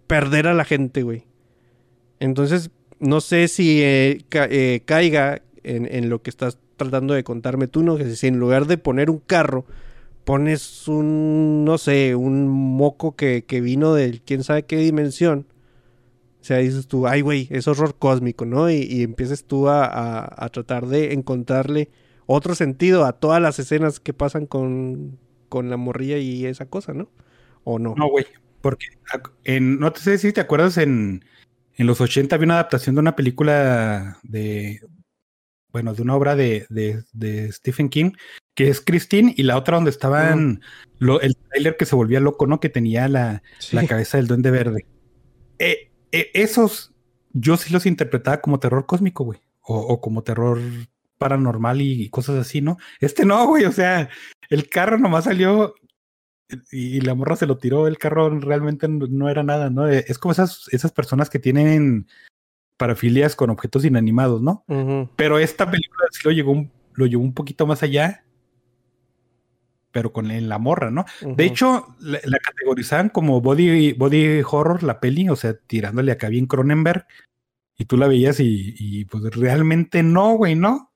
perder 0.07 0.47
a 0.47 0.55
la 0.55 0.65
gente, 0.65 1.03
güey. 1.03 1.25
Entonces, 2.19 2.71
no 2.99 3.21
sé 3.21 3.47
si 3.49 3.83
eh, 3.83 4.23
eh, 4.31 4.81
caiga 4.85 5.43
en, 5.61 5.85
en 5.93 6.09
lo 6.09 6.23
que 6.23 6.31
estás 6.31 6.57
tratando 6.79 7.13
de 7.13 7.23
contarme 7.23 7.67
tú, 7.67 7.83
¿no? 7.83 7.95
Que 7.97 8.15
si 8.15 8.25
en 8.27 8.39
lugar 8.39 8.65
de 8.65 8.79
poner 8.79 9.11
un 9.11 9.19
carro, 9.19 9.65
pones 10.25 10.87
un, 10.87 11.63
no 11.65 11.77
sé, 11.77 12.15
un 12.15 12.47
moco 12.47 13.15
que, 13.15 13.45
que 13.45 13.61
vino 13.61 13.93
de 13.93 14.19
quién 14.25 14.43
sabe 14.43 14.63
qué 14.65 14.77
dimensión. 14.77 15.45
O 16.41 16.43
sea, 16.43 16.57
dices 16.57 16.87
tú, 16.87 17.05
ay, 17.07 17.21
güey, 17.21 17.47
es 17.51 17.67
horror 17.67 17.95
cósmico, 17.99 18.45
¿no? 18.45 18.69
Y, 18.71 18.77
y 18.83 19.03
empieces 19.03 19.43
tú 19.45 19.67
a, 19.69 19.85
a- 19.85 20.45
a 20.45 20.49
tratar 20.49 20.87
de 20.87 21.13
encontrarle 21.13 21.89
otro 22.25 22.55
sentido 22.55 23.05
a 23.05 23.13
todas 23.13 23.41
las 23.41 23.59
escenas 23.59 23.99
que 23.99 24.13
pasan 24.13 24.45
con, 24.45 25.19
con 25.49 25.69
la 25.69 25.77
morrilla 25.77 26.17
y 26.17 26.45
esa 26.45 26.65
cosa, 26.65 26.93
¿no? 26.93 27.09
¿O 27.63 27.77
no? 27.79 27.93
No, 27.97 28.07
güey. 28.09 28.25
Porque 28.61 28.87
en, 29.45 29.79
no 29.79 29.91
te 29.93 29.99
sé 30.01 30.17
si 30.17 30.31
te 30.33 30.41
acuerdas, 30.41 30.77
en, 30.77 31.23
en 31.75 31.87
los 31.87 32.01
80 32.01 32.35
había 32.35 32.45
una 32.45 32.53
adaptación 32.55 32.95
de 32.95 32.99
una 33.01 33.15
película 33.15 34.19
de, 34.23 34.81
bueno, 35.71 35.93
de 35.93 36.01
una 36.01 36.15
obra 36.15 36.35
de, 36.35 36.65
de, 36.69 37.03
de 37.13 37.51
Stephen 37.51 37.89
King, 37.89 38.11
que 38.55 38.69
es 38.69 38.81
Christine, 38.81 39.33
y 39.37 39.43
la 39.43 39.57
otra 39.57 39.75
donde 39.77 39.91
estaban 39.91 40.61
lo- 40.97 41.21
el 41.21 41.35
trailer 41.35 41.77
que 41.77 41.85
se 41.85 41.95
volvía 41.95 42.19
loco, 42.19 42.47
¿no? 42.47 42.59
Que 42.59 42.69
tenía 42.69 43.07
la, 43.07 43.41
Sí. 43.59 43.75
la 43.75 43.85
cabeza 43.87 44.17
del 44.17 44.27
duende 44.27 44.51
verde. 44.51 44.85
Eh, 45.59 45.91
eh, 46.11 46.31
esos 46.33 46.93
yo 47.31 47.57
sí 47.57 47.71
los 47.71 47.85
interpretaba 47.85 48.41
como 48.41 48.59
terror 48.59 48.85
cósmico, 48.85 49.23
güey. 49.23 49.39
O, 49.61 49.77
o 49.77 50.01
como 50.01 50.23
terror 50.23 50.59
paranormal 51.19 51.79
y, 51.81 52.01
y 52.03 52.09
cosas 52.09 52.37
así, 52.37 52.61
¿no? 52.61 52.77
Este 52.99 53.23
no, 53.25 53.45
güey. 53.45 53.65
O 53.65 53.71
sea, 53.71 54.09
el 54.49 54.67
carro 54.69 54.97
nomás 54.97 55.25
salió 55.25 55.75
y, 56.71 56.97
y 56.97 57.01
la 57.01 57.13
morra 57.13 57.35
se 57.35 57.45
lo 57.45 57.57
tiró. 57.59 57.85
El 57.87 57.97
carro 57.99 58.29
realmente 58.39 58.87
no, 58.87 59.05
no 59.07 59.29
era 59.29 59.43
nada, 59.43 59.69
¿no? 59.69 59.87
Eh, 59.87 60.05
Es 60.07 60.17
como 60.17 60.31
esas, 60.31 60.65
esas 60.71 60.91
personas 60.91 61.29
que 61.29 61.37
tienen 61.39 62.07
parafilias 62.79 63.35
con 63.35 63.49
objetos 63.51 63.83
inanimados, 63.85 64.41
¿no? 64.41 64.63
Pero 65.15 65.37
esta 65.37 65.69
película 65.69 66.05
sí 66.11 66.21
lo 66.23 66.31
llevó 66.31 66.53
un, 66.53 66.71
lo 66.93 67.05
llevó 67.05 67.21
un 67.23 67.33
poquito 67.33 67.67
más 67.67 67.83
allá, 67.83 68.23
pero 69.91 70.13
con 70.13 70.27
la- 70.27 70.39
la 70.39 70.57
morra, 70.59 70.89
¿no? 70.91 71.03
De 71.35 71.45
hecho, 71.45 71.95
la, 71.99 72.19
la 72.23 72.39
categorizaban 72.39 73.09
como 73.09 73.41
body, 73.41 73.93
body 73.93 74.41
horror 74.49 74.81
la 74.83 74.99
peli, 74.99 75.29
o 75.29 75.35
sea, 75.35 75.55
tirándole 75.55 76.11
acá 76.11 76.29
bien 76.29 76.45
Cronenberg, 76.47 77.05
y 77.77 77.85
tú 77.85 77.97
la 77.97 78.07
veías 78.07 78.39
y, 78.39 78.75
y, 78.77 79.05
pues 79.05 79.23
realmente 79.35 80.01
no, 80.03 80.33
güey, 80.35 80.55
¿no? 80.55 80.91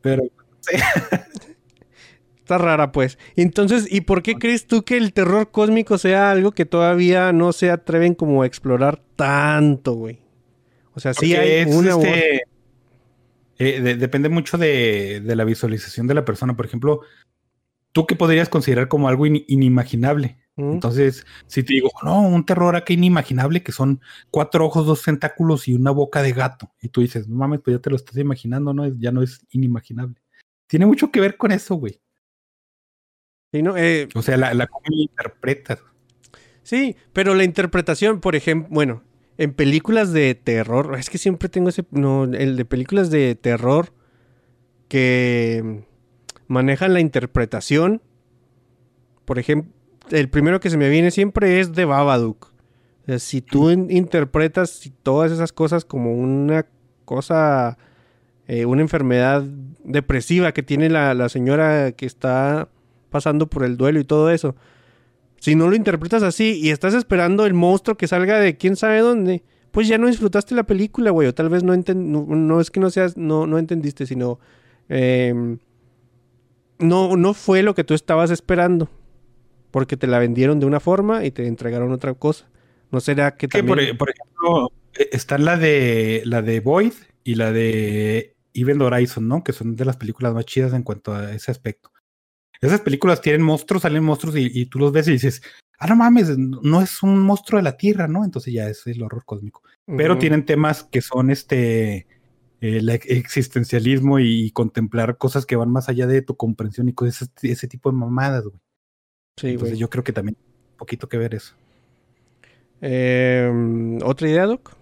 Pero 0.00 0.22
Está 2.38 2.56
rara, 2.58 2.92
pues. 2.92 3.18
Entonces, 3.36 3.86
¿y 3.90 4.00
por 4.02 4.22
qué 4.22 4.36
crees 4.36 4.66
tú 4.66 4.82
que 4.82 4.96
el 4.96 5.12
terror 5.12 5.50
cósmico 5.50 5.98
sea 5.98 6.30
algo 6.30 6.52
que 6.52 6.64
todavía 6.64 7.30
no 7.32 7.52
se 7.52 7.70
atreven 7.70 8.14
como 8.14 8.42
a 8.42 8.46
explorar 8.46 9.02
tanto, 9.16 9.92
güey? 9.94 10.20
O 10.98 11.00
sea, 11.00 11.14
sí 11.14 11.32
hay 11.36 11.52
es, 11.52 11.68
una 11.76 11.90
este, 11.90 12.42
eh, 13.58 13.80
de- 13.80 13.94
depende 13.96 14.28
mucho 14.28 14.58
de, 14.58 15.20
de 15.24 15.36
la 15.36 15.44
visualización 15.44 16.08
de 16.08 16.14
la 16.14 16.24
persona. 16.24 16.56
Por 16.56 16.66
ejemplo, 16.66 17.02
¿tú 17.92 18.04
qué 18.04 18.16
podrías 18.16 18.48
considerar 18.48 18.88
como 18.88 19.08
algo 19.08 19.24
in- 19.26 19.44
inimaginable? 19.46 20.38
Entonces, 20.56 21.24
si 21.46 21.62
te 21.62 21.74
digo, 21.74 21.88
no, 22.02 22.20
un 22.22 22.44
terror 22.44 22.74
acá 22.74 22.92
inimaginable 22.92 23.62
que 23.62 23.70
son 23.70 24.00
cuatro 24.32 24.66
ojos, 24.66 24.86
dos 24.86 25.04
tentáculos 25.04 25.68
y 25.68 25.74
una 25.74 25.92
boca 25.92 26.20
de 26.20 26.32
gato. 26.32 26.72
Y 26.82 26.88
tú 26.88 27.00
dices, 27.00 27.28
no 27.28 27.36
mames, 27.36 27.60
pues 27.62 27.76
ya 27.76 27.80
te 27.80 27.90
lo 27.90 27.94
estás 27.94 28.16
imaginando, 28.16 28.74
¿no? 28.74 28.88
Ya 28.98 29.12
no 29.12 29.22
es 29.22 29.46
inimaginable. 29.52 30.16
Tiene 30.66 30.86
mucho 30.86 31.12
que 31.12 31.20
ver 31.20 31.36
con 31.36 31.52
eso, 31.52 31.76
güey. 31.76 32.00
Sí, 33.52 33.62
¿no? 33.62 33.76
Eh, 33.76 34.08
O 34.16 34.22
sea, 34.22 34.36
la, 34.36 34.52
la 34.52 34.66
cómo 34.66 34.84
interpretas. 34.90 35.78
sí, 36.64 36.96
pero 37.12 37.36
la 37.36 37.44
interpretación, 37.44 38.20
por 38.20 38.34
ejemplo, 38.34 38.68
bueno, 38.72 39.02
en 39.38 39.54
películas 39.54 40.12
de 40.12 40.34
terror, 40.34 40.96
es 40.98 41.08
que 41.08 41.18
siempre 41.18 41.48
tengo 41.48 41.68
ese, 41.70 41.84
no, 41.90 42.24
el 42.24 42.56
de 42.56 42.64
películas 42.64 43.10
de 43.10 43.34
terror 43.34 43.92
que 44.88 45.84
manejan 46.48 46.92
la 46.92 47.00
interpretación. 47.00 48.02
Por 49.24 49.38
ejemplo, 49.38 49.72
el 50.10 50.28
primero 50.28 50.60
que 50.60 50.70
se 50.70 50.76
me 50.76 50.88
viene 50.88 51.10
siempre 51.10 51.60
es 51.60 51.72
de 51.74 51.84
Babadook. 51.84 52.52
Si 53.18 53.40
tú 53.40 53.70
in- 53.70 53.90
interpretas 53.90 54.90
todas 55.02 55.32
esas 55.32 55.52
cosas 55.52 55.84
como 55.84 56.12
una 56.12 56.66
cosa, 57.06 57.78
eh, 58.46 58.66
una 58.66 58.82
enfermedad 58.82 59.42
depresiva 59.84 60.52
que 60.52 60.62
tiene 60.62 60.90
la, 60.90 61.14
la 61.14 61.28
señora 61.30 61.92
que 61.92 62.04
está 62.04 62.68
pasando 63.08 63.46
por 63.46 63.64
el 63.64 63.76
duelo 63.78 64.00
y 64.00 64.04
todo 64.04 64.30
eso. 64.30 64.56
Si 65.38 65.54
no 65.54 65.68
lo 65.68 65.76
interpretas 65.76 66.22
así 66.22 66.58
y 66.60 66.70
estás 66.70 66.94
esperando 66.94 67.46
el 67.46 67.54
monstruo 67.54 67.96
que 67.96 68.08
salga 68.08 68.40
de 68.40 68.56
quién 68.56 68.76
sabe 68.76 69.00
dónde, 69.00 69.44
pues 69.70 69.86
ya 69.86 69.98
no 69.98 70.08
disfrutaste 70.08 70.54
la 70.54 70.64
película, 70.64 71.10
güey. 71.10 71.28
O 71.28 71.34
tal 71.34 71.48
vez 71.48 71.62
no, 71.62 71.76
no, 71.76 72.26
no 72.26 72.60
es 72.60 72.70
que 72.70 72.80
no 72.80 72.90
seas, 72.90 73.16
no, 73.16 73.46
no 73.46 73.58
entendiste, 73.58 74.06
sino 74.06 74.40
em, 74.88 75.58
no, 76.78 77.16
no 77.16 77.34
fue 77.34 77.62
lo 77.62 77.74
que 77.74 77.84
tú 77.84 77.94
estabas 77.94 78.30
esperando. 78.30 78.90
Porque 79.70 79.96
te 79.96 80.06
la 80.06 80.18
vendieron 80.18 80.60
de 80.60 80.66
una 80.66 80.80
forma 80.80 81.24
y 81.24 81.30
te 81.30 81.46
entregaron 81.46 81.92
otra 81.92 82.14
cosa. 82.14 82.48
¿No 82.90 83.00
será 83.00 83.36
que 83.36 83.48
Que 83.48 83.62
por, 83.62 83.76
también... 83.76 83.98
por 83.98 84.10
ejemplo, 84.10 84.72
eh, 84.98 85.10
están 85.12 85.44
la 85.44 85.56
de 85.56 86.22
la 86.24 86.42
de 86.42 86.60
Void 86.60 86.94
y 87.22 87.34
la 87.34 87.52
de 87.52 88.34
Event 88.54 88.80
Horizon, 88.80 89.28
¿no? 89.28 89.44
Que 89.44 89.52
son 89.52 89.76
de 89.76 89.84
las 89.84 89.96
películas 89.98 90.34
más 90.34 90.46
chidas 90.46 90.72
en 90.72 90.82
cuanto 90.82 91.14
a 91.14 91.32
ese 91.32 91.50
aspecto. 91.50 91.90
Esas 92.60 92.80
películas 92.80 93.20
tienen 93.20 93.42
monstruos, 93.42 93.82
salen 93.82 94.02
monstruos 94.04 94.36
y, 94.36 94.50
y 94.52 94.66
tú 94.66 94.78
los 94.78 94.92
ves 94.92 95.08
y 95.08 95.12
dices, 95.12 95.42
ah, 95.78 95.86
no 95.86 95.96
mames, 95.96 96.36
no 96.36 96.82
es 96.82 97.02
un 97.02 97.20
monstruo 97.20 97.58
de 97.58 97.62
la 97.62 97.76
Tierra, 97.76 98.08
¿no? 98.08 98.24
Entonces 98.24 98.52
ya 98.52 98.68
es 98.68 98.86
el 98.86 99.02
horror 99.02 99.24
cósmico. 99.24 99.62
Pero 99.86 100.18
tienen 100.18 100.44
temas 100.44 100.82
que 100.84 101.00
son 101.00 101.30
este 101.30 102.06
el 102.60 102.88
ex- 102.90 103.08
existencialismo 103.08 104.18
y 104.18 104.50
contemplar 104.50 105.16
cosas 105.16 105.46
que 105.46 105.54
van 105.56 105.70
más 105.70 105.88
allá 105.88 106.06
de 106.08 106.20
tu 106.22 106.36
comprensión 106.36 106.88
y 106.88 106.92
cosas, 106.92 107.30
ese, 107.36 107.52
ese 107.52 107.68
tipo 107.68 107.90
de 107.90 107.96
mamadas, 107.96 108.44
güey. 108.44 108.60
Sí, 109.38 109.46
Entonces 109.50 109.74
güey. 109.74 109.80
yo 109.80 109.88
creo 109.88 110.02
que 110.04 110.12
también 110.12 110.36
un 110.72 110.76
poquito 110.76 111.08
que 111.08 111.16
ver 111.18 111.34
eso. 111.36 111.54
Em, 112.80 113.98
¿Otra 114.02 114.28
idea, 114.28 114.46
Doc? 114.46 114.72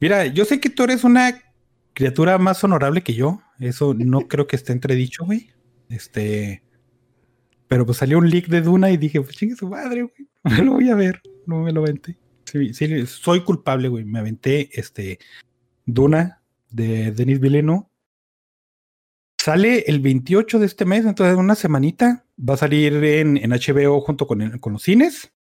Mira, 0.00 0.26
yo 0.26 0.44
sé 0.44 0.60
que 0.60 0.70
tú 0.70 0.82
eres 0.84 1.04
una 1.04 1.40
criatura 1.94 2.38
más 2.38 2.62
honorable 2.64 3.02
que 3.02 3.14
yo. 3.14 3.40
Eso 3.60 3.94
no 3.94 4.20
creo 4.28 4.46
que 4.46 4.56
esté 4.56 4.72
entredicho, 4.72 5.24
güey. 5.24 5.50
Este. 5.88 6.62
Pero 7.68 7.86
pues 7.86 7.98
salió 7.98 8.18
un 8.18 8.28
leak 8.28 8.46
de 8.48 8.60
Duna 8.60 8.90
y 8.90 8.96
dije, 8.96 9.20
pues 9.20 9.36
chingue 9.36 9.56
su 9.56 9.68
madre, 9.68 10.02
güey. 10.02 10.28
Me 10.44 10.64
lo 10.64 10.72
voy 10.72 10.90
a 10.90 10.94
ver. 10.94 11.22
No 11.46 11.60
me 11.60 11.72
lo 11.72 11.82
aventé. 11.82 12.18
Sí, 12.44 12.72
sí, 12.72 13.06
soy 13.06 13.42
culpable, 13.42 13.88
güey. 13.88 14.04
Me 14.04 14.18
aventé 14.18 14.70
este 14.78 15.18
Duna 15.84 16.42
de 16.70 17.12
Denis 17.12 17.40
Villeneuve. 17.40 17.86
Sale 19.38 19.84
el 19.86 20.00
28 20.00 20.58
de 20.58 20.66
este 20.66 20.84
mes, 20.84 21.04
entonces 21.04 21.34
en 21.34 21.40
una 21.40 21.54
semanita. 21.54 22.26
Va 22.38 22.54
a 22.54 22.58
salir 22.58 22.92
en, 23.04 23.36
en 23.36 23.50
HBO 23.50 24.00
junto 24.00 24.26
con, 24.26 24.58
con 24.58 24.72
los 24.74 24.82
cines. 24.82 25.32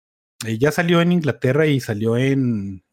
Eh, 0.46 0.58
ya 0.58 0.72
salió 0.72 1.02
en 1.02 1.12
Inglaterra 1.12 1.66
y 1.66 1.80
salió 1.80 2.18
en 2.18 2.84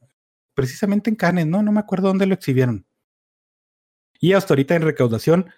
precisamente 0.54 1.10
en 1.10 1.16
Cannes, 1.16 1.46
¿no? 1.46 1.62
No 1.62 1.72
me 1.72 1.80
acuerdo 1.80 2.08
dónde 2.08 2.26
lo 2.26 2.34
exhibieron. 2.34 2.86
Y 4.20 4.34
hasta 4.34 4.52
ahorita 4.52 4.76
en 4.76 4.82
recaudación 4.82 5.50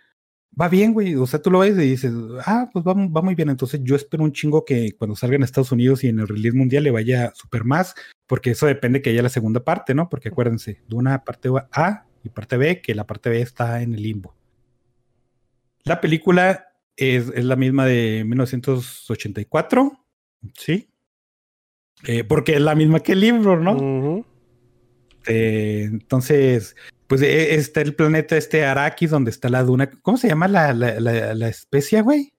va 0.61 0.69
bien, 0.69 0.93
güey. 0.93 1.15
O 1.15 1.27
sea, 1.27 1.41
tú 1.41 1.51
lo 1.51 1.61
ves 1.61 1.77
y 1.77 1.91
dices, 1.91 2.13
ah, 2.47 2.69
pues 2.73 2.85
va, 2.85 2.95
va 2.95 3.23
muy 3.23 3.35
bien. 3.35 3.51
Entonces 3.51 3.81
yo 3.83 3.97
espero 3.97 4.25
un 4.25 4.33
chingo 4.33 4.65
que 4.65 4.93
cuando 4.93 5.17
salga 5.17 5.37
en 5.37 5.43
Estados 5.43 5.73
Unidos 5.73 6.05
y 6.05 6.09
en 6.09 6.21
el 6.21 6.29
release 6.29 6.57
mundial 6.57 6.85
le 6.85 6.91
vaya 6.91 7.33
súper 7.35 7.65
más, 7.65 7.95
porque 8.27 8.51
eso 8.51 8.67
depende 8.67 9.03
que 9.03 9.11
haya 9.11 9.23
la 9.23 9.29
segunda 9.29 9.65
parte, 9.65 9.95
¿no? 9.95 10.09
Porque 10.09 10.29
acuérdense, 10.29 10.83
de 10.89 10.95
una 10.95 11.25
parte 11.25 11.49
A 11.73 12.07
y 12.25 12.29
parte 12.29 12.57
B, 12.57 12.81
que 12.81 12.95
la 12.95 13.07
parte 13.07 13.31
B 13.31 13.41
está 13.41 13.83
en 13.83 13.95
el 13.95 14.03
limbo. 14.03 14.35
La 15.85 16.01
película 16.01 16.69
es, 16.97 17.29
es 17.35 17.45
la 17.45 17.57
misma 17.57 17.87
de 17.87 18.25
1984, 18.25 19.93
¿sí? 20.55 20.89
Eh, 22.05 22.25
porque 22.25 22.55
es 22.55 22.61
la 22.61 22.75
misma 22.75 23.01
que 23.01 23.13
el 23.13 23.21
libro, 23.21 23.59
¿no? 23.59 24.25
Eh, 25.27 25.89
entonces, 25.91 26.77
pues 27.13 27.23
eh, 27.23 27.55
está 27.57 27.81
el 27.83 27.95
planeta 27.95 28.37
este 28.37 28.65
Arrakis, 28.65 29.11
donde 29.11 29.31
está 29.31 29.49
la 29.49 29.63
duna. 29.63 29.91
¿Cómo 30.03 30.17
se 30.17 30.29
llama 30.29 30.49
la, 30.49 30.73
la, 30.73 30.99
la, 30.99 31.35
la 31.35 31.49
especie, 31.49 32.01
güey? 32.01 32.33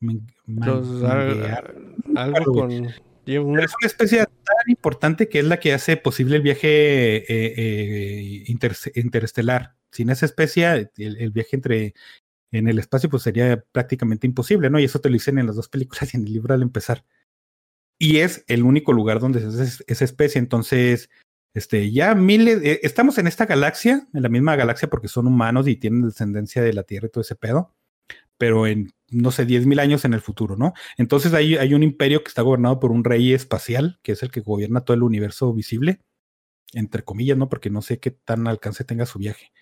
Man- 0.00 0.26
Los- 0.46 0.86
manguear. 0.88 1.74
al- 2.16 2.34
algo 2.34 2.52
con. 2.52 2.72
una- 2.72 2.90
es 3.26 3.38
una 3.80 3.86
especie 3.86 4.18
tan 4.24 4.66
importante 4.66 5.28
que 5.28 5.38
es 5.38 5.44
la 5.44 5.60
que 5.60 5.72
hace 5.72 5.96
posible 5.96 6.34
el 6.36 6.42
viaje 6.42 7.18
eh, 7.18 7.24
eh, 7.56 8.44
inter- 8.46 8.76
interestelar. 8.96 9.76
Sin 9.92 10.10
esa 10.10 10.26
especie, 10.26 10.90
el, 10.96 11.16
el 11.18 11.30
viaje 11.30 11.54
entre 11.56 11.94
en 12.50 12.66
el 12.68 12.78
espacio 12.80 13.08
pues 13.08 13.22
sería 13.22 13.62
prácticamente 13.72 14.26
imposible, 14.26 14.70
¿no? 14.70 14.80
Y 14.80 14.84
eso 14.84 15.00
te 15.00 15.08
lo 15.08 15.12
dicen 15.12 15.38
en 15.38 15.46
las 15.46 15.54
dos 15.56 15.68
películas 15.68 16.12
y 16.12 16.16
en 16.16 16.26
el 16.26 16.32
libro 16.32 16.52
al 16.54 16.62
empezar. 16.62 17.04
Y 17.98 18.16
es 18.18 18.44
el 18.48 18.64
único 18.64 18.92
lugar 18.92 19.20
donde 19.20 19.40
se 19.40 19.46
hace 19.46 19.84
esa 19.86 20.04
especie. 20.04 20.40
Entonces, 20.40 21.08
este, 21.54 21.90
ya 21.92 22.14
miles, 22.14 22.62
eh, 22.62 22.80
estamos 22.82 23.18
en 23.18 23.26
esta 23.26 23.46
galaxia, 23.46 24.08
en 24.12 24.22
la 24.22 24.28
misma 24.28 24.56
galaxia 24.56 24.88
porque 24.88 25.08
son 25.08 25.26
humanos 25.26 25.68
y 25.68 25.76
tienen 25.76 26.02
descendencia 26.02 26.62
de 26.62 26.72
la 26.72 26.82
Tierra 26.84 27.08
y 27.08 27.10
todo 27.10 27.22
ese 27.22 27.36
pedo, 27.36 27.74
pero 28.38 28.66
en, 28.66 28.92
no 29.10 29.30
sé, 29.30 29.46
10.000 29.46 29.80
años 29.80 30.04
en 30.04 30.14
el 30.14 30.20
futuro, 30.20 30.56
¿no? 30.56 30.72
Entonces 30.96 31.34
hay, 31.34 31.56
hay 31.56 31.74
un 31.74 31.82
imperio 31.82 32.24
que 32.24 32.28
está 32.28 32.42
gobernado 32.42 32.80
por 32.80 32.90
un 32.90 33.04
rey 33.04 33.32
espacial, 33.34 34.00
que 34.02 34.12
es 34.12 34.22
el 34.22 34.30
que 34.30 34.40
gobierna 34.40 34.82
todo 34.82 34.94
el 34.96 35.02
universo 35.02 35.52
visible, 35.52 36.00
entre 36.72 37.04
comillas, 37.04 37.38
¿no? 37.38 37.48
Porque 37.48 37.70
no 37.70 37.82
sé 37.82 38.00
qué 38.00 38.10
tan 38.10 38.46
alcance 38.48 38.84
tenga 38.84 39.06
su 39.06 39.18
viaje. 39.18 39.52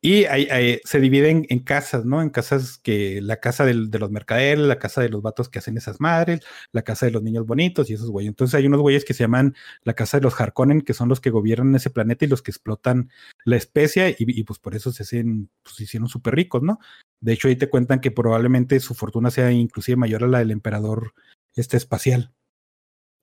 Y 0.00 0.26
hay- 0.26 0.80
se 0.84 1.00
dividen 1.00 1.44
en 1.48 1.58
casas, 1.58 2.04
¿no? 2.04 2.22
En 2.22 2.30
casas 2.30 2.78
que 2.78 3.20
la 3.20 3.40
casa 3.40 3.64
de 3.66 3.74
los 3.74 4.10
mercaderes, 4.12 4.64
la 4.64 4.78
casa 4.78 5.00
de 5.00 5.08
los 5.08 5.22
vatos 5.22 5.48
que 5.48 5.58
hacen 5.58 5.76
esas 5.76 6.00
madres, 6.00 6.40
la 6.72 6.82
casa 6.82 7.06
de 7.06 7.12
los 7.12 7.22
niños 7.24 7.46
bonitos 7.46 7.90
y 7.90 7.94
esos 7.94 8.08
güeyes. 8.10 8.28
Entonces 8.28 8.54
hay 8.54 8.66
unos 8.66 8.80
güeyes 8.80 9.04
que 9.04 9.12
se 9.12 9.24
llaman 9.24 9.56
la 9.82 9.94
casa 9.94 10.18
de 10.18 10.22
los 10.22 10.40
Harkonnen, 10.40 10.82
que 10.82 10.94
son 10.94 11.08
los 11.08 11.20
que 11.20 11.30
gobiernan 11.30 11.74
ese 11.74 11.90
planeta 11.90 12.24
y 12.24 12.28
los 12.28 12.42
que 12.42 12.52
explotan 12.52 13.10
la 13.44 13.56
especie 13.56 14.14
y, 14.18 14.44
pues 14.44 14.60
por 14.60 14.76
eso 14.76 14.92
se 14.92 15.02
hacen, 15.02 15.50
pues 15.64 15.80
hicieron 15.80 16.08
súper 16.08 16.36
ricos, 16.36 16.62
¿no? 16.62 16.78
De 17.20 17.32
hecho 17.32 17.48
ahí 17.48 17.56
te 17.56 17.68
cuentan 17.68 18.00
que 18.00 18.12
probablemente 18.12 18.78
su 18.78 18.94
fortuna 18.94 19.32
sea 19.32 19.50
inclusive 19.50 19.96
mayor 19.96 20.22
a 20.22 20.28
la 20.28 20.38
del 20.38 20.52
emperador 20.52 21.12
este 21.56 21.76
espacial. 21.76 22.32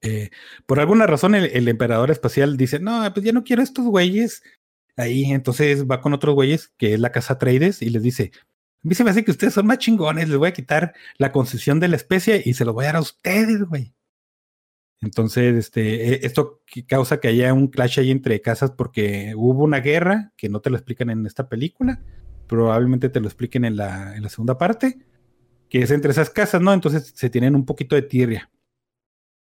Eh, 0.01 0.29
por 0.65 0.79
alguna 0.79 1.07
razón 1.07 1.35
el, 1.35 1.45
el 1.45 1.67
emperador 1.69 2.11
espacial 2.11 2.57
dice, 2.57 2.79
no, 2.79 3.09
pues 3.13 3.25
ya 3.25 3.31
no 3.31 3.43
quiero 3.45 3.63
estos 3.63 3.85
güeyes 3.85 4.43
ahí, 4.97 5.25
entonces 5.25 5.85
va 5.85 6.01
con 6.01 6.13
otros 6.13 6.35
güeyes 6.35 6.69
que 6.77 6.93
es 6.93 6.99
la 6.99 7.11
casa 7.11 7.37
Trades 7.37 7.81
y 7.81 7.89
les 7.89 8.03
dice, 8.03 8.31
a 8.35 8.87
mí 8.87 8.95
se 8.95 9.03
me 9.03 9.09
hace 9.09 9.23
que 9.23 9.31
ustedes 9.31 9.53
son 9.53 9.65
más 9.65 9.79
chingones, 9.79 10.29
les 10.29 10.37
voy 10.37 10.49
a 10.49 10.53
quitar 10.53 10.93
la 11.17 11.31
concesión 11.31 11.79
de 11.79 11.87
la 11.87 11.95
especie 11.95 12.41
y 12.45 12.53
se 12.53 12.65
lo 12.65 12.73
voy 12.73 12.85
a 12.85 12.87
dar 12.87 12.97
a 12.97 13.01
ustedes, 13.01 13.63
güey. 13.63 13.93
Entonces, 15.01 15.55
este, 15.55 16.13
eh, 16.13 16.19
esto 16.23 16.61
causa 16.87 17.19
que 17.19 17.27
haya 17.27 17.53
un 17.53 17.67
clash 17.67 17.99
ahí 17.99 18.11
entre 18.11 18.41
casas 18.41 18.71
porque 18.71 19.33
hubo 19.35 19.63
una 19.63 19.79
guerra 19.79 20.33
que 20.37 20.49
no 20.49 20.61
te 20.61 20.69
lo 20.69 20.77
explican 20.77 21.09
en 21.09 21.25
esta 21.25 21.49
película, 21.49 22.01
probablemente 22.47 23.09
te 23.09 23.19
lo 23.19 23.27
expliquen 23.27 23.65
en 23.65 23.75
la, 23.75 24.15
en 24.15 24.23
la 24.23 24.29
segunda 24.29 24.57
parte, 24.57 24.99
que 25.69 25.81
es 25.81 25.91
entre 25.91 26.11
esas 26.11 26.29
casas, 26.29 26.61
¿no? 26.61 26.73
Entonces 26.73 27.11
se 27.15 27.29
tienen 27.29 27.55
un 27.55 27.65
poquito 27.65 27.95
de 27.95 28.03
tirria. 28.03 28.51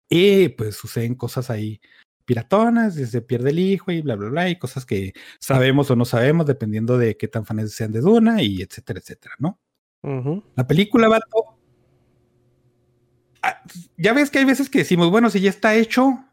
Y 0.09 0.49
pues 0.51 0.77
suceden 0.77 1.15
cosas 1.15 1.51
ahí 1.51 1.81
piratonas, 2.27 2.99
y 2.99 3.07
se 3.07 3.23
pierde 3.23 3.51
el 3.51 3.59
hijo 3.59 3.91
y 3.93 4.03
bla, 4.03 4.17
bla, 4.17 4.29
bla, 4.29 4.51
y 4.51 4.59
cosas 4.59 4.85
que 4.85 5.15
sabemos 5.41 5.91
o 5.91 5.97
no 5.97 6.05
sabemos, 6.05 6.45
dependiendo 6.47 6.99
de 6.99 7.17
qué 7.17 7.29
tan 7.29 7.47
fans 7.47 7.73
sean 7.73 7.93
de 7.93 8.01
Duna, 8.01 8.43
y 8.43 8.61
etcétera, 8.61 8.99
etcétera, 9.01 9.35
¿no? 9.39 9.59
La 10.55 10.67
película, 10.67 11.09
vato. 11.09 11.59
ah, 13.43 13.63
Ya 13.97 14.13
ves 14.13 14.31
que 14.31 14.39
hay 14.41 14.45
veces 14.45 14.69
que 14.69 14.79
decimos, 14.81 15.11
bueno, 15.11 15.31
si 15.31 15.41
ya 15.41 15.51
está 15.51 15.75
hecho, 15.75 16.25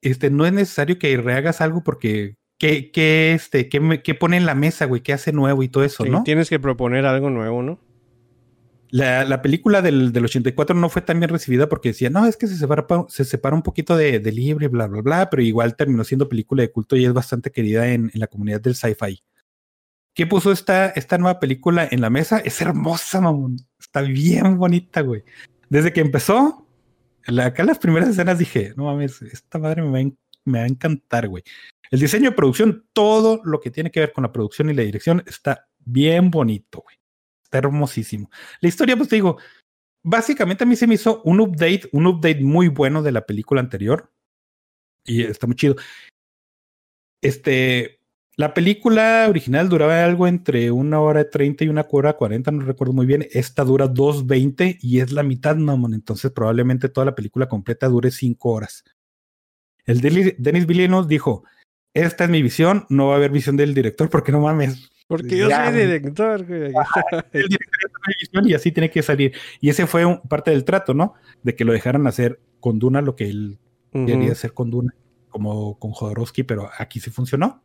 este, 0.00 0.30
no 0.30 0.46
es 0.46 0.52
necesario 0.52 0.98
que 0.98 1.16
rehagas 1.16 1.60
algo 1.60 1.82
porque 1.82 2.36
¿qué, 2.58 2.90
qué, 2.92 3.32
este, 3.34 3.68
qué, 3.68 4.02
qué 4.02 4.14
pone 4.14 4.36
en 4.36 4.46
la 4.46 4.54
mesa, 4.54 4.84
güey? 4.86 5.02
¿Qué 5.02 5.12
hace 5.12 5.32
nuevo 5.32 5.62
y 5.62 5.68
todo 5.68 5.84
eso, 5.84 6.04
Sí, 6.04 6.10
no? 6.10 6.22
Tienes 6.22 6.48
que 6.48 6.60
proponer 6.60 7.06
algo 7.06 7.30
nuevo, 7.30 7.62
¿no? 7.62 7.80
La, 8.94 9.24
la 9.24 9.42
película 9.42 9.82
del, 9.82 10.12
del 10.12 10.24
84 10.26 10.76
no 10.76 10.88
fue 10.88 11.02
tan 11.02 11.18
bien 11.18 11.28
recibida 11.28 11.68
porque 11.68 11.88
decía, 11.88 12.10
no, 12.10 12.26
es 12.26 12.36
que 12.36 12.46
se 12.46 12.56
separa, 12.56 12.86
pa- 12.86 13.06
se 13.08 13.24
separa 13.24 13.56
un 13.56 13.62
poquito 13.64 13.96
de, 13.96 14.20
de 14.20 14.30
libre, 14.30 14.68
bla, 14.68 14.86
bla, 14.86 15.02
bla, 15.02 15.30
pero 15.30 15.42
igual 15.42 15.74
terminó 15.74 16.04
siendo 16.04 16.28
película 16.28 16.62
de 16.62 16.70
culto 16.70 16.94
y 16.94 17.04
es 17.04 17.12
bastante 17.12 17.50
querida 17.50 17.88
en, 17.88 18.12
la 18.14 18.28
comunidad 18.28 18.60
del 18.60 18.76
sci-fi. 18.76 19.20
¿Qué 20.14 20.28
puso 20.28 20.52
esta, 20.52 20.90
esta 20.90 21.18
nueva 21.18 21.40
película 21.40 21.88
en 21.90 22.02
la 22.02 22.08
mesa? 22.08 22.38
Es 22.38 22.60
hermosa, 22.60 23.20
mamón. 23.20 23.56
Está 23.80 24.00
bien 24.00 24.56
bonita, 24.58 25.00
güey. 25.00 25.24
Desde 25.68 25.92
que 25.92 26.00
empezó, 26.00 26.64
la- 27.26 27.46
acá 27.46 27.62
en 27.62 27.66
las 27.66 27.80
primeras 27.80 28.10
escenas 28.10 28.38
dije, 28.38 28.74
no 28.76 28.84
mames, 28.84 29.22
esta 29.22 29.58
madre 29.58 29.82
me 29.82 29.90
va 30.04 30.10
me 30.44 30.58
va 30.60 30.64
a 30.66 30.68
encantar, 30.68 31.26
güey. 31.26 31.42
El 31.90 31.98
diseño 31.98 32.30
de 32.30 32.36
producción, 32.36 32.86
todo 32.92 33.40
lo 33.44 33.58
que 33.60 33.72
tiene 33.72 33.90
que 33.90 33.98
ver 33.98 34.12
con 34.12 34.22
la 34.22 34.30
producción 34.30 34.70
y 34.70 34.74
la 34.74 34.82
dirección 34.82 35.20
está 35.26 35.66
bien 35.84 36.30
bonito, 36.30 36.82
güey. 36.84 36.96
Está 37.54 37.68
hermosísimo. 37.68 38.30
La 38.60 38.68
historia, 38.68 38.96
pues 38.96 39.08
te 39.08 39.14
digo, 39.14 39.38
básicamente 40.02 40.64
a 40.64 40.66
mí 40.66 40.74
se 40.74 40.88
me 40.88 40.94
hizo 40.94 41.22
un 41.22 41.38
update, 41.38 41.88
un 41.92 42.08
update 42.08 42.42
muy 42.42 42.66
bueno 42.66 43.00
de 43.00 43.12
la 43.12 43.24
película 43.26 43.60
anterior. 43.60 44.10
Y 45.04 45.22
está 45.22 45.46
muy 45.46 45.54
chido. 45.54 45.76
Este, 47.22 48.00
la 48.34 48.54
película 48.54 49.26
original 49.28 49.68
duraba 49.68 50.04
algo 50.04 50.26
entre 50.26 50.72
una 50.72 50.98
hora 50.98 51.30
treinta 51.30 51.62
y 51.62 51.68
una 51.68 51.86
hora 51.88 52.14
cuarenta, 52.14 52.50
no 52.50 52.64
recuerdo 52.64 52.92
muy 52.92 53.06
bien. 53.06 53.28
Esta 53.30 53.62
dura 53.62 53.86
2.20 53.86 54.78
y 54.80 54.98
es 54.98 55.12
la 55.12 55.22
mitad, 55.22 55.54
mamón. 55.54 55.94
Entonces 55.94 56.32
probablemente 56.32 56.88
toda 56.88 57.04
la 57.04 57.14
película 57.14 57.48
completa 57.48 57.86
dure 57.86 58.10
cinco 58.10 58.50
horas. 58.50 58.82
El 59.86 60.00
Denis 60.00 60.66
Villeneuve 60.66 61.06
dijo, 61.06 61.44
esta 61.94 62.24
es 62.24 62.30
mi 62.30 62.42
visión, 62.42 62.84
no 62.88 63.08
va 63.08 63.12
a 63.14 63.16
haber 63.18 63.30
visión 63.30 63.56
del 63.56 63.74
director 63.74 64.10
porque 64.10 64.32
no 64.32 64.40
mames, 64.40 64.90
Porque 65.06 65.36
yo 65.36 65.48
Ya, 65.48 65.70
soy 65.70 65.80
director, 65.80 66.46
güey. 66.46 66.72
el 67.32 67.48
director 67.48 68.46
y 68.48 68.54
así 68.54 68.72
tiene 68.72 68.90
que 68.90 69.02
salir. 69.02 69.32
Y 69.60 69.68
ese 69.68 69.86
fue 69.86 70.04
un- 70.06 70.20
parte 70.22 70.50
del 70.50 70.64
trato, 70.64 70.94
¿no? 70.94 71.14
De 71.42 71.54
que 71.54 71.64
lo 71.64 71.72
dejaran 71.72 72.06
hacer 72.06 72.40
con 72.60 72.78
Duna 72.78 73.02
lo 73.02 73.14
que 73.16 73.28
él 73.28 73.58
quería 73.92 74.32
hacer 74.32 74.52
con 74.54 74.70
Duna, 74.70 74.92
como 75.28 75.78
con 75.78 75.92
Jodorowsky, 75.92 76.42
pero 76.42 76.68
aquí 76.78 76.98
sí 77.00 77.10
funcionó. 77.10 77.62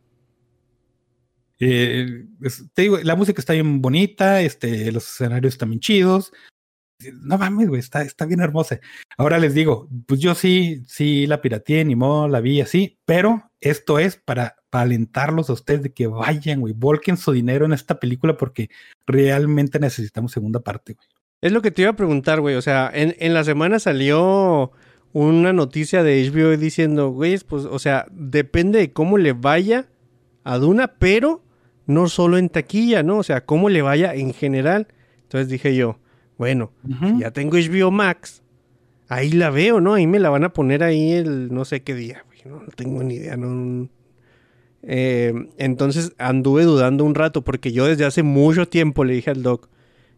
Eh, 1.58 2.24
es- 2.42 2.64
te 2.72 2.82
digo, 2.82 2.98
la 3.02 3.16
música 3.16 3.40
está 3.40 3.52
bien 3.52 3.82
bonita, 3.82 4.40
este, 4.42 4.90
los 4.92 5.04
escenarios 5.08 5.54
están 5.54 5.70
bien 5.70 5.80
chidos. 5.80 6.32
No 7.22 7.38
mames, 7.38 7.68
güey, 7.68 7.80
está, 7.80 8.02
está 8.02 8.26
bien 8.26 8.40
hermosa. 8.40 8.80
Ahora 9.16 9.38
les 9.38 9.54
digo, 9.54 9.88
pues 10.06 10.20
yo 10.20 10.34
sí, 10.34 10.82
sí 10.86 11.26
la 11.26 11.40
pirateé, 11.40 11.84
ni 11.84 11.96
modo, 11.96 12.28
la 12.28 12.40
vi 12.40 12.60
así, 12.60 12.98
pero 13.04 13.50
esto 13.60 13.98
es 13.98 14.16
para, 14.16 14.56
alentarlos 14.72 15.50
a 15.50 15.54
ustedes 15.54 15.82
de 15.82 15.92
que 15.92 16.06
vayan, 16.06 16.60
güey, 16.60 16.72
volquen 16.72 17.16
su 17.16 17.32
dinero 17.32 17.64
en 17.66 17.72
esta 17.72 17.98
película 17.98 18.36
porque 18.36 18.70
realmente 19.06 19.80
necesitamos 19.80 20.32
segunda 20.32 20.60
parte, 20.60 20.94
güey. 20.94 21.06
Es 21.40 21.52
lo 21.52 21.62
que 21.62 21.70
te 21.70 21.82
iba 21.82 21.90
a 21.90 21.96
preguntar, 21.96 22.40
güey. 22.40 22.54
O 22.54 22.62
sea, 22.62 22.90
en, 22.92 23.16
en 23.18 23.34
la 23.34 23.44
semana 23.44 23.78
salió 23.78 24.72
una 25.12 25.52
noticia 25.52 26.02
de 26.02 26.30
HBO 26.30 26.56
diciendo, 26.56 27.10
güey, 27.10 27.38
pues, 27.38 27.64
o 27.64 27.78
sea, 27.78 28.06
depende 28.12 28.78
de 28.78 28.92
cómo 28.92 29.18
le 29.18 29.32
vaya 29.32 29.88
a 30.44 30.58
Duna, 30.58 30.94
pero 30.98 31.42
no 31.86 32.08
solo 32.08 32.38
en 32.38 32.48
taquilla, 32.48 33.02
¿no? 33.02 33.18
O 33.18 33.22
sea, 33.22 33.44
cómo 33.44 33.68
le 33.68 33.82
vaya 33.82 34.14
en 34.14 34.32
general. 34.32 34.88
Entonces 35.22 35.48
dije 35.48 35.74
yo, 35.74 35.98
bueno, 36.40 36.72
ya 37.18 37.30
tengo 37.32 37.58
HBO 37.58 37.90
Max, 37.90 38.42
ahí 39.08 39.30
la 39.32 39.50
veo, 39.50 39.78
¿no? 39.82 39.92
Ahí 39.92 40.06
me 40.06 40.18
la 40.18 40.30
van 40.30 40.42
a 40.44 40.54
poner 40.54 40.82
ahí 40.82 41.12
el 41.12 41.52
no 41.52 41.66
sé 41.66 41.82
qué 41.82 41.94
día, 41.94 42.24
güey. 42.26 42.38
No, 42.46 42.62
no 42.62 42.68
tengo 42.74 43.02
ni 43.02 43.16
idea, 43.16 43.36
no. 43.36 43.90
Eh, 44.82 45.34
entonces 45.58 46.12
anduve 46.16 46.64
dudando 46.64 47.04
un 47.04 47.14
rato 47.14 47.42
porque 47.42 47.72
yo 47.72 47.84
desde 47.86 48.06
hace 48.06 48.22
mucho 48.22 48.66
tiempo 48.66 49.04
le 49.04 49.12
dije 49.12 49.30
al 49.30 49.42
doc, 49.42 49.68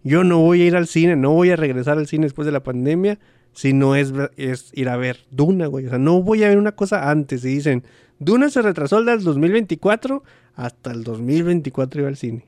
yo 0.04 0.22
no 0.22 0.38
voy 0.38 0.62
a 0.62 0.66
ir 0.66 0.76
al 0.76 0.86
cine, 0.86 1.16
no 1.16 1.32
voy 1.32 1.50
a 1.50 1.56
regresar 1.56 1.98
al 1.98 2.06
cine 2.06 2.26
después 2.26 2.46
de 2.46 2.52
la 2.52 2.62
pandemia 2.62 3.18
si 3.52 3.72
no 3.72 3.96
es, 3.96 4.12
es 4.36 4.70
ir 4.74 4.88
a 4.88 4.96
ver 4.96 5.18
Duna, 5.32 5.66
güey. 5.66 5.86
O 5.86 5.88
sea, 5.88 5.98
no 5.98 6.22
voy 6.22 6.44
a 6.44 6.48
ver 6.48 6.56
una 6.58 6.72
cosa 6.72 7.10
antes. 7.10 7.44
Y 7.44 7.48
dicen, 7.48 7.82
Duna 8.20 8.48
se 8.48 8.62
retrasó 8.62 9.02
del 9.02 9.22
2024 9.24 10.22
hasta 10.54 10.92
el 10.92 11.02
2024 11.02 12.00
iba 12.00 12.08
al 12.08 12.16
cine. 12.16 12.46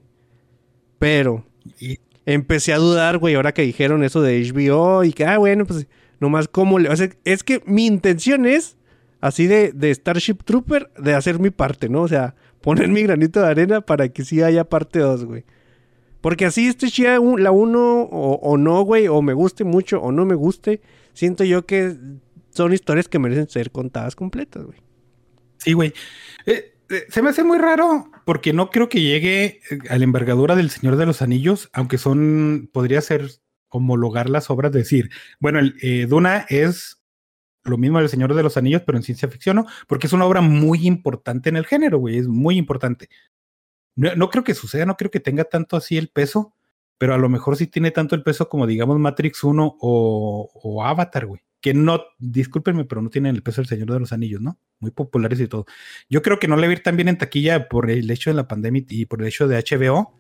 Pero 1.00 1.44
Y- 1.80 1.98
empecé 2.26 2.72
a 2.72 2.78
dudar, 2.78 3.18
güey, 3.18 3.34
ahora 3.34 3.52
que 3.52 3.62
dijeron 3.62 4.02
eso 4.04 4.22
de 4.22 4.40
HBO 4.42 5.04
y 5.04 5.12
que, 5.12 5.24
ah, 5.24 5.38
bueno, 5.38 5.66
pues 5.66 5.86
nomás 6.20 6.48
como 6.48 6.78
le... 6.78 6.88
O 6.88 6.96
sea, 6.96 7.08
es 7.24 7.44
que 7.44 7.62
mi 7.66 7.86
intención 7.86 8.46
es, 8.46 8.76
así 9.20 9.46
de, 9.46 9.72
de 9.72 9.94
Starship 9.94 10.38
Trooper, 10.44 10.90
de 10.98 11.14
hacer 11.14 11.38
mi 11.38 11.50
parte, 11.50 11.88
¿no? 11.88 12.02
O 12.02 12.08
sea, 12.08 12.34
poner 12.60 12.88
mi 12.88 13.02
granito 13.02 13.40
de 13.40 13.46
arena 13.46 13.80
para 13.80 14.08
que 14.08 14.24
sí 14.24 14.42
haya 14.42 14.64
parte 14.64 14.98
2, 14.98 15.24
güey. 15.24 15.44
Porque 16.20 16.46
así 16.46 16.68
esté 16.68 16.88
chida 16.88 17.18
la 17.38 17.50
1 17.50 18.02
o, 18.02 18.34
o 18.42 18.56
no, 18.56 18.82
güey, 18.82 19.08
o 19.08 19.20
me 19.20 19.34
guste 19.34 19.64
mucho 19.64 20.00
o 20.00 20.10
no 20.10 20.24
me 20.24 20.34
guste, 20.34 20.80
siento 21.12 21.44
yo 21.44 21.66
que 21.66 21.96
son 22.48 22.72
historias 22.72 23.08
que 23.08 23.18
merecen 23.18 23.48
ser 23.50 23.70
contadas 23.70 24.16
completas, 24.16 24.64
güey. 24.64 24.78
Sí, 25.58 25.72
güey. 25.72 25.92
Eh, 26.46 26.74
eh, 26.88 27.04
se 27.08 27.22
me 27.22 27.30
hace 27.30 27.44
muy 27.44 27.58
raro 27.58 28.10
porque 28.24 28.52
no 28.52 28.70
creo 28.70 28.88
que 28.88 29.00
llegue 29.00 29.60
eh, 29.70 29.78
a 29.88 29.98
la 29.98 30.04
envergadura 30.04 30.56
del 30.56 30.70
Señor 30.70 30.96
de 30.96 31.06
los 31.06 31.22
Anillos, 31.22 31.70
aunque 31.72 31.98
son, 31.98 32.70
podría 32.72 33.00
ser 33.00 33.30
homologar 33.68 34.30
las 34.30 34.50
obras, 34.50 34.72
decir, 34.72 35.10
bueno, 35.40 35.58
el, 35.58 35.74
eh, 35.82 36.06
Duna 36.08 36.46
es 36.48 37.02
lo 37.64 37.78
mismo 37.78 37.98
del 37.98 38.08
Señor 38.08 38.34
de 38.34 38.42
los 38.42 38.56
Anillos, 38.56 38.82
pero 38.84 38.98
en 38.98 39.04
ciencia 39.04 39.28
ficción, 39.28 39.56
¿no? 39.56 39.66
Porque 39.86 40.06
es 40.06 40.12
una 40.12 40.26
obra 40.26 40.40
muy 40.40 40.86
importante 40.86 41.48
en 41.48 41.56
el 41.56 41.66
género, 41.66 41.98
güey, 41.98 42.18
es 42.18 42.28
muy 42.28 42.56
importante. 42.56 43.08
No, 43.96 44.28
creo 44.28 44.42
que 44.42 44.54
suceda, 44.54 44.86
no 44.86 44.96
creo 44.96 45.10
que 45.10 45.20
tenga 45.20 45.44
tanto 45.44 45.76
así 45.76 45.96
el 45.96 46.08
peso, 46.08 46.54
pero 46.98 47.14
a 47.14 47.18
lo 47.18 47.28
mejor 47.28 47.56
sí 47.56 47.68
tiene 47.68 47.92
tanto 47.92 48.16
el 48.16 48.24
peso 48.24 48.48
como, 48.48 48.66
digamos, 48.66 48.98
Matrix 48.98 49.44
1 49.44 49.76
o, 49.80 50.50
o 50.52 50.84
Avatar, 50.84 51.26
güey 51.26 51.42
que 51.64 51.72
no, 51.72 52.02
discúlpenme, 52.18 52.84
pero 52.84 53.00
no 53.00 53.08
tienen 53.08 53.34
el 53.34 53.42
peso 53.42 53.62
del 53.62 53.68
Señor 53.68 53.90
de 53.90 53.98
los 53.98 54.12
Anillos, 54.12 54.42
¿no? 54.42 54.58
Muy 54.80 54.90
populares 54.90 55.40
y 55.40 55.48
todo. 55.48 55.64
Yo 56.10 56.20
creo 56.20 56.38
que 56.38 56.46
no 56.46 56.56
le 56.56 56.66
va 56.66 56.72
a 56.72 56.76
ir 56.76 56.82
tan 56.82 56.94
bien 56.94 57.08
en 57.08 57.16
taquilla 57.16 57.70
por 57.70 57.90
el 57.90 58.10
hecho 58.10 58.28
de 58.28 58.34
la 58.34 58.46
pandemia 58.46 58.84
y 58.90 59.06
por 59.06 59.22
el 59.22 59.28
hecho 59.28 59.48
de 59.48 59.56
HBO, 59.56 60.18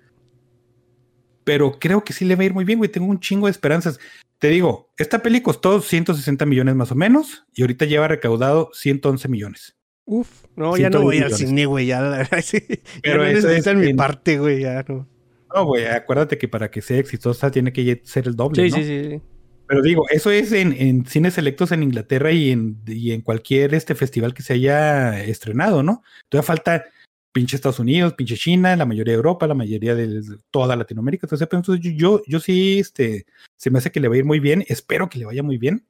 pero 1.44 1.78
creo 1.78 2.02
que 2.02 2.14
sí 2.14 2.24
le 2.24 2.34
va 2.36 2.42
a 2.42 2.46
ir 2.46 2.54
muy 2.54 2.64
bien, 2.64 2.78
güey. 2.78 2.90
Tengo 2.90 3.08
un 3.08 3.20
chingo 3.20 3.46
de 3.46 3.50
esperanzas. 3.50 4.00
Te 4.38 4.48
digo, 4.48 4.90
esta 4.96 5.18
peli 5.22 5.42
costó 5.42 5.82
160 5.82 6.46
millones 6.46 6.74
más 6.76 6.90
o 6.90 6.94
menos 6.94 7.44
y 7.52 7.60
ahorita 7.60 7.84
lleva 7.84 8.08
recaudado 8.08 8.70
111 8.72 9.28
millones. 9.28 9.76
Uf, 10.06 10.44
no, 10.56 10.78
ya 10.78 10.88
no 10.88 11.02
voy 11.02 11.18
al 11.18 11.32
cine, 11.34 11.66
güey. 11.66 11.86
Ya, 11.88 12.24
sí. 12.42 12.62
Pero 13.02 13.22
ya 13.26 13.32
no 13.32 13.38
eso 13.38 13.50
es 13.50 13.76
mi 13.76 13.88
en- 13.90 13.96
parte, 13.96 14.38
güey. 14.38 14.62
Ya 14.62 14.82
no. 14.88 15.06
No, 15.54 15.66
güey, 15.66 15.84
acuérdate 15.86 16.38
que 16.38 16.48
para 16.48 16.70
que 16.70 16.80
sea 16.80 16.98
exitosa 16.98 17.50
tiene 17.50 17.70
que 17.70 18.00
ser 18.04 18.26
el 18.28 18.34
doble, 18.34 18.62
Sí, 18.64 18.70
¿no? 18.70 18.76
sí, 18.76 18.84
sí, 18.84 19.10
sí. 19.10 19.22
Pero 19.66 19.82
digo, 19.82 20.06
eso 20.10 20.30
es 20.30 20.52
en, 20.52 20.72
en 20.72 21.06
cines 21.06 21.34
selectos 21.34 21.72
en 21.72 21.82
Inglaterra 21.82 22.30
y 22.32 22.50
en, 22.50 23.20
cualquier 23.22 23.74
este 23.74 23.94
festival 23.94 24.34
que 24.34 24.42
se 24.42 24.54
haya 24.54 25.22
estrenado, 25.22 25.82
¿no? 25.82 26.02
Todavía 26.28 26.46
falta 26.46 26.84
pinche 27.32 27.56
Estados 27.56 27.80
Unidos, 27.80 28.14
pinche 28.14 28.36
China, 28.36 28.76
la 28.76 28.86
mayoría 28.86 29.12
de 29.12 29.16
Europa, 29.16 29.46
la 29.46 29.54
mayoría 29.54 29.94
de 29.94 30.22
toda 30.50 30.76
Latinoamérica. 30.76 31.26
Entonces, 31.26 31.48
pero 31.48 31.60
entonces 31.60 31.94
yo, 31.96 32.22
yo, 32.26 32.40
sí, 32.40 32.78
este, 32.78 33.26
se 33.56 33.70
me 33.70 33.78
hace 33.78 33.90
que 33.90 34.00
le 34.00 34.08
va 34.08 34.14
a 34.14 34.18
ir 34.18 34.24
muy 34.24 34.38
bien. 34.38 34.64
Espero 34.68 35.08
que 35.08 35.18
le 35.18 35.24
vaya 35.24 35.42
muy 35.42 35.56
bien, 35.58 35.86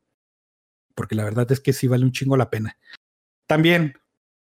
porque 0.94 1.16
la 1.16 1.24
verdad 1.24 1.50
es 1.50 1.60
que 1.60 1.72
sí 1.72 1.88
vale 1.88 2.04
un 2.04 2.12
chingo 2.12 2.36
la 2.36 2.50
pena. 2.50 2.78
También, 3.46 3.94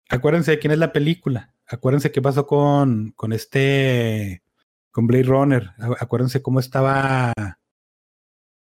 acuérdense 0.09 0.53
de 0.53 0.59
quién 0.59 0.73
es 0.73 0.79
la 0.79 0.93
película. 0.93 1.55
Acuérdense 1.67 2.11
qué 2.11 2.23
pasó 2.23 2.47
con, 2.47 3.13
con 3.13 3.33
este, 3.33 4.43
con 4.91 5.07
Blade 5.07 5.25
Runner. 5.25 5.71
Acuérdense 6.01 6.43
cómo 6.43 6.59
estaba 6.59 7.33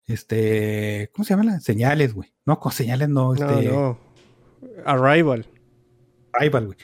este, 0.08 1.10
¿cómo 1.12 1.24
se 1.24 1.34
llama? 1.34 1.44
la? 1.44 1.60
Señales, 1.60 2.14
güey. 2.14 2.32
No, 2.46 2.58
con 2.58 2.72
señales 2.72 3.08
no, 3.08 3.34
este, 3.34 3.68
no. 3.68 3.98
Arrival. 4.84 5.46
Rival, 6.32 6.66
güey. 6.66 6.78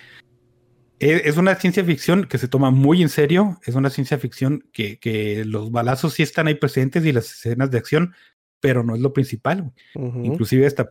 Es, 0.98 1.22
es 1.24 1.36
una 1.36 1.54
ciencia 1.56 1.84
ficción 1.84 2.24
que 2.24 2.38
se 2.38 2.48
toma 2.48 2.70
muy 2.70 3.02
en 3.02 3.08
serio, 3.08 3.58
es 3.64 3.74
una 3.74 3.90
ciencia 3.90 4.18
ficción 4.18 4.68
que, 4.72 4.98
que 4.98 5.44
los 5.44 5.70
balazos 5.70 6.14
sí 6.14 6.22
están 6.22 6.46
ahí 6.46 6.54
presentes 6.54 7.04
y 7.04 7.12
las 7.12 7.26
escenas 7.26 7.70
de 7.70 7.78
acción, 7.78 8.14
pero 8.60 8.82
no 8.82 8.94
es 8.94 9.00
lo 9.00 9.12
principal, 9.12 9.72
güey. 9.94 10.26
Inclusive 10.26 10.66
esta, 10.66 10.88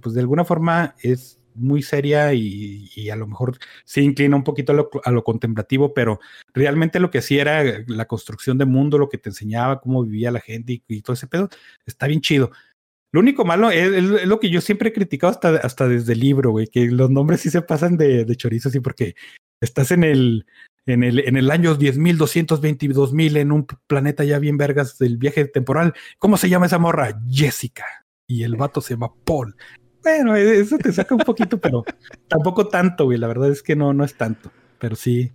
pues 0.00 0.14
de 0.14 0.20
alguna 0.20 0.44
forma 0.44 0.94
es 1.02 1.41
muy 1.54 1.82
seria 1.82 2.32
y, 2.34 3.10
a 3.10 3.16
lo 3.16 3.26
mejor 3.26 3.58
se 3.84 4.02
inclina 4.02 4.36
un 4.36 4.44
poquito 4.44 4.72
a 5.04 5.10
lo, 5.10 5.24
contemplativo, 5.24 5.94
pero 5.94 6.20
realmente 6.54 7.00
lo 7.00 7.10
que 7.10 7.18
hacía 7.18 7.42
era 7.42 7.84
la 7.86 8.06
construcción 8.06 8.58
de 8.58 8.64
mundo, 8.64 8.98
lo 8.98 9.08
que 9.08 9.18
te 9.18 9.30
enseñaba, 9.30 9.80
cómo 9.80 10.04
vivía 10.04 10.30
la 10.30 10.40
gente 10.40 10.72
y, 10.72 10.82
y 10.88 11.02
todo 11.02 11.14
ese 11.14 11.26
pedo, 11.26 11.48
está 11.86 12.06
bien 12.06 12.20
chido. 12.20 12.50
Lo 13.12 13.20
único 13.20 13.44
malo 13.44 13.70
es, 13.70 14.02
lo 14.26 14.40
que 14.40 14.48
yo 14.48 14.62
siempre 14.62 14.88
he 14.88 14.92
criticado 14.92 15.30
hasta, 15.30 15.56
hasta 15.56 15.86
desde 15.86 16.14
el 16.14 16.20
libro, 16.20 16.50
güey, 16.50 16.66
que 16.66 16.86
los 16.86 17.10
nombres 17.10 17.42
sí 17.42 17.50
se 17.50 17.60
pasan 17.60 17.98
de, 17.98 18.24
chorizo, 18.36 18.70
así 18.70 18.80
porque 18.80 19.14
estás 19.60 19.90
en 19.90 20.02
el, 20.02 20.46
en 20.86 21.04
el, 21.04 21.18
en 21.20 21.36
el 21.36 21.50
año 21.50 21.76
10.222.000 21.76 23.36
en 23.36 23.52
un 23.52 23.66
planeta 23.86 24.24
ya 24.24 24.38
bien 24.38 24.56
vergas 24.56 24.96
del 24.96 25.18
viaje 25.18 25.44
temporal. 25.44 25.92
¿Cómo 26.18 26.38
se 26.38 26.48
llama 26.48 26.66
esa 26.66 26.78
morra? 26.78 27.20
Jessica. 27.30 27.84
Y 28.26 28.44
el 28.44 28.56
vato 28.56 28.80
se 28.80 28.94
llama 28.94 29.12
Paul. 29.26 29.56
Bueno, 30.02 30.36
e, 30.36 30.60
eso 30.60 30.78
te 30.78 30.92
saca 30.92 31.14
un 31.14 31.20
poquito, 31.22 31.58
pero 31.58 31.84
tampoco 32.28 32.68
tanto, 32.68 33.04
güey. 33.04 33.18
La 33.18 33.28
verdad 33.28 33.50
es 33.50 33.62
que 33.62 33.76
no, 33.76 33.92
no 33.92 34.04
es 34.04 34.14
tanto. 34.14 34.50
Pero 34.78 34.96
sí, 34.96 35.32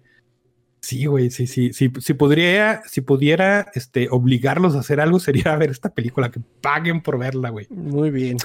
sí, 0.81 1.06
güey, 1.06 1.30
sí, 1.31 1.48
sí, 1.48 1.72
sí. 1.73 1.91
Si 1.99 2.14
podría, 2.14 2.81
si 2.85 3.02
pudiera, 3.02 3.68
este, 3.76 4.07
obligarlos 4.11 4.76
a 4.76 4.80
hacer 4.80 4.99
algo, 4.99 5.19
sería 5.19 5.56
ver 5.56 5.69
esta 5.72 5.89
película, 5.94 6.30
que 6.31 6.41
paguen 6.61 7.02
por 7.02 7.18
verla, 7.18 7.49
güey. 7.49 7.68
Muy 7.69 8.11
bien. 8.11 8.38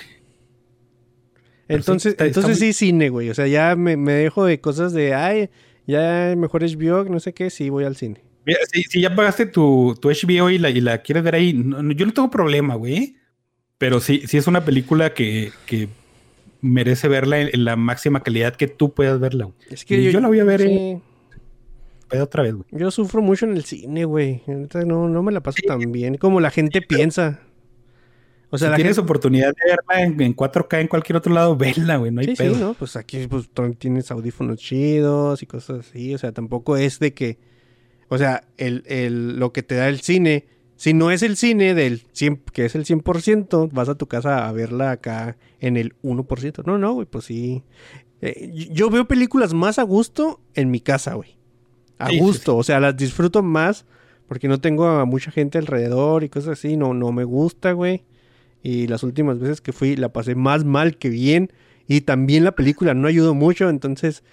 Pero 1.67 1.83
sí, 1.83 1.91
Entonces, 1.91 2.13
está- 2.13 2.27
está 2.27 2.41
entonces 2.41 2.61
muy- 2.61 2.73
sí, 2.73 2.87
cine, 2.87 3.09
güey. 3.09 3.31
O 3.31 3.35
sea, 3.35 3.47
ya 3.47 3.77
me, 3.77 3.97
me 3.97 4.13
dejo 4.13 4.45
de 4.45 4.61
cosas 4.61 4.93
de, 4.93 5.15
ay, 5.15 5.51
ya 5.87 6.35
mejor 6.37 6.65
es 6.65 6.77
HBO, 6.77 7.05
no 7.05 7.21
sé 7.21 7.33
qué, 7.33 7.51
sí 7.51 7.69
voy 7.71 7.85
al 7.85 7.97
cine. 7.97 8.23
Mira, 8.45 8.59
si, 8.73 8.83
si 8.83 9.01
ya 9.01 9.15
pagaste 9.15 9.47
tu, 9.47 9.97
tu 10.01 10.11
HBO 10.11 10.51
y 10.51 10.59
la, 10.59 10.71
y 10.71 10.81
la 10.81 10.99
quieres 11.03 11.23
ver 11.23 11.35
ahí, 11.37 11.53
no- 11.53 11.83
no, 11.83 11.93
yo 11.93 12.07
no 12.07 12.13
tengo 12.13 12.31
problema, 12.31 12.75
güey. 12.75 13.17
Pero 13.79 14.01
sí, 14.01 14.23
sí 14.27 14.37
es 14.37 14.47
una 14.47 14.65
película 14.65 15.15
que, 15.15 15.51
que 15.67 15.89
merece 16.63 17.09
verla 17.09 17.41
en, 17.41 17.51
en 17.53 17.65
la 17.67 17.77
máxima 17.77 18.23
calidad 18.23 18.57
que 18.57 18.69
tú 18.69 18.95
puedas 18.95 19.21
verla. 19.21 19.45
güey. 19.45 19.57
Es 19.69 19.85
Y 19.91 20.11
yo 20.11 20.21
la 20.21 20.29
voy 20.29 20.41
a 20.41 20.45
ver 20.45 20.63
sí, 20.63 20.69
en- 20.73 21.03
Pero 22.09 22.25
otra 22.25 22.43
vez, 22.45 22.55
güey. 22.55 22.65
Yo 22.71 22.91
sufro 22.91 23.21
mucho 23.21 23.45
en 23.47 23.53
el 23.57 23.65
cine, 23.65 24.05
güey. 24.07 24.43
Ahorita 24.47 24.85
No, 24.85 25.09
no 25.09 25.23
me 25.23 25.33
la 25.33 25.41
paso 25.43 25.59
tan 25.67 25.93
bien 25.93 26.17
como 26.17 26.41
la 26.41 26.51
gente 26.51 26.81
piensa. 26.81 27.41
O 28.51 28.59
sea, 28.59 28.69
si 28.69 28.71
la 28.71 28.77
tienes 28.77 28.97
gente... 28.97 29.05
oportunidad 29.07 29.49
de 29.49 29.71
verla 29.71 30.05
en, 30.07 30.21
en 30.21 30.37
4K 30.37 30.81
en 30.83 30.87
cualquier 30.89 31.17
otro 31.17 31.33
lado, 31.33 31.57
vela, 31.57 31.97
güey, 31.97 32.11
no 32.13 32.21
hay 32.21 32.29
Sí, 32.29 32.35
pedo. 32.37 32.55
sí, 32.55 32.61
¿no? 32.61 32.75
Pues 32.75 32.97
aquí 32.97 33.27
pues, 33.27 33.49
tienes 33.79 34.11
audífonos 34.11 34.59
chidos 34.59 35.43
y 35.43 35.47
cosas 35.47 35.87
así. 35.89 36.15
O 36.15 36.19
sea, 36.19 36.33
tampoco 36.33 36.77
es 36.77 36.99
de 36.99 37.15
que... 37.15 37.39
O 38.09 38.19
sea, 38.19 38.45
el, 38.59 38.85
el, 38.87 39.39
lo 39.39 39.53
que 39.53 39.63
te 39.63 39.75
da 39.75 39.89
el 39.89 40.01
cine... 40.01 40.47
Si 40.83 40.95
no 40.95 41.13
es 41.13 41.23
el 41.23 41.37
cine 41.37 41.75
del 41.75 42.03
100, 42.11 42.43
que 42.53 42.65
es 42.65 42.75
el 42.75 42.85
100%, 42.85 43.71
vas 43.71 43.89
a 43.89 43.95
tu 43.95 44.09
casa 44.09 44.49
a 44.49 44.53
verla 44.53 44.91
acá 44.91 45.37
en 45.61 45.77
el 45.77 45.95
1%. 46.03 46.65
No, 46.67 46.77
no, 46.77 46.95
güey, 46.95 47.07
pues 47.07 47.27
sí. 47.27 47.63
Eh, 48.21 48.51
yo 48.73 48.91
veo 48.91 49.07
películas 49.07 49.55
más 49.55 49.79
a 49.79 49.85
gusto 49.85 50.41
en 50.55 50.73
mi 50.73 50.81
casa, 50.81 51.15
güey. 51.15 51.37
A 52.01 52.09
Sí, 52.09 52.15
sí, 52.15 52.19
gusto, 52.19 52.57
o 52.57 52.65
sea, 52.65 52.81
las 52.81 52.97
disfruto 52.97 53.45
más 53.45 53.87
porque 54.27 54.49
no 54.49 54.61
tengo 54.61 54.89
a 54.89 55.05
mucha 55.05 55.31
gente 55.31 55.57
alrededor 55.57 56.25
y 56.25 56.29
cosas 56.29 56.59
así. 56.59 56.77
No, 56.77 56.95
no 56.95 57.13
me 57.13 57.23
gusta, 57.23 57.71
güey. 57.71 58.03
Y 58.61 58.89
las 58.89 59.05
últimas 59.05 59.39
veces 59.39 59.61
que 59.61 59.73
fui 59.73 59.95
la 59.95 60.13
pasé 60.13 60.35
más 60.35 60.65
mal 60.65 60.97
que 60.99 61.11
bien. 61.11 61.53
Y 61.87 62.01
también 62.01 62.43
la 62.43 62.57
película 62.57 62.93
no 62.93 63.07
ayudó 63.07 63.35
mucho. 63.35 63.69
Entonces, 63.69 64.25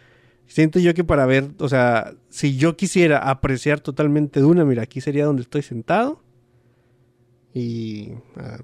siento 0.48 0.80
yo 0.80 0.96
que 0.96 1.04
para 1.04 1.28
ver, 1.28 1.52
o 1.60 1.70
sea, 1.70 2.16
si 2.30 2.58
yo 2.58 2.76
quisiera 2.76 3.30
apreciar 3.30 3.82
totalmente 3.82 4.40
Duna, 4.40 4.66
mira, 4.66 4.82
aquí 4.82 5.00
sería 5.00 5.26
donde 5.26 5.44
estoy 5.44 5.62
sentado. 5.62 6.24
Y 7.54 8.12
a, 8.36 8.60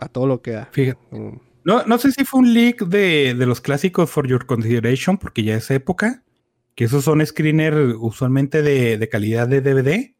a 0.00 0.08
todo 0.08 0.26
lo 0.26 0.42
que 0.42 0.52
da. 0.52 0.68
Fíjate. 0.72 1.00
No, 1.64 1.84
no 1.84 1.98
sé 1.98 2.12
si 2.12 2.24
fue 2.24 2.40
un 2.40 2.54
leak 2.54 2.84
de, 2.86 3.34
de 3.34 3.46
los 3.46 3.60
clásicos 3.60 4.10
For 4.10 4.26
Your 4.26 4.46
Consideration, 4.46 5.18
porque 5.18 5.42
ya 5.42 5.56
es 5.56 5.70
época, 5.70 6.22
que 6.74 6.84
esos 6.84 7.04
son 7.04 7.24
screener 7.26 7.74
usualmente 7.98 8.62
de, 8.62 8.96
de 8.98 9.08
calidad 9.08 9.48
de 9.48 9.60
DVD, 9.60 10.14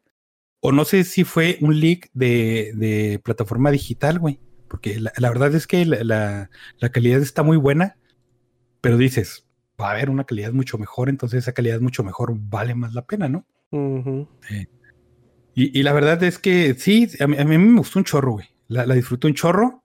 o 0.61 0.71
no 0.71 0.85
sé 0.85 1.03
si 1.05 1.23
fue 1.23 1.57
un 1.61 1.79
leak 1.79 2.09
de, 2.13 2.71
de 2.75 3.19
plataforma 3.23 3.71
digital, 3.71 4.19
güey, 4.19 4.39
porque 4.67 4.99
la, 4.99 5.11
la 5.17 5.29
verdad 5.29 5.55
es 5.55 5.65
que 5.67 5.85
la, 5.85 6.03
la- 6.03 6.49
la 6.77 6.89
calidad 6.89 7.21
está 7.21 7.43
muy 7.43 7.57
buena, 7.57 7.97
pero 8.81 8.97
dices, 8.97 9.47
va 9.81 9.87
a 9.89 9.91
haber 9.93 10.09
una 10.09 10.25
calidad 10.25 10.51
mucho 10.51 10.77
mejor, 10.77 11.09
entonces 11.09 11.39
esa 11.43 11.53
calidad 11.53 11.79
mucho 11.79 12.03
mejor 12.03 12.33
vale 12.37 12.75
más 12.75 12.93
la 12.93 13.05
pena, 13.05 13.27
¿no? 13.29 13.45
Y, 15.59 15.77
y 15.77 15.83
la 15.83 15.91
verdad 15.91 16.23
es 16.23 16.39
que 16.39 16.73
sí, 16.75 17.09
a 17.19 17.27
mí, 17.27 17.35
a 17.37 17.43
mí 17.43 17.57
me 17.57 17.79
gustó 17.79 17.99
un 17.99 18.05
chorro, 18.05 18.31
güey. 18.31 18.47
La, 18.69 18.85
la 18.85 18.95
disfruto 18.95 19.27
un 19.27 19.33
chorro. 19.33 19.83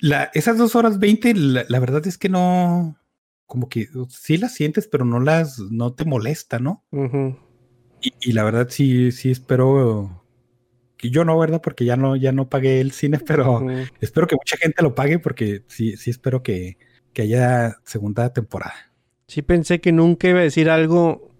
La, 0.00 0.32
esas 0.34 0.58
dos 0.58 0.74
horas 0.74 0.98
veinte, 0.98 1.34
la, 1.34 1.64
la 1.68 1.78
verdad 1.78 2.04
es 2.04 2.18
que 2.18 2.28
no, 2.28 2.98
como 3.46 3.68
que 3.68 3.88
sí 4.08 4.38
las 4.38 4.54
sientes, 4.54 4.88
pero 4.88 5.04
no 5.04 5.20
las, 5.20 5.60
no 5.60 5.92
te 5.92 6.04
molesta, 6.04 6.58
¿no? 6.58 6.84
Y, 8.00 8.12
y 8.20 8.32
la 8.32 8.42
verdad 8.42 8.66
sí, 8.70 9.12
sí 9.12 9.30
espero 9.30 10.24
que 10.96 11.10
yo 11.10 11.24
no, 11.24 11.38
¿verdad? 11.38 11.60
Porque 11.62 11.84
ya 11.84 11.96
no, 11.96 12.16
ya 12.16 12.32
no 12.32 12.48
pagué 12.48 12.80
el 12.80 12.90
cine, 12.90 13.18
pero 13.24 13.64
espero 14.00 14.26
que 14.26 14.34
mucha 14.34 14.56
gente 14.56 14.82
lo 14.82 14.96
pague 14.96 15.20
porque 15.20 15.62
sí, 15.68 15.96
sí 15.96 16.10
espero 16.10 16.42
que, 16.42 16.76
que 17.12 17.22
haya 17.22 17.76
segunda 17.84 18.32
temporada. 18.32 18.92
Sí 19.28 19.42
pensé 19.42 19.80
que 19.80 19.92
nunca 19.92 20.28
iba 20.28 20.40
a 20.40 20.44
decir 20.44 20.68
algo. 20.70 21.31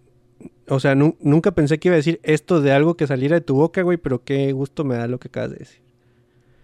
O 0.68 0.78
sea, 0.80 0.94
nu- 0.94 1.16
nunca 1.20 1.50
pensé 1.52 1.78
que 1.78 1.88
iba 1.88 1.94
a 1.94 1.96
decir 1.96 2.20
esto 2.22 2.60
de 2.60 2.72
algo 2.72 2.96
que 2.96 3.06
saliera 3.06 3.34
de 3.36 3.40
tu 3.40 3.54
boca, 3.56 3.82
güey, 3.82 3.98
pero 3.98 4.22
qué 4.24 4.52
gusto 4.52 4.84
me 4.84 4.94
da 4.96 5.06
lo 5.08 5.18
que 5.18 5.28
acabas 5.28 5.50
de 5.50 5.56
decir. 5.56 5.80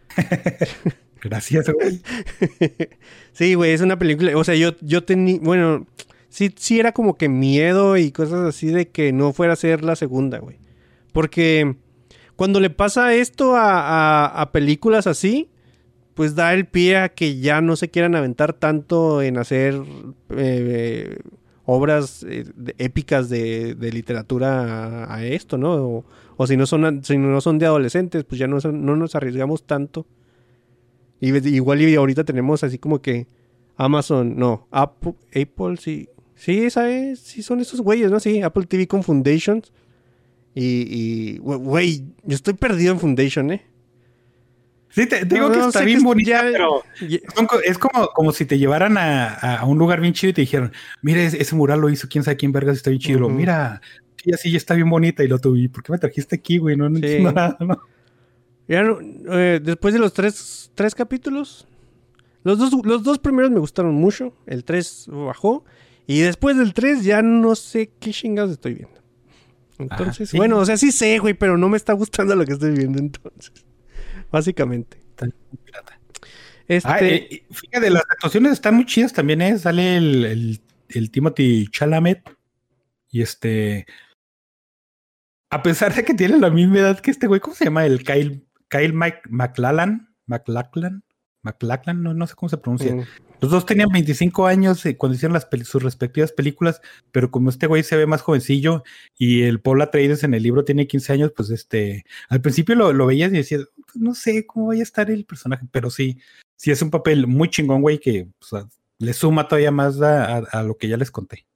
Gracias, 1.21 1.69
güey. 1.71 2.01
sí, 3.33 3.55
güey, 3.55 3.73
es 3.73 3.81
una 3.81 3.99
película. 3.99 4.37
O 4.37 4.45
sea, 4.45 4.55
yo, 4.55 4.71
yo 4.81 5.03
tenía. 5.05 5.39
Bueno, 5.43 5.87
sí, 6.29 6.55
sí 6.57 6.79
era 6.79 6.93
como 6.93 7.17
que 7.17 7.29
miedo 7.29 7.97
y 7.97 8.13
cosas 8.13 8.41
así 8.47 8.69
de 8.69 8.89
que 8.89 9.13
no 9.13 9.33
fuera 9.33 9.55
a 9.55 9.57
ser 9.57 9.83
la 9.85 9.97
segunda, 9.97 10.39
güey. 10.39 10.57
Porque 11.13 11.77
cuando 12.37 12.61
le 12.61 12.71
pasa 12.71 13.15
esto 13.15 13.57
a, 13.57 13.81
a- 14.27 14.41
a 14.43 14.53
películas 14.53 15.07
así, 15.09 15.51
pues 16.15 16.35
da 16.37 16.55
el 16.55 16.67
pie 16.67 16.99
a 16.99 17.09
que 17.09 17.39
ya 17.41 17.61
no 17.61 17.75
se 17.77 17.89
quieran 17.91 18.15
aventar 18.15 18.53
tanto 18.53 19.21
en 19.23 19.39
hacer. 19.39 19.75
eh, 20.31 21.19
obras 21.71 22.25
eh, 22.27 22.47
épicas 22.79 23.29
de, 23.29 23.75
de 23.75 23.93
literatura 23.93 25.13
a, 25.15 25.23
esto, 25.27 25.59
¿no? 25.59 26.03
O, 26.39 26.47
si 26.47 26.57
no 26.57 26.65
son 26.65 27.05
si 27.05 27.19
no 27.19 27.43
son 27.43 27.59
de 27.59 27.67
adolescentes, 27.67 28.25
pues 28.25 28.39
ya 28.39 28.47
no, 28.47 28.59
son- 28.59 28.87
no 28.87 28.97
nos 28.97 29.15
arriesgamos 29.15 29.65
tanto. 29.65 30.07
Y 31.21 31.37
igual 31.55 31.83
y 31.83 31.95
ahorita 31.95 32.25
tenemos 32.25 32.65
así 32.65 32.79
como 32.79 33.03
que 33.03 33.27
Amazon, 33.77 34.37
no, 34.39 34.67
Apple, 34.71 35.15
Apple 35.35 35.77
sí. 35.79 36.09
Sí, 36.35 36.61
esa 36.61 36.89
es, 36.91 37.19
sí 37.19 37.43
son 37.43 37.61
esos 37.61 37.83
güeyes, 37.83 38.11
¿no? 38.11 38.19
Sí, 38.19 38.41
Apple 38.41 38.65
TV 38.65 38.87
con 38.87 39.03
Foundations. 39.03 39.71
Y, 40.55 40.87
y 40.89 41.39
güey, 41.39 42.05
yo 42.25 42.35
estoy 42.35 42.55
perdido 42.55 42.95
en 42.95 43.01
Foundation, 43.01 43.51
¿eh? 43.51 43.63
Sí, 44.91 45.07
te, 45.07 45.27
te 45.27 45.35
digo 45.35 45.49
No, 45.49 45.55
que 45.55 45.61
está 45.61 45.83
bien 45.83 45.99
que 45.99 46.05
bonita, 46.05 46.31
ya- 46.31 46.43
pero 46.51 46.83
ya- 47.07 47.19
son 47.35 47.47
co- 47.47 47.61
es 47.61 47.77
como, 47.79 48.09
como 48.09 48.33
si 48.33 48.45
te 48.47 48.59
llevaran 48.59 48.97
a, 48.97 49.35
a- 49.35 49.65
un 49.67 49.79
lugar 49.79 50.01
bien 50.01 50.15
chido 50.15 50.31
y 50.31 50.35
te 50.35 50.41
dijeron, 50.41 50.73
mira, 51.03 51.23
ese, 51.23 51.55
mural 51.55 51.81
lo 51.81 51.91
hizo 51.91 52.09
quién 52.09 52.25
sabe 52.25 52.37
quién 52.37 52.53
vergas, 52.53 52.77
está 52.77 52.91
bien 52.91 53.01
chido. 53.01 53.21
Lo, 53.21 53.27
Ujú. 53.27 53.37
Mira, 53.37 53.81
sí, 54.23 54.33
así 54.33 54.51
ya 54.51 54.57
está 54.57 54.75
bien 54.75 54.89
bonita. 54.89 55.23
Y 55.23 55.29
lo 55.29 55.39
tuve, 55.39 55.69
¿por 55.69 55.83
qué 55.83 55.93
me 55.93 55.99
trajiste 55.99 56.37
aquí, 56.37 56.59
güey? 56.59 56.77
No, 56.77 56.89
no 56.89 56.99
Sí. 56.99 57.05
entiendo 57.05 57.33
nada, 57.33 57.57
¿no? 57.61 57.79
Ya 58.67 58.83
eh, 59.31 59.61
después 59.63 59.95
de 59.95 60.01
los 60.01 60.13
tres, 60.13 60.71
tres 60.75 60.95
capítulos, 60.95 61.67
los 62.45 62.59
dos, 62.59 62.73
los 62.85 63.03
dos 63.03 63.19
primeros 63.19 63.51
me 63.51 63.59
gustaron 63.61 63.95
mucho, 63.95 64.35
el 64.47 64.65
3 64.65 65.07
bajó, 65.09 65.65
y 66.07 66.21
después 66.21 66.57
del 66.57 66.73
3 66.75 67.03
ya 67.05 67.21
no 67.23 67.55
sé 67.57 67.91
qué 67.99 68.11
chingados 68.13 68.53
estoy 68.53 68.75
viendo. 68.75 69.01
Entonces, 69.79 70.31
sí. 70.31 70.37
bueno, 70.37 70.59
o 70.59 70.65
sea, 70.67 70.77
sí 70.77 70.93
sé, 70.93 71.19
güey, 71.19 71.35
pero 71.35 71.57
no 71.57 71.69
me 71.69 71.77
está 71.77 71.93
gustando 71.93 72.35
lo 72.35 72.45
que 72.45 72.53
estoy 72.55 72.73
viendo 72.73 72.99
entonces. 72.99 73.53
Básicamente. 74.31 75.03
Este, 76.69 76.89
Ah, 76.91 76.99
eh, 77.01 77.47
fíjate, 77.51 77.89
las 77.89 78.03
actuaciones 78.11 78.53
están 78.53 78.75
muy 78.75 78.85
chidas 78.85 79.15
también, 79.15 79.41
¿eh? 79.41 79.59
Sale 79.59 79.97
el, 79.97 80.25
el, 80.27 80.61
el 80.91 81.11
Timothy 81.11 81.67
Chalamet. 81.71 82.23
Y 83.11 83.23
este. 83.23 83.87
A 85.51 85.63
pesar 85.63 85.95
de 85.95 86.05
que 86.05 86.13
tiene 86.13 86.39
la 86.39 86.51
misma 86.51 86.79
edad 86.81 87.01
que 87.01 87.11
este 87.11 87.27
güey, 87.27 87.41
¿cómo 87.41 87.57
se 87.57 87.65
llama? 87.65 87.87
El 87.87 88.05
Kyle, 88.05 88.47
Kyle 88.69 88.93
Mike 88.93 89.21
McLachlan. 89.31 90.15
McLachlan. 90.27 91.05
McLachlan, 91.43 92.03
no, 92.03 92.13
no 92.13 92.27
sé 92.27 92.35
cómo 92.35 92.51
se 92.51 92.59
pronuncia. 92.59 92.95
mm, 92.95 93.05
Los 93.41 93.51
dos 93.51 93.65
tenían 93.65 93.89
25 93.89 94.47
años 94.47 94.85
eh, 94.85 94.99
cuando 94.99 95.15
hicieron 95.17 95.33
las 95.33 95.49
sus 95.65 95.83
respectivas 95.83 96.33
películas, 96.33 96.83
pero 97.13 97.31
como 97.31 97.49
este 97.49 97.67
güey 97.67 97.83
se 97.83 97.97
ve 97.97 98.07
más 98.07 98.21
jovencillo 98.21 98.83
y 99.17 99.45
el 99.45 99.61
Paul 99.61 99.81
Atreides 99.81 100.25
en 100.25 100.35
el 100.35 100.43
libro 100.43 100.65
tiene 100.65 100.87
15 100.87 101.13
años, 101.15 101.33
pues 101.35 101.49
este, 101.49 102.05
al 102.29 102.43
principio 102.43 102.75
lo, 102.75 102.93
lo 102.93 103.07
veías 103.07 103.33
y 103.33 103.37
decías, 103.37 103.63
"Pues, 103.93 104.03
no 104.03 104.15
sé 104.15 104.47
cómo 104.47 104.69
vaya 104.69 104.81
a 104.81 104.83
estar 104.83 105.11
el 105.11 105.25
personaje, 105.25 105.67
pero 105.71 105.91
sí, 105.91 106.19
sí 106.57 106.71
es 106.71 106.83
un 106.83 106.91
papel 106.91 107.27
muy 107.27 107.49
chingón, 107.49 107.83
güey, 107.83 107.99
que 107.99 108.29
le 108.99 109.13
suma 109.13 109.49
todavía 109.49 109.71
más 109.71 110.01
a, 110.01 110.63
lo 110.63 110.77
que 110.77 110.89
ya 110.89 110.97
les 110.97 111.11
conté. 111.11 111.47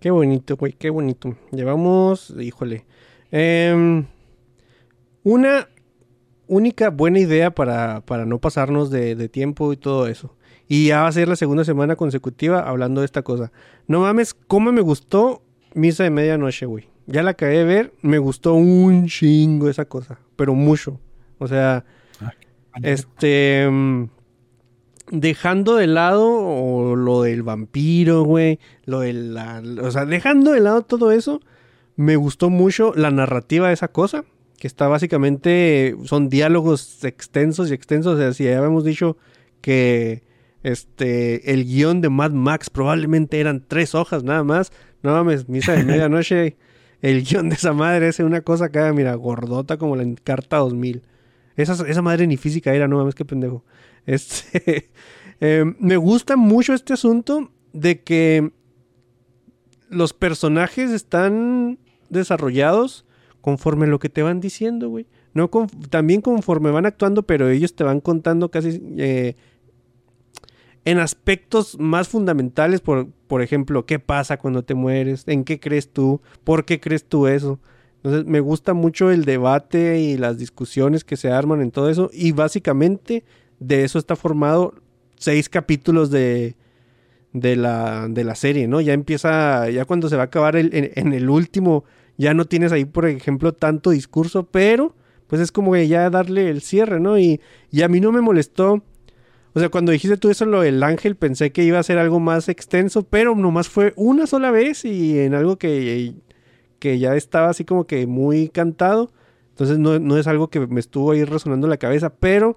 Qué 0.00 0.10
bonito, 0.10 0.56
güey, 0.56 0.72
qué 0.72 0.90
bonito. 0.90 1.36
Llevamos, 1.50 2.34
híjole. 2.38 2.84
em, 3.30 4.06
una 5.22 5.68
única 6.46 6.90
buena 6.90 7.18
idea 7.18 7.50
para, 7.54 8.02
para 8.02 8.26
no 8.26 8.38
pasarnos 8.38 8.90
de, 8.90 9.14
de 9.14 9.28
tiempo 9.28 9.72
y 9.72 9.76
todo 9.76 10.06
eso. 10.06 10.36
Y 10.68 10.88
ya 10.88 11.02
va 11.02 11.08
a 11.08 11.12
ser 11.12 11.28
la 11.28 11.36
segunda 11.36 11.64
semana 11.64 11.96
consecutiva 11.96 12.60
hablando 12.60 13.00
de 13.00 13.06
esta 13.06 13.22
cosa. 13.22 13.52
No 13.86 14.00
mames, 14.00 14.34
cómo 14.34 14.72
me 14.72 14.80
gustó 14.80 15.42
Misa 15.74 16.04
de 16.04 16.10
Medianoche, 16.10 16.66
güey. 16.66 16.88
Ya 17.06 17.22
la 17.22 17.30
acabé 17.30 17.58
de 17.58 17.64
ver, 17.64 17.92
me 18.02 18.18
gustó 18.18 18.54
un 18.54 19.06
chingo 19.06 19.68
esa 19.68 19.84
cosa, 19.84 20.18
pero 20.36 20.54
mucho. 20.54 21.00
O 21.38 21.46
sea, 21.46 21.84
este. 22.82 23.68
mm, 23.70 24.04
Dejando 25.10 25.76
de 25.76 25.86
lado 25.86 26.26
o 26.26 26.96
lo 26.96 27.22
del 27.22 27.42
vampiro, 27.42 28.22
güey. 28.22 28.58
Lo 28.86 29.00
de 29.00 29.12
la. 29.12 29.62
O 29.82 29.90
sea, 29.90 30.06
dejando 30.06 30.52
de 30.52 30.60
lado 30.60 30.82
todo 30.82 31.12
eso. 31.12 31.40
Me 31.96 32.16
gustó 32.16 32.48
mucho 32.48 32.92
la 32.96 33.10
narrativa 33.10 33.68
de 33.68 33.74
esa 33.74 33.88
cosa. 33.88 34.24
Que 34.58 34.66
está 34.66 34.88
básicamente. 34.88 35.94
Son 36.04 36.30
diálogos 36.30 37.04
extensos 37.04 37.70
y 37.70 37.74
extensos. 37.74 38.14
O 38.14 38.18
sea, 38.18 38.32
si 38.32 38.44
ya 38.44 38.56
habíamos 38.56 38.84
dicho 38.84 39.18
que. 39.60 40.22
Este. 40.62 41.52
El 41.52 41.66
guion 41.66 42.00
de 42.00 42.08
Mad 42.08 42.30
Max 42.30 42.70
probablemente 42.70 43.38
eran 43.38 43.62
tres 43.68 43.94
hojas 43.94 44.24
nada 44.24 44.42
más. 44.42 44.72
No 45.02 45.12
mames, 45.12 45.50
misa 45.50 45.72
de 45.72 45.84
medianoche. 45.84 46.56
El 47.04 47.22
guion 47.22 47.50
de 47.50 47.56
esa 47.56 47.74
madre 47.74 48.08
es 48.08 48.18
una 48.20 48.40
cosa 48.40 48.66
acá, 48.66 48.90
mira, 48.94 49.14
gordota 49.14 49.76
como 49.76 49.94
la 49.94 50.02
Encarta 50.02 50.56
2000. 50.56 51.02
Esa, 51.54 51.86
esa 51.86 52.00
madre 52.00 52.26
ni 52.26 52.38
física 52.38 52.72
era, 52.72 52.88
no 52.88 52.96
mames, 52.96 53.14
qué 53.14 53.26
pendejo. 53.26 53.62
Este, 54.06 54.90
eh, 55.40 55.64
me 55.78 55.98
gusta 55.98 56.36
mucho 56.36 56.72
este 56.72 56.94
asunto 56.94 57.50
de 57.74 58.00
que 58.00 58.52
los 59.90 60.14
personajes 60.14 60.90
están 60.92 61.78
desarrollados 62.08 63.04
conforme 63.42 63.86
lo 63.86 63.98
que 63.98 64.08
te 64.08 64.22
van 64.22 64.40
diciendo, 64.40 64.88
güey. 64.88 65.06
No 65.34 65.50
también 65.90 66.22
conforme 66.22 66.70
van 66.70 66.86
actuando, 66.86 67.24
pero 67.24 67.50
ellos 67.50 67.74
te 67.74 67.84
van 67.84 68.00
contando 68.00 68.50
casi 68.50 68.80
eh, 68.96 69.36
en 70.84 70.98
aspectos 70.98 71.78
más 71.78 72.08
fundamentales, 72.08 72.80
por, 72.80 73.08
por 73.26 73.42
ejemplo, 73.42 73.86
qué 73.86 73.98
pasa 73.98 74.36
cuando 74.38 74.64
te 74.64 74.74
mueres, 74.74 75.24
en 75.26 75.44
qué 75.44 75.58
crees 75.60 75.88
tú, 75.92 76.20
por 76.44 76.64
qué 76.64 76.80
crees 76.80 77.04
tú 77.04 77.26
eso. 77.26 77.58
Entonces 77.96 78.26
me 78.26 78.40
gusta 78.40 78.74
mucho 78.74 79.10
el 79.10 79.24
debate 79.24 79.98
y 80.00 80.18
las 80.18 80.36
discusiones 80.38 81.04
que 81.04 81.16
se 81.16 81.30
arman 81.32 81.62
en 81.62 81.70
todo 81.70 81.88
eso 81.88 82.10
y 82.12 82.32
básicamente 82.32 83.24
de 83.60 83.84
eso 83.84 83.98
está 83.98 84.14
formado 84.14 84.74
seis 85.16 85.48
capítulos 85.48 86.10
de, 86.10 86.54
de, 87.32 87.56
la, 87.56 88.06
de 88.08 88.24
la 88.24 88.34
serie, 88.34 88.68
¿no? 88.68 88.80
Ya 88.80 88.92
empieza, 88.92 89.68
ya 89.70 89.84
cuando 89.84 90.08
se 90.08 90.16
va 90.16 90.22
a 90.22 90.26
acabar 90.26 90.56
el- 90.56 90.74
en, 90.74 90.90
en 90.94 91.12
el 91.12 91.28
último, 91.30 91.84
ya 92.16 92.34
no 92.34 92.44
tienes 92.44 92.72
ahí, 92.72 92.84
por 92.84 93.06
ejemplo, 93.06 93.52
tanto 93.52 93.90
discurso, 93.90 94.44
pero 94.50 94.94
pues 95.26 95.40
es 95.40 95.50
como 95.50 95.72
que 95.72 95.88
ya 95.88 96.10
darle 96.10 96.48
el 96.50 96.60
cierre, 96.62 97.00
¿no? 97.00 97.18
Y, 97.18 97.40
y 97.70 97.82
a 97.82 97.88
mí 97.88 98.00
no 98.00 98.12
me 98.12 98.20
molestó. 98.20 98.82
O 99.54 99.60
sea, 99.60 99.68
cuando 99.68 99.92
dijiste 99.92 100.16
tú 100.16 100.30
eso, 100.30 100.46
lo 100.46 100.62
del 100.62 100.82
ángel, 100.82 101.14
pensé 101.14 101.52
que 101.52 101.62
iba 101.62 101.78
a 101.78 101.82
ser 101.84 101.98
algo 101.98 102.18
más 102.18 102.48
extenso, 102.48 103.04
pero 103.04 103.36
nomás 103.36 103.68
fue 103.68 103.92
una 103.96 104.26
sola 104.26 104.50
vez 104.50 104.84
y 104.84 105.20
en 105.20 105.32
algo 105.32 105.58
que, 105.58 106.14
que 106.80 106.98
ya 106.98 107.14
estaba 107.14 107.50
así 107.50 107.64
como 107.64 107.86
que 107.86 108.06
muy 108.08 108.48
cantado. 108.48 109.12
Entonces 109.50 109.78
no, 109.78 110.00
no 110.00 110.18
es 110.18 110.26
algo 110.26 110.48
que 110.48 110.58
me 110.66 110.80
estuvo 110.80 111.12
ahí 111.12 111.22
resonando 111.22 111.68
en 111.68 111.70
la 111.70 111.76
cabeza, 111.76 112.12
pero 112.12 112.56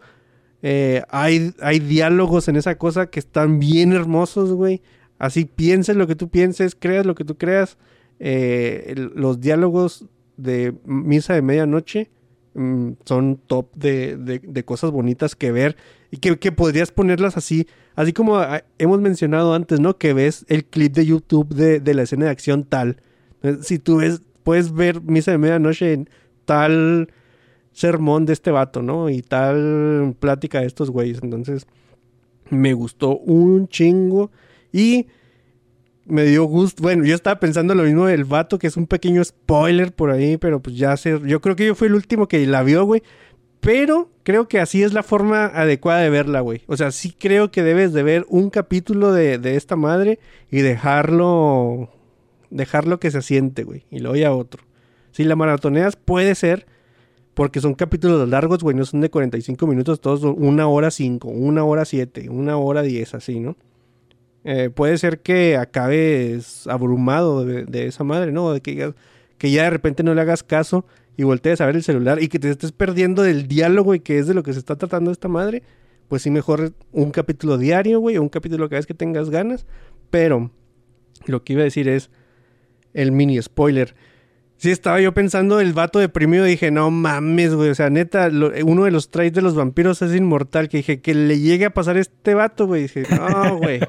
eh, 0.64 1.04
hay, 1.10 1.54
hay 1.62 1.80
diálogos 1.80 2.48
en 2.48 2.56
esa 2.56 2.80
cosa 2.80 3.12
que 3.12 3.20
están 3.20 3.60
bien 3.60 3.94
hermosos, 3.94 4.54
güey. 4.54 4.82
Así 5.20 5.46
pienses 5.46 5.96
lo 5.96 6.08
que 6.08 6.16
tú 6.16 6.30
pienses, 6.30 6.76
creas 6.76 7.06
lo 7.06 7.14
que 7.14 7.26
tú 7.26 7.38
creas. 7.38 7.78
Eh, 8.20 8.96
los 9.14 9.40
diálogos 9.40 10.06
de 10.36 10.74
Misa 10.86 11.36
de 11.36 11.44
Medianoche 11.44 12.10
mm, 12.58 12.92
son 13.06 13.40
top 13.48 13.74
de, 13.76 14.18
de- 14.18 14.64
cosas 14.66 14.92
bonitas 14.92 15.36
que 15.36 15.52
ver 15.52 15.78
y 16.12 16.18
que, 16.18 16.38
que 16.38 16.52
podrías 16.52 16.92
ponerlas 16.92 17.38
así, 17.38 17.68
así 17.96 18.12
como 18.12 18.38
ah, 18.38 18.64
hemos 18.78 19.00
mencionado 19.00 19.54
antes, 19.54 19.80
¿no? 19.80 19.98
Que 19.98 20.14
ves 20.14 20.46
el 20.50 20.66
clip 20.66 20.94
de 20.94 21.06
YouTube 21.06 21.54
de, 21.54 21.80
de 21.80 21.94
la 21.94 22.04
escena 22.04 22.26
de 22.26 22.32
acción 22.32 22.64
tal. 22.66 22.98
Si 23.62 23.80
tú 23.80 23.98
ves, 23.98 24.22
puedes 24.44 24.74
ver 24.74 25.02
Misa 25.02 25.32
de 25.32 25.38
Medianoche 25.38 25.94
en 25.94 26.10
tal 26.46 27.10
sermón 27.72 28.26
de 28.26 28.34
este 28.34 28.52
vato, 28.52 28.82
¿no? 28.82 29.10
Y 29.10 29.22
tal 29.22 30.16
plática 30.20 30.62
de 30.62 30.68
estos 30.68 30.90
güeyes. 30.90 31.20
Entonces, 31.22 31.68
me 32.50 32.74
gustó 32.74 33.18
un 33.18 33.68
chingo. 33.68 34.32
Y 34.72 35.08
me 36.08 36.24
dio 36.24 36.46
gusto. 36.46 36.82
Bueno, 36.82 37.06
yo 37.06 37.16
estaba 37.16 37.40
pensando 37.40 37.76
lo 37.76 37.84
mismo 37.84 38.06
del 38.06 38.26
vato, 38.26 38.60
que 38.60 38.68
es 38.68 38.78
un 38.78 38.88
pequeño 38.88 39.24
spoiler 39.24 39.94
por 39.94 40.12
ahí, 40.12 40.38
pero 40.38 40.62
pues 40.62 40.78
ya 40.78 40.96
sé. 40.98 41.20
Yo 41.26 41.42
creo 41.42 41.56
que 41.56 41.66
yo 41.66 41.76
fui 41.76 41.88
el 41.88 41.96
último 41.96 42.28
que 42.28 42.46
la 42.48 42.64
vio, 42.64 42.86
güey. 42.86 43.04
Pero 43.60 44.10
creo 44.24 44.48
que 44.48 44.60
así 44.60 44.84
es 44.84 44.94
la 44.94 45.04
forma 45.04 45.46
adecuada 45.46 46.02
de 46.02 46.10
verla, 46.10 46.42
güey. 46.42 46.62
O 46.68 46.78
sea, 46.78 46.92
sí 46.92 47.12
creo 47.18 47.52
que 47.52 47.64
debes 47.64 47.92
de 47.94 48.04
ver 48.04 48.26
un 48.30 48.50
capítulo 48.50 49.12
de, 49.12 49.40
de 49.40 49.56
esta 49.56 49.76
madre 49.76 50.20
y 50.52 50.62
dejarlo. 50.62 51.90
Dejarlo 52.50 53.00
que 53.00 53.12
se 53.12 53.18
asiente, 53.18 53.64
güey. 53.64 53.86
Y 53.90 54.00
luego 54.00 54.16
ya 54.16 54.32
otro. 54.32 54.64
Si 55.12 55.24
la 55.24 55.36
maratoneas, 55.36 55.96
puede 55.96 56.36
ser. 56.36 56.66
Porque 57.34 57.60
son 57.60 57.76
capítulos 57.76 58.28
largos, 58.30 58.64
güey. 58.64 58.76
No 58.76 58.86
son 58.86 59.02
de 59.02 59.10
45 59.10 59.68
minutos, 59.68 60.02
todos 60.02 60.22
son 60.22 60.36
una 60.38 60.68
hora 60.68 60.90
5, 60.90 61.28
una 61.28 61.64
hora 61.64 61.86
7, 61.86 62.30
una 62.30 62.58
hora 62.58 62.82
10, 62.82 63.14
así, 63.14 63.40
¿no? 63.40 63.56
Eh, 64.50 64.70
puede 64.70 64.98
ser 64.98 65.20
que 65.20 65.58
acabes 65.58 66.68
abrumado 66.68 67.44
de, 67.44 67.86
esa 67.88 68.06
madre, 68.06 68.32
¿no? 68.32 68.54
De 68.54 68.62
que, 68.62 68.76
ya- 68.76 68.94
que 69.38 69.52
ya 69.52 69.64
de 69.64 69.72
repente 69.72 70.04
no 70.04 70.14
le 70.16 70.22
hagas 70.22 70.42
caso 70.42 70.86
y 71.18 71.24
voltees 71.24 71.60
a 71.60 71.66
ver 71.66 71.76
el 71.76 71.84
celular 71.84 72.22
y 72.24 72.30
que 72.30 72.40
te 72.40 72.50
estés 72.50 72.72
perdiendo 72.72 73.24
del 73.24 73.50
diálogo 73.50 73.94
y 73.94 74.00
que 74.00 74.20
es 74.20 74.28
de 74.28 74.34
lo 74.34 74.44
que 74.44 74.54
se 74.54 74.60
está 74.60 74.78
tratando 74.78 75.12
esta 75.12 75.28
madre. 75.28 75.64
Pues 76.08 76.22
sí, 76.22 76.32
mejor 76.32 76.72
un 76.94 77.12
capítulo 77.12 77.58
diario, 77.58 78.00
güey, 78.00 78.16
o 78.16 78.22
un 78.22 78.30
capítulo 78.30 78.70
cada 78.70 78.80
vez 78.80 78.86
que 78.86 78.94
tengas 78.94 79.30
ganas. 79.30 79.66
Pero 80.10 80.50
lo 81.26 81.44
que 81.44 81.52
iba 81.54 81.64
a 81.64 81.66
decir 81.66 81.90
es 81.90 82.10
el 82.94 83.12
mini 83.12 83.42
spoiler. 83.42 83.96
Sí, 84.56 84.72
estaba 84.72 85.02
yo 85.02 85.14
pensando 85.14 85.60
el 85.60 85.74
vato 85.74 86.00
deprimido. 86.00 86.46
Dije, 86.46 86.72
no 86.72 86.90
mames, 86.90 87.54
güey. 87.54 87.70
O 87.70 87.76
sea, 87.76 87.90
neta, 87.90 88.30
lo- 88.30 88.52
uno 88.66 88.86
de 88.86 88.92
los 88.92 89.10
traits 89.12 89.36
de 89.36 89.42
los 89.42 89.56
vampiros 89.56 90.02
es 90.02 90.16
inmortal. 90.16 90.70
Que 90.70 90.78
dije, 90.78 91.02
que 91.02 91.14
le 91.14 91.40
llegue 91.40 91.66
a 91.66 91.74
pasar 91.74 91.98
este 91.98 92.34
vato, 92.34 92.66
güey. 92.66 92.84
Dije, 92.84 93.04
no, 93.12 93.58
güey. 93.58 93.82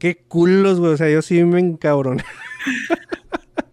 Qué 0.00 0.16
culos, 0.26 0.80
güey. 0.80 0.94
O 0.94 0.96
sea, 0.96 1.08
yo 1.08 1.22
sí 1.22 1.44
me 1.44 1.60
encabroné. 1.60 2.24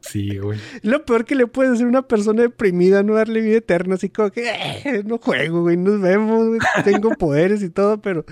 Sí, 0.02 0.38
güey. 0.38 0.58
Lo 0.84 1.04
peor 1.06 1.26
que 1.26 1.36
le 1.36 1.48
puede 1.48 1.74
hacer 1.74 1.86
a 1.86 1.90
una 1.90 2.08
persona 2.08 2.44
deprimida, 2.44 3.04
no 3.04 3.16
darle 3.16 3.42
vida 3.42 3.58
eterna, 3.58 3.96
así 3.96 4.10
como 4.10 4.32
que 4.32 4.50
"Eh, 4.86 5.04
no 5.06 5.18
juego, 5.18 5.64
güey, 5.64 5.76
nos 5.76 6.00
vemos, 6.00 6.48
güey, 6.48 6.60
tengo 6.86 7.10
poderes 7.12 7.62
y 7.62 7.70
todo, 7.70 8.00
pero 8.02 8.24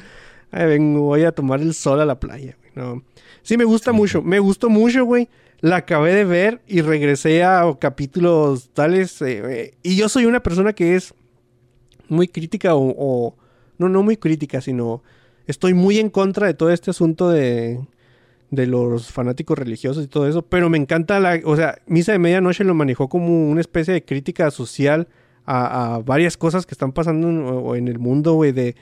ay, 0.51 0.67
vengo, 0.67 1.01
voy 1.01 1.23
a 1.23 1.33
tomar 1.33 1.59
el 1.61 1.73
sol 1.73 1.99
a 1.99 2.05
la 2.05 2.17
playa, 2.19 2.55
güey. 2.59 2.71
No. 2.75 3.03
Sí, 3.41 3.57
me 3.57 3.65
gusta 3.65 3.91
mucho, 3.91 4.21
me 4.21 4.39
gustó 4.39 4.69
mucho, 4.69 5.03
güey. 5.05 5.27
La 5.59 5.77
acabé 5.77 6.13
de 6.13 6.23
ver 6.25 6.61
y 6.67 6.81
regresé 6.81 7.43
a 7.43 7.63
capítulos 7.79 8.69
tales. 8.73 9.21
eh, 9.21 9.41
eh, 9.45 9.73
y 9.83 9.97
yo 9.97 10.07
soy 10.07 10.25
una 10.27 10.41
persona 10.41 10.71
que 10.73 10.95
es 10.95 11.13
muy 12.07 12.27
crítica 12.29 12.75
o, 12.75 12.93
o- 12.97 13.37
No, 13.77 13.89
no 13.89 14.01
muy 14.03 14.15
crítica, 14.15 14.61
sino... 14.61 15.03
Estoy 15.47 15.73
muy 15.73 15.99
en 15.99 16.09
contra 16.09 16.47
de 16.47 16.53
todo 16.53 16.71
este 16.71 16.91
asunto 16.91 17.29
de 17.29 17.79
de 18.51 18.67
los 18.67 19.11
fanáticos 19.11 19.57
religiosos 19.57 20.03
y 20.03 20.07
todo 20.07 20.27
eso, 20.27 20.43
pero 20.43 20.69
me 20.69 20.77
encanta 20.77 21.19
la, 21.19 21.39
o 21.43 21.55
sea, 21.55 21.79
Misa 21.87 22.11
de 22.11 22.19
Medianoche 22.19 22.63
lo 22.63 22.73
manejó 22.73 23.09
como 23.09 23.49
una 23.49 23.61
especie 23.61 23.93
de 23.93 24.03
crítica 24.03 24.51
social 24.51 25.07
a, 25.45 26.01
varias 26.03 26.37
cosas 26.37 26.65
que 26.65 26.73
están 26.73 26.91
pasando 26.91 27.29
en, 27.29 27.45
o 27.45 27.75
en 27.75 27.87
el 27.87 27.99
mundo, 27.99 28.33
güey, 28.33 28.51
de, 28.51 28.75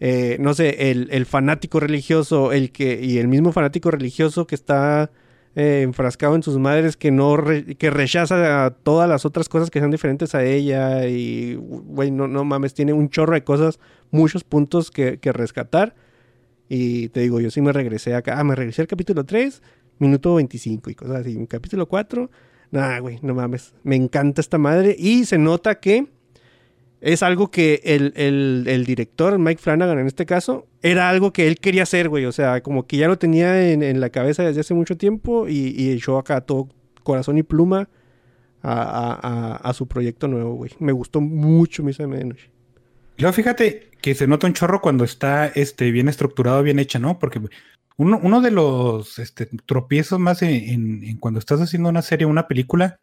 eh, 0.00 0.38
no 0.40 0.54
sé, 0.54 0.90
el, 0.90 1.08
el 1.10 1.26
fanático 1.26 1.78
religioso, 1.80 2.52
el 2.52 2.72
que, 2.72 3.00
y 3.02 3.18
el 3.18 3.28
mismo 3.28 3.52
fanático 3.52 3.90
religioso 3.90 4.46
que 4.46 4.54
está 4.54 5.10
eh, 5.56 5.82
enfrascado 5.82 6.36
en 6.36 6.42
sus 6.42 6.58
madres, 6.58 6.96
que 6.96 7.10
no, 7.10 7.36
que 7.78 7.90
rechaza 7.90 8.66
a 8.66 8.70
todas 8.70 9.08
las 9.08 9.24
otras 9.24 9.48
cosas 9.48 9.70
que 9.70 9.80
sean 9.80 9.90
diferentes 9.90 10.34
a 10.34 10.44
ella, 10.44 11.06
y, 11.06 11.56
güey, 11.56 12.10
no, 12.10 12.28
no 12.28 12.44
mames, 12.44 12.74
tiene 12.74 12.92
un 12.92 13.08
chorro 13.08 13.34
de 13.34 13.44
cosas, 13.44 13.80
muchos 14.10 14.44
puntos 14.44 14.90
que, 14.90 15.18
que 15.18 15.32
rescatar. 15.32 15.94
Y 16.68 17.08
te 17.08 17.20
digo, 17.20 17.40
yo 17.40 17.50
sí 17.50 17.60
me 17.60 17.72
regresé 17.72 18.14
acá. 18.14 18.38
Ah, 18.38 18.44
me 18.44 18.54
regresé 18.54 18.82
al 18.82 18.88
capítulo 18.88 19.24
3, 19.24 19.60
minuto 19.98 20.36
25 20.36 20.90
y 20.90 20.94
cosas 20.94 21.16
así. 21.16 21.46
Capítulo 21.48 21.86
4, 21.86 22.30
nada, 22.70 23.00
güey, 23.00 23.18
no 23.22 23.34
mames. 23.34 23.74
Me 23.82 23.96
encanta 23.96 24.40
esta 24.40 24.56
madre. 24.56 24.94
Y 24.96 25.24
se 25.24 25.36
nota 25.36 25.80
que 25.80 26.06
es 27.00 27.22
algo 27.22 27.50
que 27.50 27.80
el, 27.84 28.12
el- 28.16 28.84
director, 28.84 29.38
Mike 29.38 29.60
Flanagan 29.62 29.98
en 29.98 30.06
este 30.06 30.26
caso, 30.26 30.66
era 30.82 31.08
algo 31.08 31.32
que 31.32 31.46
él 31.48 31.56
quería 31.58 31.84
hacer, 31.84 32.08
güey. 32.08 32.26
O 32.26 32.32
sea, 32.32 32.62
como 32.62 32.86
que 32.86 32.96
ya 32.98 33.08
lo 33.08 33.18
tenía 33.18 33.70
en, 33.72 33.82
en 33.82 34.00
la 34.00 34.10
cabeza 34.10 34.42
desde 34.42 34.60
hace 34.60 34.74
mucho 34.74 34.96
tiempo 34.96 35.48
y, 35.48 35.74
y 35.76 35.90
echó 35.92 36.18
acá 36.18 36.40
todo 36.42 36.68
corazón 37.02 37.38
y 37.38 37.42
pluma 37.42 37.88
a, 38.62 39.58
a- 39.62 39.72
su 39.72 39.86
proyecto 39.88 40.28
nuevo, 40.28 40.54
güey. 40.54 40.72
Me 40.78 40.92
gustó 40.92 41.20
mucho 41.20 41.82
Misa 41.82 42.02
de 42.02 42.08
Medianoche. 42.08 42.50
Luego 43.16 43.32
fíjate 43.32 43.90
que 44.00 44.14
se 44.14 44.26
nota 44.26 44.46
un 44.46 44.52
chorro 44.54 44.80
cuando 44.80 45.04
está 45.04 45.46
este, 45.46 45.90
bien 45.90 46.08
estructurado, 46.08 46.62
bien 46.62 46.78
hecha, 46.78 46.98
¿no? 46.98 47.18
Porque 47.18 47.40
uno, 47.96 48.18
uno 48.22 48.40
de 48.40 48.50
los 48.50 49.18
este, 49.18 49.46
tropiezos 49.66 50.18
más 50.18 50.42
en, 50.42 51.02
en- 51.04 51.16
cuando 51.18 51.38
estás 51.38 51.60
haciendo 51.60 51.88
una 51.88 52.02
serie, 52.02 52.26
una 52.26 52.48
película, 52.48 52.98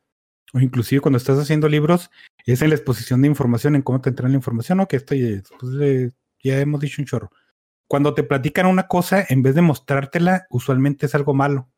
o 0.53 0.59
inclusive 0.59 1.01
cuando 1.01 1.17
estás 1.17 1.37
haciendo 1.39 1.67
libros, 1.69 2.09
es 2.45 2.61
en 2.61 2.69
la 2.69 2.75
exposición 2.75 3.21
de 3.21 3.27
información, 3.27 3.75
en 3.75 3.81
cómo 3.81 3.99
te 4.01 4.09
entregan 4.09 4.31
la 4.31 4.37
información, 4.37 4.77
¿no? 4.77 4.87
Que 4.87 4.95
esto 4.97 5.13
ya, 5.15 5.27
pues, 5.59 5.73
eh, 5.81 6.11
ya 6.43 6.59
hemos 6.59 6.79
dicho 6.81 7.01
un 7.01 7.05
chorro. 7.05 7.31
Cuando 7.87 8.13
te 8.13 8.23
platican 8.23 8.65
una 8.65 8.87
cosa, 8.87 9.25
en 9.27 9.41
vez 9.43 9.55
de 9.55 9.61
mostrártela, 9.61 10.45
usualmente 10.49 11.05
es 11.05 11.15
algo 11.15 11.33
malo. 11.33 11.69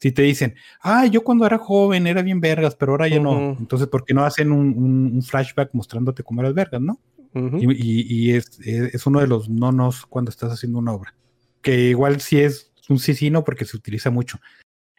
Si 0.00 0.12
te 0.12 0.22
dicen, 0.22 0.54
ah, 0.82 1.06
yo 1.06 1.24
cuando 1.24 1.46
era 1.46 1.56
joven 1.58 2.06
era 2.06 2.20
bien 2.22 2.40
vergas, 2.40 2.74
pero 2.76 2.92
ahora 2.92 3.08
ya 3.08 3.18
no. 3.20 3.56
Entonces, 3.58 3.88
¿por 3.88 4.04
qué 4.04 4.12
no 4.14 4.24
hacen 4.24 4.52
un, 4.52 4.68
un- 4.76 5.10
un 5.14 5.22
flashback 5.22 5.70
mostrándote 5.72 6.22
cómo 6.22 6.42
eras 6.42 6.52
vergas, 6.54 6.80
no? 6.82 7.00
Y, 7.60 7.66
y- 7.72 8.06
y 8.08 8.32
es, 8.34 8.58
es, 8.60 8.94
es 8.94 9.06
uno 9.06 9.20
de 9.20 9.26
los 9.26 9.48
no-nos 9.48 10.04
cuando 10.06 10.30
estás 10.30 10.52
haciendo 10.52 10.78
una 10.78 10.92
obra. 10.92 11.14
Que 11.62 11.88
igual 11.90 12.20
sí 12.20 12.38
es 12.40 12.72
un 12.88 12.98
sí, 12.98 13.14
sí, 13.14 13.30
no, 13.30 13.42
porque 13.44 13.64
se 13.64 13.76
utiliza 13.76 14.10
mucho. 14.10 14.38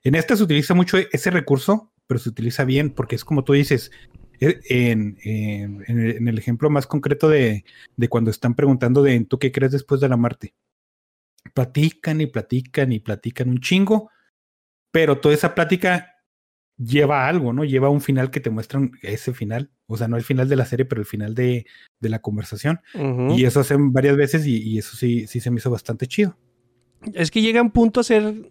En 0.04 0.16
esta 0.16 0.36
se 0.36 0.44
utiliza 0.44 0.74
mucho 0.74 0.98
ese 0.98 1.30
recurso, 1.32 1.92
pero 2.08 2.20
se 2.20 2.30
utiliza 2.30 2.64
bien, 2.66 2.90
porque 2.90 3.16
es 3.16 3.26
como 3.26 3.44
tú 3.44 3.54
dices, 3.54 3.92
eh, 4.40 4.60
en, 4.70 5.18
en- 5.24 5.84
en 5.88 6.28
el, 6.28 6.38
ejemplo 6.38 6.70
más 6.70 6.88
concreto 6.88 7.28
de, 7.30 7.66
de 7.96 8.08
cuando 8.10 8.32
están 8.32 8.56
preguntando 8.56 9.04
de 9.04 9.20
¿tú 9.26 9.40
qué 9.40 9.52
crees 9.52 9.72
después 9.74 10.00
de 10.02 10.10
la 10.10 10.18
muerte? 10.18 10.54
Platican 11.54 12.22
y 12.22 12.28
platican 12.28 12.92
y 12.92 13.00
platican 13.00 13.50
un 13.50 13.60
chingo, 13.60 14.10
pero 14.92 15.20
toda 15.20 15.34
esa 15.36 15.56
plática 15.56 16.14
lleva 16.78 17.26
a 17.26 17.30
algo, 17.30 17.54
¿no? 17.54 17.64
Lleva 17.64 17.88
a 17.88 17.92
un 17.92 18.02
final 18.02 18.30
que 18.30 18.40
te 18.40 18.50
muestran 18.50 18.92
ese 19.02 19.34
final, 19.34 19.72
o 19.88 19.98
sea, 19.98 20.08
no 20.08 20.18
el 20.18 20.24
final 20.24 20.48
de 20.50 20.56
la 20.56 20.66
serie, 20.66 20.86
pero 20.86 21.02
el 21.02 21.08
final 21.08 21.34
de, 21.34 21.66
de 22.00 22.10
la 22.10 22.20
conversación. 22.20 22.82
Ujú. 22.94 23.34
Y 23.36 23.46
eso 23.46 23.62
hacen 23.62 23.92
varias 23.92 24.16
veces 24.18 24.46
y, 24.46 24.58
y 24.62 24.78
eso 24.78 24.96
sí, 24.96 25.26
sí 25.28 25.40
se 25.40 25.50
me 25.52 25.58
hizo 25.58 25.72
bastante 25.72 26.06
chido. 26.08 26.38
Es 27.14 27.32
que 27.32 27.42
llega 27.42 27.62
un 27.62 27.72
punto 27.72 28.00
a 28.02 28.04
ser 28.04 28.50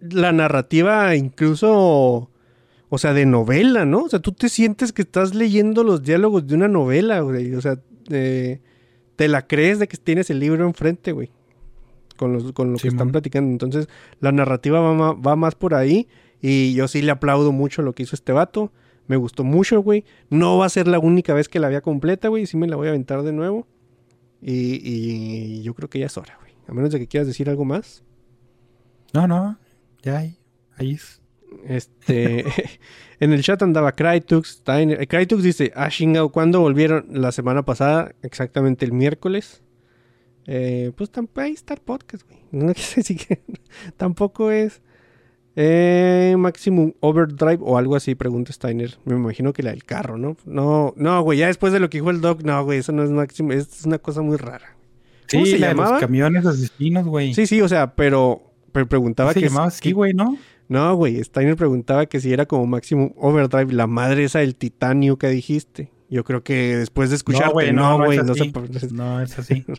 la 0.00 0.32
narrativa 0.32 1.14
incluso, 1.16 2.30
o 2.94 2.98
sea, 2.98 3.14
de 3.14 3.24
novela, 3.24 3.86
¿no? 3.86 4.02
O 4.02 4.08
sea, 4.10 4.18
tú 4.18 4.32
te 4.32 4.50
sientes 4.50 4.92
que 4.92 5.00
estás 5.00 5.34
leyendo 5.34 5.82
los 5.82 6.02
diálogos 6.02 6.46
de 6.46 6.56
una 6.56 6.68
novela, 6.68 7.20
güey. 7.20 7.54
O 7.54 7.60
sea, 7.62 7.78
eh, 8.10 8.60
te 9.16 9.28
la 9.28 9.46
crees 9.46 9.78
de 9.78 9.88
que 9.88 9.96
tienes 9.96 10.28
el 10.28 10.40
libro 10.40 10.66
enfrente, 10.66 11.12
güey. 11.12 11.30
Con, 12.18 12.34
los, 12.34 12.52
con 12.52 12.70
lo 12.70 12.78
que 12.78 12.88
están 12.88 13.10
platicando. 13.10 13.50
Entonces, 13.50 13.88
la 14.20 14.30
narrativa 14.30 14.78
va, 14.78 15.14
va 15.14 15.36
más 15.36 15.54
por 15.54 15.72
ahí. 15.72 16.06
Y 16.42 16.74
yo 16.74 16.86
sí 16.86 17.00
le 17.00 17.12
aplaudo 17.12 17.50
mucho 17.50 17.80
lo 17.80 17.94
que 17.94 18.02
hizo 18.02 18.14
este 18.14 18.32
vato. 18.32 18.72
Me 19.06 19.16
gustó 19.16 19.42
mucho, 19.42 19.80
güey. 19.80 20.04
No 20.28 20.58
va 20.58 20.66
a 20.66 20.68
ser 20.68 20.86
la 20.86 20.98
única 20.98 21.32
vez 21.32 21.48
que 21.48 21.60
la 21.60 21.70
vea 21.70 21.80
completa, 21.80 22.28
güey. 22.28 22.44
Sí 22.44 22.58
me 22.58 22.68
la 22.68 22.76
voy 22.76 22.88
a 22.88 22.90
aventar 22.90 23.22
de 23.22 23.32
nuevo. 23.32 23.66
Y, 24.42 24.82
y 24.84 25.62
yo 25.62 25.72
creo 25.72 25.88
que 25.88 25.98
ya 25.98 26.06
es 26.06 26.18
hora, 26.18 26.36
güey. 26.42 26.52
A 26.68 26.74
menos 26.74 26.90
de 26.90 26.98
que 26.98 27.06
quieras 27.06 27.26
decir 27.26 27.48
algo 27.48 27.64
más. 27.64 28.04
No, 29.14 29.26
no, 29.26 29.58
ya 30.02 30.18
ahí, 30.18 30.36
ahí 30.76 30.90
es. 30.90 31.21
Este, 31.66 32.44
en 33.20 33.32
el 33.32 33.42
chat 33.42 33.62
andaba 33.62 33.92
Crytux, 33.92 34.62
eh, 34.66 35.06
Crytux 35.06 35.42
dice, 35.42 35.72
ah, 35.74 35.88
chingado, 35.88 36.30
¿cuándo 36.30 36.60
volvieron? 36.60 37.06
La 37.10 37.32
semana 37.32 37.64
pasada, 37.64 38.14
exactamente 38.22 38.84
el 38.84 38.92
miércoles. 38.92 39.62
Eh, 40.46 40.90
pues 40.96 41.10
tampoco 41.10 41.40
ahí 41.42 41.52
está 41.52 41.74
el 41.74 41.80
podcast, 41.80 42.26
güey. 42.28 42.40
No 42.52 42.66
decir 42.72 43.16
que 43.16 43.40
tampoco 43.96 44.50
es 44.50 44.82
eh, 45.56 46.34
Maximum 46.38 46.92
Overdrive 47.00 47.58
o 47.60 47.78
algo 47.78 47.96
así, 47.96 48.14
pregunta 48.14 48.52
Steiner. 48.52 48.98
Me 49.04 49.14
imagino 49.14 49.52
que 49.52 49.62
la 49.62 49.70
del 49.70 49.84
carro, 49.84 50.18
¿no? 50.18 50.36
No, 50.44 50.92
no, 50.96 51.22
güey, 51.22 51.38
ya 51.38 51.46
después 51.46 51.72
de 51.72 51.80
lo 51.80 51.88
que 51.90 51.98
dijo 51.98 52.10
el 52.10 52.20
doc, 52.20 52.42
no, 52.42 52.64
güey, 52.64 52.80
eso 52.80 52.92
no 52.92 53.02
es 53.04 53.10
Maximum, 53.10 53.52
es 53.52 53.84
una 53.86 53.98
cosa 53.98 54.22
muy 54.22 54.36
rara. 54.36 54.76
¿Cómo 55.30 55.44
Sí, 55.46 55.52
se 55.52 55.58
la 55.58 55.68
de 55.68 55.72
llamaba? 55.74 55.92
los 55.92 56.00
camiones 56.00 56.44
asesinos, 56.44 57.06
güey. 57.06 57.32
Sí, 57.34 57.46
sí, 57.46 57.60
o 57.62 57.68
sea, 57.68 57.94
pero, 57.94 58.42
pero 58.72 58.86
preguntaba 58.88 59.32
se 59.32 59.40
que... 59.40 59.46
llamaba 59.46 59.68
así, 59.68 59.92
güey, 59.92 60.12
¿no? 60.12 60.36
No, 60.68 60.94
güey, 60.94 61.22
Steiner 61.22 61.56
preguntaba 61.56 62.06
que 62.06 62.20
si 62.20 62.32
era 62.32 62.46
como 62.46 62.66
Maximum 62.66 63.12
Overdrive, 63.16 63.72
la 63.72 63.86
madre 63.86 64.24
esa 64.24 64.38
del 64.40 64.54
titanio 64.56 65.18
que 65.18 65.28
dijiste. 65.28 65.90
Yo 66.08 66.24
creo 66.24 66.42
que 66.42 66.76
después 66.76 67.10
de 67.10 67.16
escucharte, 67.16 67.72
no, 67.72 67.96
güey, 67.98 68.18
no, 68.18 68.34
sé 68.34 68.42
así. 68.42 68.50
por- 68.50 68.92
No, 68.92 69.20
es 69.20 69.38
así. 69.38 69.64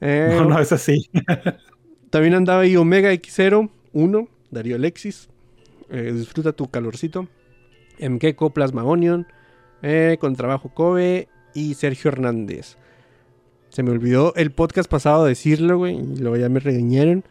Eh, 0.00 0.28
No, 0.38 0.44
no, 0.46 0.58
es 0.58 0.72
así. 0.72 1.08
También 2.10 2.34
andaba 2.34 2.62
ahí 2.62 2.76
Omega 2.76 3.12
X0, 3.12 3.70
1, 3.92 4.28
Darío 4.50 4.76
Alexis. 4.76 5.28
Eh, 5.88 6.12
disfruta 6.14 6.52
tu 6.52 6.68
calorcito. 6.68 7.28
MKeko, 8.00 8.50
Plasma 8.50 8.84
Onion, 8.84 9.26
eh, 9.82 10.16
con 10.20 10.34
trabajo 10.36 10.68
Kobe 10.74 11.28
y 11.54 11.74
Sergio 11.74 12.10
Hernández. 12.10 12.76
Se 13.68 13.82
me 13.82 13.90
olvidó 13.92 14.34
el 14.34 14.50
podcast 14.50 14.90
pasado 14.90 15.24
decirlo, 15.24 15.78
güey, 15.78 15.96
y 15.96 16.16
luego 16.18 16.36
ya 16.36 16.48
me 16.48 16.60
regañaron. 16.60 17.24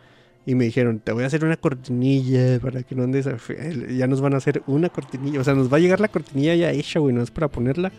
Y 0.45 0.55
me 0.55 0.65
dijeron, 0.65 0.99
te 0.99 1.11
voy 1.13 1.23
a 1.23 1.27
hacer 1.27 1.45
una 1.45 1.55
cortinilla 1.57 2.59
para 2.59 2.83
que 2.83 2.95
no 2.95 3.03
andes... 3.03 3.27
a 3.27 3.37
fe-". 3.37 3.95
Ya 3.95 4.07
nos 4.07 4.19
van 4.21 4.33
a 4.33 4.37
hacer 4.37 4.61
una 4.67 4.89
cortinilla. 4.89 5.39
O 5.39 5.43
sea, 5.43 5.53
nos 5.53 5.71
va 5.71 5.77
a 5.77 5.79
llegar 5.79 5.99
la 6.01 6.09
cortinilla 6.09 6.53
ya 6.55 6.71
hecha, 6.71 6.99
güey, 6.99 7.15
no 7.15 7.21
es 7.21 7.31
para 7.31 7.47
ponerla. 7.47 7.91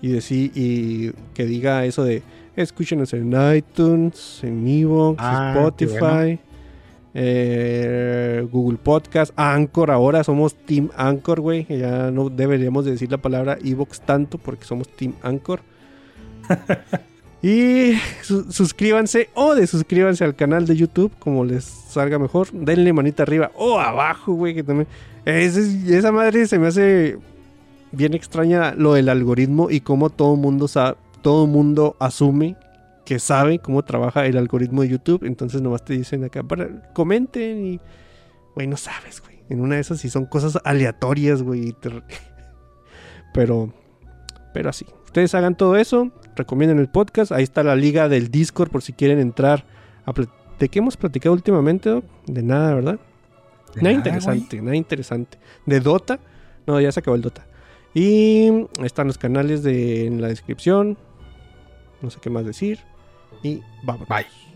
Y 0.00 0.08
decir, 0.08 0.50
y 0.54 1.12
que 1.34 1.44
diga 1.46 1.84
eso 1.84 2.02
de, 2.02 2.22
escúchenos 2.56 3.12
en 3.12 3.32
iTunes, 3.56 4.40
en 4.42 4.66
Evox, 4.66 5.18
Ah, 5.22 5.52
Spotify, 5.54 5.98
bueno. 6.00 6.38
eh, 7.14 8.46
Google 8.50 8.78
Podcast, 8.82 9.32
Anchor. 9.36 9.90
Ahora 9.90 10.24
somos 10.24 10.54
Team 10.54 10.88
Anchor, 10.96 11.40
güey. 11.40 11.66
Ya 11.68 12.10
no 12.10 12.30
deberíamos 12.30 12.84
de 12.84 12.92
decir 12.92 13.10
la 13.10 13.18
palabra 13.18 13.58
Evox 13.62 14.00
tanto 14.00 14.38
porque 14.38 14.64
somos 14.64 14.88
Team 14.88 15.14
Anchor. 15.22 15.60
y 17.42 17.94
su- 18.22 18.50
suscríbanse 18.52 19.28
o 19.34 19.54
desuscríbanse 19.54 20.24
al 20.24 20.34
canal 20.36 20.66
de 20.66 20.76
YouTube, 20.76 21.12
como 21.18 21.44
les 21.44 21.64
salga 21.64 22.18
mejor. 22.18 22.50
Denle 22.52 22.92
manita 22.92 23.24
arriba 23.24 23.50
o 23.56 23.78
abajo, 23.80 24.32
güey. 24.34 24.54
Que 24.54 24.62
también. 24.62 24.86
Esa 25.24 26.12
madre 26.12 26.46
se 26.46 26.58
me 26.58 26.68
hace 26.68 27.18
bien 27.90 28.14
extraña 28.14 28.74
lo 28.76 28.94
del 28.94 29.08
algoritmo 29.08 29.70
y 29.70 29.80
cómo 29.80 30.08
todo 30.10 30.36
mundo 30.36 30.66
sabe, 30.68 30.96
todo 31.20 31.46
mundo 31.46 31.96
asume 32.00 32.56
que 33.04 33.18
sabe 33.18 33.58
cómo 33.58 33.82
trabaja 33.82 34.24
el 34.26 34.36
algoritmo 34.36 34.82
de 34.82 34.88
YouTube. 34.88 35.24
Entonces 35.24 35.60
nomás 35.62 35.84
te 35.84 35.94
dicen 35.94 36.24
acá, 36.24 36.42
para, 36.44 36.92
comenten 36.92 37.66
y, 37.66 37.80
güey, 38.54 38.66
no 38.68 38.76
sabes, 38.76 39.20
güey. 39.20 39.32
En 39.48 39.60
una 39.60 39.74
de 39.74 39.80
esas 39.80 39.98
sí 40.00 40.08
son 40.08 40.26
cosas 40.26 40.58
aleatorias, 40.64 41.42
güey. 41.42 41.74
Pero, 43.34 43.72
pero 44.52 44.68
así. 44.70 44.84
Ustedes 45.06 45.34
hagan 45.34 45.56
todo 45.56 45.76
eso, 45.76 46.10
recomienden 46.36 46.78
el 46.78 46.88
podcast. 46.88 47.32
Ahí 47.32 47.42
está 47.42 47.62
la 47.62 47.76
liga 47.76 48.08
del 48.08 48.30
Discord 48.30 48.70
por 48.70 48.82
si 48.82 48.92
quieren 48.92 49.18
entrar 49.18 49.64
a 50.06 50.12
¿De 50.58 50.68
qué 50.68 50.78
hemos 50.78 50.96
platicado 50.96 51.32
últimamente, 51.32 51.90
Doc? 51.90 52.04
De 52.26 52.42
nada, 52.42 52.74
¿verdad? 52.74 53.00
De 53.74 53.82
Nada 53.82 53.96
nada, 53.96 54.08
interesante, 54.08 54.62
nada 54.62 54.76
interesante. 54.76 55.38
De 55.66 55.80
Dota. 55.80 56.20
No, 56.66 56.80
ya 56.80 56.92
se 56.92 57.00
acabó 57.00 57.16
el 57.16 57.22
Dota. 57.22 57.46
Y 57.94 58.66
están 58.82 59.08
los 59.08 59.18
canales 59.18 59.62
de, 59.62 60.06
en 60.06 60.20
la 60.20 60.28
descripción. 60.28 60.96
No 62.00 62.10
sé 62.10 62.18
qué 62.20 62.30
más 62.30 62.46
decir. 62.46 62.78
Y 63.42 63.60
vamos. 63.82 64.06
Bye. 64.08 64.51